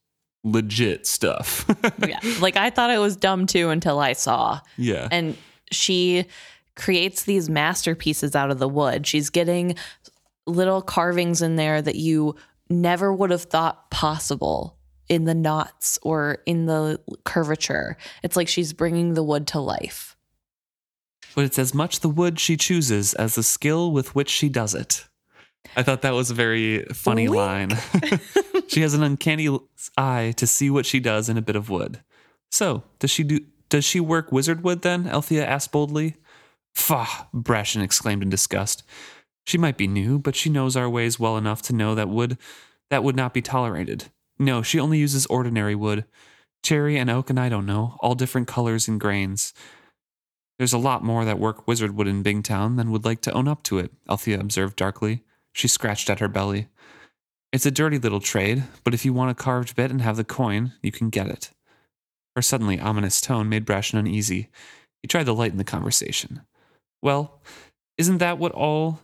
legit 0.43 1.05
stuff." 1.07 1.65
yeah. 2.07 2.19
Like 2.39 2.57
I 2.57 2.69
thought 2.69 2.89
it 2.89 2.99
was 2.99 3.15
dumb 3.15 3.45
too 3.47 3.69
until 3.69 3.99
I 3.99 4.13
saw. 4.13 4.59
yeah, 4.77 5.07
And 5.11 5.37
she 5.71 6.25
creates 6.75 7.23
these 7.23 7.49
masterpieces 7.49 8.35
out 8.35 8.49
of 8.51 8.59
the 8.59 8.67
wood. 8.69 9.05
She's 9.05 9.29
getting 9.29 9.75
little 10.47 10.81
carvings 10.81 11.41
in 11.41 11.55
there 11.55 11.81
that 11.81 11.95
you 11.95 12.35
never 12.69 13.13
would 13.13 13.29
have 13.29 13.43
thought 13.43 13.91
possible 13.91 14.77
in 15.09 15.25
the 15.25 15.35
knots 15.35 15.99
or 16.01 16.37
in 16.45 16.65
the 16.65 16.99
curvature. 17.25 17.97
It's 18.23 18.35
like 18.35 18.47
she's 18.47 18.71
bringing 18.73 19.13
the 19.13 19.23
wood 19.23 19.45
to 19.47 19.59
life. 19.59 20.15
but 21.35 21.43
it's 21.45 21.59
as 21.59 21.73
much 21.73 21.99
the 21.99 22.09
wood 22.09 22.39
she 22.39 22.55
chooses 22.57 23.13
as 23.13 23.35
the 23.35 23.43
skill 23.43 23.91
with 23.91 24.15
which 24.15 24.29
she 24.29 24.47
does 24.49 24.73
it. 24.73 25.07
I 25.75 25.83
thought 25.83 26.01
that 26.01 26.13
was 26.13 26.31
a 26.31 26.33
very 26.33 26.85
funny 26.93 27.27
line. 27.27 27.71
she 28.71 28.81
has 28.81 28.93
an 28.93 29.03
uncanny 29.03 29.49
eye 29.97 30.33
to 30.37 30.47
see 30.47 30.69
what 30.69 30.85
she 30.85 31.01
does 31.01 31.27
in 31.27 31.37
a 31.37 31.41
bit 31.41 31.57
of 31.57 31.69
wood. 31.69 31.99
So, 32.51 32.83
does 32.99 33.11
she 33.11 33.23
do 33.23 33.41
does 33.69 33.83
she 33.83 33.99
work 33.99 34.31
wizard 34.31 34.63
wood 34.63 34.81
then? 34.81 35.07
Althea 35.07 35.45
asked 35.45 35.71
boldly. 35.71 36.15
Faugh, 36.73 37.27
Brashen 37.33 37.81
exclaimed 37.83 38.23
in 38.23 38.29
disgust. 38.29 38.83
She 39.45 39.57
might 39.57 39.77
be 39.77 39.87
new, 39.87 40.19
but 40.19 40.35
she 40.35 40.49
knows 40.49 40.75
our 40.75 40.89
ways 40.89 41.19
well 41.19 41.37
enough 41.37 41.61
to 41.63 41.75
know 41.75 41.95
that 41.95 42.09
wood 42.09 42.37
that 42.89 43.03
would 43.03 43.15
not 43.15 43.33
be 43.33 43.41
tolerated. 43.41 44.05
No, 44.39 44.61
she 44.61 44.79
only 44.79 44.97
uses 44.99 45.25
ordinary 45.25 45.75
wood. 45.75 46.05
Cherry 46.63 46.97
and 46.97 47.09
oak 47.09 47.29
and 47.29 47.39
I 47.39 47.49
don't 47.49 47.65
know, 47.65 47.97
all 47.99 48.15
different 48.15 48.47
colors 48.47 48.87
and 48.87 48.99
grains. 48.99 49.53
There's 50.57 50.73
a 50.73 50.77
lot 50.77 51.03
more 51.03 51.25
that 51.25 51.39
work 51.39 51.67
wizard 51.67 51.95
wood 51.95 52.07
in 52.07 52.23
Bingtown 52.23 52.77
than 52.77 52.91
would 52.91 53.03
like 53.03 53.21
to 53.21 53.33
own 53.33 53.47
up 53.47 53.63
to 53.63 53.79
it, 53.79 53.91
Althea 54.09 54.39
observed 54.39 54.77
darkly. 54.77 55.23
She 55.53 55.67
scratched 55.67 56.09
at 56.09 56.19
her 56.19 56.27
belly. 56.27 56.67
It's 57.51 57.65
a 57.65 57.71
dirty 57.71 57.97
little 57.97 58.21
trade, 58.21 58.63
but 58.85 58.93
if 58.93 59.03
you 59.03 59.11
want 59.11 59.31
a 59.31 59.35
carved 59.35 59.75
bit 59.75 59.91
and 59.91 60.01
have 60.01 60.15
the 60.15 60.23
coin, 60.23 60.71
you 60.81 60.91
can 60.91 61.09
get 61.09 61.27
it. 61.27 61.51
Her 62.35 62.41
suddenly 62.41 62.79
ominous 62.79 63.19
tone 63.19 63.49
made 63.49 63.65
Brashen 63.65 63.99
uneasy. 63.99 64.47
He 65.01 65.07
tried 65.07 65.25
to 65.25 65.33
lighten 65.33 65.57
the 65.57 65.65
conversation. 65.65 66.41
Well, 67.01 67.41
isn't 67.97 68.19
that 68.19 68.37
what 68.37 68.53
all 68.53 69.01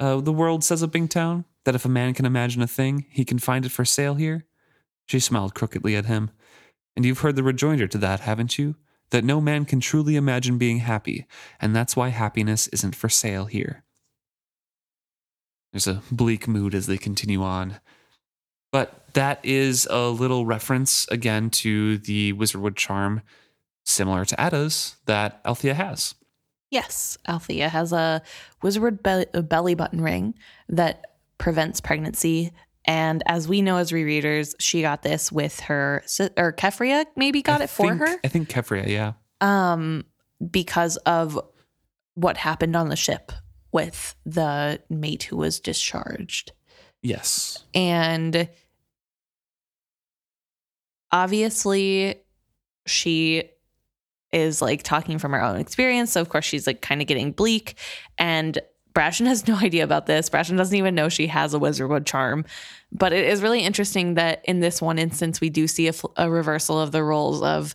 uh, 0.00 0.20
the 0.20 0.32
world 0.32 0.64
says 0.64 0.82
of 0.82 0.90
Bingtown? 0.90 1.44
That 1.64 1.76
if 1.76 1.84
a 1.84 1.88
man 1.88 2.12
can 2.14 2.26
imagine 2.26 2.62
a 2.62 2.66
thing, 2.66 3.06
he 3.08 3.24
can 3.24 3.38
find 3.38 3.64
it 3.64 3.72
for 3.72 3.84
sale 3.84 4.14
here? 4.14 4.46
She 5.06 5.20
smiled 5.20 5.54
crookedly 5.54 5.94
at 5.94 6.06
him. 6.06 6.30
And 6.96 7.04
you've 7.04 7.20
heard 7.20 7.36
the 7.36 7.42
rejoinder 7.44 7.86
to 7.86 7.98
that, 7.98 8.20
haven't 8.20 8.58
you? 8.58 8.74
That 9.10 9.24
no 9.24 9.40
man 9.40 9.64
can 9.64 9.78
truly 9.78 10.16
imagine 10.16 10.58
being 10.58 10.78
happy, 10.78 11.26
and 11.60 11.76
that's 11.76 11.94
why 11.94 12.08
happiness 12.08 12.66
isn't 12.68 12.96
for 12.96 13.08
sale 13.08 13.44
here. 13.44 13.84
There's 15.76 15.86
a 15.88 16.00
bleak 16.10 16.48
mood 16.48 16.74
as 16.74 16.86
they 16.86 16.96
continue 16.96 17.42
on. 17.42 17.76
But 18.72 19.12
that 19.12 19.40
is 19.44 19.86
a 19.90 20.08
little 20.08 20.46
reference 20.46 21.06
again 21.10 21.50
to 21.50 21.98
the 21.98 22.32
Wizardwood 22.32 22.76
charm, 22.76 23.20
similar 23.84 24.24
to 24.24 24.40
Ada's, 24.42 24.96
that 25.04 25.38
Althea 25.44 25.74
has. 25.74 26.14
Yes, 26.70 27.18
Althea 27.28 27.68
has 27.68 27.92
a 27.92 28.22
wizard 28.62 29.02
be- 29.02 29.26
belly 29.42 29.74
button 29.74 30.00
ring 30.00 30.32
that 30.70 31.04
prevents 31.36 31.82
pregnancy. 31.82 32.52
And 32.86 33.22
as 33.26 33.46
we 33.46 33.60
know 33.60 33.76
as 33.76 33.92
rereaders, 33.92 34.54
she 34.58 34.80
got 34.80 35.02
this 35.02 35.30
with 35.30 35.60
her 35.60 36.02
or 36.38 36.54
Keffria 36.54 37.04
maybe 37.16 37.42
got 37.42 37.60
I 37.60 37.64
it 37.64 37.70
for 37.70 37.88
think- 37.88 38.00
her 38.00 38.16
I 38.24 38.28
think 38.28 38.48
Keffria, 38.48 38.86
yeah. 38.88 39.12
um 39.42 40.06
because 40.50 40.96
of 40.98 41.38
what 42.14 42.38
happened 42.38 42.74
on 42.76 42.88
the 42.88 42.96
ship 42.96 43.30
with 43.76 44.16
the 44.24 44.80
mate 44.88 45.24
who 45.24 45.36
was 45.36 45.60
discharged. 45.60 46.52
Yes. 47.02 47.62
And 47.74 48.48
obviously, 51.12 52.22
she 52.86 53.50
is 54.32 54.62
like 54.62 54.82
talking 54.82 55.18
from 55.18 55.32
her 55.32 55.42
own 55.42 55.56
experience. 55.56 56.10
So, 56.12 56.22
of 56.22 56.30
course, 56.30 56.46
she's 56.46 56.66
like 56.66 56.80
kind 56.80 57.02
of 57.02 57.06
getting 57.06 57.32
bleak. 57.32 57.76
And 58.16 58.58
Brashen 58.94 59.26
has 59.26 59.46
no 59.48 59.56
idea 59.56 59.84
about 59.84 60.06
this. 60.06 60.30
Brashen 60.30 60.56
doesn't 60.56 60.74
even 60.74 60.94
know 60.94 61.10
she 61.10 61.26
has 61.26 61.52
a 61.52 61.58
Wizardwood 61.58 62.06
charm. 62.06 62.46
But 62.92 63.12
it 63.12 63.26
is 63.26 63.42
really 63.42 63.60
interesting 63.60 64.14
that 64.14 64.42
in 64.46 64.60
this 64.60 64.80
one 64.80 64.98
instance, 64.98 65.38
we 65.38 65.50
do 65.50 65.68
see 65.68 65.88
a, 65.88 65.92
a 66.16 66.30
reversal 66.30 66.80
of 66.80 66.92
the 66.92 67.02
roles 67.02 67.42
of 67.42 67.74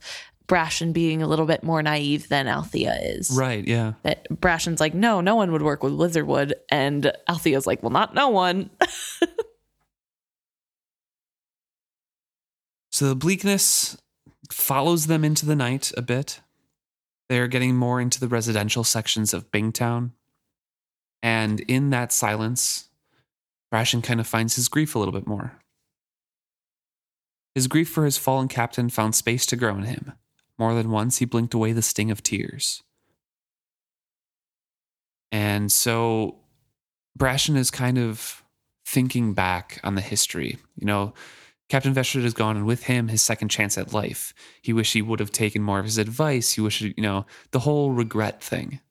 Brashen 0.52 0.92
being 0.92 1.22
a 1.22 1.28
little 1.28 1.46
bit 1.46 1.64
more 1.64 1.82
naive 1.82 2.28
than 2.28 2.48
Althea 2.48 2.94
is. 3.02 3.32
Right, 3.32 3.66
yeah. 3.66 3.94
That 4.04 4.28
Brashen's 4.30 4.82
like, 4.82 4.94
no, 4.94 5.22
no 5.22 5.36
one 5.36 5.52
would 5.54 5.62
work 5.62 5.82
with 5.82 5.94
Wizardwood. 5.94 6.54
And 6.70 7.12
Althea's 7.28 7.66
like, 7.66 7.82
well, 7.82 7.90
not 7.90 8.14
no 8.14 8.30
one. 8.30 8.70
So 12.92 13.08
the 13.08 13.16
bleakness 13.16 13.98
follows 14.52 15.08
them 15.08 15.24
into 15.24 15.46
the 15.46 15.56
night 15.56 15.92
a 15.98 16.02
bit. 16.02 16.42
They 17.30 17.40
are 17.40 17.48
getting 17.48 17.76
more 17.76 18.02
into 18.02 18.20
the 18.20 18.28
residential 18.28 18.84
sections 18.84 19.34
of 19.34 19.50
Bingtown. 19.50 20.12
And 21.24 21.62
in 21.62 21.90
that 21.92 22.12
silence, 22.12 22.90
Brashen 23.74 24.04
kind 24.04 24.20
of 24.20 24.28
finds 24.28 24.56
his 24.56 24.68
grief 24.68 24.94
a 24.94 25.00
little 25.00 25.14
bit 25.14 25.26
more. 25.26 25.58
His 27.56 27.68
grief 27.68 27.90
for 27.90 28.06
his 28.06 28.18
fallen 28.18 28.48
captain 28.48 28.90
found 28.90 29.16
space 29.16 29.46
to 29.48 29.56
grow 29.56 29.76
in 29.78 29.84
him. 29.84 30.12
More 30.62 30.76
than 30.76 30.92
once, 30.92 31.18
he 31.18 31.26
blinked 31.26 31.56
away 31.56 31.72
the 31.72 31.82
sting 31.82 32.12
of 32.12 32.22
tears. 32.22 32.84
And 35.32 35.72
so 35.72 36.36
Brashen 37.18 37.58
is 37.58 37.72
kind 37.72 37.98
of 37.98 38.44
thinking 38.86 39.34
back 39.34 39.80
on 39.84 39.96
the 39.96 40.02
history. 40.02 40.60
You 40.78 40.86
know, 40.86 41.16
Captain 41.68 41.96
Vestrit 41.96 42.24
is 42.26 42.36
gone, 42.36 42.58
and 42.58 42.68
with 42.68 42.84
him, 42.84 43.08
his 43.08 43.24
second 43.24 43.50
chance 43.50 43.76
at 43.76 43.92
life. 43.92 44.36
He 44.62 44.72
wished 44.72 44.94
he 44.94 45.02
would 45.02 45.20
have 45.20 45.32
taken 45.32 45.64
more 45.64 45.80
of 45.80 45.86
his 45.86 45.98
advice. 45.98 46.52
He 46.52 46.62
wished, 46.62 46.82
you 46.82 46.94
know, 46.98 47.26
the 47.50 47.62
whole 47.62 47.90
regret 47.90 48.44
thing 48.44 48.82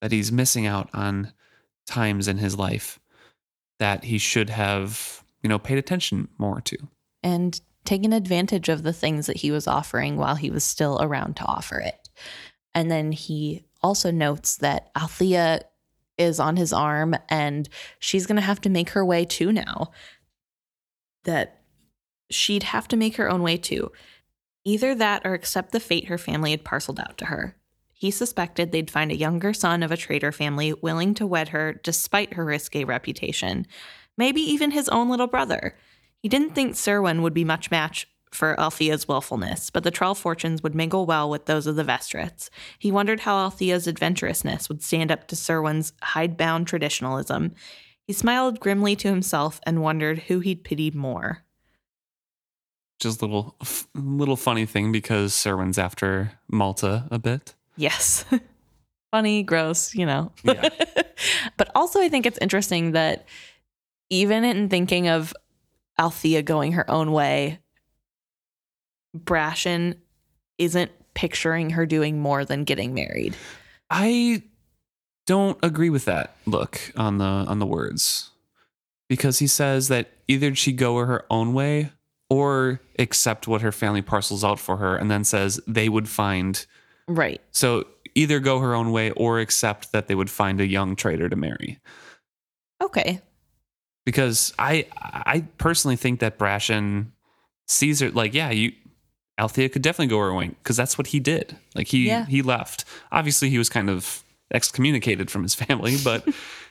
that 0.00 0.10
he's 0.10 0.32
missing 0.32 0.66
out 0.66 0.90
on 0.92 1.32
times 1.86 2.26
in 2.26 2.38
his 2.38 2.58
life 2.58 2.98
that 3.78 4.02
he 4.02 4.18
should 4.18 4.50
have, 4.50 5.22
you 5.44 5.48
know, 5.48 5.60
paid 5.60 5.78
attention 5.78 6.26
more 6.38 6.60
to. 6.62 6.76
and 7.22 7.60
taken 7.88 8.12
advantage 8.12 8.68
of 8.68 8.82
the 8.82 8.92
things 8.92 9.26
that 9.26 9.38
he 9.38 9.50
was 9.50 9.66
offering 9.66 10.18
while 10.18 10.34
he 10.34 10.50
was 10.50 10.62
still 10.62 10.98
around 11.00 11.36
to 11.36 11.44
offer 11.46 11.80
it. 11.80 12.08
And 12.74 12.90
then 12.90 13.12
he 13.12 13.64
also 13.82 14.10
notes 14.10 14.56
that 14.58 14.90
Althea 14.94 15.62
is 16.18 16.38
on 16.38 16.56
his 16.56 16.70
arm 16.70 17.16
and 17.30 17.66
she's 17.98 18.26
going 18.26 18.36
to 18.36 18.42
have 18.42 18.60
to 18.60 18.68
make 18.68 18.90
her 18.90 19.04
way 19.04 19.24
too 19.24 19.52
now. 19.52 19.90
That 21.24 21.62
she'd 22.30 22.64
have 22.64 22.88
to 22.88 22.96
make 22.96 23.16
her 23.16 23.30
own 23.30 23.42
way 23.42 23.56
too. 23.56 23.90
Either 24.64 24.94
that 24.94 25.22
or 25.24 25.32
accept 25.32 25.72
the 25.72 25.80
fate 25.80 26.08
her 26.08 26.18
family 26.18 26.50
had 26.50 26.64
parceled 26.64 27.00
out 27.00 27.16
to 27.18 27.24
her. 27.24 27.56
He 27.94 28.10
suspected 28.10 28.70
they'd 28.70 28.90
find 28.90 29.10
a 29.10 29.16
younger 29.16 29.54
son 29.54 29.82
of 29.82 29.90
a 29.90 29.96
trader 29.96 30.30
family 30.30 30.74
willing 30.74 31.14
to 31.14 31.26
wed 31.26 31.48
her 31.48 31.72
despite 31.72 32.34
her 32.34 32.44
risque 32.44 32.84
reputation, 32.84 33.66
maybe 34.18 34.42
even 34.42 34.72
his 34.72 34.90
own 34.90 35.08
little 35.08 35.26
brother. 35.26 35.74
He 36.22 36.28
didn't 36.28 36.54
think 36.54 36.74
Serwyn 36.74 37.22
would 37.22 37.34
be 37.34 37.44
much 37.44 37.70
match 37.70 38.08
for 38.32 38.58
Althea's 38.58 39.08
willfulness, 39.08 39.70
but 39.70 39.84
the 39.84 39.90
Trell 39.90 40.16
fortunes 40.16 40.62
would 40.62 40.74
mingle 40.74 41.06
well 41.06 41.30
with 41.30 41.46
those 41.46 41.66
of 41.66 41.76
the 41.76 41.84
Vestrits. 41.84 42.50
He 42.78 42.92
wondered 42.92 43.20
how 43.20 43.38
Althea's 43.38 43.86
adventurousness 43.86 44.68
would 44.68 44.82
stand 44.82 45.10
up 45.10 45.26
to 45.28 45.36
Serwyn's 45.36 45.92
hidebound 46.02 46.66
traditionalism. 46.66 47.54
He 48.06 48.12
smiled 48.12 48.60
grimly 48.60 48.96
to 48.96 49.08
himself 49.08 49.60
and 49.64 49.82
wondered 49.82 50.20
who 50.20 50.40
he'd 50.40 50.64
pitied 50.64 50.94
more. 50.94 51.44
Just 52.98 53.22
a 53.22 53.26
little, 53.26 53.56
little 53.94 54.36
funny 54.36 54.66
thing 54.66 54.90
because 54.90 55.32
Serwyn's 55.32 55.78
after 55.78 56.32
Malta 56.48 57.06
a 57.10 57.18
bit. 57.18 57.54
Yes. 57.76 58.24
Funny, 59.10 59.42
gross, 59.42 59.94
you 59.94 60.04
know. 60.04 60.32
Yeah. 60.42 60.68
but 61.56 61.70
also, 61.74 62.00
I 62.00 62.08
think 62.08 62.26
it's 62.26 62.38
interesting 62.38 62.92
that 62.92 63.26
even 64.10 64.44
in 64.44 64.68
thinking 64.68 65.08
of 65.08 65.32
Althea 65.98 66.42
going 66.42 66.72
her 66.72 66.88
own 66.90 67.12
way, 67.12 67.58
Brashen 69.16 69.96
isn't 70.58 70.90
picturing 71.14 71.70
her 71.70 71.86
doing 71.86 72.20
more 72.20 72.44
than 72.44 72.64
getting 72.64 72.94
married. 72.94 73.34
I 73.90 74.42
don't 75.26 75.58
agree 75.62 75.90
with 75.90 76.04
that 76.04 76.36
look 76.46 76.80
on 76.96 77.18
the 77.18 77.24
on 77.24 77.58
the 77.58 77.66
words. 77.66 78.30
Because 79.08 79.38
he 79.38 79.46
says 79.46 79.88
that 79.88 80.10
either 80.28 80.54
she 80.54 80.72
go 80.72 80.98
her 80.98 81.24
own 81.30 81.54
way 81.54 81.92
or 82.28 82.80
accept 82.98 83.48
what 83.48 83.62
her 83.62 83.72
family 83.72 84.02
parcels 84.02 84.44
out 84.44 84.58
for 84.60 84.76
her 84.76 84.96
and 84.96 85.10
then 85.10 85.24
says 85.24 85.60
they 85.66 85.88
would 85.88 86.08
find 86.08 86.66
Right. 87.06 87.40
so 87.52 87.86
either 88.14 88.38
go 88.38 88.58
her 88.58 88.74
own 88.74 88.92
way 88.92 89.10
or 89.12 89.40
accept 89.40 89.92
that 89.92 90.08
they 90.08 90.14
would 90.14 90.28
find 90.28 90.60
a 90.60 90.66
young 90.66 90.94
trader 90.94 91.26
to 91.30 91.36
marry. 91.36 91.78
Okay. 92.82 93.22
Because 94.08 94.54
I 94.58 94.86
I 95.02 95.44
personally 95.58 95.96
think 95.96 96.20
that 96.20 96.38
Brashen 96.38 97.08
sees 97.66 98.00
her 98.00 98.10
like 98.10 98.32
yeah 98.32 98.48
you 98.50 98.72
Althea 99.38 99.68
could 99.68 99.82
definitely 99.82 100.06
go 100.06 100.18
her 100.20 100.32
way 100.32 100.48
because 100.48 100.76
that's 100.78 100.96
what 100.96 101.08
he 101.08 101.20
did 101.20 101.54
like 101.74 101.88
he 101.88 102.06
Yeah. 102.06 102.24
he 102.24 102.40
left 102.40 102.86
obviously 103.12 103.50
he 103.50 103.58
was 103.58 103.68
kind 103.68 103.90
of 103.90 104.24
excommunicated 104.54 105.30
from 105.30 105.42
his 105.42 105.54
family 105.64 105.96
but 106.02 106.26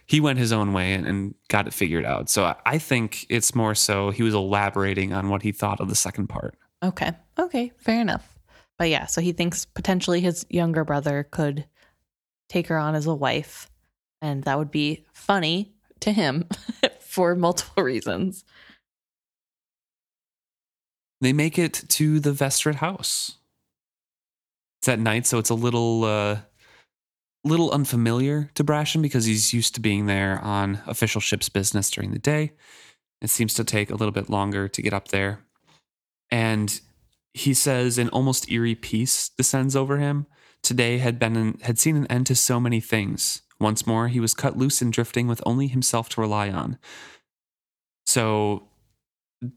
he 0.07 0.19
went 0.19 0.39
his 0.39 0.51
own 0.51 0.73
way 0.73 0.93
and, 0.93 1.05
and 1.05 1.35
got 1.49 1.67
it 1.67 1.73
figured 1.73 2.05
out 2.05 2.29
so 2.29 2.45
I, 2.45 2.55
I 2.65 2.77
think 2.79 3.27
it's 3.29 3.53
more 3.53 3.75
so 3.75 4.09
he 4.09 4.23
was 4.23 4.33
elaborating 4.33 5.13
on 5.13 5.29
what 5.29 5.43
he 5.43 5.51
thought 5.51 5.79
of 5.79 5.89
the 5.89 5.95
second 5.95 6.27
part 6.27 6.55
Okay. 6.83 7.11
Okay. 7.39 7.71
Fair 7.77 7.99
enough. 7.99 8.37
But 8.77 8.89
yeah, 8.89 9.07
so 9.07 9.19
he 9.19 9.31
thinks 9.31 9.65
potentially 9.65 10.21
his 10.21 10.45
younger 10.47 10.83
brother 10.85 11.27
could 11.31 11.65
take 12.49 12.67
her 12.67 12.77
on 12.77 12.93
as 12.93 13.07
a 13.07 13.15
wife. 13.15 13.67
And 14.21 14.43
that 14.43 14.59
would 14.59 14.69
be 14.69 15.03
funny 15.11 15.73
to 16.01 16.11
him 16.11 16.45
for 17.17 17.35
multiple 17.35 17.83
reasons. 17.91 18.45
they 21.19 21.33
make 21.33 21.57
it 21.57 21.73
to 21.89 22.19
the 22.19 22.31
Vestrit 22.31 22.75
house 22.75 23.39
it's 24.79 24.87
at 24.87 24.99
night 24.99 25.25
so 25.25 25.39
it's 25.39 25.49
a 25.49 25.55
little 25.55 26.03
uh 26.03 26.37
little 27.43 27.71
unfamiliar 27.71 28.49
to 28.55 28.63
Brashen 28.63 29.01
because 29.01 29.25
he's 29.25 29.53
used 29.53 29.73
to 29.75 29.81
being 29.81 30.05
there 30.05 30.39
on 30.39 30.81
official 30.85 31.21
ship's 31.21 31.49
business 31.49 31.89
during 31.89 32.11
the 32.11 32.19
day. 32.19 32.51
It 33.21 33.29
seems 33.29 33.53
to 33.55 33.63
take 33.63 33.89
a 33.89 33.95
little 33.95 34.11
bit 34.11 34.29
longer 34.29 34.67
to 34.67 34.81
get 34.81 34.93
up 34.93 35.07
there. 35.07 35.39
And 36.29 36.79
he 37.33 37.53
says 37.53 37.97
an 37.97 38.09
almost 38.09 38.51
eerie 38.51 38.75
peace 38.75 39.29
descends 39.29 39.75
over 39.75 39.97
him. 39.97 40.27
Today 40.61 40.97
had 40.97 41.17
been 41.19 41.35
an, 41.37 41.59
had 41.61 41.79
seen 41.79 41.95
an 41.95 42.07
end 42.07 42.25
to 42.27 42.35
so 42.35 42.59
many 42.59 42.81
things. 42.81 43.41
Once 43.59 43.87
more, 43.87 44.07
he 44.07 44.19
was 44.19 44.33
cut 44.33 44.57
loose 44.57 44.81
and 44.81 44.93
drifting 44.93 45.27
with 45.27 45.41
only 45.45 45.67
himself 45.67 46.09
to 46.09 46.21
rely 46.21 46.49
on. 46.49 46.77
So 48.05 48.67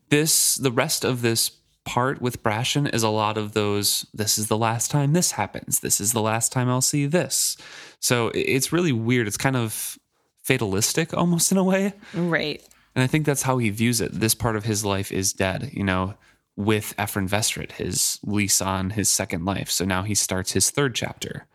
this 0.09 0.56
the 0.56 0.72
rest 0.72 1.05
of 1.05 1.22
this 1.22 1.52
part 1.85 2.20
with 2.20 2.43
Brashen 2.43 2.93
is 2.94 3.02
a 3.02 3.09
lot 3.09 3.39
of 3.39 3.52
those 3.52 4.06
this 4.12 4.39
is 4.39 4.48
the 4.48 4.59
last 4.59 4.90
time 4.90 5.12
this 5.12 5.32
happens. 5.32 5.81
This 5.81 6.01
is 6.01 6.12
the 6.12 6.20
last 6.20 6.52
time 6.52 6.68
I'll 6.68 6.81
see 6.81 7.06
this. 7.06 7.56
So 8.01 8.31
it's 8.35 8.72
really 8.72 8.93
weird. 8.93 9.27
It's 9.27 9.36
kind 9.36 9.56
of 9.56 9.98
fatalistic 10.43 11.14
almost 11.14 11.52
in 11.52 11.59
a 11.59 11.64
way. 11.64 11.94
Right. 12.14 12.62
And 12.94 13.02
I 13.02 13.06
think 13.06 13.24
that's 13.24 13.43
how 13.43 13.59
he 13.59 13.70
views 13.70 14.01
it. 14.01 14.12
This 14.12 14.35
part 14.35 14.56
of 14.56 14.64
his 14.64 14.85
life 14.85 15.12
is 15.12 15.32
dead, 15.32 15.70
you 15.72 15.85
know, 15.85 16.14
with 16.56 16.94
Ephron 16.98 17.28
Vestrit, 17.28 17.72
his 17.72 18.18
lease 18.24 18.60
on 18.60 18.90
his 18.90 19.09
second 19.09 19.44
life. 19.44 19.70
So 19.70 19.85
now 19.85 20.02
he 20.02 20.14
starts 20.14 20.52
his 20.52 20.70
third 20.70 20.94
chapter. 20.94 21.47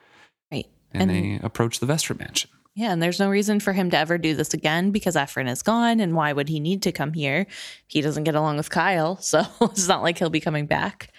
And, 0.96 1.12
And- 1.12 1.40
they 1.42 1.46
approach 1.46 1.80
the 1.80 1.86
Vestrit 1.86 2.20
mansion. 2.20 2.50
Yeah, 2.78 2.92
and 2.92 3.02
there's 3.02 3.22
no 3.22 3.30
reason 3.30 3.62
for 3.62 3.72
him 3.72 3.90
to 3.92 3.98
ever 3.98 4.18
do 4.18 4.36
this 4.36 4.54
again 4.54 4.92
because 4.92 5.16
Ephron 5.16 5.48
is 5.48 5.62
gone, 5.62 6.02
and 6.02 6.14
why 6.14 6.34
would 6.34 6.50
he 6.50 6.60
need 6.60 6.82
to 6.82 6.92
come 6.92 7.14
here? 7.14 7.48
He 7.88 8.02
doesn't 8.02 8.26
get 8.26 8.36
along 8.36 8.58
with 8.58 8.70
Kyle, 8.70 9.16
so 9.22 9.44
it's 9.62 9.88
not 9.88 10.04
like 10.04 10.18
he'll 10.18 10.30
be 10.30 10.42
coming 10.42 10.66
back. 10.66 11.14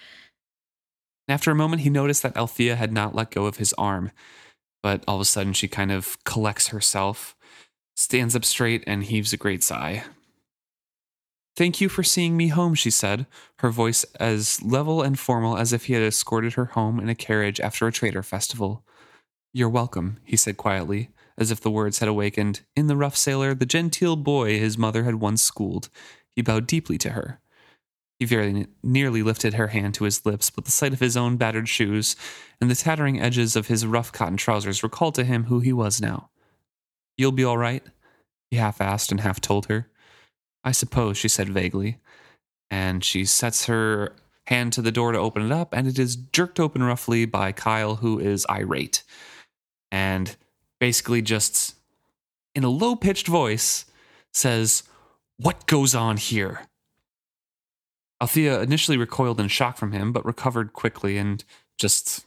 After 1.27 1.49
a 1.49 1.55
moment, 1.55 1.81
he 1.81 1.89
noticed 1.89 2.21
that 2.23 2.37
Althea 2.37 2.75
had 2.75 2.93
not 2.93 3.15
let 3.15 3.31
go 3.31 3.47
of 3.47 3.57
his 3.57 3.73
arm, 3.73 4.11
but 4.83 5.03
all 5.07 5.15
of 5.15 5.21
a 5.21 5.25
sudden 5.25 5.51
she 5.53 5.67
kind 5.67 5.91
of 5.91 6.23
collects 6.25 6.67
herself, 6.67 7.35
stands 7.95 8.35
up 8.35 8.45
straight, 8.45 8.83
and 8.85 9.03
heaves 9.03 9.33
a 9.33 9.37
great 9.37 9.63
sigh. 9.63 10.03
Thank 11.55 11.81
you 11.81 11.89
for 11.89 12.03
seeing 12.03 12.37
me 12.37 12.49
home, 12.49 12.75
she 12.75 12.91
said, 12.91 13.25
her 13.59 13.71
voice 13.71 14.03
as 14.19 14.61
level 14.61 15.01
and 15.01 15.17
formal 15.17 15.57
as 15.57 15.73
if 15.73 15.85
he 15.85 15.93
had 15.93 16.03
escorted 16.03 16.53
her 16.53 16.65
home 16.65 16.99
in 16.99 17.09
a 17.09 17.15
carriage 17.15 17.59
after 17.59 17.87
a 17.87 17.91
trader 17.91 18.21
festival. 18.21 18.85
You're 19.57 19.69
welcome, 19.69 20.19
he 20.23 20.37
said 20.37 20.55
quietly, 20.55 21.09
as 21.35 21.49
if 21.49 21.59
the 21.59 21.71
words 21.71 21.97
had 21.97 22.07
awakened, 22.07 22.61
in 22.75 22.85
the 22.85 22.95
rough 22.95 23.17
sailor, 23.17 23.55
the 23.55 23.65
genteel 23.65 24.15
boy 24.15 24.59
his 24.59 24.77
mother 24.77 25.03
had 25.03 25.15
once 25.15 25.41
schooled. 25.41 25.89
He 26.35 26.43
bowed 26.43 26.67
deeply 26.67 26.99
to 26.99 27.09
her. 27.13 27.39
He 28.19 28.25
very 28.25 28.67
nearly 28.83 29.23
lifted 29.23 29.55
her 29.55 29.69
hand 29.69 29.95
to 29.95 30.03
his 30.03 30.27
lips, 30.27 30.51
but 30.51 30.65
the 30.65 30.71
sight 30.71 30.93
of 30.93 30.99
his 30.99 31.17
own 31.17 31.37
battered 31.37 31.67
shoes 31.67 32.15
and 32.61 32.69
the 32.69 32.75
tattering 32.75 33.19
edges 33.19 33.55
of 33.55 33.65
his 33.65 33.83
rough 33.83 34.11
cotton 34.11 34.37
trousers 34.37 34.83
recalled 34.83 35.15
to 35.15 35.23
him 35.23 35.45
who 35.45 35.59
he 35.59 35.73
was 35.73 35.99
now. 35.99 36.29
You'll 37.17 37.31
be 37.31 37.43
all 37.43 37.57
right? 37.57 37.83
He 38.51 38.57
half 38.57 38.79
asked 38.79 39.09
and 39.09 39.21
half 39.21 39.41
told 39.41 39.65
her. 39.65 39.89
I 40.63 40.71
suppose, 40.71 41.17
she 41.17 41.29
said 41.29 41.49
vaguely. 41.49 41.97
And 42.69 43.03
she 43.03 43.25
sets 43.25 43.65
her 43.65 44.13
hand 44.45 44.73
to 44.73 44.83
the 44.83 44.91
door 44.91 45.13
to 45.13 45.17
open 45.17 45.43
it 45.43 45.51
up, 45.51 45.73
and 45.73 45.87
it 45.87 45.97
is 45.97 46.15
jerked 46.15 46.59
open 46.59 46.83
roughly 46.83 47.25
by 47.25 47.51
Kyle, 47.53 47.95
who 47.95 48.19
is 48.19 48.45
irate. 48.51 49.01
And 49.91 50.35
basically 50.79 51.21
just 51.21 51.75
in 52.55 52.63
a 52.63 52.69
low 52.69 52.95
pitched 52.95 53.27
voice 53.27 53.85
says, 54.33 54.83
What 55.37 55.67
goes 55.67 55.95
on 55.95 56.17
here? 56.17 56.67
Althea 58.21 58.61
initially 58.61 58.97
recoiled 58.97 59.39
in 59.39 59.47
shock 59.47 59.77
from 59.77 59.91
him, 59.91 60.11
but 60.11 60.25
recovered 60.25 60.73
quickly 60.73 61.17
and 61.17 61.43
just 61.77 62.25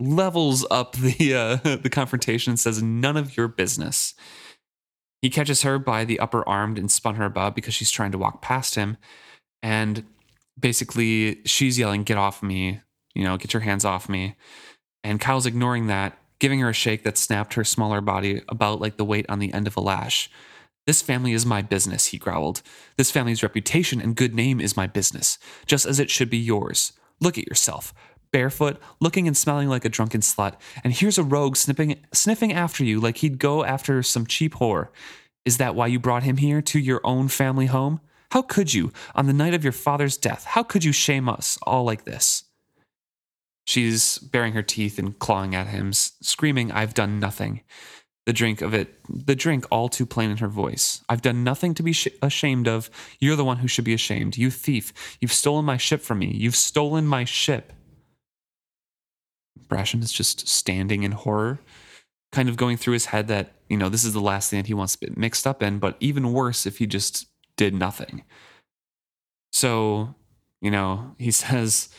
levels 0.00 0.66
up 0.70 0.96
the 0.96 1.34
uh, 1.64 1.76
the 1.76 1.90
confrontation 1.90 2.52
and 2.52 2.60
says, 2.60 2.82
"None 2.82 3.16
of 3.16 3.36
your 3.36 3.48
business." 3.48 4.14
He 5.22 5.30
catches 5.30 5.62
her 5.62 5.80
by 5.80 6.04
the 6.04 6.20
upper 6.20 6.48
arm 6.48 6.76
and 6.76 6.90
spun 6.90 7.16
her 7.16 7.24
about 7.24 7.56
because 7.56 7.74
she's 7.74 7.90
trying 7.90 8.12
to 8.12 8.18
walk 8.18 8.40
past 8.40 8.74
him, 8.76 8.96
and 9.62 10.04
basically 10.58 11.40
she's 11.44 11.78
yelling, 11.78 12.04
"Get 12.04 12.18
off 12.18 12.42
me! 12.42 12.80
You 13.14 13.24
know, 13.24 13.36
get 13.36 13.52
your 13.52 13.62
hands 13.62 13.84
off 13.84 14.08
me!" 14.08 14.36
And 15.04 15.20
Kyle's 15.20 15.46
ignoring 15.46 15.86
that, 15.86 16.18
giving 16.38 16.60
her 16.60 16.70
a 16.70 16.74
shake 16.74 17.04
that 17.04 17.18
snapped 17.18 17.54
her 17.54 17.64
smaller 17.64 18.00
body 18.00 18.42
about 18.48 18.80
like 18.80 18.96
the 18.96 19.04
weight 19.04 19.26
on 19.28 19.38
the 19.38 19.52
end 19.52 19.66
of 19.66 19.76
a 19.76 19.80
lash. 19.80 20.30
This 20.86 21.02
family 21.02 21.32
is 21.32 21.44
my 21.44 21.60
business, 21.60 22.06
he 22.06 22.18
growled. 22.18 22.62
This 22.96 23.10
family's 23.10 23.42
reputation 23.42 24.00
and 24.00 24.16
good 24.16 24.34
name 24.34 24.60
is 24.60 24.76
my 24.76 24.86
business, 24.86 25.38
just 25.66 25.84
as 25.84 26.00
it 26.00 26.10
should 26.10 26.30
be 26.30 26.38
yours. 26.38 26.92
Look 27.20 27.36
at 27.36 27.46
yourself, 27.46 27.92
barefoot, 28.32 28.80
looking 29.00 29.26
and 29.26 29.36
smelling 29.36 29.68
like 29.68 29.84
a 29.84 29.90
drunken 29.90 30.22
slut, 30.22 30.54
and 30.82 30.92
here's 30.92 31.18
a 31.18 31.22
rogue 31.22 31.56
sniffing, 31.56 31.96
sniffing 32.14 32.52
after 32.52 32.84
you 32.84 33.00
like 33.00 33.18
he'd 33.18 33.38
go 33.38 33.64
after 33.64 34.02
some 34.02 34.26
cheap 34.26 34.54
whore. 34.54 34.88
Is 35.44 35.58
that 35.58 35.74
why 35.74 35.88
you 35.88 35.98
brought 35.98 36.22
him 36.22 36.38
here 36.38 36.62
to 36.62 36.78
your 36.78 37.00
own 37.04 37.28
family 37.28 37.66
home? 37.66 38.00
How 38.30 38.42
could 38.42 38.72
you, 38.74 38.92
on 39.14 39.26
the 39.26 39.32
night 39.32 39.54
of 39.54 39.64
your 39.64 39.72
father's 39.72 40.16
death, 40.16 40.44
how 40.44 40.62
could 40.62 40.84
you 40.84 40.92
shame 40.92 41.28
us 41.28 41.58
all 41.62 41.84
like 41.84 42.04
this? 42.04 42.44
She's 43.68 44.16
baring 44.16 44.54
her 44.54 44.62
teeth 44.62 44.98
and 44.98 45.18
clawing 45.18 45.54
at 45.54 45.66
him, 45.66 45.92
screaming, 45.92 46.72
I've 46.72 46.94
done 46.94 47.20
nothing. 47.20 47.60
The 48.24 48.32
drink 48.32 48.62
of 48.62 48.72
it, 48.72 48.98
the 49.06 49.36
drink 49.36 49.66
all 49.70 49.90
too 49.90 50.06
plain 50.06 50.30
in 50.30 50.38
her 50.38 50.48
voice. 50.48 51.02
I've 51.06 51.20
done 51.20 51.44
nothing 51.44 51.74
to 51.74 51.82
be 51.82 51.92
sh- 51.92 52.08
ashamed 52.22 52.66
of. 52.66 52.88
You're 53.20 53.36
the 53.36 53.44
one 53.44 53.58
who 53.58 53.68
should 53.68 53.84
be 53.84 53.92
ashamed. 53.92 54.38
You 54.38 54.50
thief. 54.50 55.18
You've 55.20 55.34
stolen 55.34 55.66
my 55.66 55.76
ship 55.76 56.00
from 56.00 56.20
me. 56.20 56.32
You've 56.34 56.56
stolen 56.56 57.06
my 57.06 57.24
ship. 57.24 57.74
Brashen 59.66 60.02
is 60.02 60.12
just 60.12 60.48
standing 60.48 61.02
in 61.02 61.12
horror, 61.12 61.58
kind 62.32 62.48
of 62.48 62.56
going 62.56 62.78
through 62.78 62.94
his 62.94 63.06
head 63.06 63.28
that, 63.28 63.52
you 63.68 63.76
know, 63.76 63.90
this 63.90 64.04
is 64.04 64.14
the 64.14 64.20
last 64.22 64.48
thing 64.48 64.60
that 64.60 64.68
he 64.68 64.72
wants 64.72 64.96
to 64.96 65.06
be 65.06 65.12
mixed 65.14 65.46
up 65.46 65.62
in, 65.62 65.78
but 65.78 65.98
even 66.00 66.32
worse 66.32 66.64
if 66.64 66.78
he 66.78 66.86
just 66.86 67.26
did 67.58 67.74
nothing. 67.74 68.24
So, 69.52 70.14
you 70.62 70.70
know, 70.70 71.14
he 71.18 71.30
says, 71.32 71.90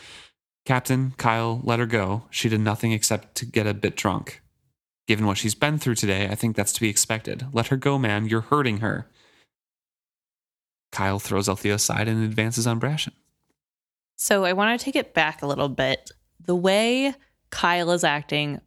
Captain, 0.69 1.15
Kyle, 1.17 1.61
let 1.63 1.79
her 1.79 1.87
go. 1.87 2.25
She 2.29 2.47
did 2.47 2.59
nothing 2.59 2.91
except 2.91 3.33
to 3.37 3.45
get 3.47 3.65
a 3.65 3.73
bit 3.73 3.95
drunk. 3.95 4.39
Given 5.07 5.25
what 5.25 5.39
she's 5.39 5.55
been 5.55 5.79
through 5.79 5.95
today, 5.95 6.27
I 6.27 6.35
think 6.35 6.55
that's 6.55 6.73
to 6.73 6.79
be 6.79 6.89
expected. 6.89 7.47
Let 7.51 7.69
her 7.69 7.75
go, 7.75 7.97
man. 7.97 8.27
You're 8.27 8.41
hurting 8.41 8.77
her. 8.77 9.07
Kyle 10.91 11.17
throws 11.17 11.49
Althea 11.49 11.73
aside 11.73 12.07
and 12.07 12.23
advances 12.23 12.67
on 12.67 12.79
Brashen. 12.79 13.13
So 14.15 14.45
I 14.45 14.53
want 14.53 14.79
to 14.79 14.85
take 14.85 14.95
it 14.95 15.15
back 15.15 15.41
a 15.41 15.47
little 15.47 15.69
bit. 15.69 16.11
The 16.45 16.55
way 16.55 17.15
Kyle 17.49 17.89
is 17.89 18.03
acting, 18.03 18.61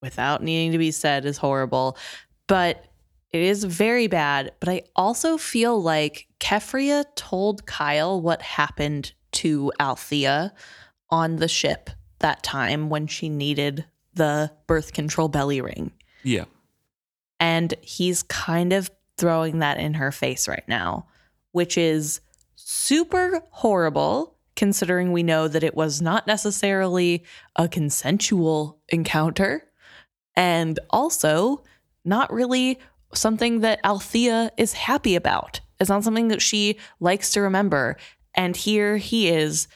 without 0.00 0.44
needing 0.44 0.70
to 0.70 0.78
be 0.78 0.92
said, 0.92 1.24
is 1.24 1.38
horrible, 1.38 1.98
but 2.46 2.84
it 3.32 3.42
is 3.42 3.64
very 3.64 4.06
bad. 4.06 4.52
But 4.60 4.68
I 4.68 4.82
also 4.94 5.38
feel 5.38 5.82
like 5.82 6.28
Keffria 6.38 7.04
told 7.16 7.66
Kyle 7.66 8.20
what 8.20 8.42
happened 8.42 9.10
to 9.32 9.72
Althea 9.80 10.54
on 11.10 11.36
the 11.36 11.48
ship 11.48 11.90
that 12.18 12.42
time 12.42 12.88
when 12.88 13.06
she 13.06 13.28
needed 13.28 13.84
the 14.14 14.50
birth 14.66 14.92
control 14.92 15.28
belly 15.28 15.60
ring. 15.60 15.92
Yeah. 16.22 16.44
And 17.38 17.74
he's 17.82 18.22
kind 18.22 18.72
of 18.72 18.90
throwing 19.18 19.58
that 19.58 19.78
in 19.78 19.94
her 19.94 20.10
face 20.10 20.48
right 20.48 20.66
now, 20.66 21.06
which 21.52 21.76
is 21.76 22.20
super 22.54 23.42
horrible 23.50 24.36
considering 24.56 25.12
we 25.12 25.22
know 25.22 25.48
that 25.48 25.62
it 25.62 25.76
was 25.76 26.00
not 26.00 26.26
necessarily 26.26 27.22
a 27.56 27.68
consensual 27.68 28.80
encounter 28.88 29.62
and 30.34 30.80
also 30.90 31.62
not 32.04 32.32
really 32.32 32.78
something 33.12 33.60
that 33.60 33.80
Althea 33.84 34.50
is 34.56 34.72
happy 34.72 35.14
about. 35.14 35.60
It's 35.78 35.90
not 35.90 36.04
something 36.04 36.28
that 36.28 36.42
she 36.42 36.78
likes 37.00 37.30
to 37.32 37.42
remember. 37.42 37.96
And 38.34 38.56
here 38.56 38.96
he 38.96 39.28
is 39.28 39.68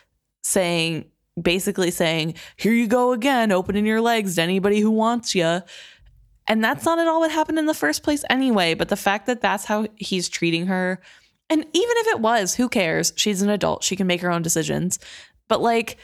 saying, 0.42 1.09
basically 1.40 1.90
saying, 1.90 2.34
Here 2.56 2.72
you 2.72 2.86
go 2.86 3.12
again, 3.12 3.52
opening 3.52 3.86
your 3.86 4.00
legs 4.00 4.36
to 4.36 4.42
anybody 4.42 4.80
who 4.80 4.90
wants 4.90 5.34
you. 5.34 5.60
And 6.46 6.64
that's 6.64 6.84
not 6.84 6.98
at 6.98 7.06
all 7.06 7.20
what 7.20 7.30
happened 7.30 7.58
in 7.58 7.66
the 7.66 7.74
first 7.74 8.02
place 8.02 8.24
anyway. 8.28 8.74
But 8.74 8.88
the 8.88 8.96
fact 8.96 9.26
that 9.26 9.40
that's 9.40 9.64
how 9.64 9.86
he's 9.96 10.28
treating 10.28 10.66
her, 10.66 11.00
and 11.48 11.60
even 11.60 11.96
if 11.98 12.06
it 12.08 12.20
was, 12.20 12.54
who 12.54 12.68
cares? 12.68 13.12
She's 13.16 13.42
an 13.42 13.50
adult. 13.50 13.84
She 13.84 13.96
can 13.96 14.06
make 14.06 14.20
her 14.20 14.30
own 14.30 14.42
decisions. 14.42 14.98
But 15.48 15.60
like 15.60 15.98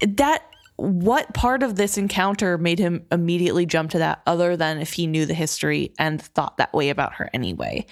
that, 0.00 0.42
what 0.76 1.34
part 1.34 1.62
of 1.62 1.76
this 1.76 1.98
encounter 1.98 2.56
made 2.56 2.78
him 2.78 3.04
immediately 3.12 3.66
jump 3.66 3.90
to 3.90 3.98
that 3.98 4.22
other 4.26 4.56
than 4.56 4.78
if 4.78 4.92
he 4.92 5.06
knew 5.06 5.26
the 5.26 5.34
history 5.34 5.92
and 5.98 6.20
thought 6.20 6.56
that 6.56 6.72
way 6.72 6.88
about 6.88 7.14
her 7.14 7.30
anyway? 7.34 7.86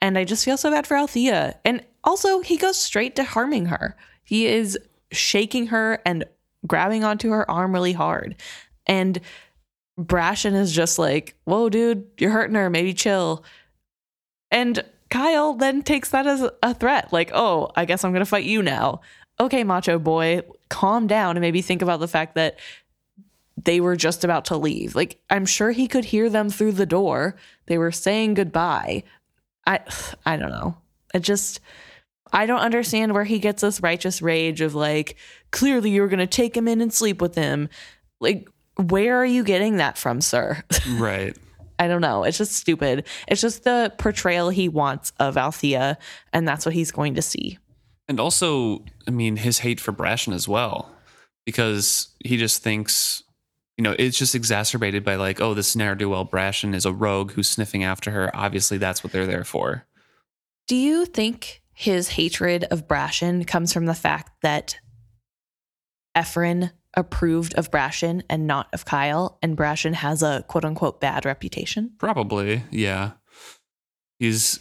And 0.00 0.18
I 0.18 0.24
just 0.24 0.44
feel 0.44 0.56
so 0.56 0.70
bad 0.70 0.86
for 0.86 0.96
Althea. 0.96 1.58
And 1.64 1.82
also, 2.02 2.40
he 2.40 2.56
goes 2.56 2.78
straight 2.78 3.16
to 3.16 3.24
harming 3.24 3.66
her. 3.66 3.96
He 4.24 4.46
is 4.46 4.78
shaking 5.16 5.68
her 5.68 6.00
and 6.04 6.24
grabbing 6.66 7.04
onto 7.04 7.30
her 7.30 7.50
arm 7.50 7.72
really 7.72 7.92
hard. 7.92 8.36
And 8.86 9.20
Brashen 9.98 10.54
is 10.54 10.72
just 10.72 10.98
like, 10.98 11.34
whoa, 11.44 11.68
dude, 11.68 12.06
you're 12.18 12.30
hurting 12.30 12.56
her. 12.56 12.68
Maybe 12.70 12.94
chill. 12.94 13.44
And 14.50 14.84
Kyle 15.10 15.54
then 15.54 15.82
takes 15.82 16.10
that 16.10 16.26
as 16.26 16.48
a 16.62 16.74
threat, 16.74 17.12
like, 17.12 17.30
oh, 17.34 17.70
I 17.76 17.84
guess 17.84 18.04
I'm 18.04 18.12
going 18.12 18.20
to 18.20 18.26
fight 18.26 18.44
you 18.44 18.62
now. 18.62 19.00
Okay, 19.38 19.64
macho 19.64 19.98
boy, 19.98 20.42
calm 20.68 21.06
down 21.06 21.36
and 21.36 21.40
maybe 21.40 21.62
think 21.62 21.82
about 21.82 22.00
the 22.00 22.08
fact 22.08 22.34
that 22.34 22.58
they 23.62 23.80
were 23.80 23.96
just 23.96 24.24
about 24.24 24.46
to 24.46 24.56
leave. 24.56 24.94
Like, 24.94 25.20
I'm 25.30 25.46
sure 25.46 25.70
he 25.70 25.86
could 25.86 26.04
hear 26.04 26.28
them 26.28 26.50
through 26.50 26.72
the 26.72 26.86
door. 26.86 27.36
They 27.66 27.78
were 27.78 27.92
saying 27.92 28.34
goodbye. 28.34 29.04
I, 29.66 29.80
I 30.26 30.36
don't 30.36 30.50
know. 30.50 30.76
It 31.12 31.20
just, 31.20 31.60
I 32.34 32.46
don't 32.46 32.60
understand 32.60 33.14
where 33.14 33.24
he 33.24 33.38
gets 33.38 33.62
this 33.62 33.80
righteous 33.80 34.20
rage 34.20 34.60
of 34.60 34.74
like, 34.74 35.16
clearly 35.52 35.90
you're 35.90 36.08
going 36.08 36.18
to 36.18 36.26
take 36.26 36.56
him 36.56 36.66
in 36.66 36.80
and 36.80 36.92
sleep 36.92 37.22
with 37.22 37.36
him. 37.36 37.68
Like, 38.20 38.48
where 38.76 39.16
are 39.16 39.24
you 39.24 39.44
getting 39.44 39.76
that 39.76 39.96
from, 39.96 40.20
sir? 40.20 40.62
Right. 40.88 41.36
I 41.78 41.88
don't 41.88 42.00
know. 42.00 42.22
It's 42.22 42.38
just 42.38 42.52
stupid. 42.52 43.06
It's 43.26 43.40
just 43.40 43.64
the 43.64 43.92
portrayal 43.98 44.48
he 44.48 44.68
wants 44.68 45.12
of 45.18 45.36
Althea, 45.36 45.98
and 46.32 46.46
that's 46.46 46.64
what 46.64 46.72
he's 46.72 46.92
going 46.92 47.16
to 47.16 47.22
see. 47.22 47.58
And 48.06 48.20
also, 48.20 48.84
I 49.08 49.10
mean, 49.10 49.36
his 49.36 49.58
hate 49.58 49.80
for 49.80 49.92
Brashen 49.92 50.32
as 50.32 50.46
well, 50.46 50.92
because 51.44 52.14
he 52.24 52.36
just 52.36 52.62
thinks, 52.62 53.24
you 53.76 53.82
know, 53.82 53.96
it's 53.98 54.16
just 54.16 54.36
exacerbated 54.36 55.04
by 55.04 55.16
like, 55.16 55.40
oh, 55.40 55.52
this 55.52 55.74
ne'er 55.74 55.96
do 55.96 56.08
well 56.08 56.24
Brashen 56.24 56.76
is 56.76 56.86
a 56.86 56.92
rogue 56.92 57.32
who's 57.32 57.48
sniffing 57.48 57.82
after 57.82 58.12
her. 58.12 58.30
Obviously, 58.34 58.78
that's 58.78 59.02
what 59.02 59.12
they're 59.12 59.26
there 59.26 59.44
for. 59.44 59.84
Do 60.68 60.76
you 60.76 61.06
think 61.06 61.60
his 61.74 62.08
hatred 62.10 62.64
of 62.70 62.86
Brashen 62.88 63.46
comes 63.46 63.72
from 63.72 63.86
the 63.86 63.94
fact 63.94 64.30
that 64.42 64.78
Ephron 66.14 66.70
approved 66.94 67.54
of 67.54 67.70
Brashen 67.70 68.22
and 68.30 68.46
not 68.46 68.68
of 68.72 68.84
Kyle, 68.84 69.38
and 69.42 69.56
Brashen 69.56 69.94
has 69.94 70.22
a 70.22 70.44
quote 70.46 70.64
unquote 70.64 71.00
bad 71.00 71.24
reputation? 71.24 71.92
Probably, 71.98 72.62
yeah. 72.70 73.12
He's, 74.20 74.60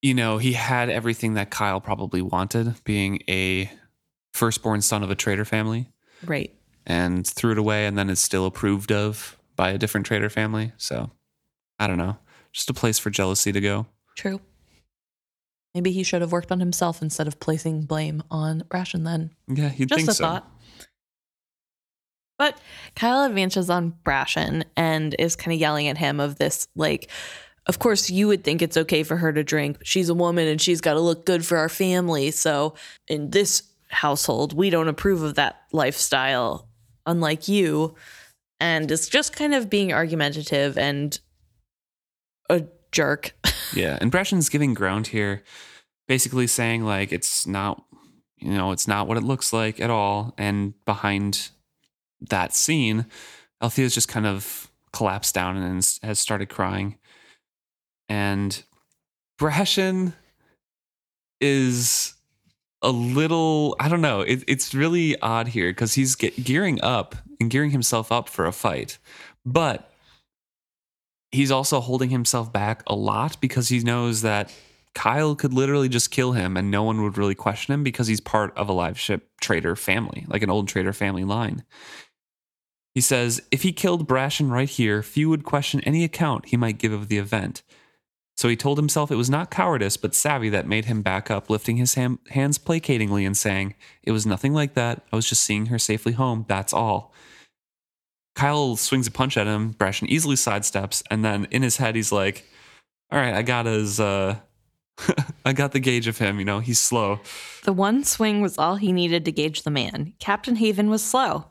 you 0.00 0.14
know, 0.14 0.38
he 0.38 0.52
had 0.52 0.88
everything 0.88 1.34
that 1.34 1.50
Kyle 1.50 1.80
probably 1.80 2.22
wanted, 2.22 2.82
being 2.84 3.20
a 3.28 3.70
firstborn 4.32 4.80
son 4.82 5.02
of 5.02 5.10
a 5.10 5.14
trader 5.16 5.44
family, 5.44 5.90
Right. 6.24 6.54
and 6.86 7.26
threw 7.26 7.52
it 7.52 7.58
away, 7.58 7.86
and 7.86 7.98
then 7.98 8.08
is 8.08 8.20
still 8.20 8.46
approved 8.46 8.92
of 8.92 9.36
by 9.56 9.70
a 9.70 9.78
different 9.78 10.06
trader 10.06 10.30
family. 10.30 10.72
So, 10.76 11.10
I 11.80 11.88
don't 11.88 11.98
know. 11.98 12.18
Just 12.52 12.70
a 12.70 12.74
place 12.74 12.98
for 13.00 13.10
jealousy 13.10 13.50
to 13.50 13.60
go. 13.60 13.86
True. 14.16 14.40
Maybe 15.76 15.92
he 15.92 16.04
should 16.04 16.22
have 16.22 16.32
worked 16.32 16.50
on 16.50 16.58
himself 16.58 17.02
instead 17.02 17.28
of 17.28 17.38
placing 17.38 17.82
blame 17.82 18.22
on 18.30 18.62
Brashen 18.70 19.04
then. 19.04 19.28
Yeah, 19.46 19.70
you'd 19.76 19.90
Just 19.90 19.98
think 19.98 20.08
a 20.08 20.14
so. 20.14 20.24
thought. 20.24 20.50
But 22.38 22.58
Kyle 22.94 23.24
advances 23.24 23.68
on 23.68 23.92
Brashen 24.02 24.64
and 24.74 25.14
is 25.18 25.36
kind 25.36 25.52
of 25.52 25.60
yelling 25.60 25.88
at 25.88 25.98
him 25.98 26.18
of 26.18 26.36
this, 26.38 26.66
like, 26.76 27.10
of 27.66 27.78
course, 27.78 28.08
you 28.08 28.26
would 28.26 28.42
think 28.42 28.62
it's 28.62 28.78
okay 28.78 29.02
for 29.02 29.18
her 29.18 29.34
to 29.34 29.44
drink, 29.44 29.76
but 29.76 29.86
she's 29.86 30.08
a 30.08 30.14
woman 30.14 30.48
and 30.48 30.62
she's 30.62 30.80
got 30.80 30.94
to 30.94 31.00
look 31.00 31.26
good 31.26 31.44
for 31.44 31.58
our 31.58 31.68
family. 31.68 32.30
So 32.30 32.72
in 33.06 33.28
this 33.28 33.62
household, 33.88 34.54
we 34.54 34.70
don't 34.70 34.88
approve 34.88 35.20
of 35.20 35.34
that 35.34 35.60
lifestyle, 35.72 36.70
unlike 37.04 37.48
you. 37.48 37.96
And 38.60 38.90
it's 38.90 39.08
just 39.10 39.36
kind 39.36 39.52
of 39.54 39.68
being 39.68 39.92
argumentative 39.92 40.78
and 40.78 41.20
a 42.48 42.64
jerk. 42.92 43.34
Yeah, 43.74 43.98
and 44.00 44.12
Brashen's 44.12 44.48
giving 44.48 44.74
ground 44.74 45.08
here, 45.08 45.42
basically 46.06 46.46
saying 46.46 46.84
like 46.84 47.12
it's 47.12 47.46
not, 47.46 47.84
you 48.38 48.50
know, 48.52 48.72
it's 48.72 48.88
not 48.88 49.08
what 49.08 49.16
it 49.16 49.22
looks 49.22 49.52
like 49.52 49.80
at 49.80 49.90
all. 49.90 50.34
And 50.38 50.74
behind 50.84 51.50
that 52.20 52.54
scene, 52.54 53.06
Althea's 53.60 53.94
just 53.94 54.08
kind 54.08 54.26
of 54.26 54.70
collapsed 54.92 55.34
down 55.34 55.56
and 55.56 55.98
has 56.02 56.18
started 56.18 56.48
crying. 56.48 56.96
And 58.08 58.62
Brashen 59.38 60.14
is 61.40 62.14
a 62.82 62.90
little, 62.90 63.76
I 63.80 63.88
don't 63.88 64.00
know, 64.00 64.20
it, 64.20 64.44
it's 64.46 64.74
really 64.74 65.20
odd 65.20 65.48
here 65.48 65.70
because 65.70 65.94
he's 65.94 66.14
get, 66.14 66.42
gearing 66.44 66.80
up 66.82 67.16
and 67.40 67.50
gearing 67.50 67.70
himself 67.70 68.12
up 68.12 68.28
for 68.28 68.46
a 68.46 68.52
fight, 68.52 68.98
but 69.44 69.90
he's 71.32 71.50
also 71.50 71.80
holding 71.80 72.10
himself 72.10 72.52
back 72.52 72.82
a 72.86 72.94
lot 72.94 73.40
because 73.40 73.68
he 73.68 73.80
knows 73.80 74.22
that 74.22 74.52
Kyle 74.96 75.34
could 75.36 75.52
literally 75.52 75.90
just 75.90 76.10
kill 76.10 76.32
him 76.32 76.56
and 76.56 76.70
no 76.70 76.82
one 76.82 77.02
would 77.02 77.18
really 77.18 77.34
question 77.34 77.74
him 77.74 77.84
because 77.84 78.06
he's 78.06 78.18
part 78.18 78.56
of 78.56 78.66
a 78.66 78.72
live 78.72 78.98
ship 78.98 79.28
trader 79.42 79.76
family, 79.76 80.24
like 80.26 80.42
an 80.42 80.48
old 80.48 80.68
trader 80.68 80.94
family 80.94 81.22
line. 81.22 81.64
He 82.94 83.02
says, 83.02 83.42
if 83.50 83.60
he 83.60 83.72
killed 83.72 84.08
Brashen 84.08 84.50
right 84.50 84.70
here, 84.70 85.02
few 85.02 85.28
would 85.28 85.44
question 85.44 85.82
any 85.82 86.02
account 86.02 86.46
he 86.46 86.56
might 86.56 86.78
give 86.78 86.94
of 86.94 87.08
the 87.08 87.18
event. 87.18 87.62
So 88.38 88.48
he 88.48 88.56
told 88.56 88.78
himself 88.78 89.10
it 89.10 89.16
was 89.16 89.28
not 89.28 89.50
cowardice, 89.50 89.98
but 89.98 90.14
savvy 90.14 90.48
that 90.48 90.66
made 90.66 90.86
him 90.86 91.02
back 91.02 91.30
up, 91.30 91.50
lifting 91.50 91.76
his 91.76 91.92
ham- 91.92 92.20
hands 92.30 92.58
placatingly 92.58 93.26
and 93.26 93.36
saying, 93.36 93.74
It 94.02 94.12
was 94.12 94.24
nothing 94.24 94.54
like 94.54 94.72
that. 94.74 95.04
I 95.12 95.16
was 95.16 95.28
just 95.28 95.42
seeing 95.42 95.66
her 95.66 95.78
safely 95.78 96.12
home. 96.12 96.46
That's 96.48 96.72
all. 96.72 97.12
Kyle 98.34 98.76
swings 98.76 99.06
a 99.06 99.10
punch 99.10 99.36
at 99.36 99.46
him. 99.46 99.74
Brashen 99.74 100.08
easily 100.08 100.36
sidesteps, 100.36 101.02
and 101.10 101.22
then 101.22 101.48
in 101.50 101.62
his 101.62 101.76
head, 101.76 101.96
he's 101.96 102.12
like, 102.12 102.46
"All 103.10 103.18
right, 103.18 103.34
I 103.34 103.42
got 103.42 103.66
his, 103.66 104.00
uh, 104.00 104.36
I 105.44 105.52
got 105.52 105.72
the 105.72 105.80
gauge 105.80 106.06
of 106.06 106.18
him. 106.18 106.38
You 106.38 106.44
know, 106.44 106.60
he's 106.60 106.78
slow." 106.78 107.20
The 107.64 107.72
one 107.72 108.04
swing 108.04 108.40
was 108.40 108.58
all 108.58 108.76
he 108.76 108.92
needed 108.92 109.24
to 109.24 109.32
gauge 109.32 109.62
the 109.62 109.70
man. 109.70 110.14
Captain 110.18 110.56
Haven 110.56 110.90
was 110.90 111.04
slow, 111.04 111.46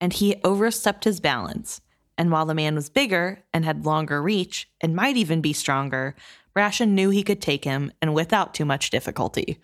and 0.00 0.12
he 0.12 0.40
overstepped 0.44 1.04
his 1.04 1.20
balance. 1.20 1.80
And 2.18 2.30
while 2.30 2.44
the 2.44 2.54
man 2.54 2.74
was 2.74 2.90
bigger 2.90 3.42
and 3.52 3.64
had 3.64 3.86
longer 3.86 4.20
reach 4.22 4.68
and 4.82 4.94
might 4.94 5.16
even 5.16 5.40
be 5.40 5.54
stronger, 5.54 6.14
Brashen 6.54 6.90
knew 6.90 7.08
he 7.08 7.22
could 7.22 7.40
take 7.40 7.64
him 7.64 7.92
and 8.02 8.14
without 8.14 8.52
too 8.52 8.66
much 8.66 8.90
difficulty. 8.90 9.58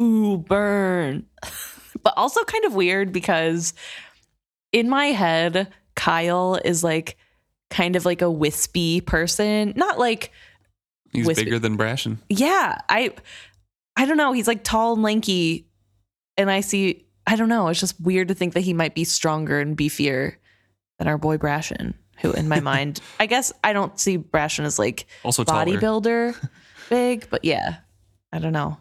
Ooh, 0.00 0.38
burn. 0.38 1.26
but 2.02 2.14
also 2.16 2.42
kind 2.44 2.64
of 2.64 2.74
weird 2.74 3.12
because 3.12 3.74
in 4.72 4.88
my 4.88 5.06
head, 5.06 5.72
Kyle 5.94 6.58
is 6.64 6.82
like 6.82 7.16
kind 7.70 7.96
of 7.96 8.04
like 8.04 8.22
a 8.22 8.30
wispy 8.30 9.00
person. 9.00 9.72
Not 9.76 9.98
like 9.98 10.32
He's 11.14 11.26
bigger 11.28 11.58
than 11.58 11.78
Brashen. 11.78 12.18
yeah 12.28 12.78
i 12.88 13.12
i 13.96 14.04
don't 14.04 14.16
know. 14.16 14.32
He's 14.32 14.48
like 14.48 14.64
tall 14.64 14.94
and 14.94 15.02
lanky. 15.02 15.68
And 16.36 16.50
i 16.50 16.60
see 16.60 17.06
i 17.26 17.36
don't 17.36 17.48
know. 17.48 17.68
It's 17.68 17.80
just 17.80 18.00
weird 18.00 18.28
to 18.28 18.34
think 18.34 18.54
that 18.54 18.60
he 18.60 18.72
might 18.74 18.94
be 18.94 19.04
stronger 19.04 19.60
and 19.60 19.76
beefier 19.76 20.34
than 20.98 21.08
our 21.08 21.18
boy 21.18 21.36
brashen 21.38 21.94
who 22.20 22.32
in 22.32 22.48
my 22.48 22.60
mind 22.72 23.00
i 23.18 23.26
guess 23.26 23.52
i 23.64 23.72
don't 23.72 23.98
see 23.98 24.18
brashen 24.18 24.64
as 24.64 24.78
like 24.78 25.06
Also 25.24 25.44
bodybuilder 25.44 26.36
big 26.90 27.28
but 27.30 27.44
yeah 27.44 27.76
i 28.32 28.38
don't 28.38 28.52
know. 28.52 28.76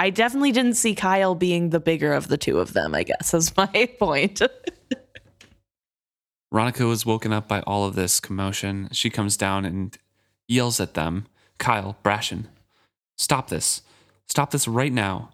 I 0.00 0.10
definitely 0.10 0.52
didn't 0.52 0.74
see 0.74 0.94
kyle 0.94 1.34
being 1.34 1.70
the 1.70 1.80
bigger 1.80 2.12
of 2.12 2.28
the 2.28 2.36
two 2.38 2.58
of 2.60 2.72
them 2.72 2.94
i 2.94 3.02
guess 3.02 3.34
is 3.34 3.56
my 3.56 3.66
point. 3.98 4.40
Ronica 6.52 6.88
was 6.88 7.04
woken 7.04 7.32
up 7.32 7.46
by 7.46 7.60
all 7.60 7.84
of 7.84 7.94
this 7.94 8.20
commotion. 8.20 8.88
She 8.92 9.10
comes 9.10 9.36
down 9.36 9.64
and 9.66 9.96
yells 10.48 10.80
at 10.80 10.94
them 10.94 11.26
Kyle, 11.58 11.96
Brashen, 12.02 12.46
stop 13.16 13.48
this. 13.48 13.82
Stop 14.26 14.50
this 14.50 14.68
right 14.68 14.92
now. 14.92 15.30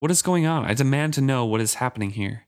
What 0.00 0.10
is 0.10 0.22
going 0.22 0.46
on? 0.46 0.64
I 0.64 0.74
demand 0.74 1.14
to 1.14 1.20
know 1.20 1.44
what 1.44 1.60
is 1.60 1.74
happening 1.74 2.10
here. 2.10 2.46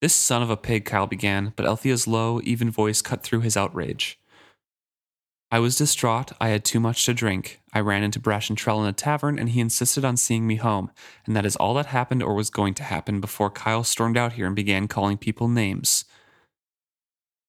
This 0.00 0.14
son 0.14 0.42
of 0.42 0.50
a 0.50 0.56
pig, 0.56 0.84
Kyle 0.84 1.06
began, 1.06 1.52
but 1.56 1.66
Althea's 1.66 2.06
low, 2.06 2.40
even 2.44 2.70
voice 2.70 3.00
cut 3.00 3.22
through 3.22 3.40
his 3.40 3.56
outrage. 3.56 4.18
I 5.50 5.60
was 5.60 5.76
distraught. 5.76 6.32
I 6.40 6.48
had 6.48 6.64
too 6.64 6.80
much 6.80 7.04
to 7.06 7.14
drink. 7.14 7.60
I 7.72 7.80
ran 7.80 8.02
into 8.02 8.20
Brashen 8.20 8.56
Trell 8.56 8.80
in 8.80 8.86
a 8.86 8.92
tavern, 8.92 9.38
and 9.38 9.50
he 9.50 9.60
insisted 9.60 10.04
on 10.04 10.16
seeing 10.16 10.46
me 10.46 10.56
home. 10.56 10.90
And 11.26 11.36
that 11.36 11.46
is 11.46 11.56
all 11.56 11.74
that 11.74 11.86
happened 11.86 12.22
or 12.22 12.34
was 12.34 12.50
going 12.50 12.74
to 12.74 12.82
happen 12.82 13.20
before 13.20 13.50
Kyle 13.50 13.84
stormed 13.84 14.18
out 14.18 14.32
here 14.32 14.46
and 14.46 14.56
began 14.56 14.88
calling 14.88 15.16
people 15.16 15.48
names. 15.48 16.04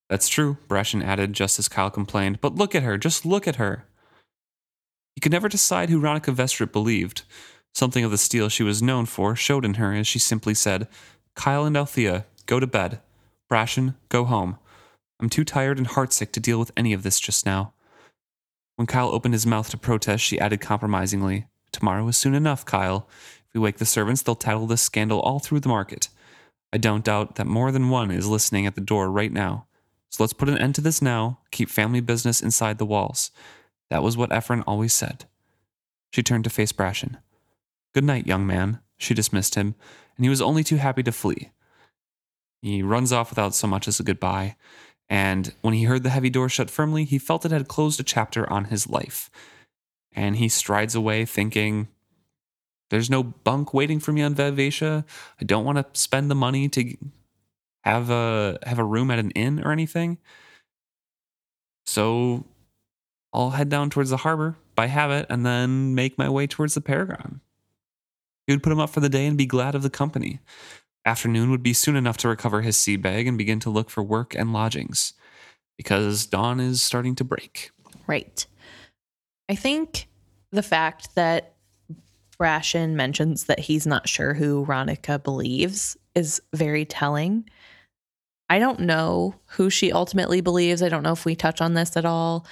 That's 0.10 0.28
true, 0.28 0.58
Brashen 0.68 1.04
added 1.04 1.34
just 1.34 1.58
as 1.58 1.68
Kyle 1.68 1.90
complained. 1.90 2.42
But 2.42 2.56
look 2.56 2.76
at 2.76 2.84
her, 2.84 2.98
just 2.98 3.26
look 3.26 3.48
at 3.48 3.56
her. 3.56 3.86
He 5.16 5.22
could 5.22 5.32
never 5.32 5.50
decide 5.50 5.90
who 5.90 6.02
Ronica 6.02 6.34
Vestrit 6.34 6.72
believed. 6.72 7.24
Something 7.74 8.04
of 8.04 8.12
the 8.12 8.18
steel 8.18 8.50
she 8.50 8.64
was 8.64 8.84
known 8.84 9.06
for 9.06 9.36
showed 9.36 9.66
in 9.66 9.76
her 9.76 9.94
as 9.94 10.08
she 10.08 10.20
simply 10.20 10.54
said, 10.54 10.88
Kyle 11.36 11.66
and 11.66 11.76
Althea, 11.76 12.26
go 12.46 12.60
to 12.60 12.68
bed. 12.68 13.00
Brashen, 13.52 13.96
go 14.10 14.26
home. 14.26 14.58
I'm 15.20 15.30
too 15.30 15.44
tired 15.44 15.78
and 15.78 15.88
heartsick 15.88 16.32
to 16.34 16.40
deal 16.40 16.60
with 16.60 16.72
any 16.78 16.94
of 16.94 17.04
this 17.04 17.20
just 17.20 17.46
now. 17.46 17.74
When 18.76 18.88
Kyle 18.88 19.10
opened 19.10 19.34
his 19.34 19.46
mouth 19.46 19.70
to 19.70 19.78
protest, 19.78 20.24
she 20.24 20.40
added 20.40 20.62
compromisingly, 20.62 21.48
Tomorrow 21.72 22.08
is 22.08 22.18
soon 22.18 22.36
enough, 22.36 22.66
Kyle. 22.66 23.08
If 23.48 23.54
we 23.54 23.60
wake 23.60 23.78
the 23.78 23.86
servants, 23.86 24.22
they'll 24.22 24.36
tattle 24.36 24.68
this 24.68 24.82
scandal 24.82 25.20
all 25.20 25.40
through 25.40 25.60
the 25.60 25.70
market. 25.70 26.10
I 26.72 26.78
don't 26.78 27.04
doubt 27.04 27.36
that 27.36 27.48
more 27.48 27.72
than 27.72 27.90
one 27.90 28.12
is 28.12 28.28
listening 28.28 28.66
at 28.66 28.76
the 28.76 28.82
door 28.82 29.12
right 29.12 29.32
now. 29.32 29.68
So 30.16 30.24
let's 30.24 30.32
put 30.32 30.48
an 30.48 30.58
end 30.58 30.76
to 30.76 30.82
this 30.82 31.02
now, 31.02 31.40
keep 31.52 31.70
family 31.70 32.00
business 32.00 32.42
inside 32.42 32.78
the 32.78 32.86
walls. 32.86 33.32
That 33.90 34.02
was 34.02 34.16
what 34.16 34.32
Ephron 34.32 34.62
always 34.62 34.94
said. 34.94 35.26
She 36.14 36.24
turned 36.24 36.46
to 36.46 36.50
face 36.50 36.72
Brashen. 36.72 37.18
Good 37.94 38.06
night, 38.06 38.26
young 38.26 38.48
man. 38.48 38.80
She 38.98 39.14
dismissed 39.14 39.56
him, 39.56 39.76
and 40.16 40.24
he 40.24 40.30
was 40.30 40.42
only 40.42 40.64
too 40.64 40.78
happy 40.78 41.04
to 41.04 41.12
flee. 41.12 41.52
He 42.62 42.82
runs 42.82 43.12
off 43.12 43.30
without 43.30 43.56
so 43.56 43.68
much 43.68 43.90
as 43.90 44.00
a 44.00 44.04
goodbye, 44.04 44.56
and 45.10 45.54
when 45.60 45.74
he 45.74 45.84
heard 45.84 46.04
the 46.04 46.12
heavy 46.12 46.30
door 46.30 46.48
shut 46.48 46.70
firmly, 46.70 47.04
he 47.04 47.18
felt 47.18 47.44
it 47.44 47.52
had 47.52 47.68
closed 47.68 48.00
a 48.00 48.04
chapter 48.04 48.50
on 48.50 48.66
his 48.66 48.90
life. 48.90 49.30
And 50.14 50.38
he 50.38 50.48
strides 50.48 50.96
away 50.96 51.26
thinking, 51.26 51.90
There's 52.90 53.10
no 53.10 53.22
bunk 53.22 53.74
waiting 53.74 54.00
for 54.00 54.14
me 54.14 54.22
on 54.22 54.34
Vivacia. 54.34 55.04
I 55.42 55.44
don't 55.44 55.66
want 55.66 55.78
to 55.78 56.00
spend 56.00 56.32
the 56.32 56.36
money 56.36 56.70
to 56.70 56.96
have 57.86 58.10
a 58.10 58.58
have 58.64 58.80
a 58.80 58.84
room 58.84 59.12
at 59.12 59.20
an 59.20 59.32
inn 59.32 59.64
or 59.64 59.72
anything. 59.72 60.18
So 61.86 62.46
I'll 63.32 63.52
head 63.52 63.70
down 63.70 63.90
towards 63.90 64.10
the 64.10 64.18
harbor 64.18 64.56
by 64.76 64.88
habit 64.88 65.28
and 65.30 65.46
then 65.46 65.94
make 65.94 66.18
my 66.18 66.30
way 66.30 66.48
towards 66.48 66.74
the 66.74 66.82
Paragon. 66.82 67.42
He 68.48 68.54
would 68.54 68.64
put 68.64 68.74
him 68.74 68.80
up 68.80 68.90
for 68.90 69.00
the 69.00 69.10
day 69.10 69.26
and 69.26 69.38
be 69.38 69.46
glad 69.46 69.76
of 69.76 69.84
the 69.84 69.90
company. 69.90 70.40
Afternoon 71.06 71.52
would 71.52 71.64
be 71.64 71.74
soon 71.74 71.96
enough 71.96 72.18
to 72.18 72.28
recover 72.28 72.62
his 72.62 72.78
sea 72.78 72.96
bag 72.96 73.28
and 73.28 73.38
begin 73.38 73.60
to 73.62 73.70
look 73.70 73.90
for 73.90 74.04
work 74.04 74.36
and 74.36 74.54
lodgings 74.54 75.14
because 75.78 76.26
dawn 76.26 76.60
is 76.60 76.82
starting 76.82 77.16
to 77.16 77.24
break. 77.24 77.70
Right. 78.08 78.46
I 79.50 79.56
think 79.56 80.08
the 80.52 80.64
fact 80.64 81.14
that 81.16 81.54
Brashen 82.40 82.94
mentions 82.94 83.46
that 83.46 83.60
he's 83.60 83.86
not 83.86 84.10
sure 84.10 84.34
who 84.34 84.66
Ronica 84.66 85.22
believes 85.22 85.98
is 86.16 86.42
very 86.54 86.86
telling. 86.86 87.48
I 88.50 88.60
don't 88.60 88.82
know 88.82 89.36
who 89.46 89.70
she 89.70 89.92
ultimately 89.92 90.42
believes. 90.42 90.84
I 90.84 90.90
don't 90.90 91.04
know 91.04 91.14
if 91.14 91.26
we 91.26 91.36
touch 91.36 91.62
on 91.62 91.74
this 91.74 91.98
at 91.98 92.06
all 92.06 92.46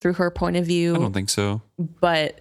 through 0.00 0.14
her 0.14 0.30
point 0.30 0.56
of 0.56 0.66
view. 0.66 0.94
I 0.94 0.98
don't 0.98 1.12
think 1.12 1.30
so. 1.30 1.62
But 1.78 2.40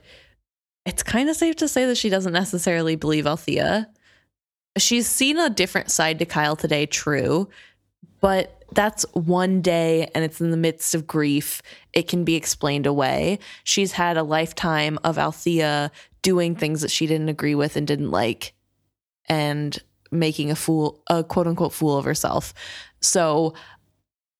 it's 0.85 1.03
kind 1.03 1.29
of 1.29 1.35
safe 1.35 1.57
to 1.57 1.67
say 1.67 1.85
that 1.85 1.97
she 1.97 2.09
doesn't 2.09 2.33
necessarily 2.33 2.95
believe 2.95 3.27
Althea 3.27 3.89
she's 4.77 5.07
seen 5.07 5.37
a 5.37 5.49
different 5.49 5.91
side 5.91 6.19
to 6.19 6.25
Kyle 6.25 6.55
today, 6.55 6.85
true, 6.85 7.49
but 8.21 8.63
that's 8.71 9.03
one 9.13 9.61
day 9.61 10.09
and 10.13 10.23
it's 10.23 10.41
in 10.41 10.51
the 10.51 10.57
midst 10.57 10.93
of 10.93 11.07
grief. 11.07 11.61
It 11.93 12.07
can 12.07 12.23
be 12.23 12.35
explained 12.35 12.85
away. 12.85 13.39
She's 13.63 13.93
had 13.93 14.17
a 14.17 14.23
lifetime 14.23 14.99
of 15.03 15.17
Althea 15.17 15.91
doing 16.21 16.55
things 16.55 16.81
that 16.81 16.91
she 16.91 17.07
didn't 17.07 17.29
agree 17.29 17.55
with 17.55 17.75
and 17.75 17.87
didn't 17.87 18.11
like 18.11 18.53
and 19.27 19.81
making 20.11 20.51
a 20.51 20.55
fool, 20.55 21.01
a 21.07 21.23
quote 21.23 21.47
unquote 21.47 21.73
fool 21.73 21.97
of 21.97 22.05
herself. 22.05 22.53
So 23.01 23.53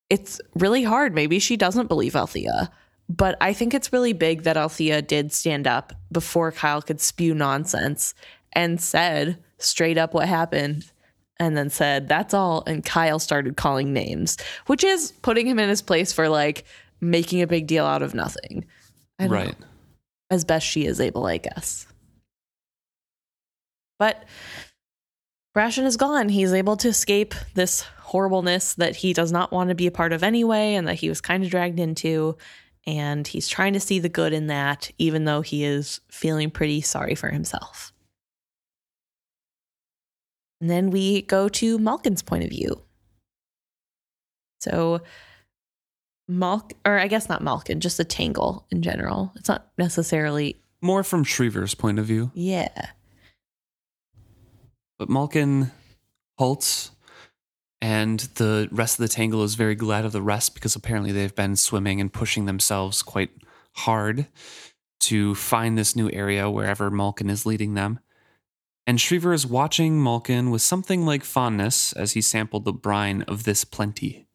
it's 0.10 0.41
really 0.56 0.84
hard. 0.84 1.14
Maybe 1.14 1.40
she 1.40 1.58
doesn't 1.58 1.88
believe 1.88 2.16
Althea. 2.16 2.72
But 3.08 3.38
I 3.41 3.54
think 3.54 3.74
it's 3.74 3.91
really 3.91 4.14
big 4.14 4.44
that 4.44 4.58
Althea 4.58 5.02
did 5.02 5.34
stand 5.34 5.66
up 5.66 5.94
before 6.12 6.52
Kyle 6.52 6.82
could 6.82 7.02
spew 7.02 7.34
nonsense 7.34 8.14
and 8.54 8.80
said, 8.80 9.38
straight 9.60 9.98
up 9.98 10.14
what 10.14 10.28
happened 10.28 10.91
and 11.40 11.56
then 11.56 11.70
said, 11.70 12.08
That's 12.08 12.34
all. 12.34 12.64
And 12.68 12.84
Kyle 12.84 13.20
started 13.20 13.58
calling 13.58 13.94
names, 13.94 14.38
which 14.68 14.84
is 14.84 15.12
putting 15.22 15.48
him 15.48 15.60
in 15.60 15.70
his 15.70 15.82
place 15.82 16.12
for 16.12 16.30
like 16.30 16.66
making 17.02 17.41
a 17.41 17.48
big 17.48 17.68
deal 17.68 17.86
out 17.86 18.02
of 18.02 18.14
nothing. 18.14 18.66
Right. 19.20 19.60
Know, 19.60 19.66
as 20.30 20.46
best 20.46 20.66
she 20.66 20.86
is 20.86 21.00
able, 21.00 21.26
I 21.26 21.38
guess. 21.38 21.88
But 23.98 24.24
Brashen 25.55 25.85
is 25.85 25.97
gone. 25.97 26.30
He's 26.30 26.53
able 26.53 26.77
to 26.77 26.88
escape 26.89 27.34
this 27.55 27.81
horribleness 27.81 28.76
that 28.76 28.95
he 28.95 29.13
does 29.13 29.31
not 29.31 29.51
want 29.51 29.69
to 29.69 29.76
be 29.76 29.88
a 29.88 29.91
part 29.91 30.13
of 30.13 30.23
anyway 30.23 30.76
and 30.76 30.88
that 30.88 30.95
he 30.95 31.09
was 31.09 31.21
kind 31.21 31.43
of 31.43 31.49
dragged 31.49 31.80
into. 31.80 32.38
And 32.88 33.27
he's 33.27 33.47
trying 33.47 33.73
to 33.73 33.80
see 33.80 33.99
the 33.99 34.09
good 34.09 34.34
in 34.34 34.47
that, 34.47 34.89
even 34.97 35.26
though 35.26 35.41
he 35.41 35.63
is 35.63 36.01
feeling 36.09 36.49
pretty 36.49 36.81
sorry 36.81 37.13
for 37.15 37.30
himself. 37.30 37.93
And 40.61 40.69
then 40.69 40.89
we 40.89 41.21
go 41.23 41.49
to 41.49 41.77
Maulkin's 41.77 42.21
point 42.21 42.43
of 42.43 42.49
view. 42.49 42.81
So 44.61 45.01
Malk, 46.30 46.73
or 46.85 46.99
I 46.99 47.07
guess 47.07 47.30
not 47.30 47.41
Maulkin, 47.41 47.80
just 47.80 47.99
a 47.99 48.03
tangle 48.03 48.65
in 48.71 48.81
general. 48.81 49.31
It's 49.35 49.49
not 49.49 49.67
necessarily 49.77 50.61
more 50.81 51.03
from 51.03 51.23
Shreever's 51.23 51.76
point 51.76 51.99
of 51.99 52.05
view. 52.05 52.31
Yeah. 52.34 52.91
But 54.99 55.09
Maulkin 55.09 55.71
halts, 56.38 56.91
and 57.81 58.19
the 58.35 58.69
rest 58.71 58.99
of 58.99 59.03
the 59.03 59.13
tangle 59.13 59.43
is 59.43 59.55
very 59.55 59.76
glad 59.76 60.05
of 60.05 60.11
the 60.11 60.21
rest 60.21 60.53
because 60.53 60.76
apparently 60.76 61.11
they've 61.11 61.35
been 61.35 61.55
swimming 61.55 61.99
and 61.99 62.13
pushing 62.13 62.45
themselves 62.45 63.01
quite 63.01 63.31
hard 63.77 64.27
to 64.99 65.34
find 65.34 65.77
this 65.77 65.95
new 65.95 66.11
area 66.11 66.51
wherever 66.51 66.91
Maulkin 66.91 67.31
is 67.31 67.45
leading 67.45 67.73
them 67.73 67.99
and 68.89 68.97
Shreever 68.97 69.35
is 69.35 69.45
watching 69.45 70.01
Maulkin 70.01 70.49
with 70.49 70.63
something 70.63 71.05
like 71.05 71.23
fondness 71.23 71.93
as 71.93 72.13
he 72.13 72.23
sampled 72.23 72.65
the 72.65 72.73
brine 72.73 73.21
of 73.27 73.43
this 73.43 73.63
plenty. 73.63 74.26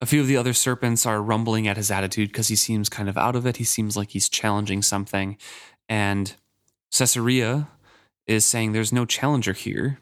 A 0.00 0.06
few 0.06 0.20
of 0.20 0.28
the 0.28 0.36
other 0.36 0.52
serpents 0.52 1.04
are 1.04 1.20
rumbling 1.20 1.66
at 1.66 1.76
his 1.76 1.90
attitude 1.90 2.28
because 2.28 2.46
he 2.46 2.54
seems 2.54 2.88
kind 2.88 3.08
of 3.08 3.18
out 3.18 3.34
of 3.34 3.46
it. 3.46 3.56
He 3.56 3.64
seems 3.64 3.96
like 3.96 4.10
he's 4.10 4.28
challenging 4.28 4.80
something. 4.80 5.38
And 5.88 6.34
Sessurea 6.92 7.66
is 8.26 8.44
saying 8.44 8.72
there's 8.72 8.92
no 8.92 9.04
challenger 9.04 9.52
here. 9.52 9.98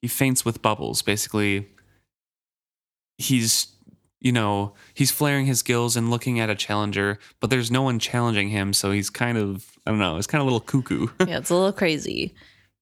He 0.00 0.08
feints 0.08 0.44
with 0.44 0.62
bubbles. 0.62 1.02
Basically, 1.02 1.68
he's 3.18 3.68
you 4.20 4.30
know, 4.30 4.72
he's 4.94 5.10
flaring 5.10 5.46
his 5.46 5.62
gills 5.62 5.96
and 5.96 6.08
looking 6.08 6.38
at 6.38 6.48
a 6.48 6.54
challenger, 6.54 7.18
but 7.40 7.50
there's 7.50 7.72
no 7.72 7.82
one 7.82 7.98
challenging 7.98 8.50
him, 8.50 8.72
so 8.72 8.92
he's 8.92 9.10
kind 9.10 9.36
of 9.36 9.76
I 9.86 9.90
don't 9.90 9.98
know, 9.98 10.16
it's 10.16 10.28
kind 10.28 10.40
of 10.40 10.46
a 10.46 10.50
little 10.50 10.60
cuckoo. 10.60 11.08
yeah, 11.26 11.38
it's 11.38 11.50
a 11.50 11.54
little 11.54 11.72
crazy. 11.72 12.34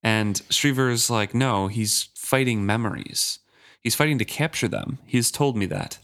And 0.02 0.36
Shreever's 0.50 1.10
like, 1.10 1.34
no, 1.34 1.68
he's 1.68 2.08
fighting 2.14 2.64
memories. 2.64 3.38
He's 3.80 3.94
fighting 3.94 4.18
to 4.18 4.24
capture 4.24 4.68
them. 4.68 4.98
He's 5.06 5.30
told 5.30 5.56
me 5.56 5.66
that. 5.66 5.98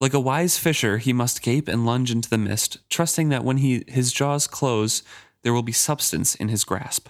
Like 0.00 0.14
a 0.14 0.20
wise 0.20 0.58
fisher, 0.58 0.98
he 0.98 1.12
must 1.12 1.42
gape 1.42 1.68
and 1.68 1.86
lunge 1.86 2.10
into 2.10 2.28
the 2.28 2.38
mist, 2.38 2.78
trusting 2.90 3.28
that 3.30 3.44
when 3.44 3.58
he 3.58 3.84
his 3.88 4.12
jaws 4.12 4.46
close, 4.46 5.02
there 5.42 5.52
will 5.52 5.62
be 5.62 5.72
substance 5.72 6.34
in 6.34 6.48
his 6.48 6.64
grasp. 6.64 7.08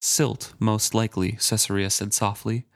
Silt, 0.00 0.54
most 0.58 0.94
likely, 0.94 1.32
Sessurea 1.32 1.90
said 1.90 2.14
softly. 2.14 2.66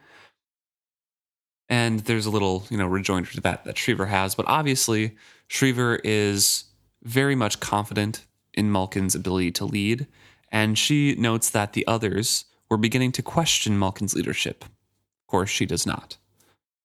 And 1.68 2.00
there's 2.00 2.26
a 2.26 2.30
little, 2.30 2.64
you 2.68 2.76
know, 2.76 2.86
rejoinder 2.86 3.30
to 3.30 3.40
that 3.42 3.64
that 3.64 3.76
Shreever 3.76 4.08
has. 4.08 4.34
But 4.34 4.46
obviously, 4.48 5.16
Shreever 5.48 6.00
is 6.04 6.64
very 7.02 7.34
much 7.34 7.60
confident 7.60 8.26
in 8.54 8.70
Maulkin's 8.70 9.14
ability 9.14 9.52
to 9.52 9.64
lead. 9.64 10.06
And 10.50 10.78
she 10.78 11.14
notes 11.14 11.50
that 11.50 11.72
the 11.72 11.86
others 11.86 12.44
were 12.68 12.76
beginning 12.76 13.12
to 13.12 13.22
question 13.22 13.78
Maulkin's 13.78 14.14
leadership. 14.14 14.64
Of 14.64 15.26
course, 15.28 15.50
she 15.50 15.64
does 15.64 15.86
not. 15.86 16.18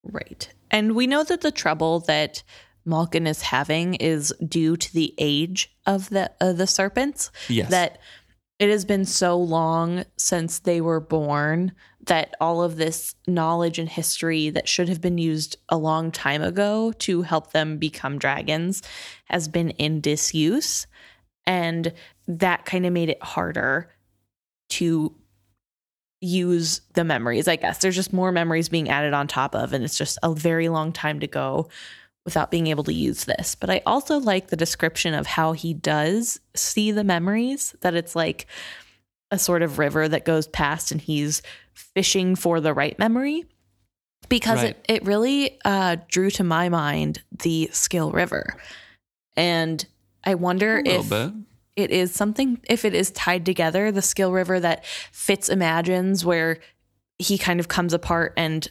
Right. 0.03 0.53
And 0.72 0.95
we 0.95 1.07
know 1.07 1.23
that 1.23 1.41
the 1.41 1.51
trouble 1.51 1.99
that 2.01 2.43
Maulkin 2.85 3.27
is 3.27 3.41
having 3.41 3.95
is 3.95 4.34
due 4.47 4.77
to 4.77 4.93
the 4.93 5.14
age 5.18 5.76
of 5.85 6.09
the 6.09 6.31
uh, 6.39 6.53
the 6.53 6.68
serpents. 6.68 7.31
Yes. 7.49 7.69
That 7.69 7.99
it 8.59 8.69
has 8.69 8.85
been 8.85 9.05
so 9.05 9.38
long 9.38 10.03
since 10.17 10.59
they 10.59 10.81
were 10.81 10.99
born 10.99 11.73
that 12.05 12.35
all 12.41 12.63
of 12.63 12.77
this 12.77 13.13
knowledge 13.27 13.77
and 13.77 13.89
history 13.89 14.49
that 14.49 14.67
should 14.67 14.89
have 14.89 15.01
been 15.01 15.17
used 15.17 15.57
a 15.69 15.77
long 15.77 16.11
time 16.11 16.41
ago 16.41 16.91
to 16.93 17.21
help 17.21 17.51
them 17.51 17.77
become 17.77 18.17
dragons 18.17 18.81
has 19.25 19.47
been 19.47 19.71
in 19.71 20.01
disuse. 20.01 20.88
And 21.45 21.93
that 22.27 22.65
kind 22.65 22.85
of 22.85 22.93
made 22.93 23.09
it 23.09 23.21
harder 23.21 23.91
to 24.69 25.13
use 26.19 26.81
the 26.93 27.03
memories, 27.03 27.47
I 27.47 27.57
guess. 27.57 27.77
There's 27.77 27.95
just 27.95 28.11
more 28.11 28.31
memories 28.31 28.69
being 28.69 28.89
added 28.89 29.13
on 29.13 29.27
top 29.27 29.53
of, 29.53 29.71
and 29.71 29.84
it's 29.84 29.97
just 29.97 30.17
a 30.23 30.34
very 30.34 30.67
long 30.67 30.91
time 30.91 31.19
to 31.19 31.27
go 31.27 31.69
without 32.27 32.51
being 32.51 32.67
able 32.67 32.83
to 32.83 32.93
use 32.93 33.23
this. 33.23 33.55
But 33.55 33.69
I 33.69 33.81
also 33.85 34.17
like 34.17 34.47
the 34.47 34.57
description 34.57 35.13
of 35.13 35.25
how 35.25 35.53
he 35.53 35.73
does 35.73 36.41
see 36.57 36.91
the 36.91 37.05
memories, 37.05 37.73
that 37.79 37.95
it's 37.95 38.17
like 38.17 38.47
a 39.31 39.39
sort 39.39 39.61
of 39.61 39.79
river 39.79 40.09
that 40.09 40.25
goes 40.25 40.45
past 40.45 40.91
and 40.91 40.99
he's 40.99 41.41
fishing 41.73 42.35
for 42.35 42.59
the 42.59 42.73
right 42.73 42.99
memory. 42.99 43.45
Because 44.27 44.57
Right. 44.61 44.75
it, 44.89 44.95
it 44.95 45.05
really 45.05 45.57
uh, 45.63 45.95
drew 46.09 46.29
to 46.31 46.43
my 46.43 46.67
mind 46.67 47.21
the 47.43 47.69
Skill 47.71 48.11
River. 48.11 48.57
And 49.37 49.85
I 50.25 50.35
wonder 50.35 50.81
if 50.85 51.09
bit. 51.09 51.31
it 51.77 51.91
is 51.91 52.13
something 52.13 52.59
if 52.65 52.83
it 52.83 52.93
is 52.93 53.09
tied 53.11 53.45
together 53.45 53.89
the 53.89 54.01
skill 54.01 54.33
river 54.33 54.59
that 54.59 54.83
fitz 55.13 55.47
imagines 55.47 56.25
where 56.25 56.59
he 57.19 57.37
kind 57.37 57.61
of 57.61 57.69
comes 57.69 57.93
apart 57.93 58.33
and 58.35 58.67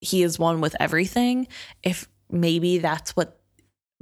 he 0.00 0.22
is 0.22 0.38
one 0.38 0.60
with 0.60 0.76
everything 0.78 1.48
if 1.82 2.06
maybe 2.30 2.78
that's 2.78 3.16
what 3.16 3.40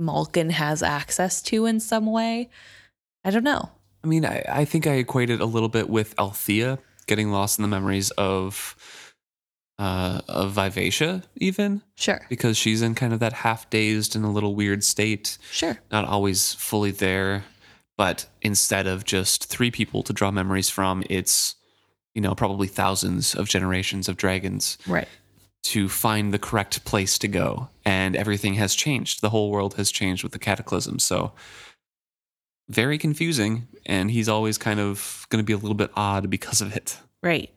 maulkin 0.01 0.51
has 0.51 0.83
access 0.83 1.43
to 1.43 1.67
in 1.67 1.81
some 1.81 2.07
way. 2.07 2.51
I 3.25 3.31
don't 3.31 3.45
know. 3.45 3.71
I 4.03 4.07
mean, 4.07 4.25
I, 4.25 4.45
I 4.49 4.65
think 4.65 4.87
I 4.87 4.95
equated 4.95 5.41
a 5.41 5.47
little 5.47 5.69
bit 5.69 5.89
with 5.89 6.15
Althea 6.19 6.79
getting 7.07 7.31
lost 7.31 7.59
in 7.59 7.63
the 7.63 7.69
memories 7.69 8.11
of 8.13 8.77
uh 9.79 10.21
of 10.29 10.53
Vivacia 10.53 11.23
even. 11.37 11.83
Sure. 11.97 12.25
Because 12.29 12.57
she's 12.57 12.83
in 12.83 12.95
kind 12.95 13.13
of 13.13 13.21
that 13.21 13.33
half 13.33 13.69
dazed 13.71 14.15
and 14.15 14.25
a 14.25 14.29
little 14.29 14.55
weird 14.55 14.85
state, 14.85 15.39
sure. 15.51 15.79
Not 15.91 16.05
always 16.05 16.55
fully 16.55 16.93
there, 16.93 17.45
but 17.97 18.27
instead 18.43 18.87
of 18.87 19.05
just 19.05 19.47
three 19.47 19.71
people 19.71 20.03
to 20.05 20.13
draw 20.13 20.31
memories 20.31 20.71
from, 20.71 21.03
it's 21.11 21.57
you 22.15 22.21
know, 22.21 22.35
probably 22.35 22.69
thousands 22.69 23.35
of 23.35 23.49
generations 23.49 24.09
of 24.09 24.17
dragons. 24.17 24.79
Right 24.87 25.09
to 25.65 25.89
find 25.89 26.33
the 26.33 26.39
correct 26.39 26.85
place 26.85 27.19
to 27.19 27.29
go. 27.29 27.69
And 27.85 28.15
everything 28.15 28.55
has 28.55 28.75
changed. 28.75 29.21
The 29.21 29.31
whole 29.31 29.51
world 29.51 29.75
has 29.75 29.91
changed 29.91 30.23
with 30.23 30.33
the 30.33 30.39
cataclysm. 30.39 30.99
So 30.99 31.33
very 32.69 32.99
confusing. 32.99 33.69
And 33.87 34.11
he's 34.11 34.29
always 34.29 34.59
kind 34.59 34.81
of 34.81 35.27
going 35.31 35.43
to 35.43 35.47
be 35.47 35.53
a 35.53 35.59
little 35.59 35.75
bit 35.75 35.91
odd 35.95 36.31
because 36.31 36.61
of 36.61 36.75
it. 36.77 36.99
right 37.23 37.51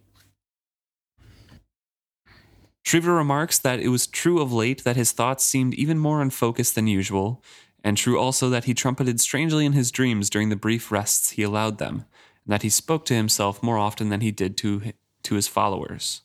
Shreever 2.87 3.17
remarks 3.17 3.59
that 3.59 3.81
it 3.81 3.89
was 3.89 4.07
true 4.07 4.39
of 4.39 4.53
late 4.53 4.85
that 4.85 4.95
his 4.95 5.11
thoughts 5.11 5.43
seemed 5.43 5.73
even 5.73 5.99
more 5.99 6.21
unfocused 6.21 6.73
than 6.73 6.87
usual, 6.87 7.43
and 7.83 7.97
true 7.97 8.17
also 8.17 8.49
that 8.49 8.63
he 8.63 8.73
trumpeted 8.73 9.19
strangely 9.19 9.65
in 9.65 9.73
his 9.73 9.91
dreams 9.91 10.29
during 10.29 10.47
the 10.47 10.55
brief 10.55 10.89
rests 10.89 11.31
he 11.31 11.43
allowed 11.43 11.79
them, 11.79 12.05
and 12.45 12.53
that 12.53 12.61
he 12.61 12.69
spoke 12.69 13.03
to 13.03 13.13
himself 13.13 13.61
more 13.61 13.77
often 13.77 14.07
than 14.07 14.21
he 14.21 14.31
did 14.31 14.55
to, 14.59 14.93
to 15.23 15.35
his 15.35 15.49
followers. 15.49 16.21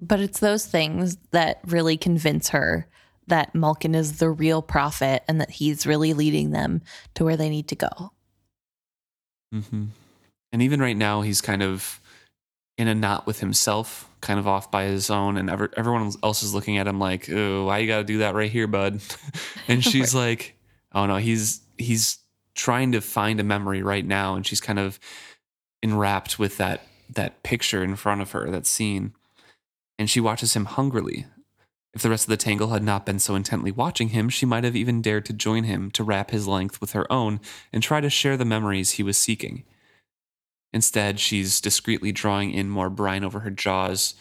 But 0.00 0.20
it's 0.20 0.40
those 0.40 0.66
things 0.66 1.16
that 1.30 1.60
really 1.66 1.96
convince 1.96 2.50
her 2.50 2.86
that 3.26 3.54
maulkin 3.54 3.94
is 3.94 4.18
the 4.18 4.30
real 4.30 4.60
prophet 4.60 5.22
and 5.28 5.40
that 5.40 5.50
he's 5.50 5.86
really 5.86 6.12
leading 6.14 6.50
them 6.50 6.82
to 7.14 7.24
where 7.24 7.36
they 7.36 7.48
need 7.48 7.68
to 7.68 7.76
go. 7.76 8.12
Hmm 9.52 9.86
And 10.52 10.62
even 10.62 10.80
right 10.80 10.96
now, 10.96 11.22
he's 11.22 11.40
kind 11.40 11.62
of 11.62 12.00
in 12.76 12.88
a 12.88 12.94
knot 12.94 13.26
with 13.26 13.40
himself, 13.40 14.08
kind 14.20 14.40
of 14.40 14.48
off 14.48 14.70
by 14.70 14.84
his 14.84 15.10
own, 15.10 15.36
and 15.36 15.50
ever, 15.50 15.70
everyone 15.76 16.12
else 16.22 16.42
is 16.42 16.54
looking 16.54 16.78
at 16.78 16.86
him 16.86 16.98
like, 16.98 17.28
"Oh, 17.30 17.66
why 17.66 17.78
you 17.78 17.86
got 17.86 17.98
to 17.98 18.04
do 18.04 18.18
that 18.18 18.34
right 18.34 18.50
here, 18.50 18.66
bud?" 18.66 19.00
and 19.68 19.84
she's 19.90 20.14
like, 20.14 20.56
"Oh 20.92 21.06
no, 21.06 21.16
he's 21.16 21.60
he's 21.78 22.18
trying 22.54 22.92
to 22.92 23.00
find 23.00 23.38
a 23.38 23.44
memory 23.44 23.82
right 23.82 24.04
now," 24.04 24.34
and 24.34 24.46
she's 24.46 24.60
kind 24.60 24.78
of 24.78 24.98
enwrapped 25.82 26.38
with 26.38 26.56
that 26.56 26.82
that 27.12 27.42
picture 27.42 27.84
in 27.84 27.96
front 27.96 28.22
of 28.22 28.30
her, 28.32 28.50
that 28.50 28.66
scene, 28.66 29.12
and 30.00 30.08
she 30.08 30.18
watches 30.18 30.54
him 30.54 30.64
hungrily. 30.64 31.26
If 31.92 32.00
the 32.00 32.08
rest 32.08 32.24
of 32.24 32.30
the 32.30 32.38
tangle 32.38 32.68
had 32.68 32.82
not 32.82 33.04
been 33.04 33.18
so 33.18 33.34
intently 33.34 33.70
watching 33.70 34.08
him, 34.08 34.30
she 34.30 34.46
might 34.46 34.64
have 34.64 34.74
even 34.74 35.02
dared 35.02 35.26
to 35.26 35.34
join 35.34 35.64
him 35.64 35.90
to 35.90 36.02
wrap 36.02 36.30
his 36.30 36.48
length 36.48 36.80
with 36.80 36.92
her 36.92 37.10
own 37.12 37.38
and 37.70 37.82
try 37.82 38.00
to 38.00 38.08
share 38.08 38.38
the 38.38 38.46
memories 38.46 38.92
he 38.92 39.02
was 39.02 39.18
seeking. 39.18 39.62
Instead, 40.72 41.20
she's 41.20 41.60
discreetly 41.60 42.12
drawing 42.12 42.50
in 42.50 42.70
more 42.70 42.88
brine 42.88 43.22
over 43.22 43.40
her 43.40 43.50
jaws, 43.50 44.14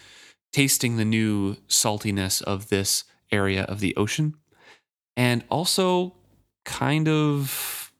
tasting 0.51 0.97
the 0.97 1.05
new 1.05 1.55
saltiness 1.69 2.41
of 2.41 2.67
this 2.67 3.05
area 3.31 3.63
of 3.63 3.79
the 3.79 3.95
ocean, 3.95 4.33
and 5.15 5.45
also 5.49 6.13
kind 6.65 7.07
of 7.07 7.93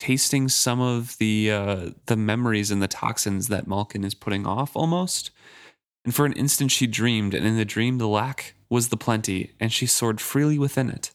tasting 0.00 0.48
some 0.48 0.80
of 0.80 1.18
the 1.18 1.50
uh, 1.50 1.90
the 2.06 2.16
memories 2.16 2.70
and 2.70 2.80
the 2.80 2.88
toxins 2.88 3.48
that 3.48 3.66
Maulkin 3.66 4.02
is 4.02 4.14
putting 4.14 4.46
off 4.46 4.74
almost. 4.74 5.30
And 6.08 6.14
for 6.14 6.24
an 6.24 6.32
instant 6.32 6.70
she 6.70 6.86
dreamed, 6.86 7.34
and 7.34 7.44
in 7.44 7.58
the 7.58 7.66
dream 7.66 7.98
the 7.98 8.08
lack 8.08 8.54
was 8.70 8.88
the 8.88 8.96
plenty, 8.96 9.52
and 9.60 9.70
she 9.70 9.84
soared 9.84 10.22
freely 10.22 10.58
within 10.58 10.88
it. 10.88 11.10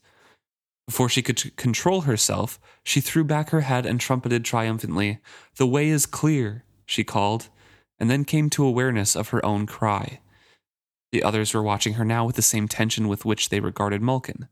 Before 0.86 1.10
she 1.10 1.24
could 1.24 1.58
control 1.58 2.02
herself, 2.02 2.60
she 2.84 3.02
threw 3.02 3.24
back 3.24 3.50
her 3.50 3.62
head 3.62 3.88
and 3.88 4.00
trumpeted 4.00 4.46
triumphantly. 4.46 5.18
The 5.56 5.66
way 5.66 5.90
is 5.90 6.06
clear, 6.06 6.64
she 6.86 7.04
called, 7.04 7.50
and 7.98 8.08
then 8.08 8.24
came 8.24 8.52
to 8.52 8.64
awareness 8.64 9.16
of 9.16 9.30
her 9.30 9.44
own 9.44 9.66
cry. 9.66 10.20
The 11.12 11.24
others 11.24 11.56
were 11.56 11.64
watching 11.64 11.94
her 11.94 12.06
now 12.06 12.28
with 12.28 12.36
the 12.36 12.44
same 12.44 12.68
tension 12.68 13.08
with 13.08 13.26
which 13.26 13.50
they 13.50 13.62
regarded 13.62 14.04
Maulkin. 14.04 14.48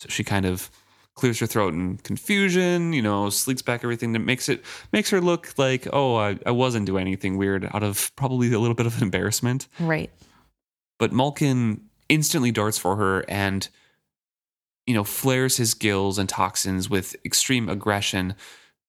So 0.00 0.08
she 0.08 0.24
kind 0.24 0.46
of 0.46 0.70
clears 1.14 1.38
her 1.38 1.46
throat 1.46 1.74
in 1.74 1.96
confusion, 1.98 2.92
you 2.92 3.02
know, 3.02 3.26
sleeks 3.26 3.64
back 3.64 3.84
everything 3.84 4.12
that 4.12 4.20
makes 4.20 4.48
it 4.48 4.64
makes 4.92 5.10
her 5.10 5.20
look 5.20 5.54
like, 5.56 5.86
oh, 5.92 6.16
I, 6.16 6.38
I 6.44 6.50
wasn't 6.50 6.86
doing 6.86 7.02
anything 7.02 7.36
weird 7.36 7.68
out 7.72 7.82
of 7.82 8.10
probably 8.16 8.52
a 8.52 8.58
little 8.58 8.74
bit 8.74 8.86
of 8.86 9.00
embarrassment. 9.02 9.68
right 9.78 10.10
But 10.98 11.12
Maulkin 11.12 11.80
instantly 12.08 12.50
darts 12.50 12.78
for 12.78 12.96
her 12.96 13.24
and, 13.28 13.68
you 14.86 14.94
know, 14.94 15.04
flares 15.04 15.56
his 15.56 15.74
gills 15.74 16.18
and 16.18 16.28
toxins 16.28 16.90
with 16.90 17.16
extreme 17.24 17.68
aggression, 17.68 18.34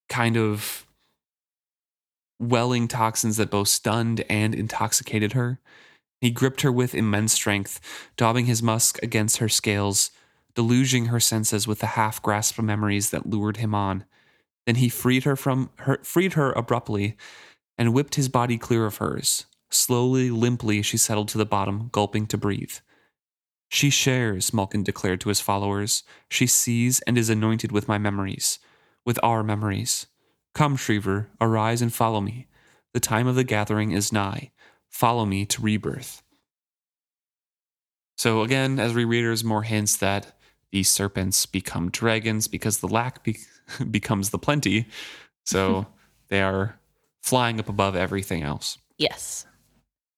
kind 0.09 0.35
of 0.35 0.85
welling 2.39 2.87
toxins 2.87 3.37
that 3.37 3.49
both 3.49 3.67
stunned 3.67 4.25
and 4.29 4.53
intoxicated 4.53 5.33
her. 5.33 5.59
He 6.21 6.31
gripped 6.31 6.61
her 6.61 6.71
with 6.71 6.95
immense 6.95 7.33
strength, 7.33 7.79
daubing 8.17 8.45
his 8.45 8.63
musk 8.63 9.01
against 9.03 9.37
her 9.37 9.49
scales, 9.49 10.11
deluging 10.55 11.05
her 11.07 11.19
senses 11.19 11.67
with 11.67 11.79
the 11.79 11.87
half 11.87 12.21
grasp 12.21 12.57
of 12.57 12.65
memories 12.65 13.11
that 13.11 13.27
lured 13.27 13.57
him 13.57 13.75
on. 13.75 14.05
Then 14.65 14.75
he 14.75 14.89
freed 14.89 15.23
her 15.23 15.35
from 15.35 15.69
her 15.79 15.99
freed 16.03 16.33
her 16.33 16.51
abruptly 16.53 17.15
and 17.77 17.93
whipped 17.93 18.15
his 18.15 18.29
body 18.29 18.57
clear 18.57 18.85
of 18.85 18.97
hers. 18.97 19.45
Slowly, 19.69 20.29
limply, 20.29 20.81
she 20.81 20.97
settled 20.97 21.27
to 21.29 21.37
the 21.37 21.45
bottom, 21.45 21.89
gulping 21.91 22.27
to 22.27 22.37
breathe. 22.37 22.75
She 23.69 23.89
shares, 23.89 24.51
Maulkin 24.51 24.83
declared 24.83 25.19
to 25.21 25.29
his 25.29 25.41
followers. 25.41 26.03
She 26.29 26.47
sees 26.47 27.01
and 27.01 27.17
is 27.17 27.29
anointed 27.29 27.71
with 27.71 27.87
my 27.87 27.97
memories, 27.97 28.59
with 29.05 29.19
our 29.21 29.43
memories. 29.43 30.07
Come, 30.53 30.77
Shreever, 30.77 31.27
arise 31.41 31.81
and 31.81 31.93
follow 31.93 32.21
me. 32.21 32.47
The 32.93 32.99
time 33.01 33.27
of 33.27 33.35
the 33.35 33.43
gathering 33.43 33.91
is 33.91 34.13
nigh. 34.13 34.51
Follow 34.89 35.25
me 35.25 35.45
to 35.47 35.61
rebirth. 35.61 36.21
So, 38.17 38.43
again, 38.43 38.79
as 38.79 38.93
rereaders, 38.93 39.43
more 39.43 39.63
hints 39.63 39.97
that 39.97 40.34
these 40.75 40.89
serpents 40.89 41.45
become 41.45 41.89
dragons 41.89 42.49
because 42.49 42.79
the 42.79 42.87
lack 42.87 43.23
be- 43.23 43.39
becomes 43.89 44.31
the 44.31 44.37
plenty. 44.37 44.87
So, 45.45 45.87
they 46.27 46.41
are 46.41 46.77
flying 47.23 47.61
up 47.61 47.69
above 47.69 47.95
everything 47.95 48.43
else. 48.43 48.77
Yes. 48.97 49.45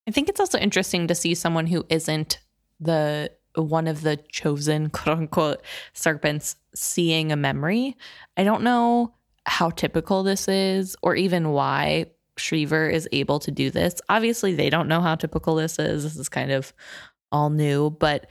I 0.07 0.11
think 0.11 0.29
it's 0.29 0.39
also 0.39 0.57
interesting 0.57 1.05
to 1.07 1.13
see 1.13 1.35
someone 1.35 1.67
who 1.67 1.85
isn't 1.89 2.39
the 2.79 3.31
one 3.53 3.85
of 3.87 4.01
the 4.01 4.17
chosen 4.31 4.89
quote 4.97 5.19
unquote 5.19 5.61
serpents 5.93 6.55
seeing 6.73 7.31
a 7.31 7.35
memory. 7.35 7.95
I 8.35 8.43
don't 8.43 8.63
know 8.63 9.13
how 9.45 9.69
typical 9.69 10.23
this 10.23 10.47
is 10.47 10.95
or 11.03 11.15
even 11.15 11.51
why 11.51 12.07
Shreever 12.37 12.91
is 12.91 13.07
able 13.11 13.37
to 13.39 13.51
do 13.51 13.69
this. 13.69 14.01
Obviously, 14.09 14.55
they 14.55 14.71
don't 14.71 14.87
know 14.87 15.01
how 15.01 15.13
typical 15.13 15.53
this 15.53 15.77
is. 15.77 16.01
This 16.01 16.17
is 16.17 16.29
kind 16.29 16.51
of 16.51 16.73
all 17.31 17.51
new, 17.51 17.91
but 17.91 18.27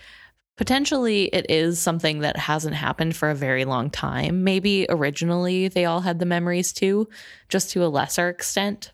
potentially 0.56 1.24
it 1.26 1.46
is 1.50 1.78
something 1.78 2.20
that 2.20 2.36
hasn't 2.36 2.74
happened 2.74 3.14
for 3.16 3.30
a 3.30 3.34
very 3.34 3.64
long 3.64 3.90
time. 3.90 4.42
Maybe 4.44 4.86
originally 4.88 5.68
they 5.68 5.84
all 5.84 6.00
had 6.00 6.18
the 6.18 6.26
memories 6.26 6.72
too, 6.72 7.08
just 7.48 7.70
to 7.72 7.84
a 7.84 7.88
lesser 7.88 8.28
extent. 8.28 8.92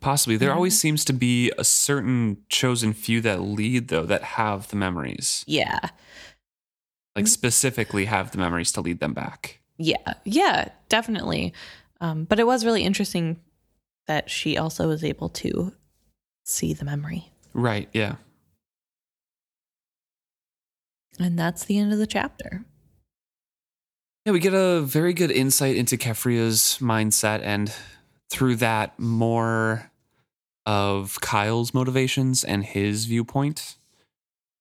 Possibly. 0.00 0.36
There 0.36 0.50
Mhm. 0.50 0.54
always 0.56 0.78
seems 0.78 1.04
to 1.06 1.12
be 1.12 1.50
a 1.58 1.64
certain 1.64 2.38
chosen 2.48 2.92
few 2.92 3.20
that 3.22 3.40
lead, 3.40 3.88
though, 3.88 4.06
that 4.06 4.22
have 4.22 4.68
the 4.68 4.76
memories. 4.76 5.44
Yeah. 5.48 5.80
Like, 7.16 7.26
specifically 7.26 8.04
have 8.06 8.30
the 8.30 8.38
memories 8.38 8.70
to 8.72 8.80
lead 8.80 9.00
them 9.00 9.14
back. 9.14 9.60
Yeah, 9.76 10.14
yeah, 10.24 10.68
definitely. 10.88 11.52
Um, 12.00 12.24
but 12.24 12.38
it 12.38 12.46
was 12.46 12.64
really 12.64 12.84
interesting 12.84 13.40
that 14.06 14.30
she 14.30 14.56
also 14.56 14.86
was 14.88 15.02
able 15.02 15.28
to 15.30 15.72
see 16.44 16.72
the 16.72 16.84
memory. 16.84 17.32
Right. 17.52 17.88
Yeah. 17.92 18.16
And 21.18 21.38
that's 21.38 21.64
the 21.64 21.78
end 21.78 21.92
of 21.92 21.98
the 21.98 22.06
chapter. 22.06 22.64
Yeah, 24.24 24.32
we 24.32 24.40
get 24.40 24.54
a 24.54 24.80
very 24.80 25.12
good 25.12 25.30
insight 25.30 25.76
into 25.76 25.96
Keffria's 25.96 26.78
mindset, 26.80 27.42
and 27.42 27.72
through 28.30 28.56
that, 28.56 28.98
more 28.98 29.90
of 30.66 31.20
Kyle's 31.20 31.74
motivations 31.74 32.42
and 32.42 32.64
his 32.64 33.04
viewpoint, 33.04 33.76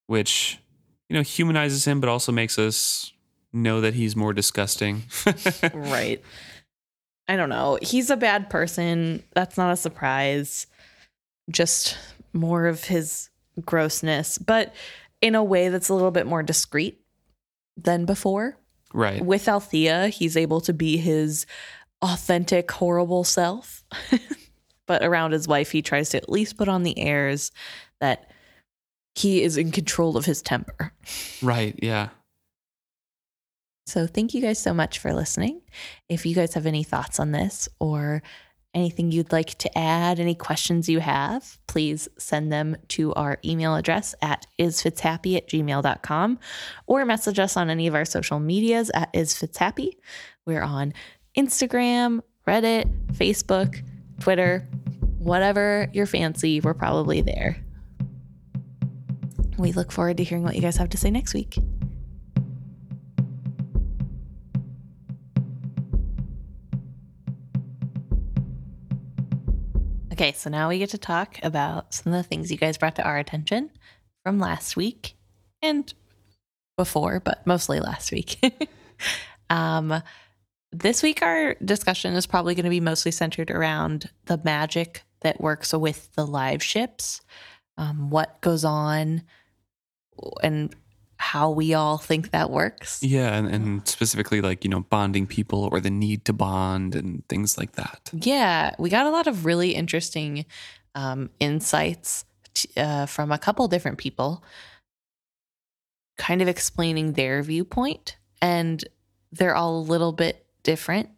which, 0.08 0.60
you 1.10 1.14
you 1.14 1.20
know, 1.20 1.24
humanizes 1.24 1.86
him, 1.86 2.02
but 2.02 2.10
also 2.10 2.32
makes 2.32 2.60
us 2.60 3.14
know 3.54 3.82
that 3.82 3.94
he's 3.94 4.16
more 4.16 4.34
disgusting. 4.34 5.04
right. 5.74 6.22
I 7.28 7.36
don't 7.38 7.50
know. 7.50 7.78
He's 7.82 8.10
a 8.10 8.18
bad 8.18 8.50
person. 8.50 9.24
That's 9.34 9.58
not 9.58 9.72
a 9.72 9.78
surprise. 9.78 10.68
Just 11.50 11.98
more 12.34 12.66
of 12.66 12.86
his 12.86 13.30
grossness, 13.66 14.38
but 14.38 14.74
in 15.24 15.36
a 15.36 15.44
way 15.44 15.70
that's 15.70 15.88
a 15.88 15.94
little 15.94 16.12
bit 16.12 16.28
more 16.28 16.44
discreet 16.44 17.00
than 17.78 18.04
before. 18.06 18.58
Right. 18.94 19.26
With 19.26 19.48
Althea, 19.48 20.10
he's 20.10 20.36
able 20.36 20.60
to 20.62 20.74
be 20.74 20.98
his 20.98 21.46
authentic, 22.02 22.70
horrible 22.70 23.24
self. 23.24 23.86
but 24.86 25.02
around 25.02 25.32
his 25.32 25.48
wife, 25.48 25.72
he 25.72 25.82
tries 25.82 26.10
to 26.10 26.18
at 26.18 26.30
least 26.30 26.58
put 26.58 26.68
on 26.68 26.84
the 26.84 27.00
airs 27.00 27.52
that 28.02 28.30
he 29.16 29.42
is 29.42 29.56
in 29.56 29.72
control 29.72 30.18
of 30.18 30.26
his 30.26 30.42
temper. 30.42 30.92
Right. 31.42 31.80
Yeah. 31.82 32.10
So, 33.86 34.08
thank 34.08 34.34
you 34.34 34.42
guys 34.42 34.60
so 34.60 34.74
much 34.74 35.00
for 35.00 35.14
listening. 35.14 35.62
If 36.10 36.26
you 36.26 36.36
guys 36.36 36.54
have 36.54 36.66
any 36.66 36.84
thoughts 36.84 37.20
on 37.20 37.32
this 37.32 37.70
or 37.80 38.24
anything 38.74 39.12
you'd 39.12 39.32
like 39.32 39.58
to 39.60 39.78
add, 39.78 40.20
any 40.20 40.36
questions 40.36 40.90
you 40.90 41.00
have, 41.00 41.58
please 41.68 42.08
send 42.18 42.52
them 42.52 42.76
to 42.90 43.14
our 43.14 43.40
email 43.46 43.76
address 43.76 44.16
at 44.22 44.46
isfitshappy 44.60 45.38
at 45.38 45.48
gmail.com 45.48 46.40
or 46.88 47.06
message 47.06 47.40
us 47.40 47.56
on 47.56 47.70
any 47.70 47.88
of 47.88 47.96
our 47.96 48.06
social 48.06 48.40
medias 48.40 48.92
at 48.94 49.14
isfitshappy. 49.14 49.92
We're 50.46 50.64
on 50.64 50.94
Instagram, 51.38 52.22
Reddit, 52.48 53.14
Facebook, 53.14 53.84
Twitter, 54.20 54.68
whatever 55.20 55.90
you're 55.94 56.06
fancy, 56.06 56.60
we're 56.60 56.74
probably 56.74 57.22
there. 57.22 57.58
We 59.58 59.72
look 59.72 59.92
forward 59.92 60.18
to 60.18 60.24
hearing 60.24 60.44
what 60.44 60.56
you 60.56 60.62
guys 60.62 60.78
have 60.78 60.90
to 60.90 60.98
say 60.98 61.12
next 61.12 61.34
week. 61.34 61.58
Okay, 70.14 70.32
so 70.34 70.48
now 70.52 70.70
we 70.70 70.78
get 70.78 70.92
to 70.92 71.00
talk 71.00 71.40
about 71.42 71.92
some 71.92 72.14
of 72.14 72.22
the 72.22 72.30
things 72.30 72.52
you 72.52 72.58
guys 72.58 72.78
brought 72.78 72.98
to 72.98 73.04
our 73.04 73.18
attention 73.18 73.72
from 74.24 74.38
last 74.38 74.78
week 74.78 75.16
and 75.64 75.92
before, 76.78 77.20
but 77.20 77.48
mostly 77.48 77.80
last 77.80 78.12
week. 78.12 78.38
um, 79.50 80.04
this 80.72 81.02
week, 81.02 81.24
our 81.24 81.56
discussion 81.66 82.14
is 82.14 82.28
probably 82.28 82.54
going 82.54 82.66
to 82.66 82.70
be 82.70 82.80
mostly 82.80 83.10
centered 83.10 83.50
around 83.50 84.12
the 84.26 84.40
magic 84.44 85.02
that 85.22 85.42
works 85.42 85.74
with 85.74 86.14
the 86.14 86.28
live 86.28 86.62
ships, 86.62 87.22
um, 87.80 88.12
what 88.12 88.40
goes 88.42 88.64
on, 88.64 89.24
and 90.44 90.76
how 91.18 91.50
we 91.50 91.74
all 91.74 91.98
think 91.98 92.32
that 92.32 92.50
works. 92.50 93.02
Yeah, 93.02 93.36
and, 93.36 93.48
and 93.48 93.88
specifically 93.88 94.42
like, 94.42 94.64
you 94.64 94.70
know, 94.70 94.82
bonding 94.82 95.28
people 95.28 95.70
or 95.72 95.80
the 95.80 95.90
need 95.90 96.26
to 96.26 96.34
bond 96.34 96.96
and 96.96 97.28
things 97.28 97.58
like 97.58 97.74
that. 97.74 98.10
Yeah, 98.12 98.76
we 98.78 98.90
got 98.90 99.06
a 99.06 99.10
lot 99.10 99.28
of 99.28 99.46
really 99.46 99.76
interesting 99.76 100.46
um, 100.96 101.30
insights 101.40 102.26
uh, 102.78 103.06
from 103.06 103.32
a 103.32 103.38
couple 103.38 103.68
different 103.68 103.98
people, 103.98 104.44
kind 106.18 106.42
of 106.42 106.48
explaining 106.48 107.14
their 107.14 107.42
viewpoint, 107.42 108.18
and 108.42 108.84
they're 109.32 109.56
all 109.56 109.80
a 109.80 109.82
little 109.82 110.12
bit 110.12 110.46
different. 110.64 111.10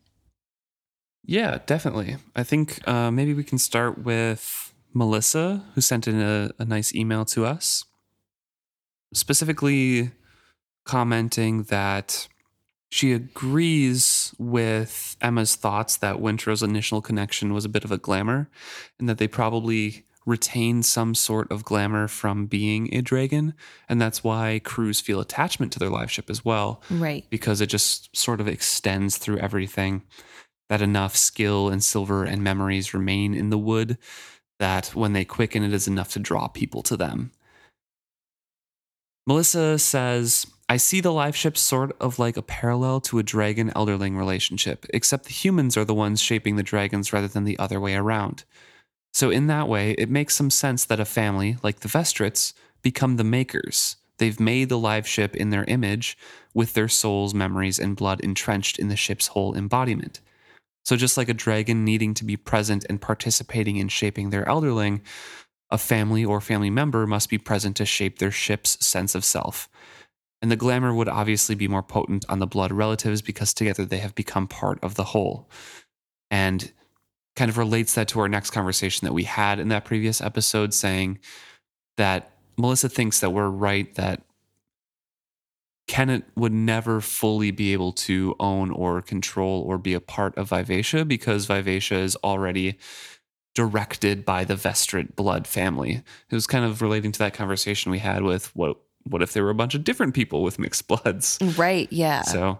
Yeah, 1.25 1.59
definitely. 1.65 2.17
I 2.35 2.43
think 2.43 2.87
uh, 2.87 3.11
maybe 3.11 3.33
we 3.33 3.43
can 3.43 3.57
start 3.57 3.97
with 3.97 4.73
Melissa, 4.93 5.63
who 5.73 5.81
sent 5.81 6.07
in 6.07 6.21
a, 6.21 6.51
a 6.59 6.65
nice 6.65 6.93
email 6.93 7.25
to 7.25 7.45
us 7.45 7.83
specifically 9.15 10.11
commenting 10.85 11.63
that 11.63 12.27
she 12.91 13.11
agrees 13.11 14.33
with 14.37 15.17
Emma's 15.21 15.55
thoughts 15.55 15.97
that 15.97 16.17
Wintrow's 16.17 16.63
initial 16.63 17.01
connection 17.01 17.53
was 17.53 17.65
a 17.65 17.69
bit 17.69 17.83
of 17.83 17.91
a 17.91 17.97
glamour 17.97 18.49
and 18.99 19.09
that 19.09 19.17
they 19.17 19.27
probably 19.27 20.05
retained 20.25 20.85
some 20.85 21.13
sort 21.13 21.51
of 21.51 21.63
glamour 21.63 22.07
from 22.07 22.45
being 22.45 22.93
a 22.93 23.01
dragon. 23.01 23.53
And 23.87 24.01
that's 24.01 24.23
why 24.23 24.59
crews 24.63 24.99
feel 24.99 25.19
attachment 25.19 25.71
to 25.73 25.79
their 25.79 25.89
live 25.89 26.11
ship 26.11 26.29
as 26.29 26.43
well. 26.43 26.81
Right. 26.89 27.25
Because 27.29 27.61
it 27.61 27.67
just 27.67 28.15
sort 28.15 28.41
of 28.41 28.47
extends 28.47 29.17
through 29.17 29.37
everything. 29.37 30.03
That 30.69 30.81
enough 30.81 31.15
skill 31.15 31.69
and 31.69 31.83
silver 31.83 32.23
and 32.23 32.43
memories 32.43 32.93
remain 32.93 33.35
in 33.35 33.51
the 33.51 33.57
wood 33.57 33.99
that 34.57 34.87
when 34.95 35.13
they 35.13 35.25
quicken, 35.25 35.63
it 35.63 35.73
is 35.73 35.87
enough 35.87 36.13
to 36.13 36.19
draw 36.19 36.47
people 36.47 36.81
to 36.83 36.97
them. 36.97 37.31
Melissa 39.27 39.79
says, 39.79 40.45
I 40.69 40.77
see 40.77 41.01
the 41.01 41.13
live 41.13 41.35
ship 41.35 41.57
sort 41.57 41.95
of 41.99 42.19
like 42.19 42.37
a 42.37 42.43
parallel 42.43 43.01
to 43.01 43.19
a 43.19 43.23
dragon 43.23 43.71
elderling 43.75 44.17
relationship, 44.17 44.85
except 44.91 45.25
the 45.25 45.33
humans 45.33 45.77
are 45.77 45.85
the 45.85 45.93
ones 45.93 46.21
shaping 46.21 46.55
the 46.55 46.63
dragons 46.63 47.11
rather 47.11 47.27
than 47.27 47.43
the 47.43 47.57
other 47.57 47.79
way 47.79 47.95
around. 47.95 48.43
So, 49.13 49.29
in 49.29 49.47
that 49.47 49.67
way, 49.67 49.91
it 49.91 50.09
makes 50.09 50.35
some 50.35 50.49
sense 50.49 50.85
that 50.85 50.99
a 50.99 51.05
family, 51.05 51.57
like 51.63 51.79
the 51.79 51.87
Vestrits, 51.87 52.53
become 52.81 53.15
the 53.15 53.23
makers. 53.23 53.95
They've 54.17 54.39
made 54.39 54.69
the 54.69 54.77
live 54.77 55.07
ship 55.07 55.35
in 55.35 55.49
their 55.49 55.63
image 55.65 56.17
with 56.53 56.73
their 56.73 56.87
souls, 56.87 57.33
memories, 57.33 57.79
and 57.79 57.95
blood 57.95 58.19
entrenched 58.21 58.77
in 58.77 58.89
the 58.89 58.95
ship's 58.95 59.27
whole 59.27 59.55
embodiment. 59.55 60.19
So, 60.83 60.95
just 60.95 61.17
like 61.17 61.29
a 61.29 61.33
dragon 61.33 61.83
needing 61.83 62.13
to 62.15 62.23
be 62.23 62.37
present 62.37 62.85
and 62.89 63.01
participating 63.01 63.77
in 63.77 63.87
shaping 63.87 64.29
their 64.29 64.45
elderling, 64.45 65.01
a 65.71 65.77
family 65.77 66.23
or 66.23 66.41
family 66.41 66.69
member 66.69 67.07
must 67.07 67.29
be 67.29 67.37
present 67.37 67.75
to 67.77 67.85
shape 67.85 68.19
their 68.19 68.31
ship's 68.31 68.83
sense 68.85 69.15
of 69.15 69.25
self. 69.25 69.67
And 70.41 70.51
the 70.51 70.55
glamour 70.55 70.93
would 70.93 71.09
obviously 71.09 71.55
be 71.55 71.67
more 71.67 71.81
potent 71.81 72.25
on 72.29 72.39
the 72.39 72.47
blood 72.47 72.71
relatives 72.71 73.21
because 73.21 73.53
together 73.53 73.85
they 73.85 73.97
have 73.97 74.13
become 74.13 74.47
part 74.47 74.77
of 74.83 74.95
the 74.95 75.05
whole. 75.05 75.49
And 76.29 76.71
kind 77.35 77.49
of 77.49 77.57
relates 77.57 77.95
that 77.95 78.07
to 78.09 78.19
our 78.19 78.29
next 78.29 78.51
conversation 78.51 79.05
that 79.05 79.13
we 79.13 79.23
had 79.23 79.59
in 79.59 79.69
that 79.69 79.85
previous 79.85 80.21
episode, 80.21 80.73
saying 80.73 81.19
that 81.97 82.31
Melissa 82.57 82.89
thinks 82.89 83.19
that 83.19 83.31
we're 83.31 83.49
right 83.49 83.93
that 83.95 84.21
Kennit 85.87 86.23
would 86.35 86.53
never 86.53 87.01
fully 87.01 87.51
be 87.51 87.73
able 87.73 87.91
to 87.91 88.35
own 88.39 88.71
or 88.71 89.01
control 89.01 89.61
or 89.61 89.77
be 89.77 89.93
a 89.93 89.99
part 89.99 90.35
of 90.37 90.49
Vivacia 90.49 91.05
because 91.05 91.45
Vivacia 91.45 91.95
is 91.95 92.15
already 92.23 92.77
directed 93.55 94.25
by 94.25 94.43
the 94.43 94.53
Vestrit 94.53 95.15
blood 95.15 95.47
family. 95.47 96.03
It 96.29 96.35
was 96.35 96.45
kind 96.45 96.63
of 96.63 96.81
relating 96.81 97.11
to 97.13 97.19
that 97.19 97.33
conversation 97.33 97.91
we 97.91 97.99
had 97.99 98.21
with 98.21 98.55
what 98.55 98.77
what 99.07 99.21
if 99.21 99.33
there 99.33 99.43
were 99.43 99.51
a 99.51 99.55
bunch 99.55 99.75
of 99.75 99.83
different 99.83 100.13
people 100.13 100.43
with 100.43 100.59
mixed 100.59 100.87
bloods? 100.87 101.39
Right, 101.57 101.91
yeah. 101.91 102.21
So 102.21 102.59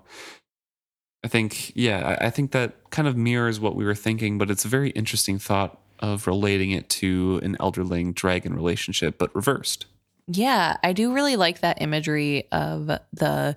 I 1.23 1.27
think 1.27 1.75
yeah, 1.75 2.17
I 2.19 2.31
think 2.31 2.51
that 2.51 2.89
kind 2.89 3.07
of 3.07 3.15
mirrors 3.15 3.59
what 3.59 3.75
we 3.75 3.85
were 3.85 3.95
thinking, 3.95 4.39
but 4.39 4.49
it's 4.49 4.65
a 4.65 4.69
very 4.69 4.89
interesting 4.91 5.37
thought 5.37 5.79
of 5.99 6.27
relating 6.27 6.71
it 6.71 6.89
to 6.89 7.39
an 7.43 7.55
elderling 7.59 8.13
dragon 8.13 8.53
relationship 8.53 9.17
but 9.17 9.33
reversed. 9.35 9.85
Yeah, 10.27 10.77
I 10.83 10.93
do 10.93 11.13
really 11.13 11.35
like 11.35 11.59
that 11.59 11.81
imagery 11.81 12.47
of 12.51 12.87
the 13.13 13.55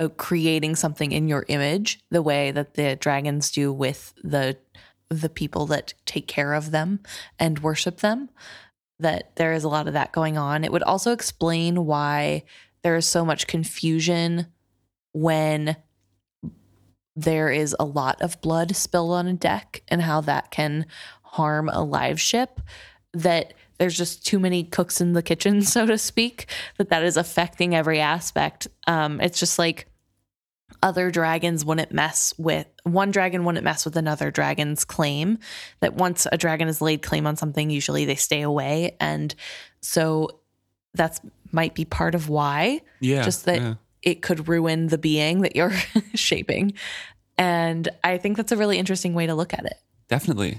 uh, 0.00 0.08
creating 0.16 0.76
something 0.76 1.12
in 1.12 1.28
your 1.28 1.44
image 1.48 2.00
the 2.10 2.22
way 2.22 2.50
that 2.50 2.74
the 2.74 2.96
dragons 2.96 3.50
do 3.50 3.72
with 3.72 4.14
the 4.22 4.56
the 5.10 5.28
people 5.28 5.66
that 5.66 5.94
take 6.06 6.26
care 6.26 6.54
of 6.54 6.70
them 6.70 7.00
and 7.38 7.58
worship 7.58 7.98
them, 7.98 8.30
that 8.98 9.34
there 9.36 9.52
is 9.52 9.64
a 9.64 9.68
lot 9.68 9.88
of 9.88 9.94
that 9.94 10.12
going 10.12 10.38
on. 10.38 10.64
It 10.64 10.72
would 10.72 10.84
also 10.84 11.12
explain 11.12 11.84
why 11.84 12.44
there 12.82 12.96
is 12.96 13.06
so 13.06 13.24
much 13.24 13.46
confusion 13.46 14.46
when 15.12 15.76
there 17.16 17.50
is 17.50 17.74
a 17.78 17.84
lot 17.84 18.22
of 18.22 18.40
blood 18.40 18.74
spilled 18.76 19.12
on 19.12 19.26
a 19.26 19.34
deck 19.34 19.82
and 19.88 20.00
how 20.00 20.20
that 20.22 20.50
can 20.50 20.86
harm 21.22 21.68
a 21.68 21.82
live 21.82 22.20
ship 22.20 22.60
that 23.12 23.52
there's 23.78 23.96
just 23.96 24.24
too 24.24 24.38
many 24.38 24.62
cooks 24.62 25.00
in 25.00 25.12
the 25.12 25.22
kitchen 25.22 25.62
so 25.62 25.86
to 25.86 25.98
speak 25.98 26.46
that 26.78 26.88
that 26.88 27.02
is 27.02 27.16
affecting 27.16 27.74
every 27.74 28.00
aspect 28.00 28.68
um, 28.86 29.20
it's 29.20 29.40
just 29.40 29.58
like 29.58 29.89
other 30.82 31.10
dragons 31.10 31.64
wouldn't 31.64 31.92
mess 31.92 32.32
with 32.38 32.66
one 32.84 33.10
dragon 33.10 33.44
wouldn't 33.44 33.64
mess 33.64 33.84
with 33.84 33.96
another 33.96 34.30
dragon's 34.30 34.84
claim 34.84 35.38
that 35.80 35.94
once 35.94 36.26
a 36.32 36.38
dragon 36.38 36.66
has 36.68 36.80
laid 36.80 37.02
claim 37.02 37.26
on 37.26 37.36
something 37.36 37.68
usually 37.70 38.04
they 38.04 38.14
stay 38.14 38.40
away 38.42 38.96
and 39.00 39.34
so 39.80 40.28
that's 40.94 41.20
might 41.52 41.74
be 41.74 41.84
part 41.84 42.14
of 42.14 42.28
why 42.28 42.80
Yeah. 43.00 43.22
just 43.22 43.44
that 43.44 43.60
yeah. 43.60 43.74
it 44.02 44.22
could 44.22 44.48
ruin 44.48 44.86
the 44.88 44.98
being 44.98 45.42
that 45.42 45.54
you're 45.56 45.72
shaping 46.14 46.72
and 47.36 47.88
i 48.02 48.16
think 48.18 48.36
that's 48.36 48.52
a 48.52 48.56
really 48.56 48.78
interesting 48.78 49.14
way 49.14 49.26
to 49.26 49.34
look 49.34 49.52
at 49.54 49.64
it 49.66 49.76
Definitely. 50.08 50.58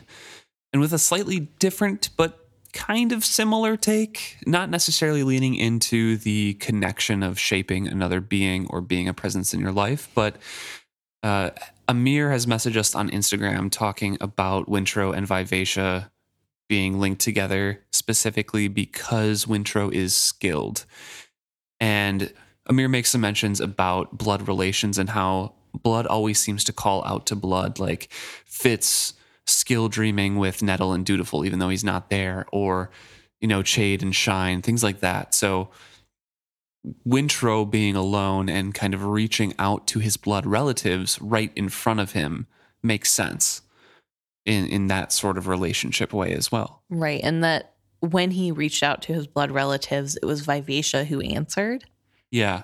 And 0.71 0.79
with 0.81 0.93
a 0.93 0.97
slightly 0.97 1.41
different 1.59 2.09
but 2.15 2.40
kind 2.71 3.11
of 3.11 3.23
similar 3.23 3.77
take, 3.77 4.37
not 4.45 4.69
necessarily 4.69 5.23
leaning 5.23 5.55
into 5.55 6.17
the 6.17 6.55
connection 6.55 7.23
of 7.23 7.39
shaping 7.39 7.87
another 7.87 8.21
being 8.21 8.67
or 8.69 8.81
being 8.81 9.07
a 9.07 9.13
presence 9.13 9.53
in 9.53 9.59
your 9.59 9.71
life, 9.71 10.09
but 10.15 10.37
uh, 11.23 11.51
Amir 11.87 12.31
has 12.31 12.45
messaged 12.45 12.77
us 12.77 12.95
on 12.95 13.09
Instagram 13.09 13.69
talking 13.69 14.17
about 14.21 14.67
Wintrow 14.67 15.15
and 15.15 15.27
Vivacia 15.27 16.11
being 16.67 16.99
linked 16.99 17.21
together 17.21 17.83
specifically 17.91 18.67
because 18.67 19.45
Wintrow 19.45 19.93
is 19.93 20.15
skilled. 20.15 20.85
And 21.79 22.33
Amir 22.67 22.87
makes 22.87 23.11
some 23.11 23.21
mentions 23.21 23.59
about 23.59 24.17
blood 24.17 24.47
relations 24.47 24.97
and 24.97 25.09
how 25.09 25.55
blood 25.73 26.07
always 26.07 26.39
seems 26.39 26.63
to 26.65 26.73
call 26.73 27.03
out 27.05 27.25
to 27.27 27.35
blood, 27.35 27.79
like 27.79 28.07
Fitz 28.45 29.13
skill 29.51 29.89
dreaming 29.89 30.37
with 30.37 30.63
Nettle 30.63 30.93
and 30.93 31.05
Dutiful, 31.05 31.45
even 31.45 31.59
though 31.59 31.69
he's 31.69 31.83
not 31.83 32.09
there, 32.09 32.45
or, 32.51 32.89
you 33.39 33.47
know, 33.47 33.61
Chade 33.61 34.01
and 34.01 34.15
Shine, 34.15 34.61
things 34.61 34.83
like 34.83 34.99
that. 35.01 35.33
So 35.33 35.69
Wintrow 37.07 37.69
being 37.69 37.95
alone 37.95 38.49
and 38.49 38.73
kind 38.73 38.93
of 38.93 39.05
reaching 39.05 39.53
out 39.59 39.87
to 39.87 39.99
his 39.99 40.17
blood 40.17 40.45
relatives 40.45 41.21
right 41.21 41.51
in 41.55 41.69
front 41.69 41.99
of 41.99 42.13
him 42.13 42.47
makes 42.81 43.11
sense 43.11 43.61
in, 44.45 44.65
in 44.67 44.87
that 44.87 45.11
sort 45.11 45.37
of 45.37 45.47
relationship 45.47 46.13
way 46.13 46.33
as 46.33 46.51
well. 46.51 46.81
Right. 46.89 47.21
And 47.23 47.43
that 47.43 47.73
when 47.99 48.31
he 48.31 48.51
reached 48.51 48.81
out 48.81 49.03
to 49.03 49.13
his 49.13 49.27
blood 49.27 49.51
relatives, 49.51 50.17
it 50.17 50.25
was 50.25 50.41
Vivacia 50.41 51.05
who 51.05 51.21
answered. 51.21 51.85
Yeah, 52.31 52.63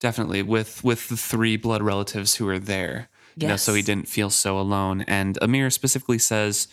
definitely. 0.00 0.42
With 0.42 0.84
with 0.84 1.08
the 1.08 1.16
three 1.16 1.56
blood 1.56 1.82
relatives 1.82 2.36
who 2.36 2.44
were 2.44 2.58
there. 2.58 3.08
You 3.36 3.48
know, 3.48 3.56
so 3.56 3.74
he 3.74 3.82
didn't 3.82 4.08
feel 4.08 4.30
so 4.30 4.58
alone. 4.58 5.02
And 5.02 5.38
Amir 5.42 5.70
specifically 5.70 6.18
says 6.18 6.68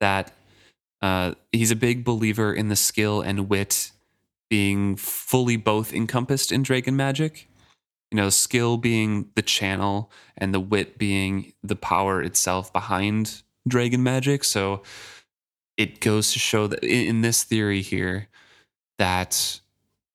that 0.00 0.32
uh, 1.02 1.34
he's 1.52 1.70
a 1.70 1.76
big 1.76 2.04
believer 2.04 2.52
in 2.52 2.68
the 2.68 2.76
skill 2.76 3.20
and 3.20 3.48
wit 3.48 3.90
being 4.48 4.96
fully 4.96 5.56
both 5.56 5.92
encompassed 5.92 6.52
in 6.52 6.62
Dragon 6.62 6.96
Magic. 6.96 7.48
You 8.10 8.16
know, 8.16 8.30
skill 8.30 8.76
being 8.76 9.30
the 9.34 9.42
channel 9.42 10.10
and 10.36 10.54
the 10.54 10.60
wit 10.60 10.98
being 10.98 11.52
the 11.62 11.76
power 11.76 12.22
itself 12.22 12.72
behind 12.72 13.42
Dragon 13.66 14.02
Magic. 14.02 14.44
So 14.44 14.82
it 15.76 16.00
goes 16.00 16.32
to 16.32 16.38
show 16.38 16.66
that 16.68 16.84
in, 16.84 17.08
in 17.08 17.20
this 17.22 17.42
theory 17.42 17.82
here 17.82 18.28
that 18.98 19.60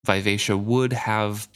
Vivacia 0.06 0.56
would 0.56 0.94
have 0.94 1.48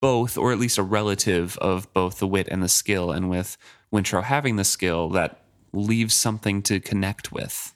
both, 0.00 0.38
or 0.38 0.52
at 0.52 0.58
least 0.58 0.78
a 0.78 0.82
relative 0.82 1.56
of 1.58 1.92
both 1.92 2.18
the 2.18 2.26
wit 2.26 2.48
and 2.50 2.62
the 2.62 2.68
skill. 2.68 3.10
And 3.10 3.28
with 3.28 3.56
Wintrow 3.92 4.22
having 4.22 4.56
the 4.56 4.64
skill, 4.64 5.08
that 5.10 5.42
leaves 5.72 6.14
something 6.14 6.62
to 6.62 6.80
connect 6.80 7.32
with. 7.32 7.74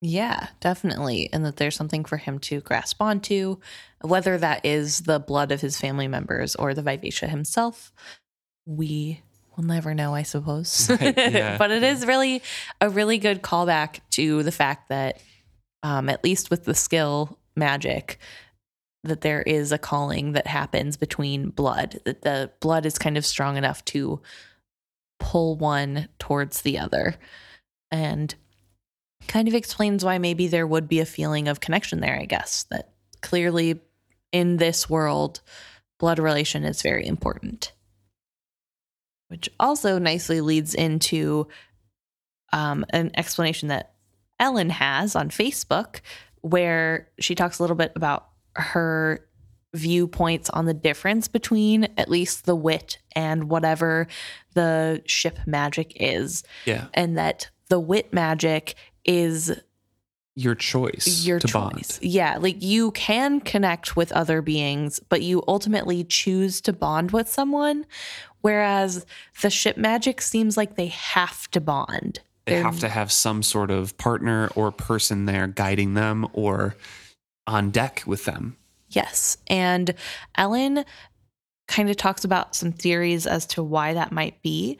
Yeah, 0.00 0.48
definitely. 0.60 1.30
And 1.32 1.46
that 1.46 1.56
there's 1.56 1.76
something 1.76 2.04
for 2.04 2.18
him 2.18 2.38
to 2.40 2.60
grasp 2.60 3.00
onto, 3.00 3.56
whether 4.02 4.36
that 4.36 4.64
is 4.66 5.00
the 5.00 5.18
blood 5.18 5.50
of 5.50 5.62
his 5.62 5.80
family 5.80 6.08
members 6.08 6.54
or 6.56 6.74
the 6.74 6.82
Vivacia 6.82 7.26
himself. 7.26 7.90
We 8.66 9.22
will 9.56 9.64
never 9.64 9.94
know, 9.94 10.14
I 10.14 10.22
suppose. 10.22 10.90
Right, 11.00 11.16
yeah. 11.32 11.56
but 11.56 11.70
it 11.70 11.82
is 11.82 12.04
really 12.06 12.42
a 12.80 12.90
really 12.90 13.18
good 13.18 13.42
callback 13.42 14.00
to 14.10 14.42
the 14.42 14.52
fact 14.52 14.90
that, 14.90 15.22
um, 15.82 16.08
at 16.08 16.22
least 16.22 16.50
with 16.50 16.64
the 16.64 16.74
skill 16.74 17.38
magic, 17.56 18.18
that 19.04 19.20
there 19.20 19.42
is 19.42 19.70
a 19.70 19.78
calling 19.78 20.32
that 20.32 20.46
happens 20.46 20.96
between 20.96 21.50
blood, 21.50 22.00
that 22.04 22.22
the 22.22 22.50
blood 22.60 22.86
is 22.86 22.98
kind 22.98 23.16
of 23.16 23.26
strong 23.26 23.56
enough 23.56 23.84
to 23.86 24.20
pull 25.20 25.56
one 25.56 26.08
towards 26.18 26.62
the 26.62 26.78
other. 26.78 27.14
And 27.90 28.34
kind 29.28 29.48
of 29.48 29.54
explains 29.54 30.04
why 30.04 30.18
maybe 30.18 30.48
there 30.48 30.66
would 30.66 30.88
be 30.88 31.00
a 31.00 31.06
feeling 31.06 31.48
of 31.48 31.60
connection 31.60 32.00
there, 32.00 32.18
I 32.18 32.24
guess, 32.24 32.64
that 32.70 32.90
clearly 33.20 33.80
in 34.32 34.56
this 34.56 34.90
world, 34.90 35.40
blood 35.98 36.18
relation 36.18 36.64
is 36.64 36.82
very 36.82 37.06
important. 37.06 37.72
Which 39.28 39.48
also 39.58 39.98
nicely 39.98 40.40
leads 40.40 40.74
into 40.74 41.48
um, 42.52 42.84
an 42.90 43.10
explanation 43.16 43.68
that 43.68 43.94
Ellen 44.38 44.70
has 44.70 45.16
on 45.16 45.30
Facebook, 45.30 46.00
where 46.40 47.08
she 47.18 47.34
talks 47.34 47.58
a 47.58 47.62
little 47.62 47.76
bit 47.76 47.92
about 47.96 48.28
her 48.56 49.26
viewpoints 49.74 50.48
on 50.50 50.66
the 50.66 50.74
difference 50.74 51.26
between 51.28 51.88
at 51.98 52.08
least 52.08 52.46
the 52.46 52.54
wit 52.54 52.98
and 53.16 53.50
whatever 53.50 54.06
the 54.54 55.02
ship 55.06 55.38
magic 55.46 55.92
is. 55.96 56.44
Yeah. 56.64 56.86
And 56.94 57.18
that 57.18 57.50
the 57.68 57.80
wit 57.80 58.12
magic 58.12 58.76
is 59.04 59.52
Your 60.36 60.54
choice 60.54 61.24
your 61.26 61.40
to 61.40 61.46
choice. 61.48 61.52
bond. 61.52 61.98
Yeah, 62.02 62.38
like 62.40 62.62
you 62.62 62.92
can 62.92 63.40
connect 63.40 63.96
with 63.96 64.12
other 64.12 64.42
beings, 64.42 65.00
but 65.08 65.22
you 65.22 65.42
ultimately 65.48 66.04
choose 66.04 66.60
to 66.62 66.72
bond 66.72 67.10
with 67.10 67.28
someone. 67.28 67.84
Whereas 68.42 69.04
the 69.42 69.50
ship 69.50 69.76
magic 69.76 70.20
seems 70.20 70.56
like 70.56 70.76
they 70.76 70.88
have 70.88 71.50
to 71.52 71.60
bond. 71.60 72.20
They 72.46 72.54
They're- 72.54 72.62
have 72.62 72.78
to 72.80 72.88
have 72.88 73.10
some 73.10 73.42
sort 73.42 73.70
of 73.72 73.96
partner 73.96 74.50
or 74.54 74.70
person 74.70 75.24
there 75.24 75.46
guiding 75.48 75.94
them 75.94 76.26
or 76.32 76.76
on 77.46 77.70
deck 77.70 78.02
with 78.06 78.24
them. 78.24 78.56
Yes. 78.88 79.38
And 79.48 79.94
Ellen 80.36 80.84
kind 81.66 81.90
of 81.90 81.96
talks 81.96 82.24
about 82.24 82.54
some 82.54 82.72
theories 82.72 83.26
as 83.26 83.46
to 83.46 83.62
why 83.62 83.94
that 83.94 84.12
might 84.12 84.40
be. 84.42 84.78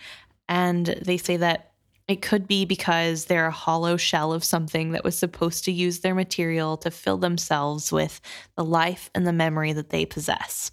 And 0.48 0.86
they 0.86 1.16
say 1.16 1.36
that 1.38 1.72
it 2.06 2.20
could 2.20 2.46
be 2.46 2.66
because 2.66 3.24
they're 3.24 3.46
a 3.46 3.50
hollow 3.50 3.96
shell 3.96 4.32
of 4.32 4.44
something 4.44 4.92
that 4.92 5.04
was 5.04 5.16
supposed 5.16 5.64
to 5.64 5.72
use 5.72 6.00
their 6.00 6.14
material 6.14 6.76
to 6.78 6.90
fill 6.90 7.16
themselves 7.16 7.90
with 7.90 8.20
the 8.56 8.64
life 8.64 9.10
and 9.14 9.26
the 9.26 9.32
memory 9.32 9.72
that 9.72 9.88
they 9.88 10.04
possess. 10.04 10.70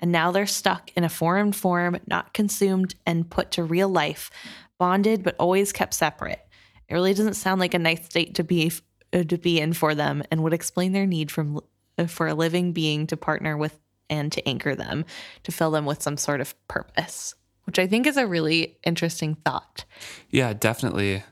And 0.00 0.10
now 0.10 0.32
they're 0.32 0.46
stuck 0.46 0.90
in 0.96 1.04
a 1.04 1.08
foreign 1.08 1.52
form, 1.52 1.98
not 2.08 2.34
consumed 2.34 2.96
and 3.06 3.30
put 3.30 3.52
to 3.52 3.62
real 3.62 3.88
life, 3.88 4.30
bonded 4.76 5.22
but 5.22 5.36
always 5.38 5.72
kept 5.72 5.94
separate. 5.94 6.44
It 6.88 6.94
really 6.94 7.14
doesn't 7.14 7.34
sound 7.34 7.60
like 7.60 7.74
a 7.74 7.78
nice 7.78 8.04
state 8.04 8.34
to 8.34 8.44
be 8.44 8.72
to 9.12 9.38
be 9.38 9.60
in 9.60 9.72
for 9.72 9.94
them, 9.94 10.22
and 10.30 10.42
would 10.42 10.52
explain 10.52 10.92
their 10.92 11.06
need 11.06 11.30
from 11.30 11.60
uh, 11.98 12.06
for 12.06 12.26
a 12.26 12.34
living 12.34 12.72
being 12.72 13.06
to 13.08 13.16
partner 13.16 13.56
with 13.56 13.78
and 14.10 14.32
to 14.32 14.46
anchor 14.48 14.74
them, 14.74 15.04
to 15.42 15.52
fill 15.52 15.70
them 15.70 15.86
with 15.86 16.02
some 16.02 16.16
sort 16.16 16.40
of 16.40 16.54
purpose. 16.68 17.34
Which 17.64 17.78
I 17.78 17.86
think 17.86 18.06
is 18.06 18.16
a 18.16 18.26
really 18.26 18.76
interesting 18.82 19.36
thought. 19.36 19.84
Yeah, 20.30 20.52
definitely. 20.52 21.22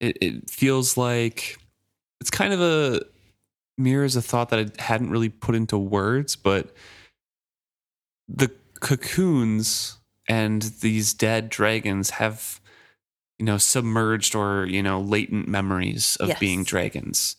It, 0.00 0.18
it 0.20 0.50
feels 0.50 0.96
like 0.96 1.56
it's 2.20 2.30
kind 2.30 2.52
of 2.52 2.60
a 2.60 3.02
mirrors 3.78 4.16
a 4.16 4.22
thought 4.22 4.50
that 4.50 4.58
I 4.58 4.82
hadn't 4.82 5.10
really 5.10 5.28
put 5.28 5.54
into 5.54 5.78
words, 5.78 6.34
but 6.34 6.74
the 8.28 8.50
cocoons 8.80 9.98
and 10.28 10.62
these 10.62 11.14
dead 11.14 11.48
dragons 11.48 12.10
have, 12.10 12.60
you 13.38 13.44
know, 13.44 13.58
submerged 13.58 14.34
or, 14.34 14.66
you 14.66 14.82
know, 14.82 15.00
latent 15.00 15.48
memories 15.48 16.16
of 16.16 16.28
Yes. 16.28 16.38
being 16.38 16.64
dragons. 16.64 17.36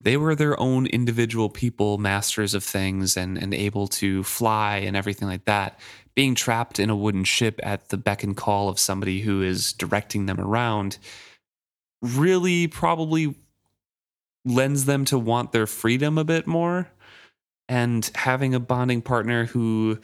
They 0.00 0.16
were 0.16 0.34
their 0.34 0.58
own 0.60 0.86
individual 0.86 1.50
people, 1.50 1.98
masters 1.98 2.54
of 2.54 2.62
things 2.62 3.16
and, 3.16 3.36
and 3.36 3.52
able 3.52 3.88
to 3.88 4.22
fly 4.22 4.76
and 4.76 4.96
everything 4.96 5.26
like 5.28 5.44
that. 5.46 5.78
Being 6.14 6.34
trapped 6.34 6.78
in 6.78 6.88
a 6.88 6.96
wooden 6.96 7.24
ship 7.24 7.60
at 7.62 7.88
the 7.88 7.96
beck 7.96 8.22
and 8.22 8.36
call 8.36 8.68
of 8.68 8.78
somebody 8.78 9.20
who 9.20 9.42
is 9.42 9.72
directing 9.72 10.26
them 10.26 10.40
around 10.40 10.98
really 12.00 12.68
probably 12.68 13.34
lends 14.44 14.84
them 14.84 15.04
to 15.06 15.18
want 15.18 15.52
their 15.52 15.66
freedom 15.66 16.16
a 16.16 16.24
bit 16.24 16.46
more. 16.46 16.88
And 17.68 18.08
having 18.14 18.54
a 18.54 18.60
bonding 18.60 19.02
partner 19.02 19.46
who, 19.46 19.98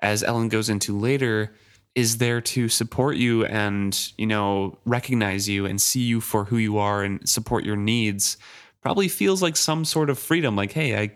as 0.00 0.22
Ellen 0.22 0.48
goes 0.48 0.68
into 0.68 0.96
later, 0.96 1.52
is 1.98 2.18
there 2.18 2.40
to 2.40 2.68
support 2.68 3.16
you 3.16 3.44
and, 3.46 4.12
you 4.16 4.26
know, 4.26 4.78
recognize 4.84 5.48
you 5.48 5.66
and 5.66 5.82
see 5.82 6.02
you 6.02 6.20
for 6.20 6.44
who 6.44 6.56
you 6.56 6.78
are 6.78 7.02
and 7.02 7.28
support 7.28 7.64
your 7.64 7.74
needs 7.74 8.36
probably 8.80 9.08
feels 9.08 9.42
like 9.42 9.56
some 9.56 9.84
sort 9.84 10.08
of 10.08 10.16
freedom. 10.16 10.54
Like, 10.54 10.70
hey, 10.70 10.96
I 10.96 11.10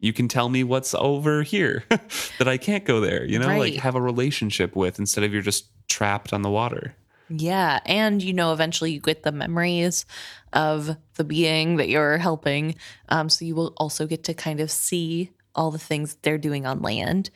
you 0.00 0.12
can 0.12 0.26
tell 0.26 0.48
me 0.48 0.64
what's 0.64 0.96
over 0.96 1.44
here 1.44 1.84
that 2.38 2.48
I 2.48 2.56
can't 2.56 2.84
go 2.84 3.00
there, 3.00 3.24
you 3.24 3.38
know, 3.38 3.56
like 3.56 3.74
have 3.74 3.94
a 3.94 4.00
relationship 4.00 4.74
with 4.74 4.98
instead 4.98 5.22
of 5.22 5.32
you're 5.32 5.42
just 5.42 5.66
trapped 5.86 6.32
on 6.32 6.42
the 6.42 6.50
water. 6.50 6.96
Yeah. 7.28 7.78
And, 7.86 8.20
you 8.20 8.32
know, 8.32 8.52
eventually 8.52 8.90
you 8.90 9.00
get 9.00 9.22
the 9.22 9.32
memories 9.32 10.06
of 10.52 10.96
the 11.14 11.24
being 11.24 11.76
that 11.76 11.88
you're 11.88 12.18
helping. 12.18 12.74
Um, 13.10 13.28
so 13.28 13.44
you 13.44 13.54
will 13.54 13.74
also 13.76 14.08
get 14.08 14.24
to 14.24 14.34
kind 14.34 14.58
of 14.58 14.72
see 14.72 15.30
all 15.54 15.70
the 15.70 15.78
things 15.78 16.16
they're 16.22 16.36
doing 16.36 16.66
on 16.66 16.82
land. 16.82 17.30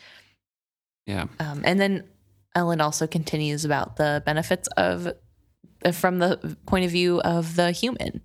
Yeah. 1.06 1.26
Um, 1.38 1.62
and 1.64 1.80
then 1.80 2.04
Ellen 2.54 2.80
also 2.80 3.06
continues 3.06 3.64
about 3.64 3.96
the 3.96 4.22
benefits 4.26 4.68
of, 4.76 5.12
from 5.92 6.18
the 6.18 6.56
point 6.66 6.84
of 6.84 6.90
view 6.90 7.20
of 7.20 7.56
the 7.56 7.70
human. 7.72 8.22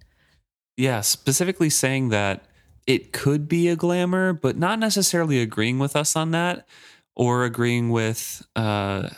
Yeah, 0.77 1.02
specifically 1.02 1.69
saying 1.69 2.10
that 2.10 2.45
it 2.88 3.14
could 3.14 3.47
be 3.47 3.69
a 3.69 3.76
glamour, 3.76 4.34
but 4.34 4.57
not 4.57 4.80
necessarily 4.80 5.41
agreeing 5.41 5.80
with 5.80 5.95
us 5.95 6.15
on 6.15 6.31
that 6.31 6.68
or 7.15 7.45
agreeing 7.45 7.89
with 7.89 8.45
uh, 8.56 9.10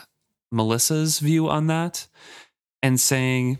Melissa's 0.52 1.18
view 1.18 1.48
on 1.48 1.66
that, 1.66 2.06
and 2.82 3.00
saying 3.00 3.58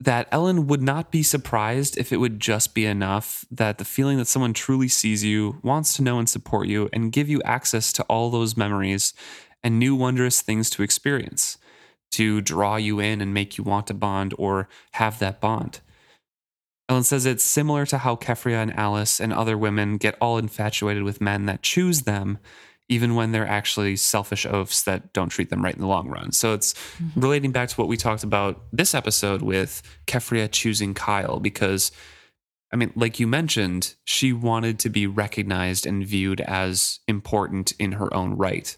that 0.00 0.26
Ellen 0.32 0.66
would 0.66 0.80
not 0.80 1.10
be 1.10 1.22
surprised 1.22 1.98
if 1.98 2.12
it 2.12 2.16
would 2.16 2.40
just 2.40 2.74
be 2.74 2.86
enough 2.86 3.44
that 3.50 3.76
the 3.76 3.84
feeling 3.84 4.16
that 4.16 4.26
someone 4.26 4.54
truly 4.54 4.88
sees 4.88 5.22
you, 5.22 5.58
wants 5.62 5.94
to 5.94 6.02
know 6.02 6.18
and 6.18 6.28
support 6.28 6.66
you, 6.66 6.88
and 6.92 7.12
give 7.12 7.28
you 7.28 7.42
access 7.42 7.92
to 7.92 8.02
all 8.04 8.30
those 8.30 8.56
memories 8.56 9.12
and 9.62 9.78
new 9.78 9.94
wondrous 9.94 10.40
things 10.40 10.70
to 10.70 10.82
experience 10.82 11.58
to 12.12 12.40
draw 12.40 12.76
you 12.76 13.00
in 13.00 13.20
and 13.20 13.32
make 13.32 13.56
you 13.56 13.64
want 13.64 13.86
to 13.86 13.94
bond 13.94 14.34
or 14.38 14.68
have 14.92 15.18
that 15.18 15.40
bond. 15.40 15.80
Ellen 16.88 17.04
says 17.04 17.24
it's 17.24 17.44
similar 17.44 17.86
to 17.86 17.98
how 17.98 18.16
Keffria 18.16 18.60
and 18.60 18.76
Alice 18.76 19.20
and 19.20 19.32
other 19.32 19.56
women 19.56 19.96
get 19.96 20.16
all 20.20 20.38
infatuated 20.38 21.04
with 21.04 21.20
men 21.20 21.46
that 21.46 21.62
choose 21.62 22.02
them, 22.02 22.38
even 22.88 23.14
when 23.14 23.30
they're 23.30 23.46
actually 23.46 23.94
selfish 23.94 24.44
oafs 24.44 24.82
that 24.82 25.12
don't 25.12 25.28
treat 25.28 25.50
them 25.50 25.62
right 25.62 25.74
in 25.74 25.80
the 25.80 25.86
long 25.86 26.08
run. 26.08 26.32
So 26.32 26.52
it's 26.52 26.74
mm-hmm. 26.74 27.20
relating 27.20 27.52
back 27.52 27.68
to 27.68 27.76
what 27.76 27.86
we 27.86 27.96
talked 27.96 28.24
about 28.24 28.60
this 28.72 28.92
episode 28.92 29.40
with 29.40 29.82
Keffria 30.08 30.50
choosing 30.50 30.94
Kyle 30.94 31.38
because 31.38 31.92
I 32.72 32.76
mean, 32.76 32.92
like 32.94 33.18
you 33.18 33.26
mentioned, 33.26 33.96
she 34.04 34.32
wanted 34.32 34.78
to 34.80 34.90
be 34.90 35.06
recognized 35.06 35.86
and 35.86 36.06
viewed 36.06 36.40
as 36.40 37.00
important 37.08 37.72
in 37.80 37.92
her 37.92 38.12
own 38.14 38.36
right. 38.36 38.76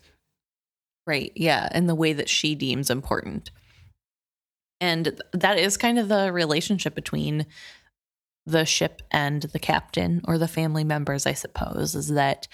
Right. 1.06 1.32
Yeah. 1.34 1.68
In 1.74 1.86
the 1.86 1.94
way 1.94 2.12
that 2.12 2.28
she 2.28 2.54
deems 2.54 2.90
important. 2.90 3.50
And 4.80 5.20
that 5.32 5.58
is 5.58 5.76
kind 5.76 5.98
of 5.98 6.08
the 6.08 6.32
relationship 6.32 6.94
between 6.94 7.46
the 8.46 8.64
ship 8.64 9.02
and 9.10 9.42
the 9.42 9.58
captain 9.58 10.20
or 10.24 10.38
the 10.38 10.48
family 10.48 10.84
members, 10.84 11.26
I 11.26 11.34
suppose, 11.34 11.94
is 11.94 12.08
that 12.08 12.48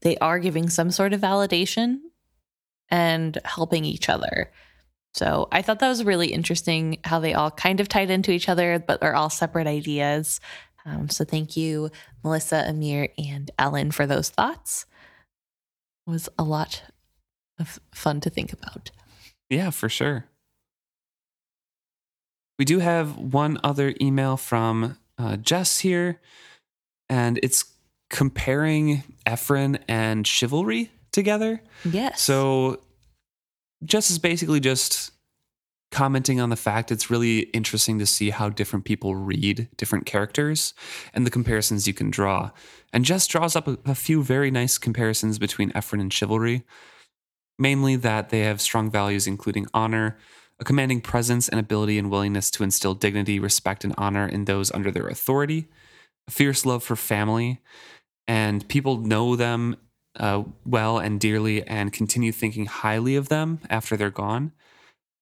they 0.00 0.16
are 0.18 0.38
giving 0.38 0.68
some 0.68 0.90
sort 0.90 1.12
of 1.12 1.20
validation 1.20 1.98
and 2.90 3.38
helping 3.44 3.84
each 3.84 4.08
other. 4.08 4.50
So 5.14 5.48
I 5.52 5.62
thought 5.62 5.78
that 5.78 5.88
was 5.88 6.04
really 6.04 6.28
interesting 6.28 6.98
how 7.04 7.20
they 7.20 7.34
all 7.34 7.50
kind 7.50 7.80
of 7.80 7.88
tied 7.88 8.10
into 8.10 8.32
each 8.32 8.48
other, 8.48 8.82
but 8.84 9.02
are 9.02 9.14
all 9.14 9.30
separate 9.30 9.66
ideas. 9.66 10.40
Um, 10.86 11.08
so 11.08 11.24
thank 11.24 11.56
you, 11.56 11.90
Melissa, 12.22 12.64
Amir, 12.68 13.08
and 13.16 13.50
Ellen 13.58 13.90
for 13.90 14.06
those 14.06 14.28
thoughts. 14.28 14.86
It 16.06 16.10
was 16.10 16.28
a 16.38 16.44
lot 16.44 16.82
fun 17.92 18.20
to 18.20 18.30
think 18.30 18.52
about. 18.52 18.90
Yeah, 19.48 19.70
for 19.70 19.88
sure. 19.88 20.26
We 22.58 22.64
do 22.64 22.78
have 22.78 23.16
one 23.16 23.58
other 23.64 23.94
email 24.00 24.36
from 24.36 24.96
uh, 25.18 25.36
Jess 25.36 25.80
here, 25.80 26.20
and 27.08 27.38
it's 27.42 27.64
comparing 28.10 29.02
Ephron 29.26 29.78
and 29.88 30.26
chivalry 30.26 30.90
together. 31.10 31.62
Yes. 31.84 32.20
So 32.20 32.80
Jess 33.84 34.10
is 34.10 34.18
basically 34.18 34.60
just 34.60 35.10
commenting 35.90 36.40
on 36.40 36.50
the 36.50 36.56
fact 36.56 36.90
it's 36.90 37.08
really 37.08 37.40
interesting 37.52 38.00
to 38.00 38.06
see 38.06 38.30
how 38.30 38.48
different 38.48 38.84
people 38.84 39.14
read 39.14 39.68
different 39.76 40.06
characters 40.06 40.74
and 41.12 41.24
the 41.24 41.30
comparisons 41.30 41.86
you 41.86 41.94
can 41.94 42.10
draw. 42.10 42.50
And 42.92 43.04
Jess 43.04 43.26
draws 43.28 43.54
up 43.54 43.68
a, 43.68 43.78
a 43.84 43.94
few 43.94 44.22
very 44.22 44.50
nice 44.50 44.76
comparisons 44.76 45.38
between 45.38 45.70
Ephron 45.74 46.00
and 46.00 46.12
chivalry, 46.12 46.64
mainly 47.58 47.96
that 47.96 48.30
they 48.30 48.40
have 48.40 48.60
strong 48.60 48.90
values 48.90 49.26
including 49.26 49.66
honor, 49.74 50.16
a 50.58 50.64
commanding 50.64 51.00
presence 51.00 51.48
and 51.48 51.58
ability 51.58 51.98
and 51.98 52.10
willingness 52.10 52.50
to 52.52 52.62
instill 52.62 52.94
dignity, 52.94 53.38
respect, 53.38 53.84
and 53.84 53.94
honor 53.98 54.26
in 54.26 54.44
those 54.44 54.70
under 54.72 54.90
their 54.90 55.08
authority, 55.08 55.66
a 56.28 56.30
fierce 56.30 56.64
love 56.64 56.82
for 56.82 56.96
family, 56.96 57.60
and 58.26 58.66
people 58.68 58.98
know 58.98 59.36
them 59.36 59.76
uh, 60.16 60.44
well 60.64 60.98
and 60.98 61.20
dearly 61.20 61.66
and 61.66 61.92
continue 61.92 62.32
thinking 62.32 62.66
highly 62.66 63.16
of 63.16 63.28
them 63.28 63.58
after 63.68 63.96
they're 63.96 64.10
gone 64.10 64.52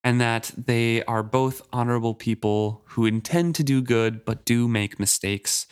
and 0.05 0.21
that 0.21 0.51
they 0.57 1.03
are 1.05 1.23
both 1.23 1.63
honorable 1.73 2.15
people 2.15 2.83
who 2.89 3.07
intend 3.07 3.55
to 3.55 3.63
do 3.63 3.81
good 3.81 4.25
but 4.25 4.45
do 4.45 4.67
make 4.67 4.99
mistakes. 4.99 5.67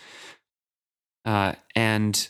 Uh, 1.25 1.55
and 1.75 2.29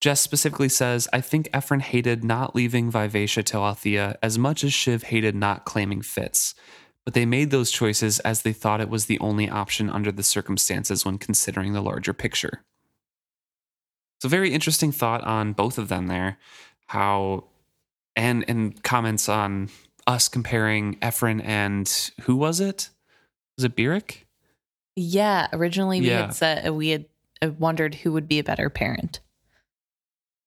Jess 0.00 0.20
specifically 0.20 0.68
says, 0.68 1.08
I 1.12 1.20
think 1.20 1.48
Ephron 1.52 1.80
hated 1.80 2.24
not 2.24 2.54
leaving 2.54 2.90
Vivacia 2.90 3.42
to 3.44 3.58
Althea 3.58 4.18
as 4.22 4.38
much 4.38 4.64
as 4.64 4.72
Shiv 4.72 5.02
hated 5.04 5.34
not 5.34 5.66
claiming 5.66 6.00
Fitz, 6.00 6.54
but 7.04 7.12
they 7.12 7.26
made 7.26 7.50
those 7.50 7.70
choices 7.70 8.18
as 8.20 8.42
they 8.42 8.52
thought 8.54 8.80
it 8.80 8.88
was 8.88 9.06
the 9.06 9.18
only 9.20 9.48
option 9.50 9.90
under 9.90 10.10
the 10.10 10.22
circumstances 10.22 11.04
when 11.04 11.18
considering 11.18 11.74
the 11.74 11.82
larger 11.82 12.14
picture. 12.14 12.64
So, 14.22 14.28
very 14.28 14.52
interesting 14.52 14.92
thought 14.92 15.22
on 15.24 15.52
both 15.52 15.76
of 15.78 15.88
them 15.88 16.06
there. 16.06 16.38
How, 16.86 17.44
and, 18.16 18.44
and 18.48 18.82
comments 18.82 19.28
on 19.28 19.68
us 20.06 20.28
comparing 20.28 20.96
Ephron 21.02 21.40
and 21.42 22.10
who 22.22 22.36
was 22.36 22.60
it? 22.60 22.90
Was 23.56 23.64
it 23.64 23.76
Burrich? 23.76 24.26
Yeah. 24.96 25.48
Originally, 25.52 26.00
we 26.00 26.08
Yeah. 26.08 26.22
had 26.22 26.34
said 26.34 26.70
we 26.70 26.88
had 26.88 27.04
uh, 27.42 27.50
wondered 27.58 27.94
who 27.96 28.12
would 28.12 28.28
be 28.28 28.38
a 28.38 28.44
better 28.44 28.68
parent. 28.68 29.20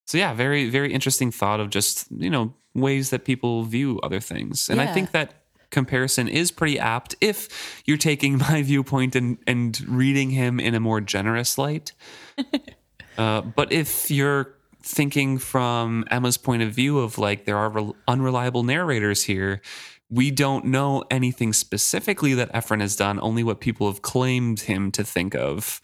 So 0.05 0.17
yeah, 0.17 0.33
very 0.33 0.69
very 0.69 0.93
interesting 0.93 1.31
thought 1.31 1.59
of 1.59 1.69
just 1.69 2.07
you 2.11 2.29
know 2.29 2.53
ways 2.73 3.09
that 3.11 3.25
people 3.25 3.63
view 3.63 3.99
other 4.03 4.19
things, 4.19 4.69
and 4.69 4.81
I 4.81 4.87
think 4.87 5.11
that 5.11 5.43
comparison 5.69 6.27
is 6.27 6.51
pretty 6.51 6.77
apt 6.77 7.15
if 7.19 7.81
you're 7.85 7.97
taking 7.97 8.37
my 8.49 8.61
viewpoint 8.61 9.15
and 9.15 9.37
and 9.47 9.79
reading 9.87 10.29
him 10.31 10.59
in 10.59 10.75
a 10.75 10.79
more 10.79 11.01
generous 11.01 11.57
light. 11.57 11.93
uh, 13.17 13.41
but 13.41 13.71
if 13.71 14.11
you're 14.11 14.55
thinking 14.83 15.37
from 15.37 16.03
Emma's 16.11 16.37
point 16.37 16.61
of 16.61 16.71
view 16.71 16.99
of 16.99 17.17
like 17.17 17.45
there 17.45 17.57
are 17.57 17.69
rel- 17.69 17.95
unreliable 18.07 18.63
narrators 18.63 19.23
here. 19.23 19.61
We 20.09 20.29
don't 20.29 20.65
know 20.65 21.03
anything 21.09 21.53
specifically 21.53 22.35
that 22.35 22.51
Ephron 22.53 22.81
has 22.81 22.95
done, 22.95 23.19
only 23.21 23.43
what 23.43 23.61
people 23.61 23.87
have 23.87 24.03
claimed 24.03 24.59
him 24.59 24.91
to 24.91 25.03
think 25.03 25.33
of. 25.33 25.81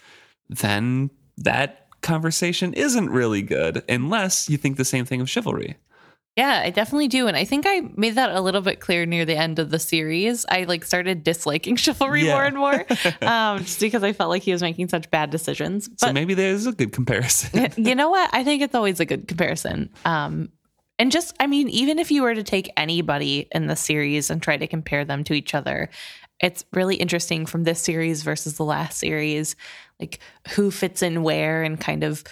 Then 0.50 1.10
that 1.38 1.79
conversation 2.02 2.74
isn't 2.74 3.10
really 3.10 3.42
good 3.42 3.84
unless 3.90 4.50
you 4.50 4.58
think 4.58 4.78
the 4.78 4.86
same 4.86 5.06
thing 5.06 5.22
of 5.22 5.30
chivalry. 5.30 5.78
Yeah, 6.36 6.62
I 6.64 6.70
definitely 6.70 7.10
do. 7.10 7.28
And 7.28 7.36
I 7.36 7.44
think 7.44 7.66
I 7.68 7.82
made 7.98 8.16
that 8.16 8.30
a 8.34 8.40
little 8.40 8.62
bit 8.62 8.80
clear 8.80 9.06
near 9.06 9.26
the 9.26 9.36
end 9.36 9.60
of 9.60 9.72
the 9.72 9.80
series. 9.80 10.46
I 10.48 10.64
like 10.64 10.86
started 10.86 11.24
disliking 11.24 11.76
chivalry 11.78 12.26
Yeah. 12.26 12.34
more 12.36 12.46
and 12.46 12.56
more 12.56 12.86
um, 13.22 13.60
just 13.60 13.82
because 13.82 14.04
I 14.04 14.14
felt 14.14 14.30
like 14.30 14.44
he 14.44 14.54
was 14.54 14.62
making 14.62 14.88
such 14.88 15.10
bad 15.12 15.32
decisions. 15.32 15.90
So 15.98 16.14
maybe 16.14 16.36
there's 16.36 16.66
a 16.66 16.72
good 16.72 16.94
comparison. 16.94 17.72
you 17.78 17.94
know 17.96 18.10
what? 18.10 18.30
I 18.32 18.44
think 18.46 18.62
it's 18.62 18.76
always 18.76 19.02
a 19.02 19.06
good 19.06 19.28
comparison. 19.28 19.90
Um, 20.06 20.50
and 20.98 21.12
just, 21.12 21.36
I 21.40 21.48
mean, 21.48 21.68
even 21.70 22.00
if 22.00 22.10
you 22.12 22.22
were 22.24 22.36
to 22.36 22.44
take 22.44 22.72
anybody 22.78 23.48
in 23.52 23.68
the 23.68 23.76
series 23.76 24.30
and 24.30 24.42
try 24.42 24.56
to 24.56 24.68
compare 24.68 25.04
them 25.04 25.24
to 25.26 25.34
each 25.34 25.54
other, 25.56 25.90
it's 26.40 26.66
really 26.74 26.96
interesting 26.96 27.46
from 27.46 27.64
this 27.64 27.82
series 27.82 28.24
versus 28.24 28.56
the 28.56 28.66
last 28.66 28.98
series, 28.98 29.56
like 30.00 30.20
who 30.52 30.72
fits 30.72 31.02
in 31.02 31.24
where 31.24 31.64
and 31.64 31.80
kind 31.80 32.04
of 32.04 32.24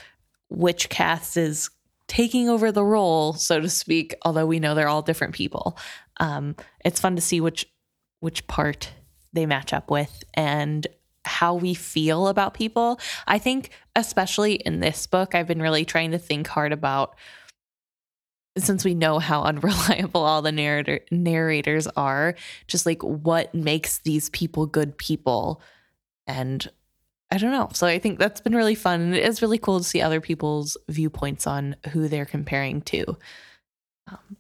which 0.49 0.89
cast 0.89 1.35
is 1.37 1.69
taking 2.07 2.47
over 2.47 2.71
the 2.71 2.85
role, 2.85 3.33
so 3.33 3.59
to 3.59 3.69
speak. 3.69 4.15
Although 4.23 4.45
we 4.45 4.59
know 4.59 4.75
they're 4.75 4.87
all 4.87 5.01
different 5.01 5.35
people, 5.35 5.77
um, 6.19 6.55
it's 6.85 6.99
fun 6.99 7.15
to 7.15 7.21
see 7.21 7.41
which 7.41 7.67
which 8.19 8.47
part 8.47 8.91
they 9.33 9.45
match 9.45 9.73
up 9.73 9.91
with 9.91 10.23
and 10.33 10.87
how 11.25 11.53
we 11.53 11.73
feel 11.73 12.29
about 12.29 12.53
people. 12.53 12.99
I 13.27 13.37
think, 13.37 13.71
especially 13.95 14.53
in 14.53 14.79
this 14.79 15.05
book, 15.05 15.35
I've 15.35 15.47
been 15.47 15.61
really 15.61 15.85
trying 15.85 16.11
to 16.11 16.17
think 16.17 16.47
hard 16.47 16.71
about 16.71 17.15
since 18.57 18.83
we 18.85 18.93
know 18.93 19.19
how 19.19 19.43
unreliable 19.43 20.21
all 20.21 20.41
the 20.41 20.51
narrator 20.51 21.01
narrators 21.11 21.87
are, 21.87 22.35
just 22.67 22.85
like 22.85 23.03
what 23.03 23.53
makes 23.53 23.99
these 23.99 24.29
people 24.29 24.65
good 24.65 24.97
people. 24.97 25.61
And 26.25 26.69
I 27.29 27.37
don't 27.37 27.51
know. 27.51 27.69
So 27.73 27.87
I 27.87 27.99
think 27.99 28.19
that's 28.19 28.41
been 28.41 28.55
really 28.55 28.75
fun. 28.75 29.01
And 29.01 29.15
it 29.15 29.23
is 29.25 29.41
really 29.41 29.57
cool 29.57 29.79
to 29.79 29.83
see 29.83 30.01
other 30.01 30.21
people's 30.21 30.77
viewpoints 30.87 31.45
on 31.45 31.75
who 31.91 32.07
they're 32.07 32.25
comparing 32.25 32.81
to. 32.83 33.17
Um, 34.07 34.37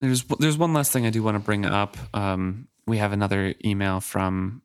There's 0.00 0.24
there's 0.38 0.58
one 0.58 0.74
last 0.74 0.92
thing 0.92 1.06
I 1.06 1.10
do 1.10 1.22
want 1.22 1.36
to 1.36 1.42
bring 1.42 1.64
up. 1.64 1.96
Um, 2.12 2.68
we 2.86 2.98
have 2.98 3.12
another 3.12 3.54
email 3.64 4.00
from 4.00 4.62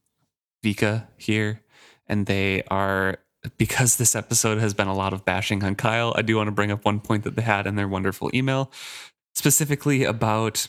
Vika 0.64 1.08
here, 1.18 1.62
and 2.08 2.26
they 2.26 2.64
are 2.64 3.20
because 3.58 3.98
this 3.98 4.16
episode 4.16 4.58
has 4.60 4.74
been 4.74 4.88
a 4.88 4.96
lot 4.96 5.14
of 5.14 5.26
bashing 5.26 5.64
on 5.64 5.76
Kyle. 5.76 6.14
I 6.16 6.22
do 6.22 6.36
want 6.36 6.48
to 6.48 6.52
bring 6.52 6.72
up 6.72 6.86
one 6.86 7.00
point 7.00 7.24
that 7.24 7.36
they 7.36 7.42
had 7.42 7.68
in 7.68 7.76
their 7.76 7.88
wonderful 7.88 8.30
email, 8.34 8.72
specifically 9.36 10.04
about 10.04 10.68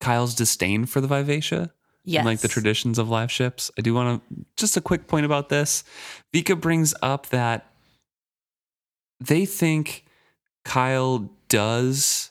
Kyle's 0.00 0.34
disdain 0.34 0.86
for 0.86 1.00
the 1.00 1.08
Vivacia 1.08 1.72
yes. 2.04 2.20
and 2.20 2.26
like 2.26 2.40
the 2.40 2.48
traditions 2.48 2.98
of 2.98 3.08
live 3.08 3.30
ships. 3.30 3.70
I 3.78 3.82
do 3.82 3.94
want 3.94 4.22
to 4.28 4.44
just 4.56 4.76
a 4.76 4.80
quick 4.80 5.06
point 5.06 5.26
about 5.26 5.48
this. 5.48 5.84
Vika 6.34 6.60
brings 6.60 6.94
up 7.02 7.28
that 7.28 7.66
they 9.20 9.46
think 9.46 10.04
Kyle 10.64 11.30
does 11.48 12.30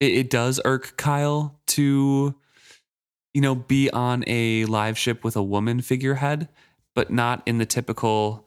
it, 0.00 0.12
it 0.12 0.30
does 0.30 0.60
irk 0.64 0.96
Kyle 0.96 1.58
to 1.68 2.34
you 3.34 3.40
know 3.40 3.54
be 3.54 3.90
on 3.90 4.24
a 4.26 4.64
live 4.66 4.98
ship 4.98 5.24
with 5.24 5.36
a 5.36 5.42
woman 5.42 5.80
figurehead, 5.80 6.48
but 6.94 7.10
not 7.10 7.42
in 7.46 7.58
the 7.58 7.66
typical 7.66 8.46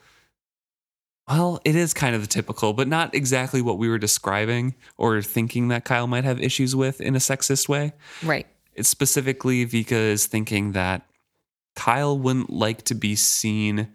well, 1.28 1.60
it 1.66 1.76
is 1.76 1.94
kind 1.94 2.16
of 2.16 2.22
the 2.22 2.28
typical, 2.28 2.74
but 2.74 2.88
not 2.88 3.16
exactly 3.16 3.62
what 3.62 3.80
we 3.80 3.90
were 3.90 3.98
describing 3.98 4.76
or 4.96 5.24
thinking 5.24 5.70
that 5.70 5.84
Kyle 5.84 6.06
might 6.06 6.24
have 6.24 6.40
issues 6.40 6.76
with 6.76 7.02
in 7.02 7.16
a 7.16 7.20
sexist 7.20 7.68
way. 7.68 7.94
Right. 8.24 8.46
It's 8.76 8.90
specifically 8.90 9.66
Vika 9.66 9.92
is 9.92 10.28
thinking 10.28 10.74
that 10.74 11.08
Kyle 11.76 12.18
wouldn't 12.18 12.52
like 12.52 12.84
to 12.84 12.96
be 12.96 13.16
seen 13.16 13.88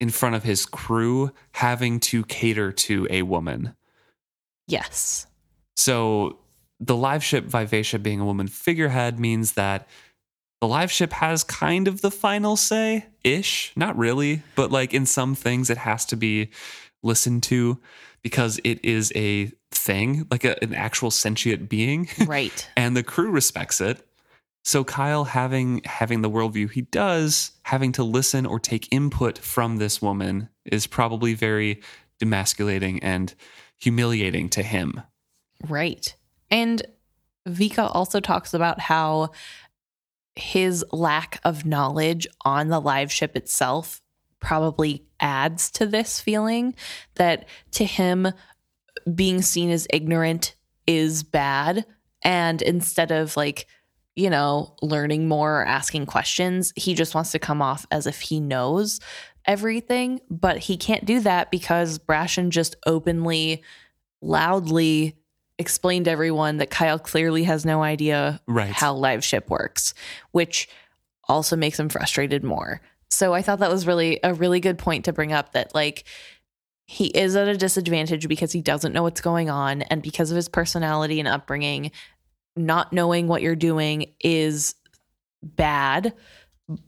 in 0.00 0.10
front 0.10 0.34
of 0.34 0.42
his 0.42 0.66
crew 0.66 1.30
having 1.52 2.00
to 2.00 2.24
cater 2.24 2.72
to 2.72 3.06
a 3.08 3.22
woman. 3.22 3.76
Yes. 4.66 5.28
So 5.76 6.40
the 6.80 6.96
live 6.96 7.22
ship 7.22 7.44
Vivacia 7.44 8.00
being 8.00 8.18
a 8.18 8.24
woman 8.24 8.48
figurehead 8.48 9.20
means 9.20 9.52
that 9.52 9.86
the 10.62 10.68
live 10.68 10.92
ship 10.92 11.12
has 11.14 11.42
kind 11.42 11.88
of 11.88 12.02
the 12.02 12.10
final 12.12 12.56
say 12.56 13.06
ish. 13.24 13.72
Not 13.74 13.98
really, 13.98 14.44
but 14.54 14.70
like 14.70 14.94
in 14.94 15.06
some 15.06 15.34
things 15.34 15.70
it 15.70 15.78
has 15.78 16.06
to 16.06 16.16
be 16.16 16.50
listened 17.02 17.42
to 17.42 17.80
because 18.22 18.60
it 18.62 18.78
is 18.84 19.12
a 19.16 19.50
thing, 19.72 20.24
like 20.30 20.44
a, 20.44 20.62
an 20.62 20.72
actual 20.72 21.10
sentient 21.10 21.68
being. 21.68 22.08
Right. 22.28 22.70
and 22.76 22.96
the 22.96 23.02
crew 23.02 23.32
respects 23.32 23.80
it. 23.80 24.06
So 24.62 24.84
Kyle 24.84 25.24
having 25.24 25.80
having 25.84 26.22
the 26.22 26.30
worldview 26.30 26.70
he 26.70 26.82
does, 26.82 27.50
having 27.64 27.90
to 27.92 28.04
listen 28.04 28.46
or 28.46 28.60
take 28.60 28.86
input 28.92 29.38
from 29.38 29.78
this 29.78 30.00
woman 30.00 30.48
is 30.64 30.86
probably 30.86 31.34
very 31.34 31.80
demasculating 32.22 33.00
and 33.02 33.34
humiliating 33.80 34.48
to 34.50 34.62
him. 34.62 35.02
Right. 35.68 36.14
And 36.52 36.86
Vika 37.48 37.90
also 37.92 38.20
talks 38.20 38.54
about 38.54 38.78
how 38.78 39.32
his 40.36 40.84
lack 40.92 41.40
of 41.44 41.66
knowledge 41.66 42.26
on 42.44 42.68
the 42.68 42.80
live 42.80 43.12
ship 43.12 43.36
itself 43.36 44.00
probably 44.40 45.04
adds 45.20 45.70
to 45.70 45.86
this 45.86 46.20
feeling 46.20 46.74
that 47.14 47.46
to 47.72 47.84
him 47.84 48.28
being 49.14 49.42
seen 49.42 49.70
as 49.70 49.86
ignorant 49.92 50.56
is 50.86 51.22
bad. 51.22 51.86
And 52.22 52.60
instead 52.62 53.10
of 53.10 53.36
like 53.36 53.66
you 54.14 54.28
know 54.28 54.74
learning 54.82 55.26
more 55.26 55.62
or 55.62 55.66
asking 55.66 56.04
questions 56.04 56.70
he 56.76 56.92
just 56.92 57.14
wants 57.14 57.32
to 57.32 57.38
come 57.38 57.62
off 57.62 57.86
as 57.90 58.06
if 58.06 58.20
he 58.20 58.40
knows 58.40 59.00
everything. 59.46 60.20
But 60.30 60.58
he 60.58 60.76
can't 60.76 61.04
do 61.04 61.20
that 61.20 61.50
because 61.50 61.98
Brashen 61.98 62.50
just 62.50 62.76
openly 62.86 63.62
loudly 64.20 65.16
explained 65.62 66.04
to 66.04 66.10
everyone 66.10 66.58
that 66.58 66.68
Kyle 66.70 66.98
clearly 66.98 67.44
has 67.44 67.64
no 67.64 67.82
idea 67.82 68.40
Right. 68.46 68.70
how 68.70 68.92
live 68.92 69.24
ship 69.24 69.48
works, 69.48 69.94
which 70.32 70.68
also 71.26 71.56
makes 71.56 71.80
him 71.80 71.88
frustrated 71.88 72.44
more. 72.44 72.82
So 73.10 73.32
I 73.32 73.40
thought 73.40 73.60
that 73.60 73.70
was 73.70 73.86
really 73.86 74.20
a 74.22 74.34
really 74.34 74.60
good 74.60 74.76
point 74.78 75.06
to 75.06 75.12
bring 75.12 75.32
up 75.32 75.52
that 75.52 75.74
like 75.74 76.04
he 76.86 77.06
is 77.06 77.36
at 77.36 77.48
a 77.48 77.56
disadvantage 77.56 78.28
because 78.28 78.52
he 78.52 78.60
doesn't 78.60 78.92
know 78.92 79.02
what's 79.04 79.20
going 79.22 79.48
on 79.48 79.82
and 79.82 80.02
because 80.02 80.30
of 80.30 80.36
his 80.36 80.48
personality 80.48 81.18
and 81.20 81.28
upbringing, 81.28 81.90
not 82.56 82.92
knowing 82.92 83.28
what 83.28 83.40
you're 83.40 83.56
doing 83.56 84.12
is 84.20 84.74
bad. 85.42 86.12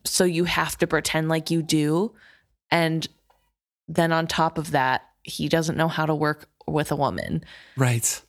So 0.05 0.25
you 0.25 0.45
have 0.45 0.77
to 0.79 0.87
pretend 0.87 1.29
like 1.29 1.51
you 1.51 1.63
do 1.63 2.13
and 2.71 3.07
then 3.87 4.13
on 4.13 4.27
top 4.27 4.59
of 4.59 4.71
that, 4.73 5.03
he 5.23 5.49
doesn't 5.49 5.77
know 5.77 5.89
how 5.89 6.07
to 6.07 6.15
work 6.15 6.49
with 6.67 6.91
a 6.91 6.97
woman. 6.97 7.45
Right. 7.77 8.21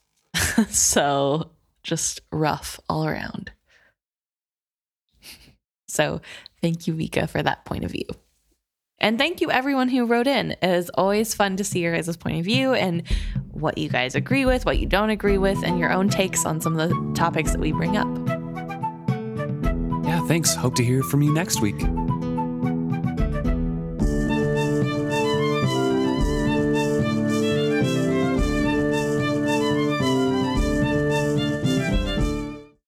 so 0.70 1.52
just 1.84 2.22
rough 2.32 2.80
all 2.90 3.08
around. 3.08 3.52
So 5.88 6.22
thank 6.62 6.88
you, 6.88 6.94
Vika, 6.94 7.30
for 7.30 7.42
that 7.42 7.64
point 7.66 7.86
of 7.86 7.92
view. 7.92 8.06
And 9.00 9.18
thank 9.18 9.42
you, 9.42 9.52
everyone 9.52 9.90
who 9.90 10.06
wrote 10.06 10.28
in. 10.28 10.52
It 10.52 10.64
is 10.64 10.90
always 10.90 11.34
fun 11.34 11.58
to 11.58 11.64
see 11.64 11.80
your 11.80 11.94
guys' 11.94 12.16
point 12.18 12.40
of 12.40 12.46
view 12.46 12.74
and 12.74 13.04
what 13.52 13.78
you 13.78 13.90
guys 13.90 14.16
agree 14.16 14.46
with, 14.46 14.66
what 14.66 14.80
you 14.80 14.86
don't 14.86 15.10
agree 15.10 15.38
with, 15.38 15.64
and 15.64 15.78
your 15.78 15.92
own 15.92 16.10
takes 16.10 16.46
on 16.46 16.62
some 16.62 16.78
of 16.78 16.90
the 16.90 17.14
topics 17.14 17.52
that 17.52 17.60
we 17.60 17.72
bring 17.72 17.98
up. 17.98 18.08
Yeah, 20.06 20.26
thanks. 20.28 20.56
Hope 20.56 20.76
to 20.76 20.84
hear 20.84 21.04
from 21.04 21.22
you 21.22 21.34
next 21.34 21.62
week. 21.62 21.80